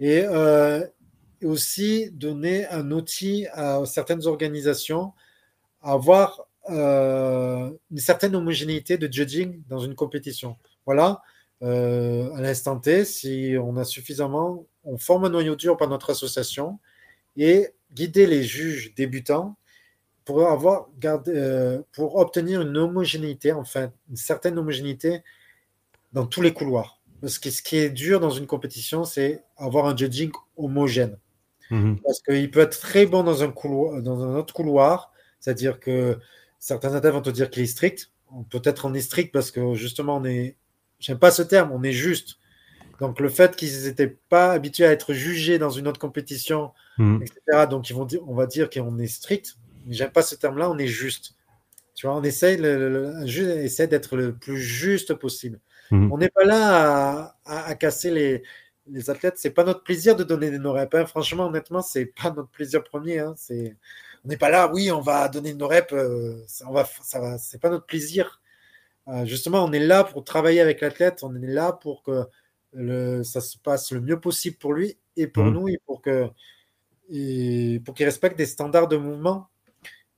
Et 0.00 0.22
euh, 0.24 0.82
aussi 1.44 2.10
donner 2.10 2.66
un 2.68 2.90
outil 2.90 3.46
à 3.52 3.84
certaines 3.84 4.26
organisations 4.26 5.12
à 5.82 5.92
avoir 5.92 6.46
une 6.68 7.98
certaine 7.98 8.34
homogénéité 8.36 8.98
de 8.98 9.12
judging 9.12 9.62
dans 9.68 9.78
une 9.78 9.94
compétition. 9.94 10.56
Voilà, 10.86 11.22
à 11.62 12.40
l'instant 12.40 12.78
T, 12.78 13.04
si 13.04 13.56
on 13.60 13.76
a 13.76 13.84
suffisamment, 13.84 14.66
on 14.84 14.98
forme 14.98 15.24
un 15.24 15.30
noyau 15.30 15.56
dur 15.56 15.76
par 15.76 15.88
notre 15.88 16.10
association 16.10 16.78
et 17.36 17.68
guider 17.92 18.26
les 18.26 18.42
juges 18.42 18.94
débutants 18.94 19.56
pour 20.24 20.48
avoir 20.48 20.86
gardé, 20.98 21.32
euh, 21.34 21.82
pour 21.92 22.16
obtenir 22.16 22.62
une 22.62 22.76
homogénéité, 22.76 23.52
enfin 23.52 23.92
une 24.08 24.16
certaine 24.16 24.58
homogénéité 24.58 25.22
dans 26.12 26.26
tous 26.26 26.42
les 26.42 26.52
couloirs. 26.52 27.00
Parce 27.20 27.38
que 27.38 27.50
ce 27.50 27.62
qui 27.62 27.76
est 27.76 27.90
dur 27.90 28.20
dans 28.20 28.30
une 28.30 28.46
compétition, 28.46 29.04
c'est 29.04 29.42
avoir 29.56 29.86
un 29.86 29.96
judging 29.96 30.30
homogène. 30.56 31.18
Mhm. 31.70 31.98
Parce 32.04 32.20
qu'il 32.20 32.50
peut 32.50 32.60
être 32.60 32.78
très 32.78 33.06
bon 33.06 33.22
dans 33.22 33.42
un, 33.42 33.50
couloir, 33.50 34.02
dans 34.02 34.22
un 34.22 34.36
autre 34.36 34.54
couloir, 34.54 35.12
c'est-à-dire 35.40 35.80
que 35.80 36.18
certains 36.62 36.94
athlètes 36.94 37.12
vont 37.12 37.20
te 37.20 37.30
dire 37.30 37.50
qu'il 37.50 37.64
est 37.64 37.66
strict. 37.66 38.12
Peut-être 38.48 38.86
on 38.86 38.94
est 38.94 39.00
strict 39.00 39.32
parce 39.32 39.50
que 39.50 39.74
justement, 39.74 40.16
on 40.16 40.24
est, 40.24 40.56
j'aime 41.00 41.18
pas 41.18 41.32
ce 41.32 41.42
terme, 41.42 41.72
on 41.72 41.82
est 41.82 41.92
juste. 41.92 42.38
Donc 43.00 43.18
le 43.18 43.28
fait 43.28 43.56
qu'ils 43.56 43.82
n'étaient 43.84 44.16
pas 44.28 44.52
habitués 44.52 44.86
à 44.86 44.92
être 44.92 45.12
jugés 45.12 45.58
dans 45.58 45.70
une 45.70 45.88
autre 45.88 45.98
compétition, 45.98 46.70
mhm. 46.98 47.20
etc. 47.22 47.66
Donc 47.68 47.90
ils 47.90 47.94
vont 47.94 48.04
dire, 48.04 48.20
on 48.28 48.34
va 48.34 48.46
dire 48.46 48.70
qu'on 48.70 48.98
est 48.98 49.08
strict 49.08 49.56
j'aime 49.88 50.10
pas 50.12 50.22
ce 50.22 50.36
terme-là, 50.36 50.70
on 50.70 50.78
est 50.78 50.86
juste. 50.86 51.34
Tu 51.94 52.06
vois, 52.06 52.16
on 52.16 52.22
essaie, 52.22 52.56
le, 52.56 53.24
essaie 53.26 53.88
d'être 53.88 54.16
le 54.16 54.34
plus 54.34 54.58
juste 54.58 55.14
possible. 55.14 55.58
Mhm. 55.90 56.12
On 56.12 56.18
n'est 56.18 56.30
pas 56.30 56.44
là 56.44 57.36
à, 57.44 57.74
casser 57.74 58.10
les, 58.10 58.42
les 58.86 59.10
athlètes. 59.10 59.34
C'est 59.36 59.50
pas 59.50 59.64
notre 59.64 59.82
plaisir 59.82 60.14
de 60.14 60.22
donner 60.22 60.50
nos 60.58 60.72
reps. 60.72 60.94
Hein. 60.94 61.06
Franchement, 61.06 61.46
honnêtement, 61.46 61.82
c'est 61.82 62.06
pas 62.06 62.30
notre 62.30 62.48
plaisir 62.50 62.84
premier. 62.84 63.18
Hein. 63.18 63.34
C'est, 63.36 63.76
on 64.24 64.28
n'est 64.28 64.36
pas 64.36 64.50
là. 64.50 64.70
Oui, 64.72 64.90
on 64.90 65.00
va 65.00 65.28
donner 65.28 65.54
nos 65.54 65.68
reps. 65.68 65.92
Euh, 65.92 66.44
on 66.66 66.72
va, 66.72 66.84
ça 67.02 67.20
va. 67.20 67.38
C'est 67.38 67.60
pas 67.60 67.70
notre 67.70 67.86
plaisir. 67.86 68.40
Euh, 69.08 69.24
justement, 69.24 69.64
on 69.64 69.72
est 69.72 69.80
là 69.80 70.04
pour 70.04 70.24
travailler 70.24 70.60
avec 70.60 70.80
l'athlète. 70.80 71.20
On 71.22 71.34
est 71.34 71.46
là 71.46 71.72
pour 71.72 72.02
que 72.02 72.24
le, 72.72 73.22
ça 73.22 73.40
se 73.40 73.58
passe 73.58 73.92
le 73.92 74.00
mieux 74.00 74.20
possible 74.20 74.56
pour 74.56 74.72
lui 74.72 74.96
et 75.16 75.26
pour 75.26 75.44
mhm. 75.44 75.52
nous 75.52 75.68
et 75.68 75.78
pour 75.86 76.00
que 76.00 76.28
et 77.10 77.80
pour 77.84 77.94
qu'il 77.94 78.06
respecte 78.06 78.38
des 78.38 78.46
standards 78.46 78.88
de 78.88 78.96
mouvement 78.96 79.48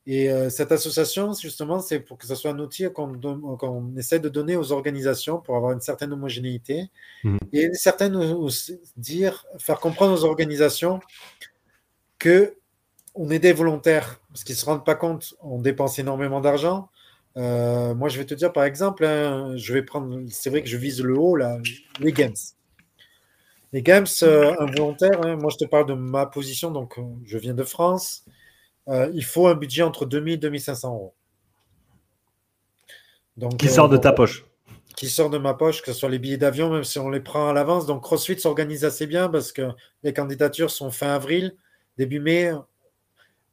et 0.07 0.29
euh, 0.29 0.49
cette 0.49 0.71
association, 0.71 1.33
justement, 1.33 1.79
c'est 1.79 1.99
pour 1.99 2.17
que 2.17 2.27
ce 2.27 2.35
soit 2.35 2.51
un 2.51 2.59
outil 2.59 2.85
qu'on 2.93 3.95
essaie 3.97 4.19
de 4.19 4.29
donner 4.29 4.55
aux 4.55 4.71
organisations 4.71 5.39
pour 5.39 5.55
avoir 5.55 5.71
une 5.71 5.81
certaine 5.81 6.13
homogénéité 6.13 6.91
mmh. 7.23 7.37
et 7.53 7.63
une 7.63 7.73
certaine 7.73 8.15
dire, 8.97 9.45
faire 9.57 9.79
comprendre 9.79 10.13
aux 10.13 10.23
organisations 10.23 10.99
que 12.19 12.55
on 13.15 13.29
est 13.29 13.39
des 13.39 13.53
volontaires, 13.53 14.19
parce 14.29 14.43
qu'ils 14.43 14.53
ne 14.55 14.59
se 14.59 14.65
rendent 14.65 14.85
pas 14.85 14.95
compte, 14.95 15.35
on 15.41 15.59
dépense 15.59 15.99
énormément 15.99 16.41
d'argent. 16.41 16.89
Euh, 17.37 17.93
moi, 17.95 18.09
je 18.09 18.17
vais 18.17 18.25
te 18.25 18.33
dire, 18.33 18.53
par 18.53 18.63
exemple, 18.63 19.05
hein, 19.05 19.53
je 19.57 19.73
vais 19.73 19.81
prendre, 19.81 20.21
c'est 20.29 20.49
vrai 20.49 20.61
que 20.61 20.69
je 20.69 20.77
vise 20.77 21.01
le 21.01 21.17
haut, 21.17 21.35
là, 21.35 21.57
les 21.99 22.11
games. 22.11 22.35
Les 23.73 23.81
games 23.81 24.05
involontaires, 24.21 25.25
hein, 25.25 25.35
moi 25.35 25.49
je 25.51 25.57
te 25.57 25.65
parle 25.65 25.85
de 25.85 25.95
ma 25.95 26.25
position, 26.25 26.71
donc 26.71 26.97
je 27.25 27.37
viens 27.37 27.53
de 27.53 27.63
France. 27.63 28.23
il 28.87 29.25
faut 29.25 29.47
un 29.47 29.55
budget 29.55 29.83
entre 29.83 30.05
2000 30.05 30.35
et 30.35 30.37
2500 30.37 30.93
euros. 30.93 31.13
Donc, 33.35 33.57
qui 33.57 33.67
sort 33.67 33.89
de 33.89 33.97
ta 33.97 34.13
poche 34.13 34.45
qui 34.95 35.09
sort 35.09 35.29
de 35.29 35.37
ma 35.37 35.53
poche, 35.53 35.81
que 35.81 35.91
ce 35.91 35.99
soit 35.99 36.09
les 36.09 36.19
billets 36.19 36.37
d'avion, 36.37 36.69
même 36.69 36.83
si 36.83 36.99
on 36.99 37.09
les 37.09 37.19
prend 37.19 37.49
à 37.49 37.53
l'avance. 37.53 37.85
Donc 37.85 38.03
CrossFit 38.03 38.39
s'organise 38.39 38.85
assez 38.85 39.07
bien 39.07 39.29
parce 39.29 39.51
que 39.51 39.69
les 40.03 40.13
candidatures 40.13 40.71
sont 40.71 40.89
fin 40.91 41.13
avril, 41.13 41.55
début 41.97 42.19
mai, 42.19 42.51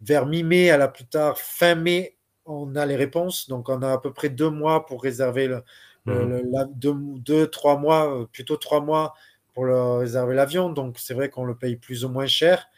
vers 0.02 0.26
mi-mai 0.26 0.70
à 0.70 0.76
la 0.76 0.88
plus 0.88 1.06
tard, 1.06 1.38
fin 1.38 1.74
mai, 1.74 2.16
on 2.44 2.74
a 2.76 2.86
les 2.86 2.96
réponses. 2.96 3.48
Donc 3.48 3.68
on 3.68 3.82
a 3.82 3.92
à 3.92 3.98
peu 3.98 4.12
près 4.12 4.28
deux 4.28 4.50
mois 4.50 4.86
pour 4.86 5.02
réserver 5.02 5.48
le, 5.48 5.62
mmh. 6.06 7.18
deux, 7.18 7.46
trois 7.48 7.78
mois, 7.78 8.14
euh, 8.14 8.26
plutôt 8.26 8.56
trois 8.56 8.80
mois 8.80 9.14
pour 9.54 9.64
le, 9.64 9.98
réserver 9.98 10.34
l'avion. 10.34 10.70
Donc 10.70 10.98
c'est 10.98 11.14
vrai 11.14 11.30
qu'on 11.30 11.44
le 11.44 11.56
paye 11.56 11.76
plus 11.76 12.04
ou 12.04 12.08
moins 12.08 12.26
cher. 12.26 12.68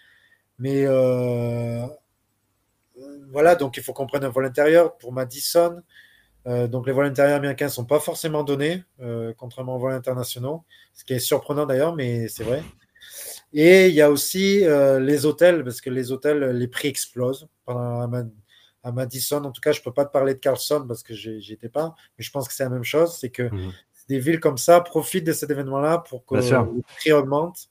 Mais 0.59 0.85
euh, 0.87 1.87
voilà, 3.33 3.55
donc 3.57 3.77
il 3.77 3.83
faut 3.83 3.93
qu'on 3.93 4.07
prenne 4.07 4.25
un 4.25 4.29
vol 4.29 4.47
intérieur 4.47 4.97
pour 4.99 5.13
Madison. 5.13 5.83
Euh, 6.47 6.69
donc 6.69 6.87
les 6.87 6.93
vols 6.93 7.07
intérieurs 7.07 7.37
américains 7.37 7.67
ne 7.67 7.71
sont 7.71 7.87
pas 7.87 8.01
forcément 8.01 8.45
donnés, 8.45 8.85
euh, 9.01 9.33
contrairement 9.37 9.77
aux 9.77 9.79
vols 9.79 9.95
internationaux, 9.95 10.65
ce 10.93 11.05
qui 11.05 11.15
est 11.15 11.19
surprenant 11.19 11.65
d'ailleurs, 11.65 11.97
mais 11.97 12.29
c'est 12.29 12.45
vrai. 12.45 12.63
Et 13.55 13.89
il 13.89 13.95
y 13.95 14.03
a 14.03 14.11
aussi 14.11 14.65
euh, 14.65 15.01
les 15.01 15.25
hôtels, 15.25 15.65
parce 15.65 15.81
que 15.81 15.89
les 15.89 16.13
hôtels, 16.13 16.51
les 16.57 16.69
prix 16.69 16.89
explosent. 16.89 17.49
À, 17.67 18.93
Madison, 18.93 19.43
en 19.43 19.51
tout 19.51 19.63
cas, 19.63 19.73
je 19.73 19.81
ne 19.81 19.85
peux 19.85 19.93
pas 19.95 20.05
te 20.05 20.13
parler 20.13 20.35
de 20.35 20.39
Carlson 20.39 20.85
parce 20.87 21.03
que 21.03 21.15
n'y 21.15 21.53
étais 21.53 21.71
pas, 21.71 21.95
mais 22.19 22.25
je 22.25 22.31
pense 22.31 22.47
que 22.47 22.53
c'est 22.53 22.65
la 22.65 22.69
même 22.69 22.85
chose. 22.85 23.17
C'est 23.19 23.31
que 23.31 23.45
mhm. 23.45 23.73
des 24.09 24.19
villes 24.19 24.41
comme 24.41 24.59
ça 24.59 24.83
profitent 24.83 25.25
de 25.25 25.33
cet 25.33 25.51
événement-là 25.51 26.05
pour 26.07 26.27
que 26.27 26.35
le 26.35 26.83
prix 26.83 27.13
augmente. 27.13 27.71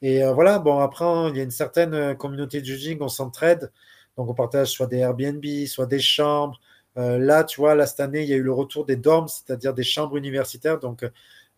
Et 0.00 0.22
voilà, 0.32 0.58
bon, 0.58 0.78
après, 0.78 1.04
il 1.28 1.36
y 1.36 1.40
a 1.40 1.42
une 1.42 1.50
certaine 1.50 2.16
communauté 2.16 2.60
de 2.62 2.64
judging, 2.64 2.96
on 3.02 3.08
s'entraide. 3.08 3.70
Donc, 4.16 4.30
on 4.30 4.34
partage 4.34 4.68
soit 4.68 4.86
des 4.86 4.98
Airbnb, 4.98 5.44
soit 5.66 5.86
des 5.86 6.00
chambres, 6.00 6.58
euh, 6.98 7.18
là, 7.18 7.44
tu 7.44 7.60
vois, 7.60 7.74
là, 7.74 7.86
cette 7.86 8.00
année, 8.00 8.22
il 8.22 8.28
y 8.28 8.32
a 8.32 8.36
eu 8.36 8.42
le 8.42 8.52
retour 8.52 8.84
des 8.84 8.96
dorms, 8.96 9.28
c'est-à-dire 9.28 9.74
des 9.74 9.84
chambres 9.84 10.16
universitaires. 10.16 10.78
Donc, 10.78 11.04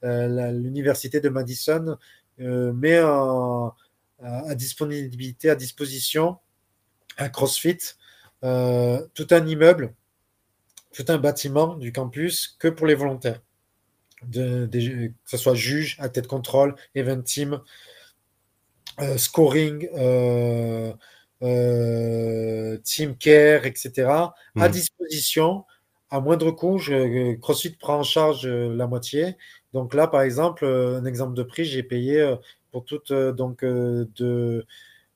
euh, 0.04 0.52
l'université 0.52 1.20
de 1.20 1.28
Madison 1.28 1.96
euh, 2.40 2.72
met 2.72 2.98
à 2.98 4.54
disponibilité, 4.54 5.50
à 5.50 5.54
disposition 5.54 6.38
à 7.16 7.28
CrossFit 7.28 7.78
tout 8.40 9.26
un 9.30 9.46
immeuble, 9.46 9.94
tout 10.92 11.04
un 11.08 11.18
bâtiment 11.18 11.74
du 11.76 11.92
campus 11.92 12.56
que 12.58 12.68
pour 12.68 12.86
les 12.86 12.94
volontaires. 12.94 13.40
que 14.32 14.68
ce 15.24 15.36
soit 15.36 15.54
juge, 15.54 15.96
à 15.98 16.08
tête 16.08 16.26
contrôle, 16.26 16.74
event 16.94 17.22
team, 17.22 17.60
scoring, 19.16 19.88
euh, 21.44 22.78
Team 22.84 23.16
Care, 23.16 23.66
etc., 23.66 24.08
à 24.08 24.34
hmm. 24.54 24.68
disposition 24.68 25.64
à 26.10 26.20
moindre 26.20 26.50
coût. 26.52 26.78
Je, 26.78 27.34
CrossFit 27.34 27.70
prend 27.70 27.98
en 27.98 28.02
charge 28.02 28.46
euh, 28.46 28.74
la 28.74 28.86
moitié. 28.86 29.36
Donc 29.74 29.92
là, 29.92 30.06
par 30.06 30.22
exemple, 30.22 30.64
euh, 30.64 30.98
un 30.98 31.04
exemple 31.04 31.34
de 31.34 31.42
prix, 31.42 31.66
j'ai 31.66 31.82
payé 31.82 32.34
pour 32.72 32.84
toute 32.84 33.12
donc 33.12 33.62
de 33.62 34.64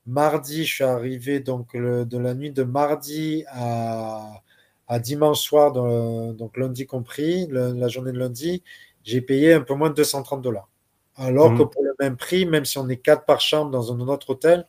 mardi, 0.05 0.65
je 0.65 0.75
suis 0.75 0.83
arrivé 0.83 1.39
donc 1.39 1.75
de 1.75 2.17
la 2.17 2.35
nuit 2.35 2.51
de 2.51 2.63
mardi 2.63 3.43
à, 3.47 4.43
à 4.87 4.99
dimanche 4.99 5.39
soir, 5.39 5.71
donc 5.71 6.57
lundi 6.57 6.85
compris, 6.85 7.47
la 7.47 7.87
journée 7.87 8.11
de 8.11 8.19
lundi, 8.19 8.63
j'ai 9.03 9.21
payé 9.21 9.53
un 9.53 9.61
peu 9.61 9.73
moins 9.73 9.89
de 9.89 9.95
230 9.95 10.41
dollars. 10.41 10.69
Alors 11.15 11.53
que 11.53 11.63
pour 11.63 11.83
le 11.83 11.93
même 11.99 12.15
prix, 12.15 12.45
même 12.45 12.63
si 12.63 12.77
on 12.77 12.87
est 12.87 12.97
quatre 12.97 13.25
par 13.25 13.41
chambre 13.41 13.71
dans 13.71 13.91
un 13.91 13.99
autre 14.07 14.29
hôtel, 14.29 14.65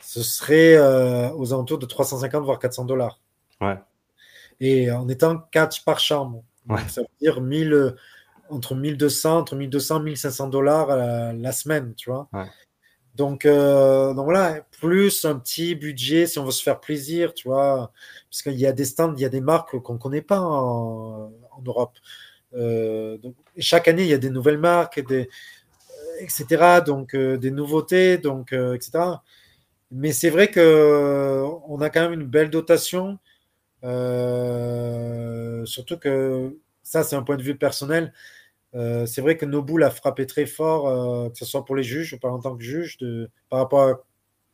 ce 0.00 0.22
serait 0.22 0.76
euh, 0.76 1.30
aux 1.32 1.52
alentours 1.52 1.78
de 1.78 1.86
350 1.86 2.44
voire 2.44 2.58
400 2.58 2.84
dollars. 2.84 3.20
Ouais. 3.60 3.78
Et 4.60 4.90
en 4.90 5.08
étant 5.08 5.38
4 5.50 5.84
par 5.84 5.98
chambre. 5.98 6.42
Ça 6.88 7.00
veut 7.00 7.08
dire 7.20 7.40
1000, 7.40 7.96
entre 8.50 8.74
1200, 8.74 9.38
entre 9.38 9.56
1200 9.56 10.00
1500 10.00 10.48
dollars 10.48 10.88
la 11.34 11.52
semaine, 11.52 11.94
tu 11.96 12.10
vois. 12.10 12.28
Donc, 13.14 13.44
euh, 13.44 14.14
donc 14.14 14.24
voilà, 14.24 14.64
plus 14.80 15.24
un 15.24 15.38
petit 15.38 15.74
budget 15.74 16.26
si 16.26 16.38
on 16.38 16.44
veut 16.44 16.52
se 16.52 16.62
faire 16.62 16.80
plaisir, 16.80 17.34
tu 17.34 17.48
vois. 17.48 17.92
Parce 18.30 18.42
qu'il 18.42 18.58
y 18.58 18.66
a 18.66 18.72
des 18.72 18.84
stands, 18.84 19.14
il 19.16 19.20
y 19.20 19.24
a 19.24 19.28
des 19.28 19.40
marques 19.40 19.78
qu'on 19.80 19.94
ne 19.94 19.98
connaît 19.98 20.22
pas 20.22 20.40
en, 20.40 21.32
Europe. 21.66 21.98
Euh, 22.54 23.18
donc, 23.18 23.34
chaque 23.58 23.88
année, 23.88 24.04
il 24.04 24.08
y 24.08 24.14
a 24.14 24.18
des 24.18 24.30
nouvelles 24.30 24.58
marques, 24.58 25.04
des, 25.06 25.28
etc. 26.20 26.80
Donc, 26.86 27.14
des 27.16 27.50
nouveautés, 27.50 28.18
donc, 28.18 28.52
etc. 28.52 29.20
Mais 29.90 30.12
c'est 30.12 30.30
vrai 30.30 30.50
qu'on 30.50 31.80
a 31.80 31.90
quand 31.90 32.00
même 32.00 32.20
une 32.20 32.26
belle 32.26 32.50
dotation. 32.50 33.18
Euh, 33.84 35.64
surtout 35.66 35.98
que 35.98 36.56
ça, 36.82 37.02
c'est 37.02 37.16
un 37.16 37.22
point 37.22 37.36
de 37.36 37.42
vue 37.42 37.56
personnel. 37.56 38.12
Euh, 38.74 39.06
c'est 39.06 39.20
vrai 39.20 39.36
que 39.36 39.44
Nobull 39.44 39.82
a 39.82 39.90
frappé 39.90 40.26
très 40.26 40.46
fort, 40.46 40.88
euh, 40.88 41.28
que 41.28 41.38
ce 41.38 41.44
soit 41.44 41.64
pour 41.64 41.76
les 41.76 41.82
juges 41.82 42.18
pas 42.20 42.28
en 42.28 42.38
tant 42.38 42.56
que 42.56 42.62
juge, 42.62 42.98
de, 42.98 43.30
par 43.48 43.60
rapport 43.60 43.82
à. 43.82 44.00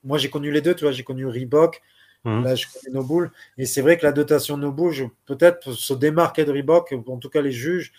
Moi, 0.05 0.19
j'ai 0.19 0.31
connu 0.31 0.51
les 0.53 0.61
deux, 0.61 0.75
tu 0.75 0.85
vois, 0.85 0.93
j'ai 0.93 1.03
connu 1.03 1.27
Reebok, 1.27 1.83
mmh. 2.25 2.45
là, 2.45 2.55
je 2.55 2.67
connais 2.67 2.95
Nobull. 2.95 3.33
Et 3.59 3.67
c'est 3.67 3.81
vrai 3.83 3.99
que 3.99 4.07
la 4.07 4.13
dotation 4.13 4.57
Nobull, 4.57 5.11
peut-être 5.27 5.73
se 5.73 5.95
démarquer 5.95 6.45
de 6.45 6.53
Reebok, 6.53 6.95
en 7.07 7.19
tout 7.19 7.29
cas 7.29 7.43
les 7.43 7.51
juges, 7.51 7.93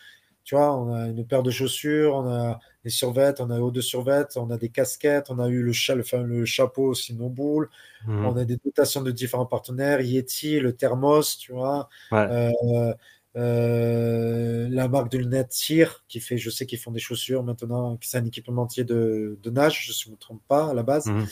tu 0.48 0.56
vois, 0.56 0.74
on 0.74 0.94
a 0.94 1.08
une 1.08 1.28
paire 1.28 1.44
de 1.44 1.52
chaussures, 1.52 2.16
on 2.16 2.30
a 2.30 2.60
des 2.86 2.90
survêtes, 2.90 3.42
on 3.42 3.50
a 3.50 3.60
haut 3.60 3.70
de 3.70 3.82
survêtes, 3.82 4.38
on 4.38 4.50
a 4.50 4.58
des 4.58 4.70
casquettes, 4.70 5.30
on 5.30 5.40
a 5.40 5.50
eu 5.50 5.62
le, 5.62 5.74
le, 5.74 6.24
le 6.24 6.46
chapeau 6.46 6.84
aussi 6.86 7.14
Nobull, 7.14 7.70
mmh. 8.08 8.26
on 8.26 8.38
a 8.38 8.46
des 8.46 8.56
dotations 8.56 9.02
de 9.02 9.12
différents 9.12 9.46
partenaires, 9.46 10.00
Yeti, 10.00 10.62
le 10.62 10.74
Thermos, 10.74 11.38
tu 11.38 11.52
vois, 11.52 11.90
euh, 12.14 12.94
euh, 13.38 14.68
la 14.70 14.88
marque 14.88 15.12
de 15.12 15.20
lunettes 15.20 15.50
Tir, 15.50 16.04
qui 16.08 16.20
fait, 16.20 16.38
je 16.38 16.50
sais 16.50 16.66
qu'ils 16.66 16.80
font 16.80 16.92
des 16.92 17.00
chaussures 17.00 17.44
maintenant, 17.44 17.96
qui 17.98 18.10
c'est 18.10 18.18
un 18.18 18.26
équipementier 18.26 18.84
de, 18.84 19.40
de, 19.42 19.50
nage, 19.50 19.86
je 19.86 20.10
ne 20.10 20.14
me 20.14 20.18
trompe 20.18 20.42
pas 20.48 20.70
à 20.70 20.74
la 20.74 20.84
base, 20.84 21.06
mmh. 21.06 21.26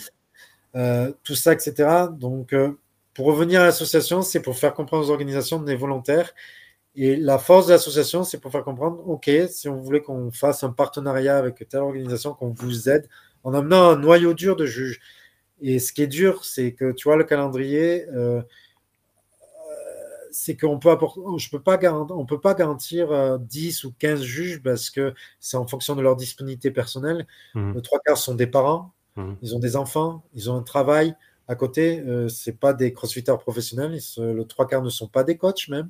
euh, 0.76 1.12
tout 1.24 1.36
ça, 1.36 1.54
etc. 1.54 2.08
Donc, 2.18 2.56
pour 3.14 3.26
revenir 3.26 3.62
à 3.62 3.66
l'association, 3.66 4.22
c'est 4.22 4.42
pour 4.42 4.58
faire 4.58 4.74
comprendre 4.74 5.06
aux 5.06 5.12
organisations 5.12 5.60
des 5.60 5.76
volontaires 5.76 6.34
et 6.96 7.18
la 7.18 7.38
force 7.38 7.68
de 7.68 7.74
l'association, 7.74 8.24
c'est 8.24 8.40
pour 8.40 8.52
faire 8.52 8.64
comprendre, 8.64 9.04
OK, 9.08 9.30
si 9.50 9.68
on 9.68 9.82
voulait 9.82 10.02
qu'on 10.02 10.32
fasse 10.32 10.64
un 10.64 10.70
partenariat 10.70 11.38
avec 11.38 11.68
telle 11.68 11.82
organisation, 11.82 12.34
qu'on 12.34 12.52
vous 12.52 12.90
aide 12.90 13.10
en 13.44 13.54
amenant 13.54 13.90
un 13.90 13.98
noyau 13.98 14.34
dur 14.34 14.56
de 14.56 14.66
juges. 14.66 15.02
Et 15.62 15.80
ce 15.80 15.92
qui 15.92 16.04
est 16.04 16.08
dur, 16.08 16.46
c'est 16.46 16.72
que 16.72 16.94
tu 16.94 17.10
vois, 17.10 17.18
le 17.18 17.26
calendrier, 17.26 18.06
euh, 18.16 18.42
c'est 20.36 20.58
qu'on 20.58 20.80
peut 20.80 20.92
apporter, 20.92 21.22
je 21.38 21.50
peux 21.50 21.62
pas 21.62 21.78
garantir, 21.78 22.18
on 22.18 22.26
peut 22.26 22.42
pas 22.42 22.54
garantir 22.54 23.40
10 23.40 23.86
euh, 23.86 23.88
ou 23.88 23.94
15 23.98 24.22
juges 24.22 24.62
parce 24.62 24.90
que 24.90 25.14
c'est 25.40 25.56
en 25.56 25.66
fonction 25.66 25.96
de 25.96 26.02
leur 26.02 26.18
disponibilité 26.18 26.72
personnelle. 26.72 27.26
Mmh. 27.54 27.74
Les 27.76 27.82
trois 27.82 28.00
quarts 28.00 28.18
sont 28.18 28.36
des 28.36 28.48
parents, 28.48 28.92
mmh. 29.16 29.34
ils 29.42 29.56
ont 29.56 29.60
des 29.60 29.78
enfants, 29.78 30.26
ils 30.34 30.52
ont 30.52 30.58
un 30.58 30.62
travail 30.62 31.16
à 31.48 31.56
côté. 31.56 32.02
Euh, 32.02 32.28
c'est 32.28 32.60
pas 32.60 32.74
des 32.74 32.92
crossfitters 32.94 33.38
professionnels, 33.40 33.98
le 34.18 34.44
trois 34.44 34.68
quarts 34.68 34.82
ne 34.82 34.90
sont 34.90 35.08
pas 35.08 35.24
des 35.24 35.38
coachs 35.38 35.70
même. 35.70 35.90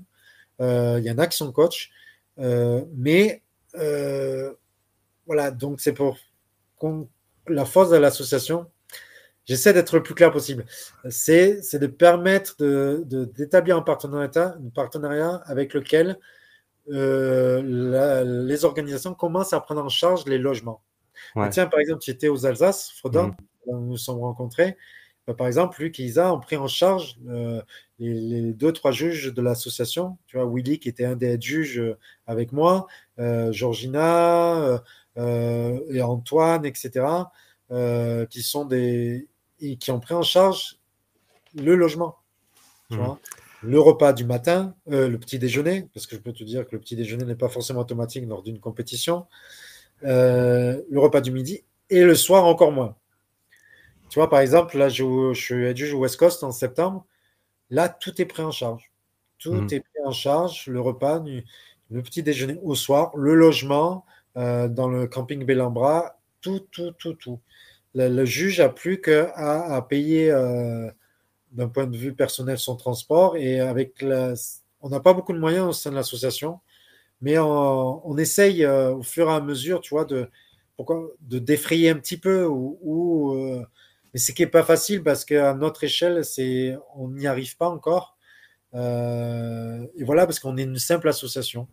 Euh, 0.61 0.97
il 0.99 1.05
y 1.05 1.11
en 1.11 1.17
a 1.17 1.25
qui 1.27 1.37
sont 1.37 1.51
coach. 1.51 1.91
Euh, 2.37 2.85
mais 2.95 3.41
voilà, 5.25 5.49
donc 5.49 5.81
c'est 5.81 5.93
pour 5.93 6.17
la 7.47 7.65
force 7.65 7.89
de 7.89 7.97
l'association. 7.97 8.67
J'essaie 9.45 9.73
d'être 9.73 9.95
le 9.95 10.03
plus 10.03 10.15
clair 10.15 10.31
possible. 10.31 10.65
C'est 11.09 11.59
de 11.75 11.87
permettre 11.87 12.55
d'établir 12.57 13.75
de, 13.75 13.81
un 13.81 13.83
partenariat, 13.83 14.55
un 14.57 14.69
partenariat 14.73 15.41
avec 15.45 15.73
lequel 15.73 16.19
les 16.87 18.65
organisations 18.65 19.13
commencent 19.13 19.53
à 19.53 19.59
prendre 19.59 19.83
en 19.83 19.89
charge 19.89 20.25
les 20.25 20.37
logements. 20.37 20.81
Tiens, 21.51 21.67
par 21.67 21.79
exemple, 21.79 22.01
tu 22.01 22.11
étais 22.11 22.27
aux 22.27 22.45
Alsace, 22.45 22.91
Frodon, 22.91 23.27
mmh. 23.27 23.35
nous 23.67 23.79
nous 23.81 23.97
sommes 23.97 24.19
rencontrés. 24.19 24.77
Bah, 25.27 25.33
par 25.33 25.47
exemple, 25.47 25.81
Luc 25.81 25.99
et 25.99 26.03
Isa 26.03 26.33
ont 26.33 26.39
pris 26.39 26.55
en 26.55 26.67
charge 26.67 27.17
euh, 27.27 27.61
les, 27.97 28.53
deux, 28.53 28.71
trois 28.71 28.91
juges 28.91 29.33
de 29.33 29.41
l'association. 29.41 30.17
Tu 30.27 30.37
vois, 30.37 30.47
Willy 30.47 30.79
qui 30.79 30.89
était 30.89 31.05
un 31.05 31.15
des 31.15 31.39
juges 31.41 31.79
euh, 31.79 31.97
avec 32.27 32.51
moi, 32.51 32.85
euh, 33.19 33.51
Georgina 33.51 34.81
et 35.17 36.01
Antoine, 36.01 36.65
etc., 36.65 37.05
qui 38.29 38.43
sont 38.43 38.65
des 38.65 39.27
et 39.59 39.77
qui 39.77 39.91
ont 39.91 39.99
pris 39.99 40.13
en 40.13 40.23
charge 40.23 40.77
le 41.55 41.75
logement. 41.75 42.17
Tu 42.89 42.97
mmh. 42.97 42.99
vois 42.99 43.19
le 43.63 43.79
repas 43.79 44.13
du 44.13 44.25
matin, 44.25 44.75
le 44.85 45.15
petit 45.15 45.39
déjeuner, 45.39 45.89
parce 45.91 46.05
que 46.05 46.15
je 46.15 46.21
peux 46.21 46.33
te 46.33 46.43
dire 46.43 46.67
que 46.67 46.75
le 46.75 46.79
petit 46.79 46.95
déjeuner 46.95 47.25
n'est 47.25 47.33
pas 47.33 47.49
forcément 47.49 47.79
automatique 47.79 48.23
lors 48.27 48.43
d'une 48.43 48.59
compétition, 48.59 49.25
le 50.03 50.97
repas 50.97 51.19
du 51.19 51.31
midi 51.31 51.63
et 51.89 52.03
le 52.03 52.13
soir 52.13 52.45
encore 52.45 52.71
moins. 52.71 52.95
Tu 54.09 54.19
vois, 54.19 54.29
par 54.29 54.39
exemple, 54.39 54.77
là, 54.77 54.89
je, 54.89 55.33
je 55.33 55.39
suis 55.39 55.75
juge 55.75 55.93
au 55.93 55.99
West 55.99 56.17
Coast 56.17 56.43
en 56.43 56.51
septembre. 56.51 57.05
Là, 57.69 57.89
tout 57.89 58.21
est 58.21 58.25
pris 58.25 58.43
en 58.43 58.51
charge. 58.51 58.91
Tout 59.39 59.53
hmm. 59.53 59.67
est 59.71 59.79
pris 59.79 60.03
en 60.05 60.11
charge. 60.11 60.67
Le 60.67 60.79
repas, 60.79 61.23
le 61.89 62.01
petit 62.01 62.23
déjeuner 62.23 62.59
au 62.63 62.75
soir, 62.75 63.11
le 63.15 63.35
logement 63.35 64.05
euh, 64.37 64.67
dans 64.67 64.87
le 64.87 65.07
camping 65.07 65.43
Bellambra, 65.43 66.19
tout, 66.41 66.59
tout, 66.71 66.91
tout, 66.91 67.13
tout. 67.13 67.39
Le, 67.95 68.25
juge 68.25 68.59
a 68.59 68.67
plus 68.67 68.99
qu'à 68.99 69.31
à 69.33 69.81
payer 69.81 70.29
euh, 70.29 70.89
d'un 71.53 71.69
point 71.69 71.87
de 71.87 71.95
vue 71.95 72.13
personnel 72.13 72.57
son 72.57 72.75
transport 72.75 73.37
et 73.37 73.61
avec 73.61 74.01
la, 74.01 74.33
on 74.81 74.89
n'a 74.89 74.99
pas 74.99 75.13
beaucoup 75.13 75.31
de 75.31 75.39
moyens 75.39 75.67
au 75.69 75.71
sein 75.71 75.91
de 75.91 75.95
l'association, 75.95 76.59
mais 77.21 77.37
on, 77.39 78.17
essaye 78.17 78.65
euh, 78.65 78.93
au 78.93 79.01
fur 79.01 79.29
et 79.29 79.33
à 79.33 79.39
mesure, 79.39 79.79
tu 79.79 79.93
vois, 79.93 80.03
de, 80.03 80.27
pourquoi, 80.75 81.07
de 81.21 81.39
défrayer 81.39 81.89
un 81.89 81.95
petit 81.95 82.17
peu 82.17 82.45
ou, 82.45 83.33
euh, 83.33 83.65
mais 84.13 84.19
ce 84.19 84.33
qui 84.33 84.41
n'est 84.41 84.49
pas 84.49 84.63
facile 84.63 85.01
parce 85.01 85.23
qu'à 85.23 85.53
notre 85.53 85.85
échelle, 85.85 86.25
c'est, 86.25 86.77
on 86.97 87.07
n'y 87.07 87.27
arrive 87.27 87.55
pas 87.55 87.69
encore. 87.69 88.17
et 88.73 90.03
voilà, 90.03 90.25
parce 90.25 90.39
qu'on 90.39 90.57
est 90.57 90.63
une 90.63 90.79
simple 90.79 91.07
association. 91.07 91.67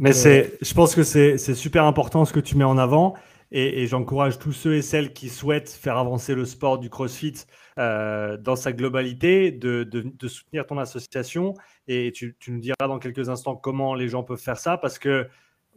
Mais 0.00 0.12
c'est, 0.12 0.58
je 0.62 0.74
pense 0.74 0.94
que 0.94 1.02
c'est 1.02 1.36
super 1.54 1.84
important 1.84 2.24
ce 2.24 2.32
que 2.32 2.40
tu 2.40 2.56
mets 2.56 2.64
en 2.64 2.78
avant. 2.78 3.14
Et, 3.50 3.86
j'encourage 3.86 4.38
tous 4.38 4.52
ceux 4.52 4.74
et 4.74 4.82
celles 4.82 5.12
qui 5.12 5.28
souhaitent 5.30 5.70
faire 5.70 5.96
avancer 5.96 6.34
le 6.34 6.44
sport 6.44 6.78
du 6.78 6.90
CrossFit 6.90 7.34
euh, 7.78 8.36
dans 8.36 8.56
sa 8.56 8.72
globalité, 8.72 9.50
de, 9.50 9.88
soutenir 10.28 10.66
ton 10.66 10.78
association. 10.78 11.54
Et 11.86 12.12
tu, 12.12 12.36
tu, 12.38 12.50
nous 12.52 12.60
diras 12.60 12.86
dans 12.86 12.98
quelques 12.98 13.30
instants 13.30 13.56
comment 13.56 13.94
les 13.94 14.08
gens 14.08 14.22
peuvent 14.22 14.40
faire 14.40 14.58
ça, 14.58 14.76
parce 14.76 14.98
que 14.98 15.26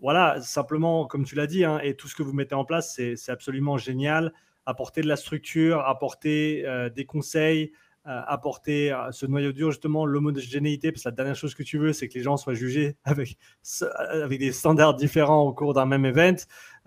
voilà, 0.01 0.41
simplement, 0.41 1.05
comme 1.05 1.23
tu 1.23 1.35
l'as 1.35 1.47
dit, 1.47 1.63
hein, 1.63 1.79
et 1.81 1.95
tout 1.95 2.07
ce 2.07 2.15
que 2.15 2.23
vous 2.23 2.33
mettez 2.33 2.55
en 2.55 2.65
place, 2.65 2.95
c'est 2.95 3.31
absolument 3.31 3.77
génial. 3.77 4.33
Apporter 4.65 5.01
de 5.01 5.07
la 5.07 5.15
structure, 5.15 5.79
apporter 5.81 6.63
euh, 6.65 6.89
des 6.89 7.05
conseils, 7.05 7.71
euh, 8.07 8.19
apporter 8.25 8.95
ce 9.11 9.27
noyau 9.27 9.51
dur, 9.51 9.69
justement, 9.69 10.07
l'homogénéité, 10.07 10.91
parce 10.91 11.03
que 11.03 11.09
la 11.09 11.15
dernière 11.15 11.35
chose 11.35 11.53
que 11.53 11.61
tu 11.61 11.77
veux, 11.77 11.93
c'est 11.93 12.07
que 12.07 12.15
les 12.15 12.23
gens 12.23 12.35
soient 12.35 12.55
jugés 12.55 12.97
avec, 13.03 13.37
avec 14.09 14.39
des 14.39 14.51
standards 14.51 14.95
différents 14.95 15.43
au 15.43 15.53
cours 15.53 15.75
d'un 15.75 15.85
même 15.85 16.05
event, 16.05 16.35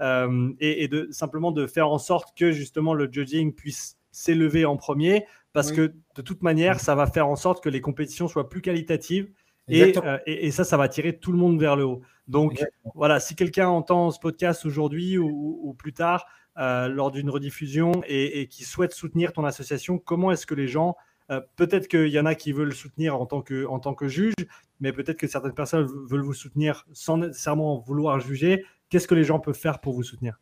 euh, 0.01 0.53
et, 0.61 0.89
de 0.89 1.09
simplement 1.11 1.53
de 1.53 1.67
faire 1.67 1.89
en 1.89 1.99
sorte 1.99 2.37
que 2.37 2.53
justement 2.53 2.95
le 2.95 3.09
judging 3.11 3.53
puisse 3.53 3.97
s'élever 4.11 4.65
en 4.65 4.77
premier, 4.77 5.27
parce 5.53 5.71
que 5.73 5.95
de 6.17 6.23
toute 6.23 6.43
manière, 6.43 6.81
ça 6.81 6.95
va 6.95 7.07
faire 7.07 7.29
en 7.29 7.37
sorte 7.37 7.63
que 7.63 7.69
les 7.69 7.81
compétitions 7.81 8.29
soient 8.29 8.49
plus 8.49 8.61
qualitatives. 8.61 9.31
Et, 9.69 9.97
euh, 9.97 10.19
et, 10.27 10.51
ça, 10.51 10.65
ça 10.65 10.77
va 10.77 10.89
tirer 10.89 11.17
tout 11.17 11.33
le 11.33 11.39
monde 11.39 11.59
vers 11.59 11.75
le 11.77 11.85
haut. 11.85 12.03
Donc 12.29 12.63
voilà, 12.95 13.21
si 13.21 13.35
quelqu'un 13.35 13.69
entend 13.69 14.11
ce 14.11 14.19
podcast 14.19 14.67
aujourd'hui 14.67 15.17
ou, 15.19 15.75
plus 15.79 15.93
tard, 15.93 16.27
euh, 16.59 16.89
lors 16.89 17.11
d'une 17.11 17.31
rediffusion 17.31 18.03
et, 18.07 18.47
qui 18.49 18.65
souhaite 18.65 18.93
soutenir 18.93 19.33
ton 19.33 19.45
association, 19.45 19.99
comment 19.99 20.31
est-ce 20.31 20.47
que 20.47 20.55
les 20.55 20.69
gens, 20.69 20.97
euh, 21.31 21.41
peut-être 21.57 21.89
qu'il 21.89 22.09
y 22.09 22.21
en 22.21 22.27
a 22.27 22.35
qui 22.35 22.53
veulent 22.53 22.75
soutenir 22.75 23.19
en 23.19 23.27
tant 23.27 23.43
que, 23.43 23.67
en 23.67 23.79
tant 23.79 23.95
que 23.95 24.09
juge, 24.09 24.35
mais 24.81 24.93
peut-être 24.93 25.19
que 25.19 25.27
certaines 25.27 25.55
personnes 25.55 25.87
veulent 26.09 26.23
vous 26.23 26.35
soutenir 26.35 26.87
sans 26.93 27.19
nécessairement 27.19 27.79
vouloir 27.79 28.21
juger. 28.21 28.65
Qu'est-ce 28.95 29.09
que 29.09 29.17
les 29.17 29.25
gens 29.25 29.41
peuvent 29.41 29.59
faire 29.59 29.81
pour 29.81 29.93
vous 29.93 30.05
soutenir? 30.05 30.39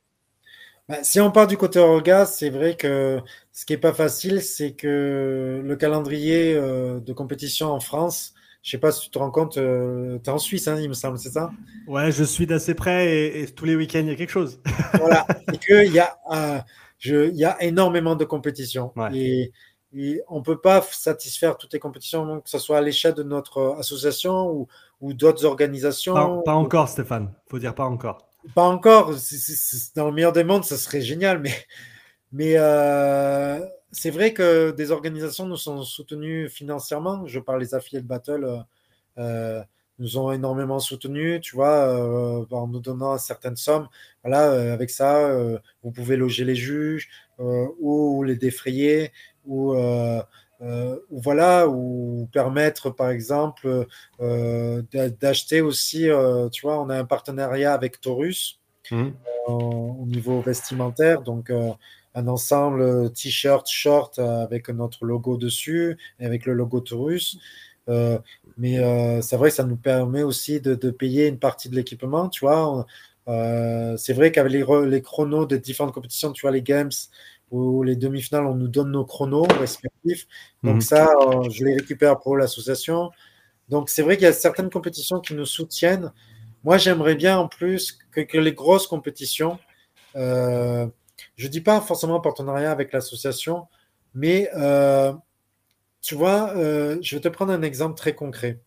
Bah, 0.86 1.02
si 1.02 1.20
on 1.20 1.30
part 1.30 1.46
du 1.46 1.56
côté 1.56 1.78
orgasme, 1.78 2.34
c'est 2.36 2.50
vrai 2.50 2.76
que 2.76 3.18
ce 3.50 3.64
qui 3.64 3.72
n'est 3.72 3.78
pas 3.78 3.94
facile, 3.94 4.42
c'est 4.42 4.72
que 4.72 5.62
le 5.64 5.76
calendrier 5.76 6.54
euh, 6.54 7.00
de 7.00 7.14
compétition 7.14 7.72
en 7.72 7.80
France, 7.80 8.34
je 8.62 8.72
sais 8.72 8.76
pas 8.76 8.92
si 8.92 9.04
tu 9.04 9.10
te 9.10 9.18
rends 9.18 9.30
compte, 9.30 9.56
euh, 9.56 10.18
tu 10.22 10.28
es 10.28 10.32
en 10.34 10.36
Suisse, 10.36 10.68
hein, 10.68 10.76
il 10.78 10.90
me 10.90 10.92
semble, 10.92 11.16
c'est 11.16 11.30
ça? 11.30 11.50
Ouais, 11.86 12.12
je 12.12 12.24
suis 12.24 12.46
d'assez 12.46 12.74
près 12.74 13.40
et, 13.40 13.46
tous 13.46 13.64
les 13.64 13.74
week-ends, 13.74 14.00
il 14.00 14.08
y 14.08 14.10
a 14.10 14.16
quelque 14.16 14.28
chose. 14.28 14.60
voilà, 14.98 15.26
et 15.50 15.56
qu'il 15.56 15.90
y, 15.90 15.98
a, 15.98 16.18
euh, 16.30 17.30
y 17.32 17.44
a 17.46 17.62
énormément 17.62 18.16
de 18.16 18.26
compétitions. 18.26 18.92
Et, 19.14 19.50
on 20.28 20.40
ne 20.40 20.44
peut 20.44 20.60
pas 20.60 20.82
satisfaire 20.82 21.56
toutes 21.56 21.72
les 21.72 21.78
compétitions, 21.78 22.42
que 22.42 22.50
ce 22.50 22.58
soit 22.58 22.76
à 22.76 22.80
l'échelle 22.82 23.14
de 23.14 23.22
notre 23.22 23.76
association 23.78 24.50
ou, 24.50 24.68
ou 25.00 25.14
d'autres 25.14 25.46
organisations. 25.46 26.42
Pas, 26.42 26.52
encore, 26.52 26.90
Stéphane, 26.90 27.32
faut 27.48 27.58
dire 27.58 27.74
pas 27.74 27.84
encore. 27.84 28.31
Pas 28.54 28.64
encore. 28.64 29.12
dans 29.94 30.06
le 30.06 30.12
meilleur 30.12 30.32
des 30.32 30.44
mondes, 30.44 30.64
ça 30.64 30.76
serait 30.76 31.00
génial, 31.00 31.38
mais, 31.40 31.54
mais 32.32 32.54
euh, 32.56 33.60
c'est 33.92 34.10
vrai 34.10 34.32
que 34.34 34.72
des 34.72 34.90
organisations 34.90 35.46
nous 35.46 35.56
sont 35.56 35.82
soutenues 35.84 36.48
financièrement. 36.48 37.26
Je 37.26 37.38
parle 37.40 37.60
des 37.60 37.74
affiliés 37.74 38.02
de 38.02 38.06
Battle, 38.06 38.44
euh, 38.44 38.58
euh, 39.18 39.62
nous 39.98 40.18
ont 40.18 40.32
énormément 40.32 40.80
soutenus, 40.80 41.40
tu 41.40 41.54
vois, 41.54 41.94
en 42.50 42.66
nous 42.66 42.80
donnant 42.80 43.16
certaines 43.18 43.56
sommes. 43.56 43.88
Voilà, 44.24 44.72
avec 44.72 44.90
ça, 44.90 45.36
vous 45.84 45.92
pouvez 45.92 46.16
loger 46.16 46.44
les 46.44 46.56
juges 46.56 47.08
ou 47.38 48.24
les 48.24 48.34
défrayer 48.34 49.12
ou, 49.44 49.74
ou 50.62 51.20
voilà, 51.20 51.68
ou 51.68 52.28
permettre, 52.32 52.90
par 52.90 53.10
exemple, 53.10 53.86
d'acheter 54.20 55.60
aussi, 55.60 56.08
tu 56.52 56.62
vois, 56.62 56.80
on 56.80 56.88
a 56.88 56.98
un 56.98 57.04
partenariat 57.04 57.74
avec 57.74 58.00
Taurus. 58.00 58.58
Mmh. 58.90 59.10
au 59.46 60.04
niveau 60.06 60.40
vestimentaire, 60.40 61.22
donc 61.22 61.50
un 62.14 62.28
ensemble 62.28 63.12
t-shirt, 63.12 63.66
short 63.68 64.18
avec 64.18 64.68
notre 64.68 65.06
logo 65.06 65.36
dessus 65.36 65.96
et 66.20 66.26
avec 66.26 66.46
le 66.46 66.52
logo 66.52 66.80
Taurus. 66.80 67.38
Euh, 67.88 68.18
mais 68.58 68.78
euh, 68.78 69.20
c'est 69.22 69.36
vrai 69.36 69.50
que 69.50 69.56
ça 69.56 69.64
nous 69.64 69.76
permet 69.76 70.22
aussi 70.22 70.60
de, 70.60 70.74
payer 70.90 71.26
une 71.26 71.38
partie 71.38 71.68
de 71.68 71.76
l'équipement, 71.76 72.28
tu 72.28 72.44
vois. 72.44 72.86
Euh, 73.28 73.96
c'est 73.96 74.12
vrai 74.12 74.32
qu'avec 74.32 74.52
les, 74.52 74.64
les, 74.86 75.02
chronos 75.02 75.46
de 75.46 75.56
différentes 75.56 75.94
compétitions, 75.94 76.32
tu 76.32 76.42
vois, 76.42 76.50
les 76.50 76.62
games 76.62 76.90
ou 77.52 77.84
les 77.84 77.94
demi-finales, 77.94 78.46
on 78.46 78.56
nous 78.56 78.66
donne 78.66 78.90
nos 78.90 79.04
chronos 79.04 79.46
respectifs. 79.60 80.26
Donc 80.64 80.76
mhm. 80.76 80.80
ça, 80.80 81.08
je 81.50 81.64
les 81.64 81.74
récupère 81.74 82.18
pour 82.18 82.36
l'association. 82.36 83.10
Donc 83.68 83.88
c'est 83.88 84.02
vrai 84.02 84.16
qu'il 84.16 84.24
y 84.24 84.28
a 84.28 84.32
certaines 84.32 84.70
compétitions 84.70 85.20
qui 85.20 85.34
nous 85.34 85.46
soutiennent. 85.46 86.12
Moi, 86.64 86.78
j'aimerais 86.78 87.14
bien 87.14 87.38
en 87.38 87.46
plus 87.46 87.98
que, 88.10 88.20
que 88.20 88.38
les 88.38 88.52
grosses 88.52 88.88
compétitions, 88.88 89.58
je 91.36 91.48
dis 91.48 91.60
pas 91.60 91.80
forcément 91.80 92.20
partenariat 92.20 92.70
avec 92.70 92.92
l'association, 92.92 93.66
mais 94.14 94.50
euh, 94.56 95.12
tu 96.00 96.14
vois, 96.14 96.54
euh, 96.56 96.98
je 97.02 97.16
vais 97.16 97.20
te 97.20 97.28
prendre 97.28 97.52
un 97.52 97.62
exemple 97.62 97.96
très 97.96 98.14
concret. 98.14 98.60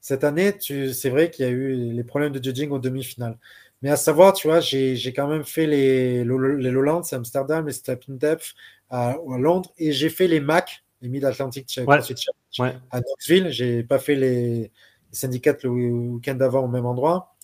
Cette 0.00 0.24
année, 0.24 0.54
c'est 0.60 1.10
vrai 1.10 1.30
qu'il 1.30 1.44
y 1.44 1.48
a 1.48 1.50
eu 1.50 1.74
les 1.92 2.04
problèmes 2.04 2.32
de 2.32 2.42
judging 2.42 2.70
au 2.70 2.78
demi-finale. 2.78 3.36
Mais 3.82 3.90
à 3.90 3.96
savoir, 3.96 4.32
tu 4.32 4.48
vois, 4.48 4.60
j'ai 4.60 5.12
quand 5.14 5.28
même 5.28 5.44
fait 5.44 5.66
les, 5.66 6.18
les 6.18 6.70
Lowlands 6.70 7.02
à 7.12 7.16
Amsterdam, 7.16 7.66
les 7.66 7.72
Step 7.72 8.04
in 8.08 8.14
Depth 8.14 8.54
à, 8.90 9.16
Londres, 9.38 9.72
et 9.78 9.92
j'ai 9.92 10.08
fait 10.08 10.26
les 10.26 10.40
MAC, 10.40 10.84
les 11.00 11.08
Mid-Atlantic 11.08 11.78
ouais. 11.86 12.76
à 12.90 13.00
Knoxville. 13.00 13.50
J'ai 13.50 13.82
pas 13.84 13.98
fait 13.98 14.16
les, 14.16 14.72
syndicats 15.12 15.56
le 15.62 15.70
week-end 15.70 16.34
d'avant 16.34 16.64
au 16.64 16.68
même 16.68 16.86
endroit. 16.86 17.36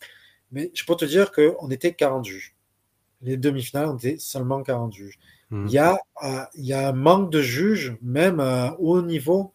Mais 0.51 0.71
je 0.75 0.85
peux 0.85 0.97
te 0.97 1.05
dire 1.05 1.33
qu'on 1.33 1.71
était 1.71 1.93
40 1.93 2.25
juges 2.25 2.55
les 3.25 3.37
demi-finales, 3.37 3.89
on 3.89 3.97
était 3.97 4.17
seulement 4.19 4.63
40 4.63 4.93
juges. 4.93 5.19
Il, 5.51 5.71
y 5.71 5.79
a, 5.79 6.01
euh, 6.25 6.45
il 6.55 6.65
y 6.65 6.73
a 6.73 6.89
un 6.89 6.93
manque 6.93 7.31
de 7.31 7.41
juges, 7.41 7.97
même 8.03 8.41
à 8.41 8.77
haut 8.81 9.03
niveau, 9.03 9.53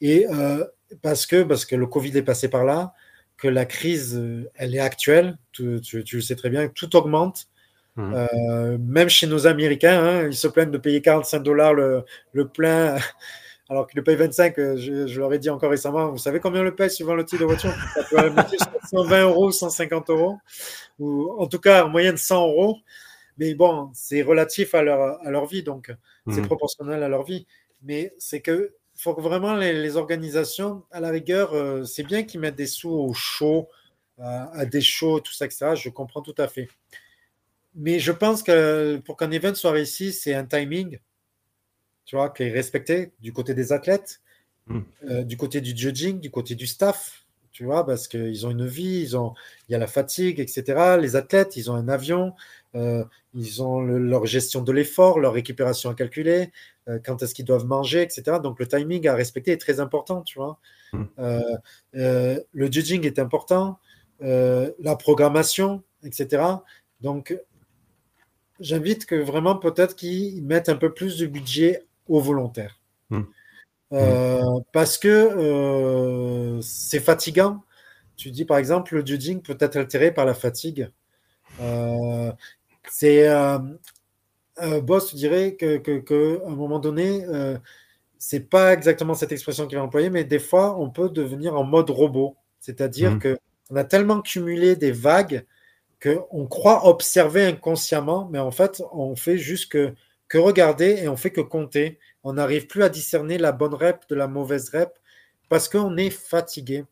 et 0.00 0.26
euh, 0.28 0.64
parce, 1.02 1.26
que, 1.26 1.42
parce 1.42 1.64
que 1.64 1.74
le 1.74 1.86
Covid 1.86 2.16
est 2.16 2.22
passé 2.22 2.48
par 2.48 2.64
là, 2.64 2.94
que 3.42 3.48
la 3.48 3.64
crise, 3.64 4.16
euh, 4.16 4.48
elle 4.54 4.72
est 4.76 4.78
actuelle, 4.78 5.36
tu, 5.50 5.80
le 5.92 6.20
sais 6.20 6.36
très 6.36 6.48
bien, 6.48 6.68
tout 6.68 6.94
augmente. 6.94 7.48
Hmm. 7.94 8.14
même 8.78 9.10
chez 9.10 9.26
nos 9.26 9.46
Américains, 9.46 10.02
hein, 10.02 10.26
ils 10.26 10.34
se 10.34 10.48
plaignent 10.48 10.70
de 10.70 10.78
payer 10.78 11.02
45 11.02 11.40
dollars 11.40 11.74
le, 11.74 12.04
le, 12.32 12.48
plein, 12.48 12.96
alors 13.68 13.86
qu'ils 13.86 13.98
le 13.98 14.04
payent 14.04 14.16
25. 14.16 14.54
Je, 14.56 15.06
je, 15.06 15.20
leur 15.20 15.30
ai 15.34 15.38
dit 15.38 15.50
encore 15.50 15.70
récemment, 15.70 16.10
vous 16.10 16.18
savez 16.18 16.40
combien 16.40 16.62
le 16.62 16.74
paye 16.74 16.88
suivant 16.88 17.14
le 17.14 17.24
type 17.26 17.40
de 17.40 17.44
voiture? 17.44 17.74
Ça 17.94 18.04
peut 18.04 18.16
120 18.90 19.22
euros, 19.24 19.50
150 19.50 20.08
euros, 20.08 20.38
ou 21.00 21.34
en 21.36 21.46
tout 21.48 21.58
cas 21.58 21.84
en 21.84 21.88
moyenne 21.90 22.16
100 22.16 22.48
euros. 22.48 22.78
Mais 23.36 23.54
bon, 23.54 23.90
c'est 23.92 24.22
relatif 24.22 24.74
à 24.74 24.82
leur, 24.82 25.20
à 25.26 25.30
leur 25.30 25.46
vie, 25.46 25.64
donc 25.64 25.92
c'est 26.30 26.40
mhm. 26.40 26.46
proportionnel 26.46 27.02
à 27.02 27.08
leur 27.08 27.24
vie. 27.24 27.46
Mais 27.82 28.14
c'est 28.18 28.40
que 28.40 28.72
faut 28.96 29.14
que 29.14 29.20
vraiment 29.20 29.54
les, 29.54 29.96
organisations, 29.96 30.84
à 30.90 31.00
la 31.00 31.10
rigueur, 31.10 31.54
euh, 31.54 31.84
c'est 31.84 32.02
bien 32.02 32.22
qu'ils 32.22 32.40
mettent 32.40 32.56
des 32.56 32.66
sous 32.66 32.90
au 32.90 33.12
show, 33.12 33.68
à 34.18 34.66
des 34.66 34.80
shows, 34.80 35.18
tout 35.20 35.32
ça, 35.32 35.46
etc. 35.46 35.74
Je 35.74 35.88
comprends 35.88 36.22
tout 36.22 36.34
à 36.38 36.46
fait. 36.46 36.68
Mais 37.74 37.98
je 37.98 38.12
pense 38.12 38.42
que 38.42 38.98
pour 38.98 39.16
qu'un 39.16 39.30
event 39.30 39.54
soit 39.54 39.72
réussi, 39.72 40.12
c'est 40.12 40.34
un 40.34 40.44
timing, 40.44 40.98
tu 42.04 42.16
vois, 42.16 42.30
qui 42.30 42.44
est 42.44 42.50
respecté 42.50 43.12
du 43.20 43.32
côté 43.32 43.54
des 43.54 43.72
athlètes, 43.72 44.20
mhm. 44.66 44.84
euh, 45.04 45.24
du 45.24 45.36
côté 45.36 45.60
du 45.60 45.76
judging, 45.76 46.20
du 46.20 46.30
côté 46.30 46.54
du 46.54 46.66
staff 46.66 47.21
tu 47.52 47.64
vois, 47.64 47.84
parce 47.84 48.08
qu'ils 48.08 48.46
ont 48.46 48.50
une 48.50 48.66
vie, 48.66 49.00
ils 49.00 49.16
ont, 49.16 49.34
il 49.68 49.72
y 49.72 49.74
a 49.74 49.78
la 49.78 49.86
fatigue, 49.86 50.40
etc. 50.40 50.96
Les 51.00 51.16
athlètes, 51.16 51.56
ils 51.56 51.70
ont 51.70 51.74
un 51.74 51.88
avion, 51.88 52.34
euh, 52.74 53.04
ils 53.34 53.62
ont 53.62 53.80
leur 53.80 54.24
gestion 54.24 54.62
de 54.62 54.72
l'effort, 54.72 55.20
leur 55.20 55.34
récupération 55.34 55.90
à 55.90 55.94
calculer, 55.94 56.50
euh, 56.88 56.98
quand 57.04 57.22
est-ce 57.22 57.34
qu'ils 57.34 57.44
doivent 57.44 57.66
manger, 57.66 58.02
etc. 58.02 58.38
Donc 58.42 58.58
le 58.58 58.66
timing 58.66 59.06
à 59.06 59.14
respecter 59.14 59.52
est 59.52 59.60
très 59.60 59.80
important, 59.80 60.22
tu 60.22 60.38
vois. 60.38 60.58
Mmh. 60.94 61.04
Euh, 61.18 62.40
le 62.52 62.72
judging 62.72 63.04
est 63.06 63.18
important, 63.18 63.78
la 64.20 64.96
programmation, 64.98 65.82
etc. 66.04 66.42
Donc 67.00 67.36
j'invite 68.60 69.04
que 69.04 69.16
vraiment 69.16 69.56
peut-être 69.56 69.96
qu'ils 69.96 70.42
mettent 70.44 70.68
un 70.68 70.76
peu 70.76 70.94
plus 70.94 71.18
de 71.18 71.26
budget 71.26 71.84
aux 72.08 72.20
volontaires. 72.20 72.80
Mmh. 73.92 74.62
parce 74.72 74.96
que 74.98 76.58
c'est 76.62 77.00
fatigant. 77.00 77.62
Tu 78.16 78.30
dis 78.30 78.44
par 78.44 78.58
exemple, 78.58 78.94
le 78.96 79.04
judging 79.06 79.42
peut 79.42 79.56
être 79.60 79.76
altéré 79.76 80.12
par 80.12 80.24
la 80.24 80.34
fatigue. 80.34 80.90
c'est 82.88 83.28
euh, 84.60 84.80
Boss, 84.80 85.08
tu 85.08 85.16
dirais 85.16 85.54
que, 85.54 85.78
que, 85.78 86.42
un 86.46 86.54
moment 86.54 86.78
donné, 86.78 87.24
euh, 87.24 87.56
c'est 88.18 88.48
pas 88.48 88.72
exactement 88.72 89.14
cette 89.14 89.32
expression 89.32 89.66
qu'il 89.66 89.78
va 89.78 89.84
employer, 89.84 90.10
mais 90.10 90.24
des 90.24 90.38
fois, 90.38 90.78
on 90.78 90.90
peut 90.90 91.08
devenir 91.08 91.56
en 91.56 91.64
mode 91.64 91.90
robot. 91.90 92.36
C'est-à-dire 92.60 93.12
mmh. 93.12 93.20
qu'on 93.20 93.76
a 93.76 93.84
tellement 93.84 94.20
cumulé 94.20 94.76
des 94.76 94.92
vagues 94.92 95.44
qu'on 96.02 96.46
croit 96.46 96.86
observer 96.86 97.44
inconsciemment, 97.44 98.28
mais 98.30 98.40
en 98.40 98.50
fait, 98.50 98.82
on 98.92 99.14
fait 99.14 99.38
juste 99.38 99.70
que, 99.70 99.94
regarder 100.38 100.98
et 101.02 101.08
on 101.08 101.16
fait 101.16 101.30
que 101.30 101.40
compter. 101.40 101.98
On 102.24 102.34
n'arrive 102.34 102.66
plus 102.66 102.82
à 102.82 102.88
discerner 102.88 103.38
la 103.38 103.52
bonne 103.52 103.74
rep 103.74 104.04
de 104.08 104.14
la 104.14 104.28
mauvaise 104.28 104.70
rep 104.70 104.90
parce 105.48 105.68
qu'on 105.68 105.96
est 105.96 106.10
fatigué. 106.10 106.84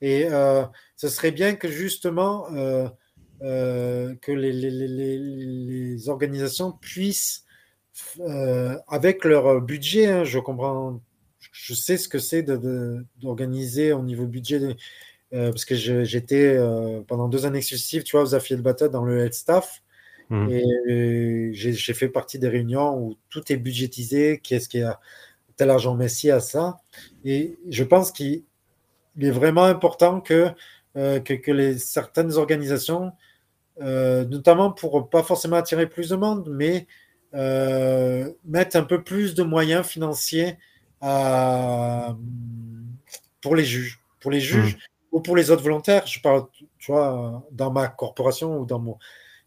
Et 0.00 0.26
euh, 0.30 0.64
ce 0.96 1.08
serait 1.08 1.32
bien 1.32 1.54
que 1.54 1.68
justement 1.68 2.46
euh, 2.54 2.88
euh, 3.42 4.14
que 4.20 4.32
les, 4.32 6.08
organisations 6.08 6.72
puissent, 6.72 7.44
avec 8.86 9.24
leur 9.24 9.60
budget, 9.60 10.06
hein, 10.06 10.24
je 10.24 10.38
comprends, 10.38 11.00
je 11.50 11.74
sais 11.74 11.96
ce 11.96 12.08
que 12.08 12.20
c'est 12.20 12.44
d'organiser 12.44 13.92
au 13.92 14.02
niveau 14.02 14.26
budget 14.26 14.76
parce 15.30 15.64
que 15.64 15.74
j'étais 15.74 16.58
pendant 17.08 17.28
deux 17.28 17.44
années 17.44 17.60
successives, 17.60 18.04
tu 18.04 18.16
vois, 18.16 18.22
aux 18.22 18.34
affiliés 18.36 18.58
de 18.58 18.62
bataille 18.62 18.90
dans 18.90 19.04
le 19.04 19.18
health 19.18 19.34
staff. 19.34 19.82
Mmh. 20.30 20.48
Et 20.50 21.50
j'ai 21.52 21.94
fait 21.94 22.08
partie 22.08 22.38
des 22.38 22.48
réunions 22.48 22.98
où 22.98 23.16
tout 23.30 23.50
est 23.52 23.56
budgétisé, 23.56 24.40
qu'est-ce 24.42 24.68
qu'il 24.68 24.80
y 24.80 24.84
a 24.84 25.00
tel 25.56 25.70
argent 25.70 25.94
Messi 25.94 26.30
à 26.30 26.40
ça. 26.40 26.80
Et 27.24 27.58
je 27.68 27.82
pense 27.82 28.12
qu'il 28.12 28.44
est 29.20 29.30
vraiment 29.30 29.64
important 29.64 30.20
que, 30.20 30.50
euh, 30.96 31.18
que, 31.18 31.34
que, 31.34 31.50
les, 31.50 31.78
certaines 31.78 32.34
organisations, 32.34 33.12
notamment 33.80 34.70
pour 34.70 35.08
pas 35.08 35.22
forcément 35.22 35.56
attirer 35.56 35.88
plus 35.88 36.10
de 36.10 36.16
monde, 36.16 36.48
mais 36.50 36.86
mettent 38.44 38.76
un 38.76 38.84
peu 38.84 39.02
plus 39.02 39.34
de 39.34 39.42
moyens 39.42 39.86
financiers 39.86 40.58
à, 41.00 42.16
pour 43.40 43.56
les 43.56 43.64
juges. 43.64 44.00
Pour 44.20 44.30
les 44.30 44.40
juges, 44.40 44.76
mmh 44.76 44.80
ou 45.12 45.20
pour 45.20 45.36
les 45.36 45.50
autres 45.50 45.62
volontaires, 45.62 46.06
je 46.06 46.20
parle, 46.20 46.46
tu 46.78 46.92
vois, 46.92 47.42
dans 47.50 47.70
ma 47.70 47.88
corporation 47.88 48.58
ou 48.58 48.66
dans 48.66 48.78
mon. 48.78 48.98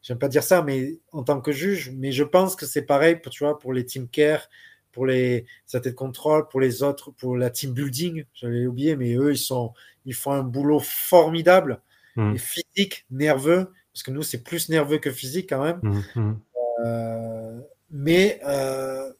J'aime 0.01 0.17
pas 0.17 0.27
dire 0.27 0.43
ça, 0.43 0.61
mais 0.63 0.99
en 1.11 1.23
tant 1.23 1.41
que 1.41 1.51
juge, 1.51 1.91
mais 1.95 2.11
je 2.11 2.23
pense 2.23 2.55
que 2.55 2.65
c'est 2.65 2.81
pareil 2.81 3.17
pour, 3.17 3.31
tu 3.31 3.43
vois, 3.43 3.59
pour 3.59 3.73
les 3.73 3.85
team 3.85 4.07
care, 4.07 4.49
pour 4.91 5.05
les 5.05 5.45
de 5.73 5.89
contrôle, 5.91 6.47
pour 6.47 6.59
les 6.59 6.83
autres, 6.83 7.11
pour 7.11 7.37
la 7.37 7.49
team 7.49 7.73
building, 7.73 8.25
j'avais 8.33 8.65
oublié, 8.65 8.95
mais 8.95 9.13
eux, 9.13 9.31
ils, 9.31 9.37
sont, 9.37 9.73
ils 10.05 10.15
font 10.15 10.31
un 10.31 10.43
boulot 10.43 10.79
formidable, 10.79 11.81
mmh. 12.15 12.35
et 12.35 12.37
physique, 12.37 13.05
nerveux, 13.11 13.71
parce 13.93 14.03
que 14.03 14.11
nous, 14.11 14.23
c'est 14.23 14.43
plus 14.43 14.69
nerveux 14.69 14.97
que 14.97 15.11
physique 15.11 15.49
quand 15.49 15.63
même, 15.63 15.79
mmh, 15.81 16.19
mmh. 16.19 16.39
Euh, 16.83 17.59
mais 17.91 18.39
euh, 18.47 19.11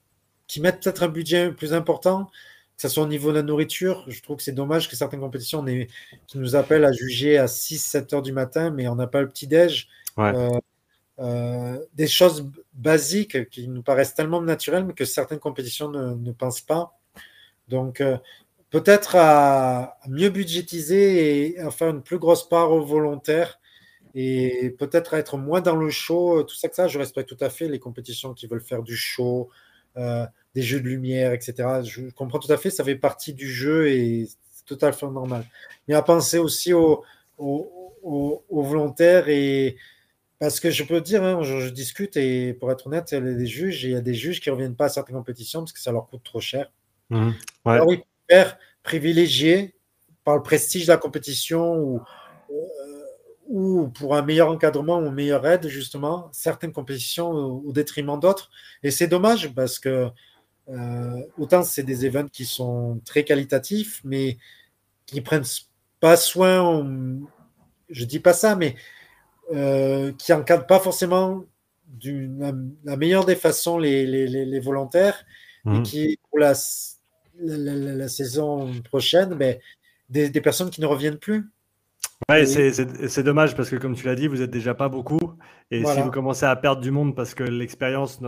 qui 0.48 0.62
mettent 0.62 0.82
peut-être 0.82 1.03
un 1.03 1.10
budget 1.10 1.52
plus 1.52 1.74
important 1.74 2.30
que 2.82 2.90
ce 2.90 2.95
soit 2.95 3.03
au 3.03 3.08
niveau 3.08 3.30
de 3.30 3.36
la 3.36 3.44
nourriture, 3.44 4.03
je 4.08 4.24
trouve 4.24 4.38
que 4.38 4.44
c'est 4.44 4.53
dommage 4.53 4.90
que 4.90 4.95
certaines 4.95 5.20
compétitions 5.20 5.64
qui 5.64 6.40
nous 6.40 6.56
appellent 6.56 6.84
à 6.84 6.91
juger 6.91 7.38
à 7.38 7.45
6-7 7.45 8.16
heures 8.16 8.22
du 8.24 8.32
matin, 8.32 8.72
mais 8.72 8.88
on 8.88 8.95
n'a 8.95 9.06
pas 9.06 9.22
le 9.22 9.30
petit-déj. 9.30 9.88
Euh, 10.18 10.49
euh, 11.22 11.77
des 11.93 12.07
choses 12.07 12.49
basiques 12.73 13.49
qui 13.49 13.68
nous 13.68 13.84
paraissent 13.84 14.15
tellement 14.15 14.41
naturelles, 14.41 14.85
mais 14.85 14.93
que 14.93 15.06
certaines 15.06 15.39
compétitions 15.39 15.89
ne, 15.89 16.31
pensent 16.31 16.61
pas. 16.61 16.98
Donc, 17.68 18.02
euh, 18.02 18.18
peut-être 18.72 19.15
à, 19.15 19.99
mieux 20.07 20.30
budgétiser 20.30 21.53
et 21.53 21.60
à 21.60 21.69
faire 21.69 21.89
une 21.89 22.02
plus 22.02 22.18
grosse 22.18 22.48
part 22.48 22.72
aux 22.72 22.84
volontaires 22.84 23.60
et 24.15 24.76
peut-être 24.80 25.14
à 25.14 25.19
être 25.19 25.38
moins 25.38 25.61
dans 25.61 25.76
le 25.76 25.89
show, 25.91 26.43
tout 26.43 26.56
ça 26.56 26.68
que 26.68 26.76
ça, 26.76 26.88
je 26.88 26.98
respecte 26.98 27.30
tout 27.30 27.43
à 27.43 27.49
fait 27.49 27.68
les 27.68 27.80
compétitions 27.80 28.34
qui 28.34 28.48
veulent 28.48 28.60
faire 28.60 28.84
du 28.84 28.95
show, 28.95 29.49
des 29.95 30.61
jeux 30.61 30.81
de 30.81 30.88
lumière, 30.88 31.31
etc. 31.31 31.84
Je 31.84 32.10
comprends 32.10 32.39
tout 32.39 32.52
à 32.52 32.57
fait, 32.57 32.69
ça 32.69 32.84
fait 32.84 32.95
partie 32.95 33.34
du 33.34 33.49
jeu 33.49 33.88
et 33.89 34.27
c'est 34.52 34.65
totalement 34.65 35.11
normal. 35.11 35.45
Mais 35.88 35.93
à 35.93 36.02
penser 36.02 36.39
aussi 36.39 36.73
aux, 36.73 37.03
volontaires 38.49 39.30
et 39.30 39.77
parce 40.41 40.59
que 40.59 40.72
je 40.72 40.84
peux 40.84 41.01
dire, 41.01 41.23
hein, 41.23 41.43
je, 41.43 41.69
discute 41.69 42.18
et 42.18 42.55
pour 42.55 42.72
être 42.72 42.88
honnête, 42.88 43.11
il 43.11 43.13
y 43.13 43.18
a 43.18 43.22
des 43.22 43.45
juges, 43.45 43.84
il 43.84 43.91
y 43.91 43.95
a 43.95 44.01
des 44.01 44.15
juges 44.15 44.41
qui 44.41 44.49
ne 44.49 44.55
reviennent 44.55 44.76
pas 44.76 44.85
à 44.85 44.89
certaines 44.89 45.15
compétitions 45.15 45.59
parce 45.59 45.72
que 45.72 45.80
ça 45.80 45.91
leur 45.91 46.07
coûte 46.07 46.23
trop 46.23 46.39
cher. 46.39 46.72
Mmh. 47.11 47.27
Ouais. 47.27 47.73
Alors 47.73 47.88
oui, 47.88 48.01
privilégié 48.81 49.76
par 50.23 50.35
le 50.35 50.41
prestige 50.41 50.88
de 50.88 50.91
la 50.91 50.97
compétition 50.97 51.76
ou, 51.76 52.01
euh, 52.49 53.03
ou 53.49 53.89
pour 53.89 54.15
un 54.15 54.23
meilleur 54.23 54.49
encadrement 54.49 54.97
ou 54.97 55.05
une 55.05 55.13
meilleure 55.13 55.45
aide, 55.45 55.68
justement, 55.68 56.27
certaines 56.31 56.72
compétitions 56.72 57.30
au, 57.30 57.61
au 57.68 57.72
détriment 57.72 58.19
d'autres. 58.19 58.49
Et 58.81 58.89
c'est 58.89 59.07
dommage 59.07 59.53
parce 59.53 59.77
que 59.77 60.09
euh, 60.69 61.22
autant 61.38 61.61
c'est 61.61 61.84
des 61.84 62.07
événements 62.07 62.30
qui 62.30 62.45
sont 62.45 62.99
très 63.05 63.23
qualitatifs, 63.23 64.01
mais 64.03 64.39
qui 65.05 65.22
prennent 65.22 65.45
pas 65.99 66.18
soin, 66.18 66.84
je 67.91 68.05
dis 68.05 68.19
pas 68.19 68.34
ça, 68.34 68.55
mais 68.55 68.76
euh, 69.52 70.11
qui 70.14 70.34
encadrent 70.34 70.68
pas 70.68 70.80
forcément 70.80 71.45
de 71.88 72.30
la, 72.86 72.98
meilleure 72.98 73.26
des 73.26 73.36
façons 73.36 73.78
les, 73.78 74.06
les, 74.06 74.28
les, 74.28 74.60
volontaires, 74.60 75.26
et 75.65 75.69
mmh. 75.69 75.84
qui 75.84 76.19
pour 76.30 76.40
la, 76.40 76.53
la, 77.38 78.07
saison 78.07 78.72
prochaine, 78.84 79.34
ben, 79.36 79.57
des, 80.10 80.30
des 80.30 80.41
personnes 80.41 80.69
qui 80.69 80.82
ne 80.82 80.86
reviennent 80.86 81.18
plus. 81.18 81.49
Ouais, 82.30 82.45
c'est 82.45 83.23
dommage 83.23 83.56
parce 83.56 83.69
que 83.69 83.76
comme 83.76 83.95
tu 83.95 84.06
l'as 84.06 84.15
dit, 84.15 84.28
vous 84.28 84.41
êtes 84.41 84.52
déjà 84.52 84.73
pas 84.73 84.90
beaucoup. 84.90 85.34
Et 85.72 85.84
si 85.84 86.02
vous 86.02 86.11
commencez 86.11 86.45
à 86.45 86.56
perdre 86.56 86.82
du 86.82 86.91
monde 86.91 87.15
parce 87.15 87.34
que 87.34 87.44
l'expérience, 87.44 88.19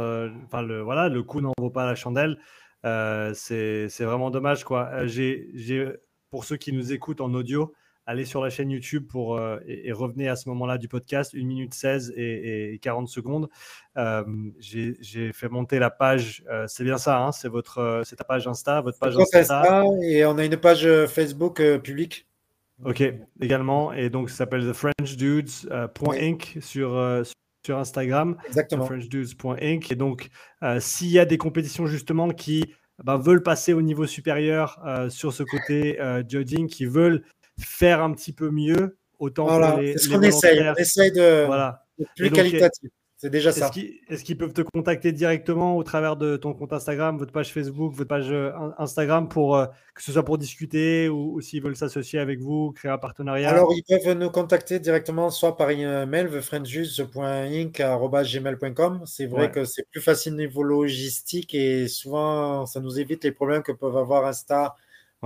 enfin 0.45 0.61
le, 0.61 0.81
voilà, 0.81 1.09
le 1.09 1.23
coût 1.23 1.41
n'en 1.41 1.53
vaut 1.57 1.69
pas 1.69 1.85
la 1.85 1.95
chandelle, 1.95 2.37
euh, 2.85 3.33
c'est 3.33 3.87
vraiment 4.03 4.31
dommage. 4.31 4.63
Quoi. 4.63 4.89
Euh, 4.93 5.07
j'ai 5.07 5.91
pour 6.31 6.45
ceux 6.45 6.57
qui 6.57 6.73
nous 6.73 6.91
écoutent 6.91 7.21
en 7.21 7.33
audio, 7.33 7.73
allez 8.05 8.25
sur 8.25 8.43
la 8.43 8.49
chaîne 8.49 8.71
YouTube 8.71 9.07
pour, 9.07 9.37
euh, 9.37 9.59
et, 9.65 9.91
revenez 9.91 10.27
à 10.27 10.35
ce 10.35 10.49
moment-là 10.49 10.77
du 10.77 10.87
podcast, 10.87 11.33
1 11.35 11.45
minute 11.45 11.73
16 11.73 12.13
et, 12.15 12.79
40 12.81 13.07
secondes. 13.07 13.49
J'ai 14.59 15.31
fait 15.33 15.49
monter 15.49 15.79
la 15.79 15.89
page, 15.89 16.43
c'est 16.67 16.83
bien 16.83 16.97
ça, 16.97 17.19
hein, 17.19 17.31
c'est 17.31 17.49
votre 17.49 18.03
ta 18.17 18.23
page 18.23 18.47
Insta, 18.47 18.81
votre 18.81 18.99
page 18.99 19.17
Insta. 19.17 19.83
Et 20.03 20.25
on 20.25 20.37
a 20.37 20.45
une 20.45 20.57
page 20.57 20.87
Facebook 21.07 21.61
publique. 21.79 22.27
Ok, 22.85 23.03
également. 23.39 23.93
Et 23.93 24.09
donc, 24.09 24.29
ça 24.29 24.37
s'appelle 24.37 24.65
TheFrenchDudes.inc 24.65 26.53
euh, 26.57 26.61
sur, 26.61 26.95
euh, 26.95 27.23
sur 27.65 27.77
Instagram. 27.77 28.37
Exactement. 28.47 28.87
TheFrenchDudes.inc. 28.87 29.91
Et 29.91 29.95
donc, 29.95 30.29
euh, 30.63 30.79
s'il 30.79 31.09
y 31.09 31.19
a 31.19 31.25
des 31.25 31.37
compétitions 31.37 31.85
justement 31.87 32.29
qui 32.29 32.65
ben, 33.03 33.17
veulent 33.17 33.43
passer 33.43 33.73
au 33.73 33.81
niveau 33.81 34.05
supérieur 34.05 34.79
sur 35.09 35.33
ce 35.33 35.43
côté 35.43 35.97
judging, 36.27 36.67
qui 36.67 36.85
veulent 36.85 37.23
faire 37.59 38.01
un 38.01 38.13
petit 38.13 38.33
peu 38.33 38.49
mieux, 38.49 38.97
autant 39.19 39.45
voilà, 39.45 39.77
c'est 39.77 39.97
ce 39.97 40.09
qu'on 40.09 40.21
essaye. 40.21 40.61
On 40.61 40.75
essaye 40.75 41.11
de, 41.11 41.45
voilà. 41.45 41.85
plus 42.15 42.31
qualitatif. 42.31 42.89
C'est 43.23 43.29
déjà 43.29 43.53
ça. 43.53 43.71
Est-ce 44.09 44.25
qu'ils 44.25 44.37
peuvent 44.37 44.51
te 44.51 44.61
contacter 44.61 45.13
directement 45.13 45.77
au 45.77 45.83
travers 45.85 46.17
de 46.17 46.35
ton 46.35 46.53
compte 46.53 46.73
Instagram, 46.73 47.17
votre 47.17 47.31
page 47.31 47.53
Facebook, 47.53 47.93
votre 47.93 48.09
page 48.09 48.33
euh, 48.33 48.51
Instagram, 48.77 49.29
pour 49.29 49.55
euh, 49.55 49.65
que 49.95 50.03
ce 50.03 50.11
soit 50.11 50.25
pour 50.25 50.37
discuter 50.37 51.07
ou, 51.07 51.39
s'ils 51.39 51.63
veulent 51.63 51.77
s'associer 51.77 52.19
avec 52.19 52.41
vous, 52.41 52.73
créer 52.73 52.91
un 52.91 52.97
partenariat? 52.97 53.49
Alors, 53.49 53.73
ils 53.73 53.83
peuvent 53.83 54.17
nous 54.17 54.29
contacter 54.29 54.81
directement 54.81 55.29
soit 55.29 55.55
par 55.55 55.71
email, 55.71 56.29
thefriendjus.inc.gmail.com. 56.29 59.03
C'est 59.05 59.27
vrai 59.27 59.51
que 59.51 59.63
c'est 59.63 59.87
plus 59.89 60.01
facile 60.01 60.35
niveau 60.35 60.63
logistique 60.63 61.55
et 61.55 61.87
souvent, 61.87 62.65
ça 62.65 62.81
nous 62.81 62.99
évite 62.99 63.23
les 63.23 63.31
problèmes 63.31 63.63
que 63.63 63.71
peuvent 63.71 63.95
avoir 63.95 64.25
Insta 64.25 64.75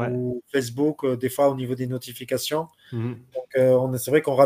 ou 0.06 0.44
Facebook, 0.52 1.04
euh, 1.04 1.18
des 1.18 1.30
fois 1.30 1.50
au 1.50 1.56
niveau 1.56 1.76
des 1.76 1.88
notifications. 1.88 2.68
Mhm. 2.92 3.18
Donc, 3.34 3.56
euh, 3.56 3.98
c'est 3.98 4.12
vrai 4.12 4.22
qu'on 4.22 4.38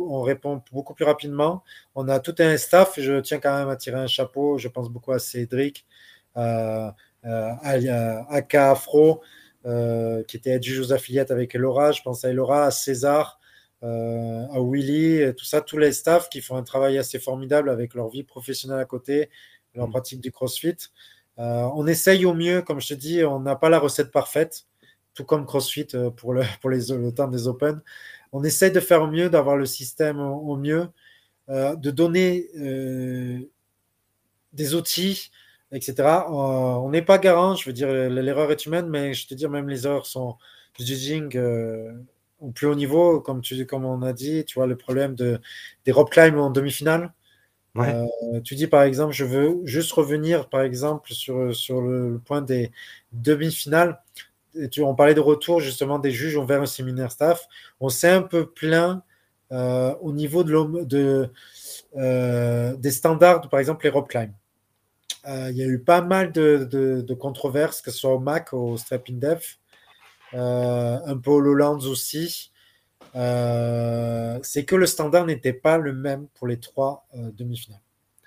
on 0.00 0.22
répond 0.22 0.62
beaucoup 0.72 0.94
plus 0.94 1.04
rapidement. 1.04 1.62
On 1.94 2.08
a 2.08 2.20
tout 2.20 2.34
un 2.38 2.56
staff. 2.56 2.98
Je 2.98 3.20
tiens 3.20 3.38
quand 3.38 3.56
même 3.56 3.68
à 3.68 3.76
tirer 3.76 3.98
un 3.98 4.06
chapeau. 4.06 4.58
Je 4.58 4.68
pense 4.68 4.90
beaucoup 4.90 5.12
à 5.12 5.18
Cédric, 5.18 5.86
à, 6.34 6.94
Aka 7.22 8.70
Afro, 8.70 9.22
euh, 9.66 10.22
qui 10.24 10.36
était 10.36 10.60
juge 10.60 10.80
aux 10.80 10.92
affiliates 10.92 11.30
avec 11.30 11.54
Elora. 11.54 11.92
Je 11.92 12.02
pense 12.02 12.24
à 12.24 12.30
Elora, 12.30 12.64
à 12.64 12.70
César, 12.70 13.40
à 13.82 14.60
Willy, 14.60 15.34
tout 15.36 15.44
ça, 15.44 15.60
tous 15.60 15.78
les 15.78 15.92
staffs 15.92 16.28
qui 16.28 16.40
font 16.40 16.56
un 16.56 16.64
travail 16.64 16.98
assez 16.98 17.18
formidable 17.18 17.70
avec 17.70 17.94
leur 17.94 18.08
vie 18.08 18.24
professionnelle 18.24 18.80
à 18.80 18.84
côté, 18.84 19.30
leur 19.74 19.86
mhm. 19.86 19.92
pratique 19.92 20.20
du 20.20 20.32
CrossFit. 20.32 20.76
on 21.36 21.86
essaye 21.86 22.26
au 22.26 22.34
mieux, 22.34 22.62
comme 22.62 22.80
je 22.80 22.88
te 22.88 22.94
dis, 22.94 23.24
on 23.24 23.40
n'a 23.40 23.56
pas 23.56 23.68
la 23.68 23.78
recette 23.78 24.10
parfaite 24.10 24.66
tout 25.18 25.24
comme 25.24 25.46
CrossFit 25.46 25.88
euh, 25.94 26.10
pour 26.10 26.32
le, 26.32 26.42
pour 26.60 26.70
les, 26.70 26.86
le 26.96 27.12
temps 27.12 27.26
des 27.26 27.48
Open. 27.48 27.80
On 28.32 28.44
essaie 28.44 28.70
de 28.70 28.78
faire 28.78 29.02
au 29.02 29.08
mieux, 29.08 29.28
d'avoir 29.28 29.56
le 29.56 29.66
système 29.66 30.20
au, 30.20 30.56
mieux, 30.56 30.86
euh, 31.48 31.74
de 31.74 31.90
donner 31.90 32.48
euh, 32.56 33.40
des 34.52 34.74
outils, 34.76 35.32
etc. 35.72 36.26
on 36.28 36.88
n'est 36.90 37.02
pas 37.02 37.18
garant, 37.18 37.56
je 37.56 37.68
veux 37.68 37.72
dire, 37.72 37.88
l'erreur 37.88 38.52
est 38.52 38.64
humaine, 38.64 38.88
mais 38.88 39.12
je 39.12 39.26
te 39.26 39.34
dis, 39.34 39.48
même 39.48 39.68
les 39.68 39.86
erreurs 39.86 40.06
sont 40.06 40.36
judging 40.78 41.36
au 42.38 42.50
plus 42.52 42.68
haut 42.68 42.74
niveau, 42.74 43.20
comme, 43.20 43.40
tu, 43.40 43.66
comme 43.66 43.84
on 43.84 44.02
a 44.02 44.12
dit, 44.12 44.44
tu 44.44 44.54
vois, 44.54 44.66
le 44.66 44.76
problème 44.76 45.14
de, 45.14 45.40
des 45.84 45.92
rope 45.92 46.10
climb 46.10 46.38
en 46.38 46.50
demi-finale. 46.50 47.12
tu 48.44 48.54
dis 48.54 48.66
par 48.66 48.82
exemple, 48.82 49.14
je 49.14 49.24
veux 49.24 49.60
juste 49.64 49.92
revenir 49.92 50.48
par 50.48 50.62
exemple 50.62 51.12
sur, 51.12 51.54
sur 51.56 51.80
le, 51.80 52.20
point 52.24 52.42
des 52.42 52.70
demi-finales. 53.12 54.00
Tu, 54.70 54.82
on 54.82 54.94
parlait 54.94 55.14
de 55.14 55.20
retour 55.20 55.60
justement 55.60 55.98
des 55.98 56.10
juges 56.10 56.36
envers 56.36 56.62
un 56.62 56.66
séminaire 56.66 57.12
staff. 57.12 57.46
On 57.80 57.88
s'est 57.88 58.10
un 58.10 58.22
peu 58.22 58.50
plaint 58.50 59.02
au 59.50 60.12
niveau 60.12 60.44
de, 60.44 60.84
de 60.84 61.30
des 62.76 62.90
standards, 62.90 63.48
par 63.48 63.60
exemple 63.60 63.84
les 63.84 63.90
rope 63.90 64.08
climb. 64.08 64.32
il 65.26 65.56
y 65.56 65.62
a 65.62 65.66
eu 65.66 65.78
pas 65.78 66.02
mal 66.02 66.32
de, 66.32 66.68
de, 66.70 67.14
controverses, 67.14 67.80
que 67.80 67.90
ce 67.90 67.98
soit 67.98 68.14
au 68.14 68.18
MAC, 68.18 68.52
au 68.52 68.76
Strap 68.76 69.08
in 69.10 69.14
Def, 69.14 69.58
un 70.32 71.16
peu 71.16 71.30
au 71.30 71.40
Lowlands 71.40 71.86
aussi. 71.86 72.52
Euh, 73.14 74.38
c'est 74.42 74.64
que 74.64 74.76
le 74.76 74.86
standard 74.86 75.26
n'était 75.26 75.52
pas 75.52 75.78
le 75.78 75.92
même 75.92 76.28
pour 76.34 76.46
les 76.46 76.60
trois 76.60 77.06
euh, 77.14 77.30
demi-finales. 77.32 77.80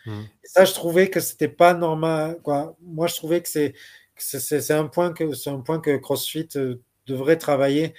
Hmm. 0.06 0.24
Ça, 0.44 0.66
je 0.66 0.74
trouvais 0.74 1.10
que 1.10 1.20
c'était 1.20 1.48
pas 1.48 1.74
normal. 1.74 2.40
Quoi. 2.44 2.76
Moi, 2.82 3.08
je 3.08 3.16
trouvais 3.16 3.42
que 3.42 3.50
c'est 3.50 3.74
c'est 4.24 4.72
un 4.72 4.88
point 4.88 5.14
que 5.14 5.34
c'est 5.34 5.50
un 5.50 5.60
point 5.60 5.80
que 5.80 5.98
CrossFit 5.98 6.50
euh, 6.56 6.82
devrait 7.08 7.38
travailler 7.38 7.94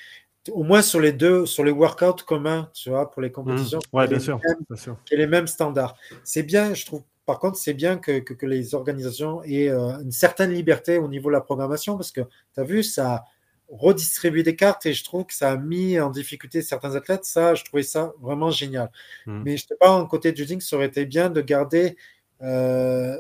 au 0.51 0.65
moins 0.65 0.83
sur 0.83 1.01
les 1.01 1.13
deux, 1.13 1.47
sur 1.47 1.65
les 1.65 1.71
workouts 1.71 2.25
communs, 2.27 2.69
tu 2.75 2.91
vois, 2.91 3.11
pour 3.11 3.23
les 3.23 3.29
hmm. 3.29 3.33
compétitions. 3.33 3.79
Ouais, 3.93 4.09
bien 4.09 4.19
sûr, 4.19 4.41
bien 4.69 4.77
sûr. 4.77 4.97
les 5.11 5.27
mêmes 5.27 5.47
standards. 5.47 5.97
C'est 6.25 6.43
bien, 6.43 6.75
je 6.75 6.85
trouve. 6.85 7.03
Par 7.25 7.39
contre, 7.39 7.57
c'est 7.57 7.75
bien 7.75 7.99
que, 7.99 8.19
que, 8.19 8.35
que, 8.35 8.47
les 8.47 8.75
organisations 8.75 9.45
aient 9.45 9.71
une 9.71 10.11
certaine 10.11 10.51
liberté 10.51 10.99
au 10.99 11.07
niveau 11.07 11.29
de 11.29 11.35
la 11.35 11.41
programmation 11.41 11.97
parce 11.97 12.11
que 12.11 12.23
tu 12.23 12.61
as 12.61 12.65
vu, 12.65 12.83
ça, 12.83 13.25
redistribuer 13.69 14.43
des 14.43 14.55
cartes 14.55 14.85
et 14.87 14.93
je 14.93 15.03
trouve 15.03 15.25
que 15.25 15.35
ça 15.35 15.53
a 15.53 15.57
mis 15.57 15.99
en 15.99 16.11
difficulté 16.11 16.63
certains 16.63 16.95
athlètes. 16.95 17.25
Ça, 17.25 17.55
je 17.55 17.65
trouvais 17.65 17.83
ça 17.83 18.13
vraiment 18.21 18.51
génial. 18.51 18.91
Hmm. 19.27 19.43
Mais 19.45 19.57
je 19.57 19.65
ne 19.65 19.69
sais 19.69 19.77
pas, 19.79 19.91
en 19.91 20.07
côté 20.07 20.35
judging, 20.35 20.61
ça 20.61 20.77
aurait 20.77 20.87
été 20.87 21.07
bien 21.07 21.31
de 21.31 21.41
garder 21.41 21.97
euh, 22.43 23.19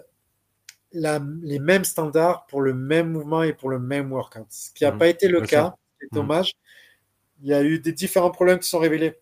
les 0.94 1.58
mêmes 1.58 1.84
standards 1.84 2.46
pour 2.46 2.60
le 2.60 2.74
même 2.74 3.10
mouvement 3.10 3.42
et 3.42 3.52
pour 3.52 3.70
le 3.70 3.78
même 3.78 4.12
workout. 4.12 4.46
Ce 4.50 4.70
qui 4.72 4.84
n'a 4.84 4.92
hmm. 4.92 4.98
pas 4.98 5.08
été 5.08 5.28
le 5.28 5.40
cas. 5.40 5.74
C'est 6.00 6.06
hmm. 6.12 6.16
dommage. 6.16 6.52
Il 7.42 7.48
y 7.48 7.54
a 7.54 7.62
eu 7.62 7.78
des 7.78 7.92
différents 7.92 8.30
problèmes 8.30 8.58
qui 8.58 8.68
sont 8.68 8.78
révélés 8.78 9.18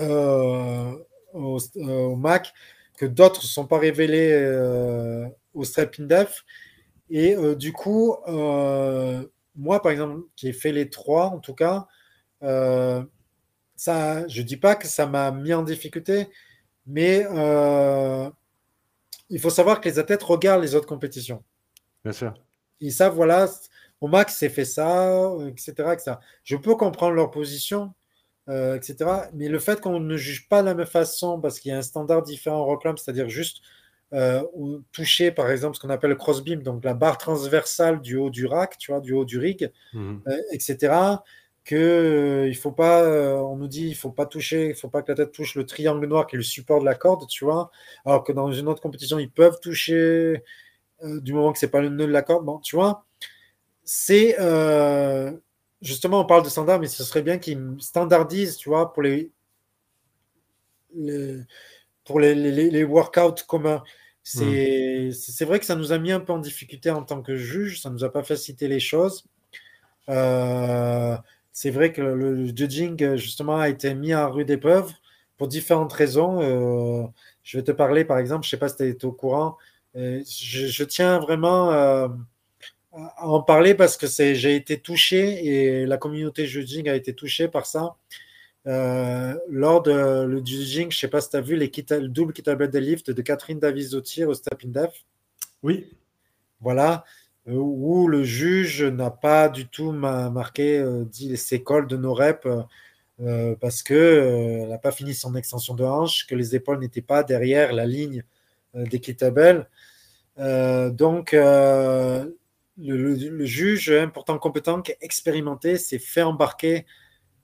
euh, 0.00 0.92
au, 1.32 1.58
au, 1.76 2.16
Mac 2.16 2.52
que 2.96 3.06
d'autres 3.06 3.40
ne 3.42 3.46
sont 3.46 3.66
pas 3.66 3.78
révélés 3.78 4.32
euh, 4.32 5.26
au 5.54 5.64
Strap 5.64 6.00
Def. 6.00 6.44
Et 7.10 7.36
du 7.56 7.72
coup, 7.72 8.16
moi, 9.54 9.82
par 9.82 9.92
exemple, 9.92 10.22
qui 10.36 10.48
ai 10.48 10.52
fait 10.52 10.72
les 10.72 10.88
trois, 10.88 11.26
en 11.26 11.38
tout 11.38 11.54
cas, 11.54 11.86
euh, 12.42 13.02
ça, 13.76 14.26
je 14.28 14.40
ne 14.40 14.46
dis 14.46 14.56
pas 14.56 14.76
que 14.76 14.86
ça 14.86 15.06
m'a 15.06 15.30
mis 15.30 15.52
en 15.54 15.62
difficulté, 15.62 16.28
mais 16.86 17.26
euh, 17.30 18.30
il 19.32 19.40
faut 19.40 19.50
savoir 19.50 19.80
que 19.80 19.88
les 19.88 19.98
athlètes 19.98 20.22
regardent 20.22 20.62
les 20.62 20.74
autres 20.74 20.86
compétitions. 20.86 21.42
Bien 22.04 22.12
sûr. 22.12 22.34
Ils 22.80 22.92
savent, 22.92 23.14
voilà, 23.14 23.48
au 24.00 24.06
max, 24.06 24.36
c'est 24.36 24.50
fait 24.50 24.66
ça, 24.66 25.32
etc., 25.48 25.72
etc. 25.92 26.12
Je 26.44 26.56
peux 26.56 26.74
comprendre 26.74 27.14
leur 27.14 27.30
position, 27.30 27.94
euh, 28.48 28.76
etc. 28.76 28.96
Mais 29.32 29.48
le 29.48 29.58
fait 29.58 29.80
qu'on 29.80 30.00
ne 30.00 30.16
juge 30.16 30.48
pas 30.48 30.60
de 30.60 30.66
la 30.66 30.74
même 30.74 30.86
façon 30.86 31.40
parce 31.40 31.60
qu'il 31.60 31.70
y 31.70 31.74
a 31.74 31.78
un 31.78 31.82
standard 31.82 32.22
différent 32.22 32.58
en 32.58 32.66
reclame, 32.66 32.98
c'est-à-dire 32.98 33.30
juste 33.30 33.62
euh, 34.12 34.42
ou 34.52 34.80
toucher 34.92 35.30
par 35.30 35.50
exemple 35.50 35.76
ce 35.76 35.80
qu'on 35.80 35.88
appelle 35.88 36.10
le 36.10 36.16
crossbeam, 36.16 36.62
donc 36.62 36.84
la 36.84 36.92
barre 36.92 37.16
transversale 37.16 38.02
du 38.02 38.16
haut 38.16 38.28
du 38.28 38.44
rack, 38.44 38.76
tu 38.76 38.92
vois, 38.92 39.00
du 39.00 39.14
haut 39.14 39.24
du 39.24 39.38
rig, 39.38 39.72
mhm. 39.94 40.20
euh, 40.26 40.36
etc. 40.50 40.92
Que 41.64 41.76
euh, 41.76 42.48
il 42.48 42.56
faut 42.56 42.72
pas, 42.72 43.04
on 43.42 43.56
nous 43.56 43.68
dit, 43.68 43.88
il 43.88 43.94
faut 43.94 44.10
pas 44.10 44.26
toucher, 44.26 44.70
il 44.70 44.74
faut 44.74 44.88
pas 44.88 45.02
que 45.02 45.12
la 45.12 45.16
tête 45.16 45.32
touche 45.32 45.54
le 45.54 45.64
triangle 45.64 46.06
noir 46.06 46.26
qui 46.26 46.34
est 46.34 46.38
le 46.38 46.42
support 46.42 46.80
de 46.80 46.84
la 46.84 46.94
corde, 46.96 47.28
tu 47.28 47.44
vois. 47.44 47.70
Alors 48.04 48.24
que 48.24 48.32
dans 48.32 48.50
une 48.50 48.66
autre 48.68 48.82
compétition, 48.82 49.18
ils 49.20 49.30
peuvent 49.30 49.60
toucher 49.60 50.42
du 51.02 51.32
moment 51.32 51.52
que 51.52 51.58
c'est 51.58 51.70
pas 51.70 51.80
le 51.80 51.88
nœud 51.88 52.06
de 52.06 52.12
la 52.12 52.22
corde, 52.22 52.44
bon, 52.44 52.58
tu 52.58 52.74
vois. 52.74 53.04
C'est 53.84 54.36
justement, 55.80 56.20
on 56.20 56.26
parle 56.26 56.42
de 56.44 56.48
standard, 56.48 56.80
mais 56.80 56.88
ce 56.88 57.04
serait 57.04 57.22
bien 57.22 57.38
qu'ils 57.38 57.76
standardisent, 57.78 58.56
tu 58.56 58.68
vois, 58.68 58.92
pour 58.92 59.02
les, 59.02 59.30
pour 62.04 62.20
les, 62.20 62.34
les, 62.34 62.70
les 62.70 62.84
workouts 62.84 63.44
communs. 63.46 63.84
Mmh. 64.34 65.10
C'est 65.12 65.44
vrai 65.44 65.58
que 65.58 65.64
ça 65.64 65.74
nous 65.74 65.92
a 65.92 65.98
mis 65.98 66.12
un 66.12 66.20
peu 66.20 66.32
en 66.32 66.38
difficulté 66.38 66.90
en 66.90 67.02
tant 67.02 67.22
que 67.22 67.36
juge, 67.36 67.80
ça 67.80 67.88
ne 67.88 67.94
nous 67.94 68.04
a 68.04 68.12
pas 68.12 68.22
facilité 68.22 68.68
les 68.68 68.80
choses. 68.80 69.24
Euh, 70.08 71.16
c'est 71.52 71.70
vrai 71.70 71.92
que 71.92 72.02
le, 72.02 72.46
judging, 72.46 73.16
justement, 73.16 73.58
a 73.58 73.68
été 73.68 73.94
mis 73.94 74.12
à 74.12 74.26
rude 74.26 74.50
épreuve 74.50 74.92
pour 75.36 75.48
différentes 75.48 75.92
raisons. 75.92 76.40
Euh, 76.40 77.06
je 77.42 77.58
vais 77.58 77.64
te 77.64 77.72
parler, 77.72 78.04
par 78.04 78.18
exemple, 78.18 78.44
je 78.44 78.48
ne 78.48 78.50
sais 78.50 78.58
pas 78.58 78.68
si 78.68 78.76
tu 78.76 78.84
es 78.84 79.04
au 79.04 79.12
courant, 79.12 79.56
euh, 79.96 80.22
je, 80.26 80.84
tiens 80.84 81.18
vraiment 81.18 81.70
à 81.70 83.26
en 83.26 83.42
parler 83.42 83.74
parce 83.74 83.96
que 83.96 84.06
j'ai 84.06 84.54
été 84.54 84.78
touché 84.78 85.46
et 85.46 85.86
la 85.86 85.96
communauté 85.96 86.46
judging 86.46 86.88
a 86.88 86.94
été 86.94 87.14
touchée 87.14 87.48
par 87.48 87.66
ça. 87.66 87.96
Euh, 88.66 89.34
lors 89.48 89.82
de 89.82 90.24
le 90.24 90.38
judging, 90.44 90.90
je 90.90 90.96
ne 90.96 91.00
sais 91.00 91.08
pas 91.08 91.20
si 91.20 91.30
tu 91.30 91.36
as 91.36 91.40
vu 91.40 91.56
les 91.56 91.70
le 91.90 92.08
double 92.08 92.32
kettlebell 92.32 92.70
deadlift 92.70 93.10
de 93.10 93.22
Catherine 93.22 93.58
Davis 93.58 93.96
tir 94.04 94.28
au 94.28 94.34
step 94.34 94.58
in 94.64 94.68
def. 94.68 95.04
Oui. 95.62 95.88
Voilà, 96.60 97.04
euh, 97.04 97.21
où 97.46 98.06
le 98.08 98.22
juge 98.22 98.84
n'a 98.84 99.10
pas 99.10 99.48
du 99.48 99.68
tout 99.68 99.92
marqué 99.92 100.78
euh, 100.78 101.04
dit 101.04 101.36
ses 101.36 101.62
cols 101.62 101.86
de 101.86 101.96
nos 101.96 102.14
reps 102.14 102.46
parce 103.60 103.84
qu'elle 103.84 104.68
n'a 104.68 104.78
pas 104.78 104.90
fini 104.90 105.14
son 105.14 105.36
extension 105.36 105.74
de 105.74 105.84
hanche, 105.84 106.26
que 106.26 106.34
les 106.34 106.56
épaules 106.56 106.80
n'étaient 106.80 107.02
pas 107.02 107.22
derrière 107.22 107.72
la 107.72 107.86
ligne 107.86 108.24
kettlebells. 108.90 109.68
donc, 110.36 111.32
le, 111.32 112.34
le, 112.78 113.44
juge 113.44 113.90
important 113.90 114.38
compétent, 114.38 114.82
expérimenté, 115.00 115.78
s'est 115.78 116.00
fait 116.00 116.22
embarquer 116.22 116.84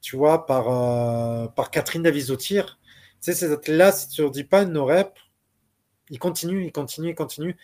tu 0.01 0.17
vois, 0.17 0.47
par, 0.47 0.69
euh, 0.69 1.47
Catherine 1.71 2.03
Davis 2.03 2.31
au 2.31 2.37
tir. 2.37 2.79
Tu 3.23 3.31
athlètes-là, 3.31 3.93
si 3.93 4.09
tu 4.09 4.23
ne 4.23 4.29
dis 4.29 4.45
pas 4.45 4.65
nos 4.65 4.85
reps, 4.85 5.13
ils 6.11 6.19
continuent, 6.19 6.65
ils 6.65 6.73
continuent, 6.73 7.11
ils 7.11 7.15
continuent. 7.15 7.57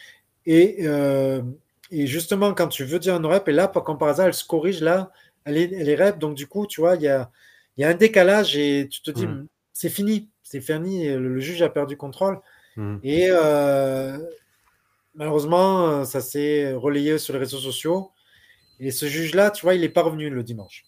Et, 0.47 0.79
euh, 0.87 1.43
et 1.91 2.07
justement, 2.07 2.55
quand 2.55 2.69
tu 2.69 2.85
veux 2.85 2.99
dire 2.99 3.15
un 3.15 3.27
rep, 3.27 3.49
et 3.49 3.53
là, 3.53 3.69
comme 3.69 3.99
par 3.99 4.09
hasard, 4.09 4.27
elle 4.27 4.35
se 4.35 4.45
corrige 4.45 4.81
là, 4.81 5.11
elle 5.45 5.57
est, 5.57 5.73
elle 5.73 5.89
est 5.89 5.97
rep, 5.97 6.19
donc 6.19 6.35
du 6.35 6.47
coup, 6.47 6.67
tu 6.67 6.81
vois, 6.81 6.97
il 6.97 7.03
y 7.03 7.09
a, 7.09 7.31
y 7.77 7.85
a 7.85 7.89
un 7.89 7.95
décalage 7.95 8.57
et 8.57 8.89
tu 8.91 9.03
te 9.03 9.11
dis, 9.11 9.27
hmm. 9.27 9.47
c'est 9.73 9.91
fini, 9.91 10.31
c'est 10.43 10.61
fini, 10.61 11.09
le, 11.09 11.41
juge 11.41 11.63
a 11.63 11.69
perdu 11.69 11.97
contrôle. 11.97 12.41
Hmm. 12.77 12.99
Et 13.03 13.27
euh, 13.29 14.19
malheureusement, 15.15 16.05
ça 16.05 16.21
s'est 16.21 16.73
relayé 16.73 17.19
sur 17.19 17.35
les 17.35 17.41
réseaux 17.41 17.59
sociaux. 17.59 18.11
Et 18.81 18.91
ce 18.91 19.07
juge-là, 19.07 19.51
tu 19.51 19.63
vois, 19.63 19.75
il 19.75 19.83
n'est 19.83 19.89
pas 19.89 20.03
revenu 20.03 20.31
le 20.31 20.43
dimanche. 20.43 20.85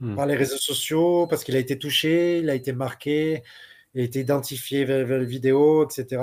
Hmm. 0.00 0.16
par 0.16 0.26
les 0.26 0.34
réseaux 0.34 0.58
sociaux, 0.58 1.28
parce 1.28 1.44
qu'il 1.44 1.54
a 1.54 1.60
été 1.60 1.78
touché, 1.78 2.40
il 2.40 2.50
a 2.50 2.54
été 2.56 2.72
marqué, 2.72 3.44
il 3.94 4.00
a 4.00 4.04
été 4.04 4.20
identifié 4.20 4.84
vers, 4.84 5.06
la 5.06 5.22
vidéo, 5.22 5.84
etc. 5.84 6.20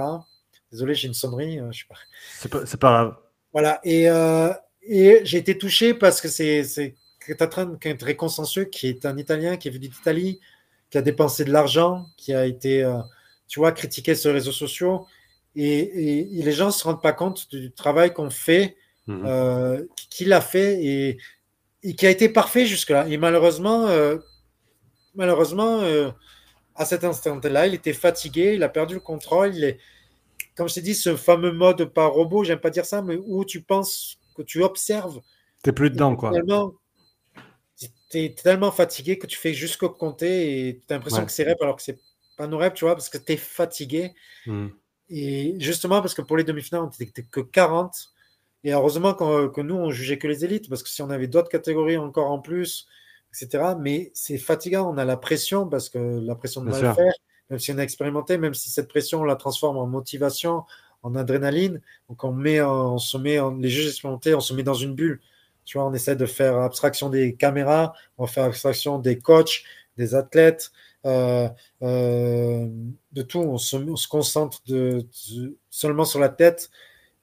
Désolé, 0.71 0.93
j'ai 0.93 1.07
une 1.07 1.13
sonnerie. 1.13 1.59
Euh, 1.59 1.71
je 1.71 1.79
sais 1.79 1.85
pas. 1.87 2.65
C'est 2.65 2.79
pas, 2.79 2.91
grave. 2.91 3.17
Voilà. 3.53 3.79
Et, 3.83 4.09
euh, 4.09 4.51
et 4.83 5.21
j'ai 5.23 5.37
été 5.37 5.57
touché 5.57 5.93
parce 5.93 6.21
que 6.21 6.27
c'est 6.27 6.95
Catherine 7.37 7.77
très 7.77 8.15
consensueux, 8.15 8.65
qui 8.65 8.87
est 8.87 9.05
un 9.05 9.17
Italien, 9.17 9.57
qui 9.57 9.67
est 9.67 9.71
venu 9.71 9.87
d'Italie, 9.87 10.39
qui 10.89 10.97
a 10.97 11.01
dépensé 11.01 11.45
de 11.45 11.51
l'argent, 11.51 12.07
qui 12.17 12.33
a 12.33 12.45
été, 12.45 12.83
euh, 12.83 12.97
tu 13.47 13.59
vois, 13.59 13.71
critiqué 13.71 14.15
sur 14.15 14.29
les 14.29 14.35
réseaux 14.35 14.51
sociaux. 14.51 15.05
Et, 15.55 16.27
les 16.31 16.51
gens 16.51 16.67
ne 16.67 16.71
se 16.71 16.83
rendent 16.83 17.01
pas 17.01 17.13
compte 17.13 17.49
du 17.53 17.71
travail 17.71 18.13
qu'on 18.13 18.29
fait, 18.29 18.77
hmm. 19.07 19.85
qu'il 20.09 20.33
a 20.33 20.41
fait. 20.41 20.83
Et, 20.83 21.17
et 21.83 21.95
qui 21.95 22.05
a 22.05 22.09
été 22.09 22.29
parfait 22.29 22.65
jusque-là. 22.65 23.07
Et 23.07 23.17
malheureusement, 23.17 23.87
euh, 23.87 24.17
malheureusement 25.15 25.81
euh, 25.81 26.11
à 26.75 26.85
cet 26.85 27.03
instant-là, 27.03 27.67
il 27.67 27.73
était 27.73 27.93
fatigué, 27.93 28.53
il 28.55 28.63
a 28.63 28.69
perdu 28.69 28.95
le 28.95 28.99
contrôle. 28.99 29.55
Il 29.55 29.63
est, 29.63 29.79
comme 30.61 30.69
je 30.69 30.75
t'ai 30.75 30.81
dit, 30.81 30.93
ce 30.93 31.15
fameux 31.15 31.51
mode 31.51 31.85
par 31.85 32.13
robot, 32.13 32.43
j'aime 32.43 32.59
pas 32.59 32.69
dire 32.69 32.85
ça, 32.85 33.01
mais 33.01 33.15
où 33.15 33.43
tu 33.45 33.63
penses 33.63 34.19
que 34.35 34.43
tu 34.43 34.61
observes. 34.61 35.19
T'es 35.63 35.71
plus 35.71 35.89
dedans, 35.89 36.15
quoi. 36.15 36.31
Tu 37.75 37.89
es 38.13 38.35
tellement 38.35 38.71
fatigué 38.71 39.17
que 39.17 39.25
tu 39.25 39.39
fais 39.39 39.55
jusqu'au 39.55 39.89
compter 39.89 40.67
et 40.67 40.83
tu 40.87 40.93
as 40.93 40.97
l'impression 40.97 41.25
que 41.25 41.31
c'est 41.31 41.45
rep 41.45 41.59
alors 41.63 41.77
que 41.77 41.81
c'est 41.81 41.97
pas 42.37 42.45
nos 42.45 42.59
reps, 42.59 42.75
tu 42.75 42.85
vois, 42.85 42.93
parce 42.93 43.09
que 43.09 43.17
tu 43.17 43.33
es 43.33 43.37
fatigué. 43.37 44.13
Hmm. 44.45 44.67
Et 45.09 45.55
justement, 45.57 45.99
parce 45.99 46.13
que 46.13 46.21
pour 46.21 46.37
les 46.37 46.43
demi-finales, 46.43 46.83
on 46.83 46.91
n'était 46.99 47.23
que 47.23 47.39
40. 47.39 48.11
Et 48.63 48.73
heureusement 48.73 49.15
que 49.15 49.61
nous, 49.61 49.75
on 49.75 49.89
jugeait 49.89 50.19
que 50.19 50.27
les 50.27 50.45
élites, 50.45 50.69
parce 50.69 50.83
que 50.83 50.89
si 50.89 51.01
on 51.01 51.09
avait 51.09 51.25
d'autres 51.25 51.49
catégories 51.49 51.97
encore 51.97 52.29
en 52.29 52.37
plus, 52.37 52.85
etc., 53.33 53.73
mais 53.79 54.11
c'est 54.13 54.37
fatigant, 54.37 54.93
on 54.93 54.99
a 54.99 55.05
la 55.05 55.17
pression, 55.17 55.67
parce 55.67 55.89
que 55.89 55.97
la 55.97 56.35
pression 56.35 56.61
de 56.61 56.69
mal 56.69 56.93
faire, 56.93 57.13
même 57.51 57.59
si 57.59 57.71
on 57.71 57.77
a 57.77 57.83
expérimenté, 57.83 58.37
même 58.37 58.53
si 58.53 58.69
cette 58.69 58.87
pression, 58.87 59.19
on 59.19 59.23
la 59.25 59.35
transforme 59.35 59.77
en 59.77 59.85
motivation, 59.85 60.63
en 61.03 61.15
adrénaline, 61.15 61.81
donc 62.07 62.23
on, 62.23 62.31
met, 62.31 62.61
on 62.61 62.97
se 62.97 63.17
met, 63.17 63.39
les 63.59 63.69
juges 63.69 63.89
expérimentés, 63.89 64.33
on 64.33 64.39
se 64.39 64.53
met 64.53 64.63
dans 64.63 64.73
une 64.73 64.95
bulle. 64.95 65.19
Tu 65.65 65.77
vois, 65.77 65.85
on 65.85 65.93
essaie 65.93 66.15
de 66.15 66.25
faire 66.25 66.57
abstraction 66.57 67.09
des 67.09 67.35
caméras, 67.35 67.93
on 68.17 68.25
fait 68.25 68.39
abstraction 68.41 68.99
des 68.99 69.19
coachs, 69.19 69.63
des 69.97 70.15
athlètes, 70.15 70.71
de 71.03 71.51
tout. 73.27 73.39
On 73.39 73.57
se, 73.57 74.07
concentre 74.07 74.61
seulement 75.69 76.05
sur 76.05 76.19
la 76.19 76.29
tête, 76.29 76.71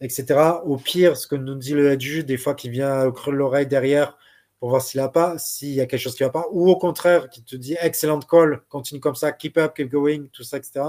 etc. 0.03 0.61
Au 0.65 0.77
pire, 0.77 1.17
ce 1.17 1.27
que 1.27 1.37
nous 1.37 1.55
dit 1.55 1.73
le 1.73 1.99
juge, 1.99 2.27
des 2.27 2.37
fois, 2.37 2.55
qui 2.55 2.69
vient 2.69 3.07
au 3.07 3.13
creux 3.13 3.33
de 3.33 3.39
l'oreille 3.39 3.67
derrière 3.67 4.19
pour 4.61 4.71
voir 4.71 4.83
s'il 4.83 5.01
a 5.01 5.09
pas, 5.09 5.39
s'il 5.39 5.71
y 5.71 5.81
a 5.81 5.87
quelque 5.87 6.01
chose 6.01 6.15
qui 6.17 6.25
va 6.25 6.31
pas, 6.31 6.47
ou 6.51 6.69
au 6.69 6.77
contraire, 6.77 7.31
qui 7.31 7.43
te 7.43 7.57
dit 7.57 7.77
excellent 7.81 8.21
call, 8.21 8.63
continue 8.69 9.01
comme 9.01 9.15
ça, 9.15 9.33
keep 9.33 9.57
up, 9.59 9.75
keep 9.75 9.91
going, 9.91 10.27
tout 10.33 10.43
ça, 10.43 10.57
etc. 10.57 10.85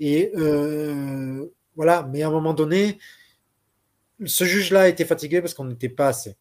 Et 0.00 0.32
voilà, 1.76 2.08
mais 2.12 2.22
à 2.22 2.28
un 2.28 2.30
moment 2.30 2.54
donné, 2.54 2.98
ce 4.24 4.44
juge-là 4.44 4.88
était 4.88 5.04
fatigué 5.04 5.40
parce 5.40 5.54
qu'on 5.54 5.64
n'était 5.64 5.88
pas 5.88 6.08
assez. 6.08 6.36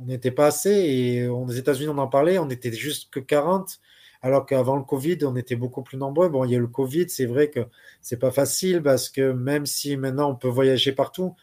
On 0.00 0.04
n'était 0.04 0.30
pas 0.30 0.46
assez 0.46 0.70
et 0.70 1.28
aux 1.28 1.48
États-Unis, 1.48 1.88
on 1.88 1.98
en 1.98 2.08
parlait, 2.08 2.38
on 2.38 2.46
n'était 2.46 2.72
juste 2.72 3.10
que 3.10 3.20
40, 3.20 3.80
alors 4.22 4.46
qu'avant 4.46 4.76
le 4.76 4.84
Covid, 4.84 5.18
on 5.22 5.36
était 5.36 5.56
beaucoup 5.56 5.82
plus 5.82 5.98
nombreux. 5.98 6.28
Bon, 6.28 6.44
il 6.44 6.52
y 6.52 6.56
a 6.56 6.58
le 6.58 6.66
Covid, 6.66 7.08
c'est 7.08 7.26
vrai 7.26 7.50
que 7.50 7.60
c'est 8.00 8.18
pas 8.18 8.30
facile 8.30 8.82
parce 8.82 9.10
que 9.10 9.32
même 9.32 9.66
si 9.66 9.96
maintenant 9.96 10.30
on 10.30 10.36
peut 10.36 10.48
voyager 10.48 10.92
partout, 10.92 11.34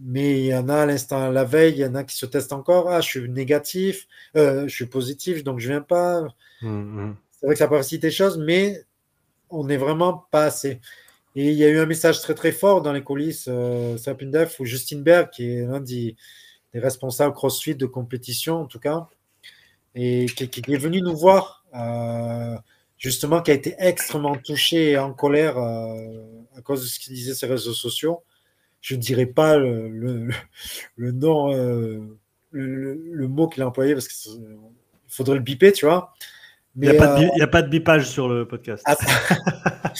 mais 0.00 0.40
il 0.40 0.46
y 0.46 0.54
en 0.54 0.68
a 0.68 0.82
à 0.82 0.86
l'instant, 0.86 1.30
la 1.30 1.44
veille, 1.44 1.74
il 1.74 1.78
y 1.78 1.84
en 1.84 1.94
a 1.94 2.04
qui 2.04 2.16
se 2.16 2.26
testent 2.26 2.52
encore. 2.52 2.88
Ah, 2.88 3.00
je 3.00 3.08
suis 3.08 3.28
négatif, 3.28 4.06
euh, 4.36 4.68
je 4.68 4.74
suis 4.74 4.86
positif, 4.86 5.44
donc 5.44 5.60
je 5.60 5.68
viens 5.68 5.82
pas. 5.82 6.22
Mmh, 6.62 6.68
mmh. 6.68 7.16
C'est 7.32 7.46
vrai 7.46 7.54
que 7.54 7.58
ça 7.58 7.68
facilite 7.68 8.04
les 8.04 8.10
choses, 8.10 8.38
mais 8.38 8.84
on 9.50 9.64
n'est 9.64 9.76
vraiment 9.76 10.26
pas 10.30 10.44
assez. 10.44 10.80
Et 11.34 11.48
il 11.50 11.54
y 11.54 11.64
a 11.64 11.68
eu 11.68 11.78
un 11.78 11.86
message 11.86 12.20
très 12.20 12.34
très 12.34 12.52
fort 12.52 12.82
dans 12.82 12.92
les 12.92 13.02
coulisses, 13.02 13.46
euh, 13.48 13.96
Def, 14.22 14.60
où 14.60 14.64
Justin 14.64 15.00
Berg, 15.00 15.30
qui 15.30 15.50
est 15.50 15.66
l'un 15.66 15.80
des, 15.80 16.16
responsables 16.74 17.34
CrossFit 17.34 17.74
de 17.74 17.84
compétition 17.84 18.62
en 18.62 18.66
tout 18.66 18.78
cas, 18.78 19.08
et 19.94 20.26
qui, 20.26 20.44
est 20.44 20.76
venu 20.78 21.02
nous 21.02 21.16
voir, 21.16 21.64
euh, 21.74 22.56
justement, 22.96 23.42
qui 23.42 23.50
a 23.50 23.54
été 23.54 23.74
extrêmement 23.78 24.36
touché 24.36 24.92
et 24.92 24.98
en 24.98 25.12
colère 25.12 25.58
euh, 25.58 26.22
à 26.56 26.62
cause 26.62 26.82
de 26.82 26.86
ce 26.86 26.98
qu'il 26.98 27.14
disait 27.14 27.34
sur 27.34 27.48
les 27.48 27.54
réseaux 27.54 27.74
sociaux. 27.74 28.22
Je 28.82 28.94
ne 28.94 29.00
dirais 29.00 29.26
pas 29.26 29.56
le, 29.56 29.88
le, 30.96 31.12
nom, 31.12 31.54
euh, 31.54 32.18
le, 32.50 33.28
mot 33.28 33.48
qu'il 33.48 33.62
a 33.62 33.68
employé 33.68 33.94
parce 33.94 34.08
qu'il 34.08 34.32
faudrait 35.08 35.36
le 35.36 35.42
biper, 35.42 35.72
tu 35.72 35.86
vois. 35.86 36.12
il 36.76 36.90
n'y 36.90 36.98
a, 36.98 37.44
a, 37.44 37.46
pas 37.46 37.62
de 37.62 37.68
bipage 37.68 38.06
sur 38.08 38.28
le 38.28 38.46
podcast. 38.46 38.82
Ah, 38.86 38.96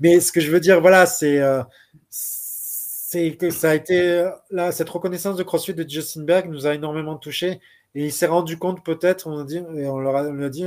Mais 0.00 0.20
ce 0.20 0.32
que 0.32 0.40
je 0.40 0.50
veux 0.50 0.60
dire, 0.60 0.80
voilà, 0.80 1.04
c'est 1.04 1.40
euh, 1.40 1.62
c'est 2.08 3.36
que 3.36 3.50
ça 3.50 3.70
a 3.70 3.74
été 3.74 4.30
là, 4.50 4.70
cette 4.70 4.88
reconnaissance 4.88 5.36
de 5.36 5.42
CrossFit 5.42 5.74
de 5.74 5.86
Justin 5.86 6.22
Berg 6.22 6.48
nous 6.48 6.66
a 6.66 6.74
énormément 6.74 7.16
touché 7.16 7.60
et 7.94 8.04
il 8.06 8.12
s'est 8.12 8.26
rendu 8.26 8.56
compte 8.56 8.84
peut-être, 8.84 9.26
on 9.26 9.40
a 9.40 9.44
dit, 9.44 9.56
et 9.56 9.88
on 9.88 9.98
leur 9.98 10.14
a, 10.16 10.48
dit, 10.48 10.66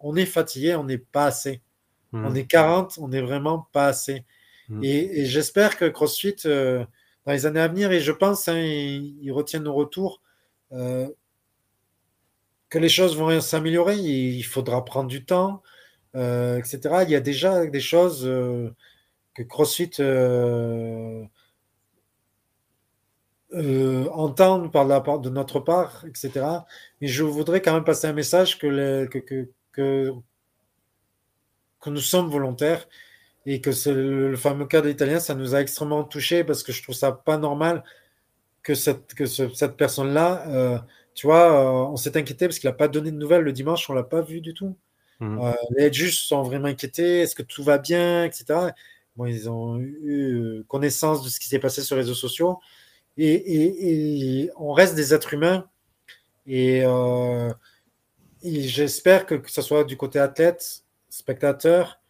on 0.00 0.16
est 0.16 0.26
fatigué, 0.26 0.74
on 0.74 0.84
n'est 0.84 0.98
pas 0.98 1.26
assez. 1.26 1.60
Hmm. 2.12 2.24
On 2.24 2.34
est 2.34 2.46
40, 2.46 2.98
on 2.98 3.08
n'est 3.08 3.20
vraiment 3.20 3.68
pas 3.72 3.86
assez. 3.88 4.24
Hmm. 4.68 4.82
Et, 4.82 5.24
j'espère 5.26 5.76
que 5.76 5.86
CrossFit, 5.86 6.36
euh, 6.46 6.84
dans 7.26 7.32
les 7.32 7.46
années 7.46 7.60
à 7.60 7.68
venir, 7.68 7.92
et 7.92 8.00
je 8.00 8.12
pense, 8.12 8.48
hein, 8.48 8.58
ils, 8.58 9.32
retiennent 9.32 9.64
nos 9.64 9.74
retours, 9.74 10.22
euh, 10.72 11.08
que 12.68 12.78
les 12.78 12.88
choses 12.88 13.16
vont 13.16 13.40
s'améliorer. 13.40 13.96
Il 13.96 14.42
faudra 14.42 14.84
prendre 14.84 15.08
du 15.08 15.24
temps. 15.24 15.62
Euh, 16.14 16.58
etc. 16.58 17.04
Il 17.04 17.10
y 17.10 17.14
a 17.14 17.20
déjà 17.20 17.64
des 17.66 17.80
choses 17.80 18.24
que 19.34 19.42
CrossFit 19.42 19.90
entend 24.10 24.58
de 25.18 25.30
notre 25.30 25.60
part, 25.60 26.04
etc. 26.06 26.46
Mais 27.00 27.08
je 27.08 27.24
voudrais 27.24 27.62
quand 27.62 27.72
même 27.74 27.84
passer 27.84 28.06
un 28.06 28.12
message 28.12 28.58
que, 28.58 29.06
que, 29.72 30.12
nous 31.86 32.00
sommes 32.00 32.28
volontaires 32.30 32.86
et 33.46 33.60
que 33.60 33.70
le, 33.90 34.36
fameux 34.36 34.66
cas 34.66 34.82
d'Italien, 34.82 35.20
ça 35.20 35.34
nous 35.34 35.54
a 35.54 35.60
extrêmement 35.60 36.04
touché 36.04 36.44
parce 36.44 36.62
que 36.62 36.72
je 36.72 36.82
trouve 36.82 36.94
ça 36.94 37.12
pas 37.12 37.38
normal 37.38 37.82
que 38.62 38.74
cette, 38.74 39.14
que 39.14 39.26
cette 39.26 39.76
personne-là, 39.76 40.84
tu 41.14 41.26
vois, 41.26 41.90
on 41.90 41.96
s'est 41.96 42.16
inquiété 42.16 42.46
parce 42.46 42.58
qu'il 42.58 42.68
n'a 42.70 42.74
pas 42.74 42.88
donné 42.88 43.10
de 43.10 43.16
nouvelles 43.16 43.42
le 43.42 43.52
dimanche, 43.52 43.88
on 43.90 43.94
l'a 43.94 44.04
pas 44.04 44.22
vu 44.22 44.40
du 44.40 44.54
tout. 44.54 44.76
Mmh. 45.22 45.38
Euh, 45.40 45.52
les 45.76 45.92
juges 45.92 46.18
sont 46.18 46.42
vraiment 46.42 46.66
inquiétés. 46.66 47.20
Est-ce 47.20 47.36
que 47.36 47.42
tout 47.42 47.62
va 47.62 47.78
bien, 47.78 48.24
etc. 48.24 48.72
Bon, 49.14 49.26
ils 49.26 49.48
ont 49.48 49.78
eu 49.78 50.60
euh, 50.60 50.64
connaissance 50.66 51.22
de 51.22 51.28
ce 51.28 51.38
qui 51.38 51.48
s'est 51.48 51.60
passé 51.60 51.82
sur 51.82 51.94
les 51.94 52.02
réseaux 52.02 52.14
sociaux. 52.14 52.58
Et, 53.16 54.50
on 54.56 54.72
reste 54.72 54.96
des 54.96 55.14
êtres 55.14 55.34
humains. 55.34 55.68
Et, 56.46 56.82
euh, 56.84 57.52
j'espère 58.42 59.26
que, 59.26 59.36
que 59.36 59.50
ce 59.50 59.62
soit 59.62 59.84
du 59.84 59.96
côté 59.96 60.18
athlète, 60.18 60.82
spectateur, 61.08 62.00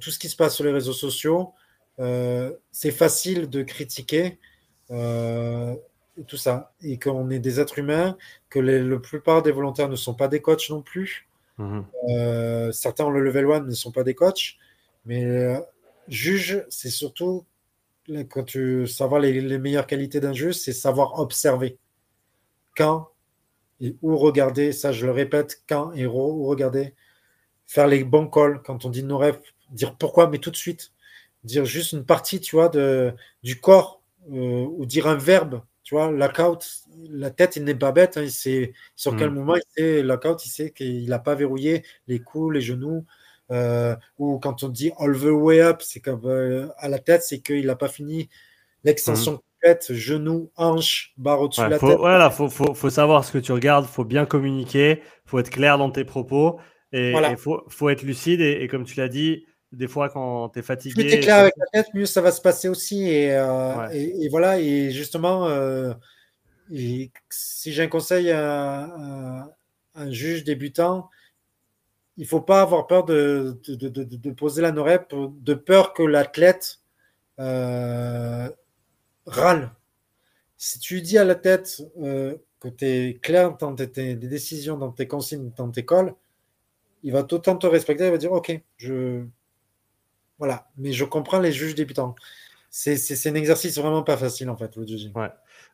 tout 0.00 0.10
ce 0.10 0.18
qui 0.18 0.28
se 0.28 0.36
passe 0.36 0.54
sur 0.54 0.64
les 0.64 0.72
réseaux 0.72 0.92
sociaux, 0.92 1.52
c'est 1.98 2.92
facile 2.92 3.48
de 3.48 3.62
critiquer 3.62 4.38
tout 6.26 6.36
ça. 6.36 6.72
Et 6.82 6.98
qu'on 6.98 7.30
est 7.30 7.38
des 7.38 7.60
êtres 7.60 7.78
humains, 7.78 8.16
que 8.48 8.58
la 8.58 8.98
plupart 8.98 9.42
des 9.42 9.52
volontaires 9.52 9.88
ne 9.88 9.96
sont 9.96 10.14
pas 10.14 10.28
des 10.28 10.40
coachs 10.40 10.70
non 10.70 10.82
plus. 10.82 11.28
Mhm. 11.58 11.84
Euh, 12.10 12.72
certains 12.72 13.04
ont 13.04 13.10
le 13.10 13.20
level 13.20 13.50
1 13.50 13.60
ne 13.60 13.70
sont 13.72 13.92
pas 13.92 14.02
des 14.02 14.14
coachs, 14.14 14.56
mais 15.06 15.24
euh, 15.24 15.58
juge, 16.08 16.64
c'est 16.68 16.90
surtout 16.90 17.44
quand 18.28 18.44
tu 18.44 18.86
savoir 18.86 19.20
les, 19.20 19.40
les 19.40 19.58
meilleures 19.58 19.86
qualités 19.86 20.20
d'un 20.20 20.32
juge, 20.32 20.54
c'est 20.54 20.72
savoir 20.72 21.18
observer 21.18 21.76
quand 22.76 23.08
et 23.80 23.96
où 24.02 24.16
regarder. 24.16 24.72
Ça, 24.72 24.92
je 24.92 25.06
le 25.06 25.12
répète, 25.12 25.62
quand 25.68 25.92
et 25.92 26.06
où 26.06 26.46
regarder. 26.46 26.94
Faire 27.66 27.88
les 27.88 28.04
bons 28.04 28.28
calls 28.28 28.62
quand 28.64 28.84
on 28.84 28.90
dit 28.90 29.02
nos 29.02 29.18
rêves, 29.18 29.40
dire 29.70 29.96
pourquoi, 29.96 30.28
mais 30.28 30.38
tout 30.38 30.50
de 30.50 30.56
suite. 30.56 30.92
Dire 31.44 31.64
juste 31.64 31.92
une 31.92 32.04
partie, 32.04 32.40
tu 32.40 32.56
vois, 32.56 32.68
de, 32.68 33.14
du 33.42 33.60
corps 33.60 34.02
euh, 34.32 34.66
ou 34.76 34.86
dire 34.86 35.06
un 35.06 35.16
verbe 35.16 35.62
tu 35.86 35.94
vois, 35.94 36.10
lockout, 36.10 36.58
la 37.12 37.30
tête, 37.30 37.54
il 37.54 37.62
n'est 37.62 37.72
pas 37.72 37.92
bête. 37.92 38.16
Hein, 38.16 38.24
il 38.24 38.32
sait 38.32 38.72
sur 38.96 39.14
quel 39.14 39.30
mm. 39.30 39.34
moment 39.34 39.54
il 39.54 39.62
sait 39.76 40.02
lockout, 40.02 40.44
il 40.44 40.48
sait 40.48 40.72
qu'il 40.72 41.08
n'a 41.08 41.20
pas 41.20 41.36
verrouillé 41.36 41.84
les 42.08 42.18
coups, 42.18 42.54
les 42.54 42.60
genoux. 42.60 43.06
Euh, 43.52 43.94
ou 44.18 44.40
quand 44.40 44.64
on 44.64 44.68
dit 44.68 44.90
all 44.98 45.16
the 45.16 45.26
way 45.26 45.60
up, 45.60 45.82
c'est 45.82 46.00
comme 46.00 46.22
euh, 46.24 46.66
à 46.78 46.88
la 46.88 46.98
tête, 46.98 47.22
c'est 47.22 47.38
qu'il 47.38 47.66
n'a 47.66 47.76
pas 47.76 47.86
fini 47.86 48.28
l'extension 48.82 49.34
mm. 49.34 49.38
complète, 49.38 49.92
genou, 49.92 50.50
hanche, 50.56 51.14
barre 51.18 51.42
au-dessus 51.42 51.60
de 51.60 51.68
la 51.68 51.78
tête. 51.78 51.98
Voilà, 51.98 52.30
faut, 52.30 52.48
faut, 52.48 52.74
faut, 52.74 52.90
savoir 52.90 53.24
ce 53.24 53.30
que 53.30 53.38
tu 53.38 53.52
regardes, 53.52 53.86
faut 53.86 54.04
bien 54.04 54.26
communiquer, 54.26 55.02
faut 55.24 55.38
être 55.38 55.50
clair 55.50 55.78
dans 55.78 55.92
tes 55.92 56.04
propos 56.04 56.58
et 56.90 57.12
il 57.12 57.36
faut, 57.36 57.62
faut, 57.68 57.90
être 57.90 58.02
lucide. 58.02 58.40
et 58.40 58.66
comme 58.66 58.84
tu 58.84 58.98
l'as 58.98 59.08
dit, 59.08 59.46
des 59.72 59.88
fois 59.88 60.08
quand 60.08 60.48
tu 60.50 60.58
es 60.58 60.62
fatigué. 60.62 60.94
Plus 60.94 61.10
tu 61.10 61.16
es 61.16 61.20
clair 61.20 61.36
avec 61.36 61.54
la 61.56 61.66
tête, 61.66 61.92
mieux 61.94 62.06
ça 62.06 62.20
va 62.20 62.32
se 62.32 62.40
passer 62.40 62.68
aussi. 62.68 63.08
Et, 63.08 63.32
euh, 63.32 63.88
et, 63.92 64.28
voilà, 64.28 64.60
et 64.60 64.90
justement, 64.90 65.46
euh, 65.46 65.92
si 66.70 67.72
j'ai 67.72 67.82
un 67.82 67.88
conseil 67.88 68.30
à, 68.30 69.48
un 69.94 70.10
juge 70.10 70.44
débutant, 70.44 71.10
il 72.16 72.22
ne 72.22 72.28
faut 72.28 72.40
pas 72.40 72.62
avoir 72.62 72.86
peur 72.86 73.04
de, 73.04 73.60
de, 73.68 73.88
de, 73.88 74.04
de 74.04 74.30
poser 74.30 74.62
la 74.62 74.72
norep, 74.72 75.14
de 75.14 75.54
peur 75.54 75.92
que 75.92 76.02
l'athlète 76.02 76.80
euh, 77.38 78.48
râle. 79.26 79.72
Si 80.56 80.78
tu 80.78 81.02
dis 81.02 81.18
à 81.18 81.24
la 81.24 81.34
tête 81.34 81.82
que 81.98 82.68
tu 82.68 82.84
es 82.86 83.14
clair 83.20 83.56
dans 83.58 83.74
tes, 83.74 84.14
décisions, 84.16 84.78
dans 84.78 84.92
tes 84.92 85.06
consignes, 85.06 85.52
dans 85.56 85.70
tes 85.70 85.84
calls, 85.84 86.14
il 87.02 87.12
va 87.12 87.20
autant 87.20 87.56
te 87.56 87.66
respecter, 87.66 88.06
il 88.06 88.10
va 88.10 88.18
dire 88.18 88.32
Ok, 88.32 88.58
je, 88.78 89.26
voilà. 90.38 90.68
Mais 90.76 90.92
je 90.92 91.04
comprends 91.04 91.40
les 91.40 91.52
juges 91.52 91.74
débutants. 91.74 92.14
C'est 92.70 93.26
un 93.26 93.34
exercice 93.34 93.78
vraiment 93.78 94.02
pas 94.02 94.16
facile, 94.16 94.50
en 94.50 94.56
fait, 94.56 94.76
le 94.76 94.86
judging. 94.86 95.12
Ouais. 95.14 95.30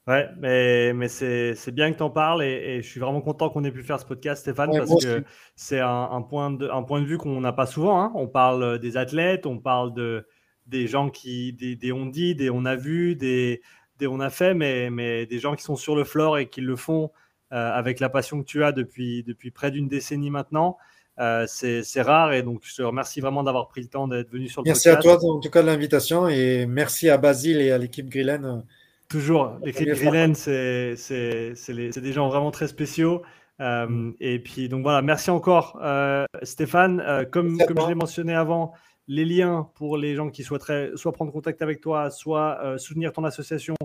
Ouais, 0.08 0.28
mais, 0.38 0.92
mais 0.92 1.08
c'est 1.08 1.70
bien 1.70 1.92
que 1.92 1.96
tu 1.96 2.02
en 2.02 2.10
parles 2.10 2.42
et, 2.42 2.82
je 2.82 2.88
suis 2.88 2.98
vraiment 2.98 3.20
content 3.20 3.50
qu'on 3.50 3.62
ait 3.62 3.70
pu 3.70 3.84
faire 3.84 4.00
ce 4.00 4.04
podcast, 4.04 4.42
Stéphane, 4.42 4.70
parce 4.76 5.04
que 5.04 5.24
c'est 5.54 5.78
un, 5.78 6.22
point 6.22 6.50
de, 6.50 6.68
un 6.68 6.82
point 6.82 7.00
de 7.00 7.06
vue 7.06 7.18
qu'on 7.18 7.40
n'a 7.40 7.52
pas 7.52 7.66
souvent. 7.66 8.02
Hein. 8.02 8.12
On 8.16 8.26
parle 8.26 8.80
des 8.80 8.96
athlètes, 8.96 9.46
on 9.46 9.58
parle 9.58 9.94
de, 9.94 10.26
des 10.66 10.88
gens 10.88 11.08
qui, 11.08 11.52
des, 11.52 11.76
des 11.76 11.92
on 11.92 12.06
dit, 12.06 12.34
des 12.34 12.50
on 12.50 12.64
a 12.64 12.74
vu, 12.74 13.14
des, 13.14 13.62
des 13.98 14.08
on 14.08 14.18
a 14.18 14.30
fait, 14.30 14.54
mais, 14.54 14.90
mais 14.90 15.26
des 15.26 15.38
gens 15.38 15.54
qui 15.54 15.62
sont 15.62 15.76
sur 15.76 15.94
le 15.94 16.04
floor 16.04 16.38
et 16.38 16.48
qui 16.48 16.60
le 16.60 16.74
font 16.74 17.12
euh, 17.52 17.72
avec 17.72 18.00
la 18.00 18.08
passion 18.08 18.40
que 18.40 18.46
tu 18.46 18.64
as 18.64 18.72
depuis, 18.72 19.22
depuis 19.22 19.50
près 19.50 19.70
d'une 19.70 19.86
décennie 19.86 20.30
maintenant. 20.30 20.78
Euh, 21.22 21.44
c'est 21.46 22.02
rare 22.02 22.32
et 22.32 22.42
donc 22.42 22.62
je 22.64 22.74
te 22.74 22.82
remercie 22.82 23.20
vraiment 23.20 23.44
d'avoir 23.44 23.68
pris 23.68 23.80
le 23.80 23.86
temps 23.86 24.08
d'être 24.08 24.30
venu 24.30 24.48
sur 24.48 24.62
le 24.62 24.66
merci 24.66 24.88
podcast. 24.88 25.06
Merci 25.06 25.16
à 25.16 25.20
toi 25.20 25.36
en 25.36 25.38
tout 25.38 25.50
cas 25.50 25.62
de 25.62 25.68
l'invitation 25.68 26.26
et 26.26 26.66
merci 26.66 27.08
à 27.10 27.16
Basile 27.16 27.60
et 27.60 27.70
à 27.70 27.78
l'équipe 27.78 28.08
Grillen. 28.08 28.64
Toujours, 29.08 29.52
l'équipe 29.62 29.88
Grillen, 29.88 30.34
c'est 30.34 30.96
des 31.64 32.12
gens 32.12 32.28
vraiment 32.28 32.50
très 32.50 32.66
spéciaux. 32.66 33.22
Euh, 33.60 33.86
mm. 33.86 34.14
Et 34.18 34.40
puis 34.40 34.68
donc 34.68 34.82
voilà, 34.82 35.00
merci 35.00 35.30
encore 35.30 35.78
euh, 35.82 36.24
Stéphane. 36.42 37.00
comme 37.30 37.56
comme 37.58 37.80
je 37.80 37.88
l'ai 37.88 37.94
mentionné 37.94 38.34
avant, 38.34 38.72
les 39.06 39.24
liens 39.24 39.68
pour 39.76 39.96
les 39.96 40.16
gens 40.16 40.28
qui 40.28 40.42
souhaiteraient 40.42 40.90
soit 40.96 41.12
prendre 41.12 41.30
contact 41.30 41.62
avec 41.62 41.80
toi, 41.80 42.10
soit 42.10 42.78
soutenir 42.78 43.12
ton 43.12 43.22
association. 43.22 43.76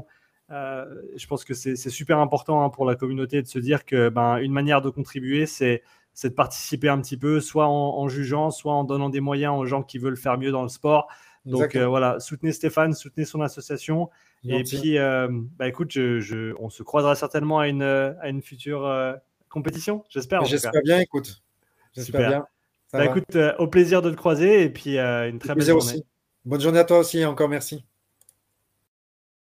je 0.49 1.27
pense 1.27 1.45
que 1.45 1.53
c'est 1.53 1.75
super 1.75 2.17
important 2.17 2.63
hein, 2.63 2.69
pour 2.69 2.85
la 2.85 2.95
communauté 2.95 3.43
de 3.43 3.47
se 3.47 3.59
dire 3.59 3.85
que 3.85 4.09
ben, 4.09 4.37
une 4.37 4.53
manière 4.53 4.81
de 4.81 4.89
contribuer, 4.89 5.45
c'est 5.45 5.83
c'est 6.17 6.29
de 6.29 6.33
participer 6.33 6.89
un 6.89 6.99
petit 6.99 7.15
peu, 7.15 7.39
soit 7.39 7.67
en, 7.67 8.07
jugeant, 8.07 8.49
soit 8.49 8.73
en 8.73 8.83
donnant 8.83 9.09
des 9.09 9.19
moyens 9.19 9.55
aux 9.55 9.67
gens 9.67 9.83
qui 9.83 9.99
veulent 9.99 10.17
faire 10.17 10.39
mieux 10.39 10.49
dans 10.49 10.63
le 10.63 10.67
sport. 10.67 11.07
Donc 11.45 11.77
voilà, 11.77 12.19
soutenez 12.19 12.51
Stéphane, 12.53 12.95
soutenez 12.95 13.23
son 13.23 13.39
association. 13.41 14.09
Et 14.43 14.63
puis, 14.63 14.97
bah, 14.97 15.67
écoute, 15.67 15.91
je, 15.91 16.55
on 16.59 16.71
se 16.71 16.81
croisera 16.81 17.13
certainement 17.13 17.59
à 17.59 17.67
une, 17.67 17.83
à 17.83 18.29
une 18.29 18.41
future 18.41 18.91
compétition, 19.47 20.03
j'espère. 20.09 20.43
J'espère 20.45 20.81
bien, 20.83 20.97
écoute. 20.97 21.43
J'espère 21.93 22.29
bien. 22.29 22.45
Bah, 22.93 23.05
écoute, 23.05 23.37
au 23.59 23.67
plaisir 23.67 24.01
de 24.01 24.09
te 24.09 24.15
croiser 24.15 24.63
et 24.63 24.71
puis 24.71 24.97
une 24.97 25.37
très 25.37 25.53
belle 25.53 25.67
journée. 25.67 25.83
Aussi. 25.83 26.05
Bonne 26.45 26.61
journée 26.61 26.79
à 26.79 26.83
toi 26.83 26.97
aussi, 26.97 27.23
encore 27.25 27.47
merci 27.47 27.85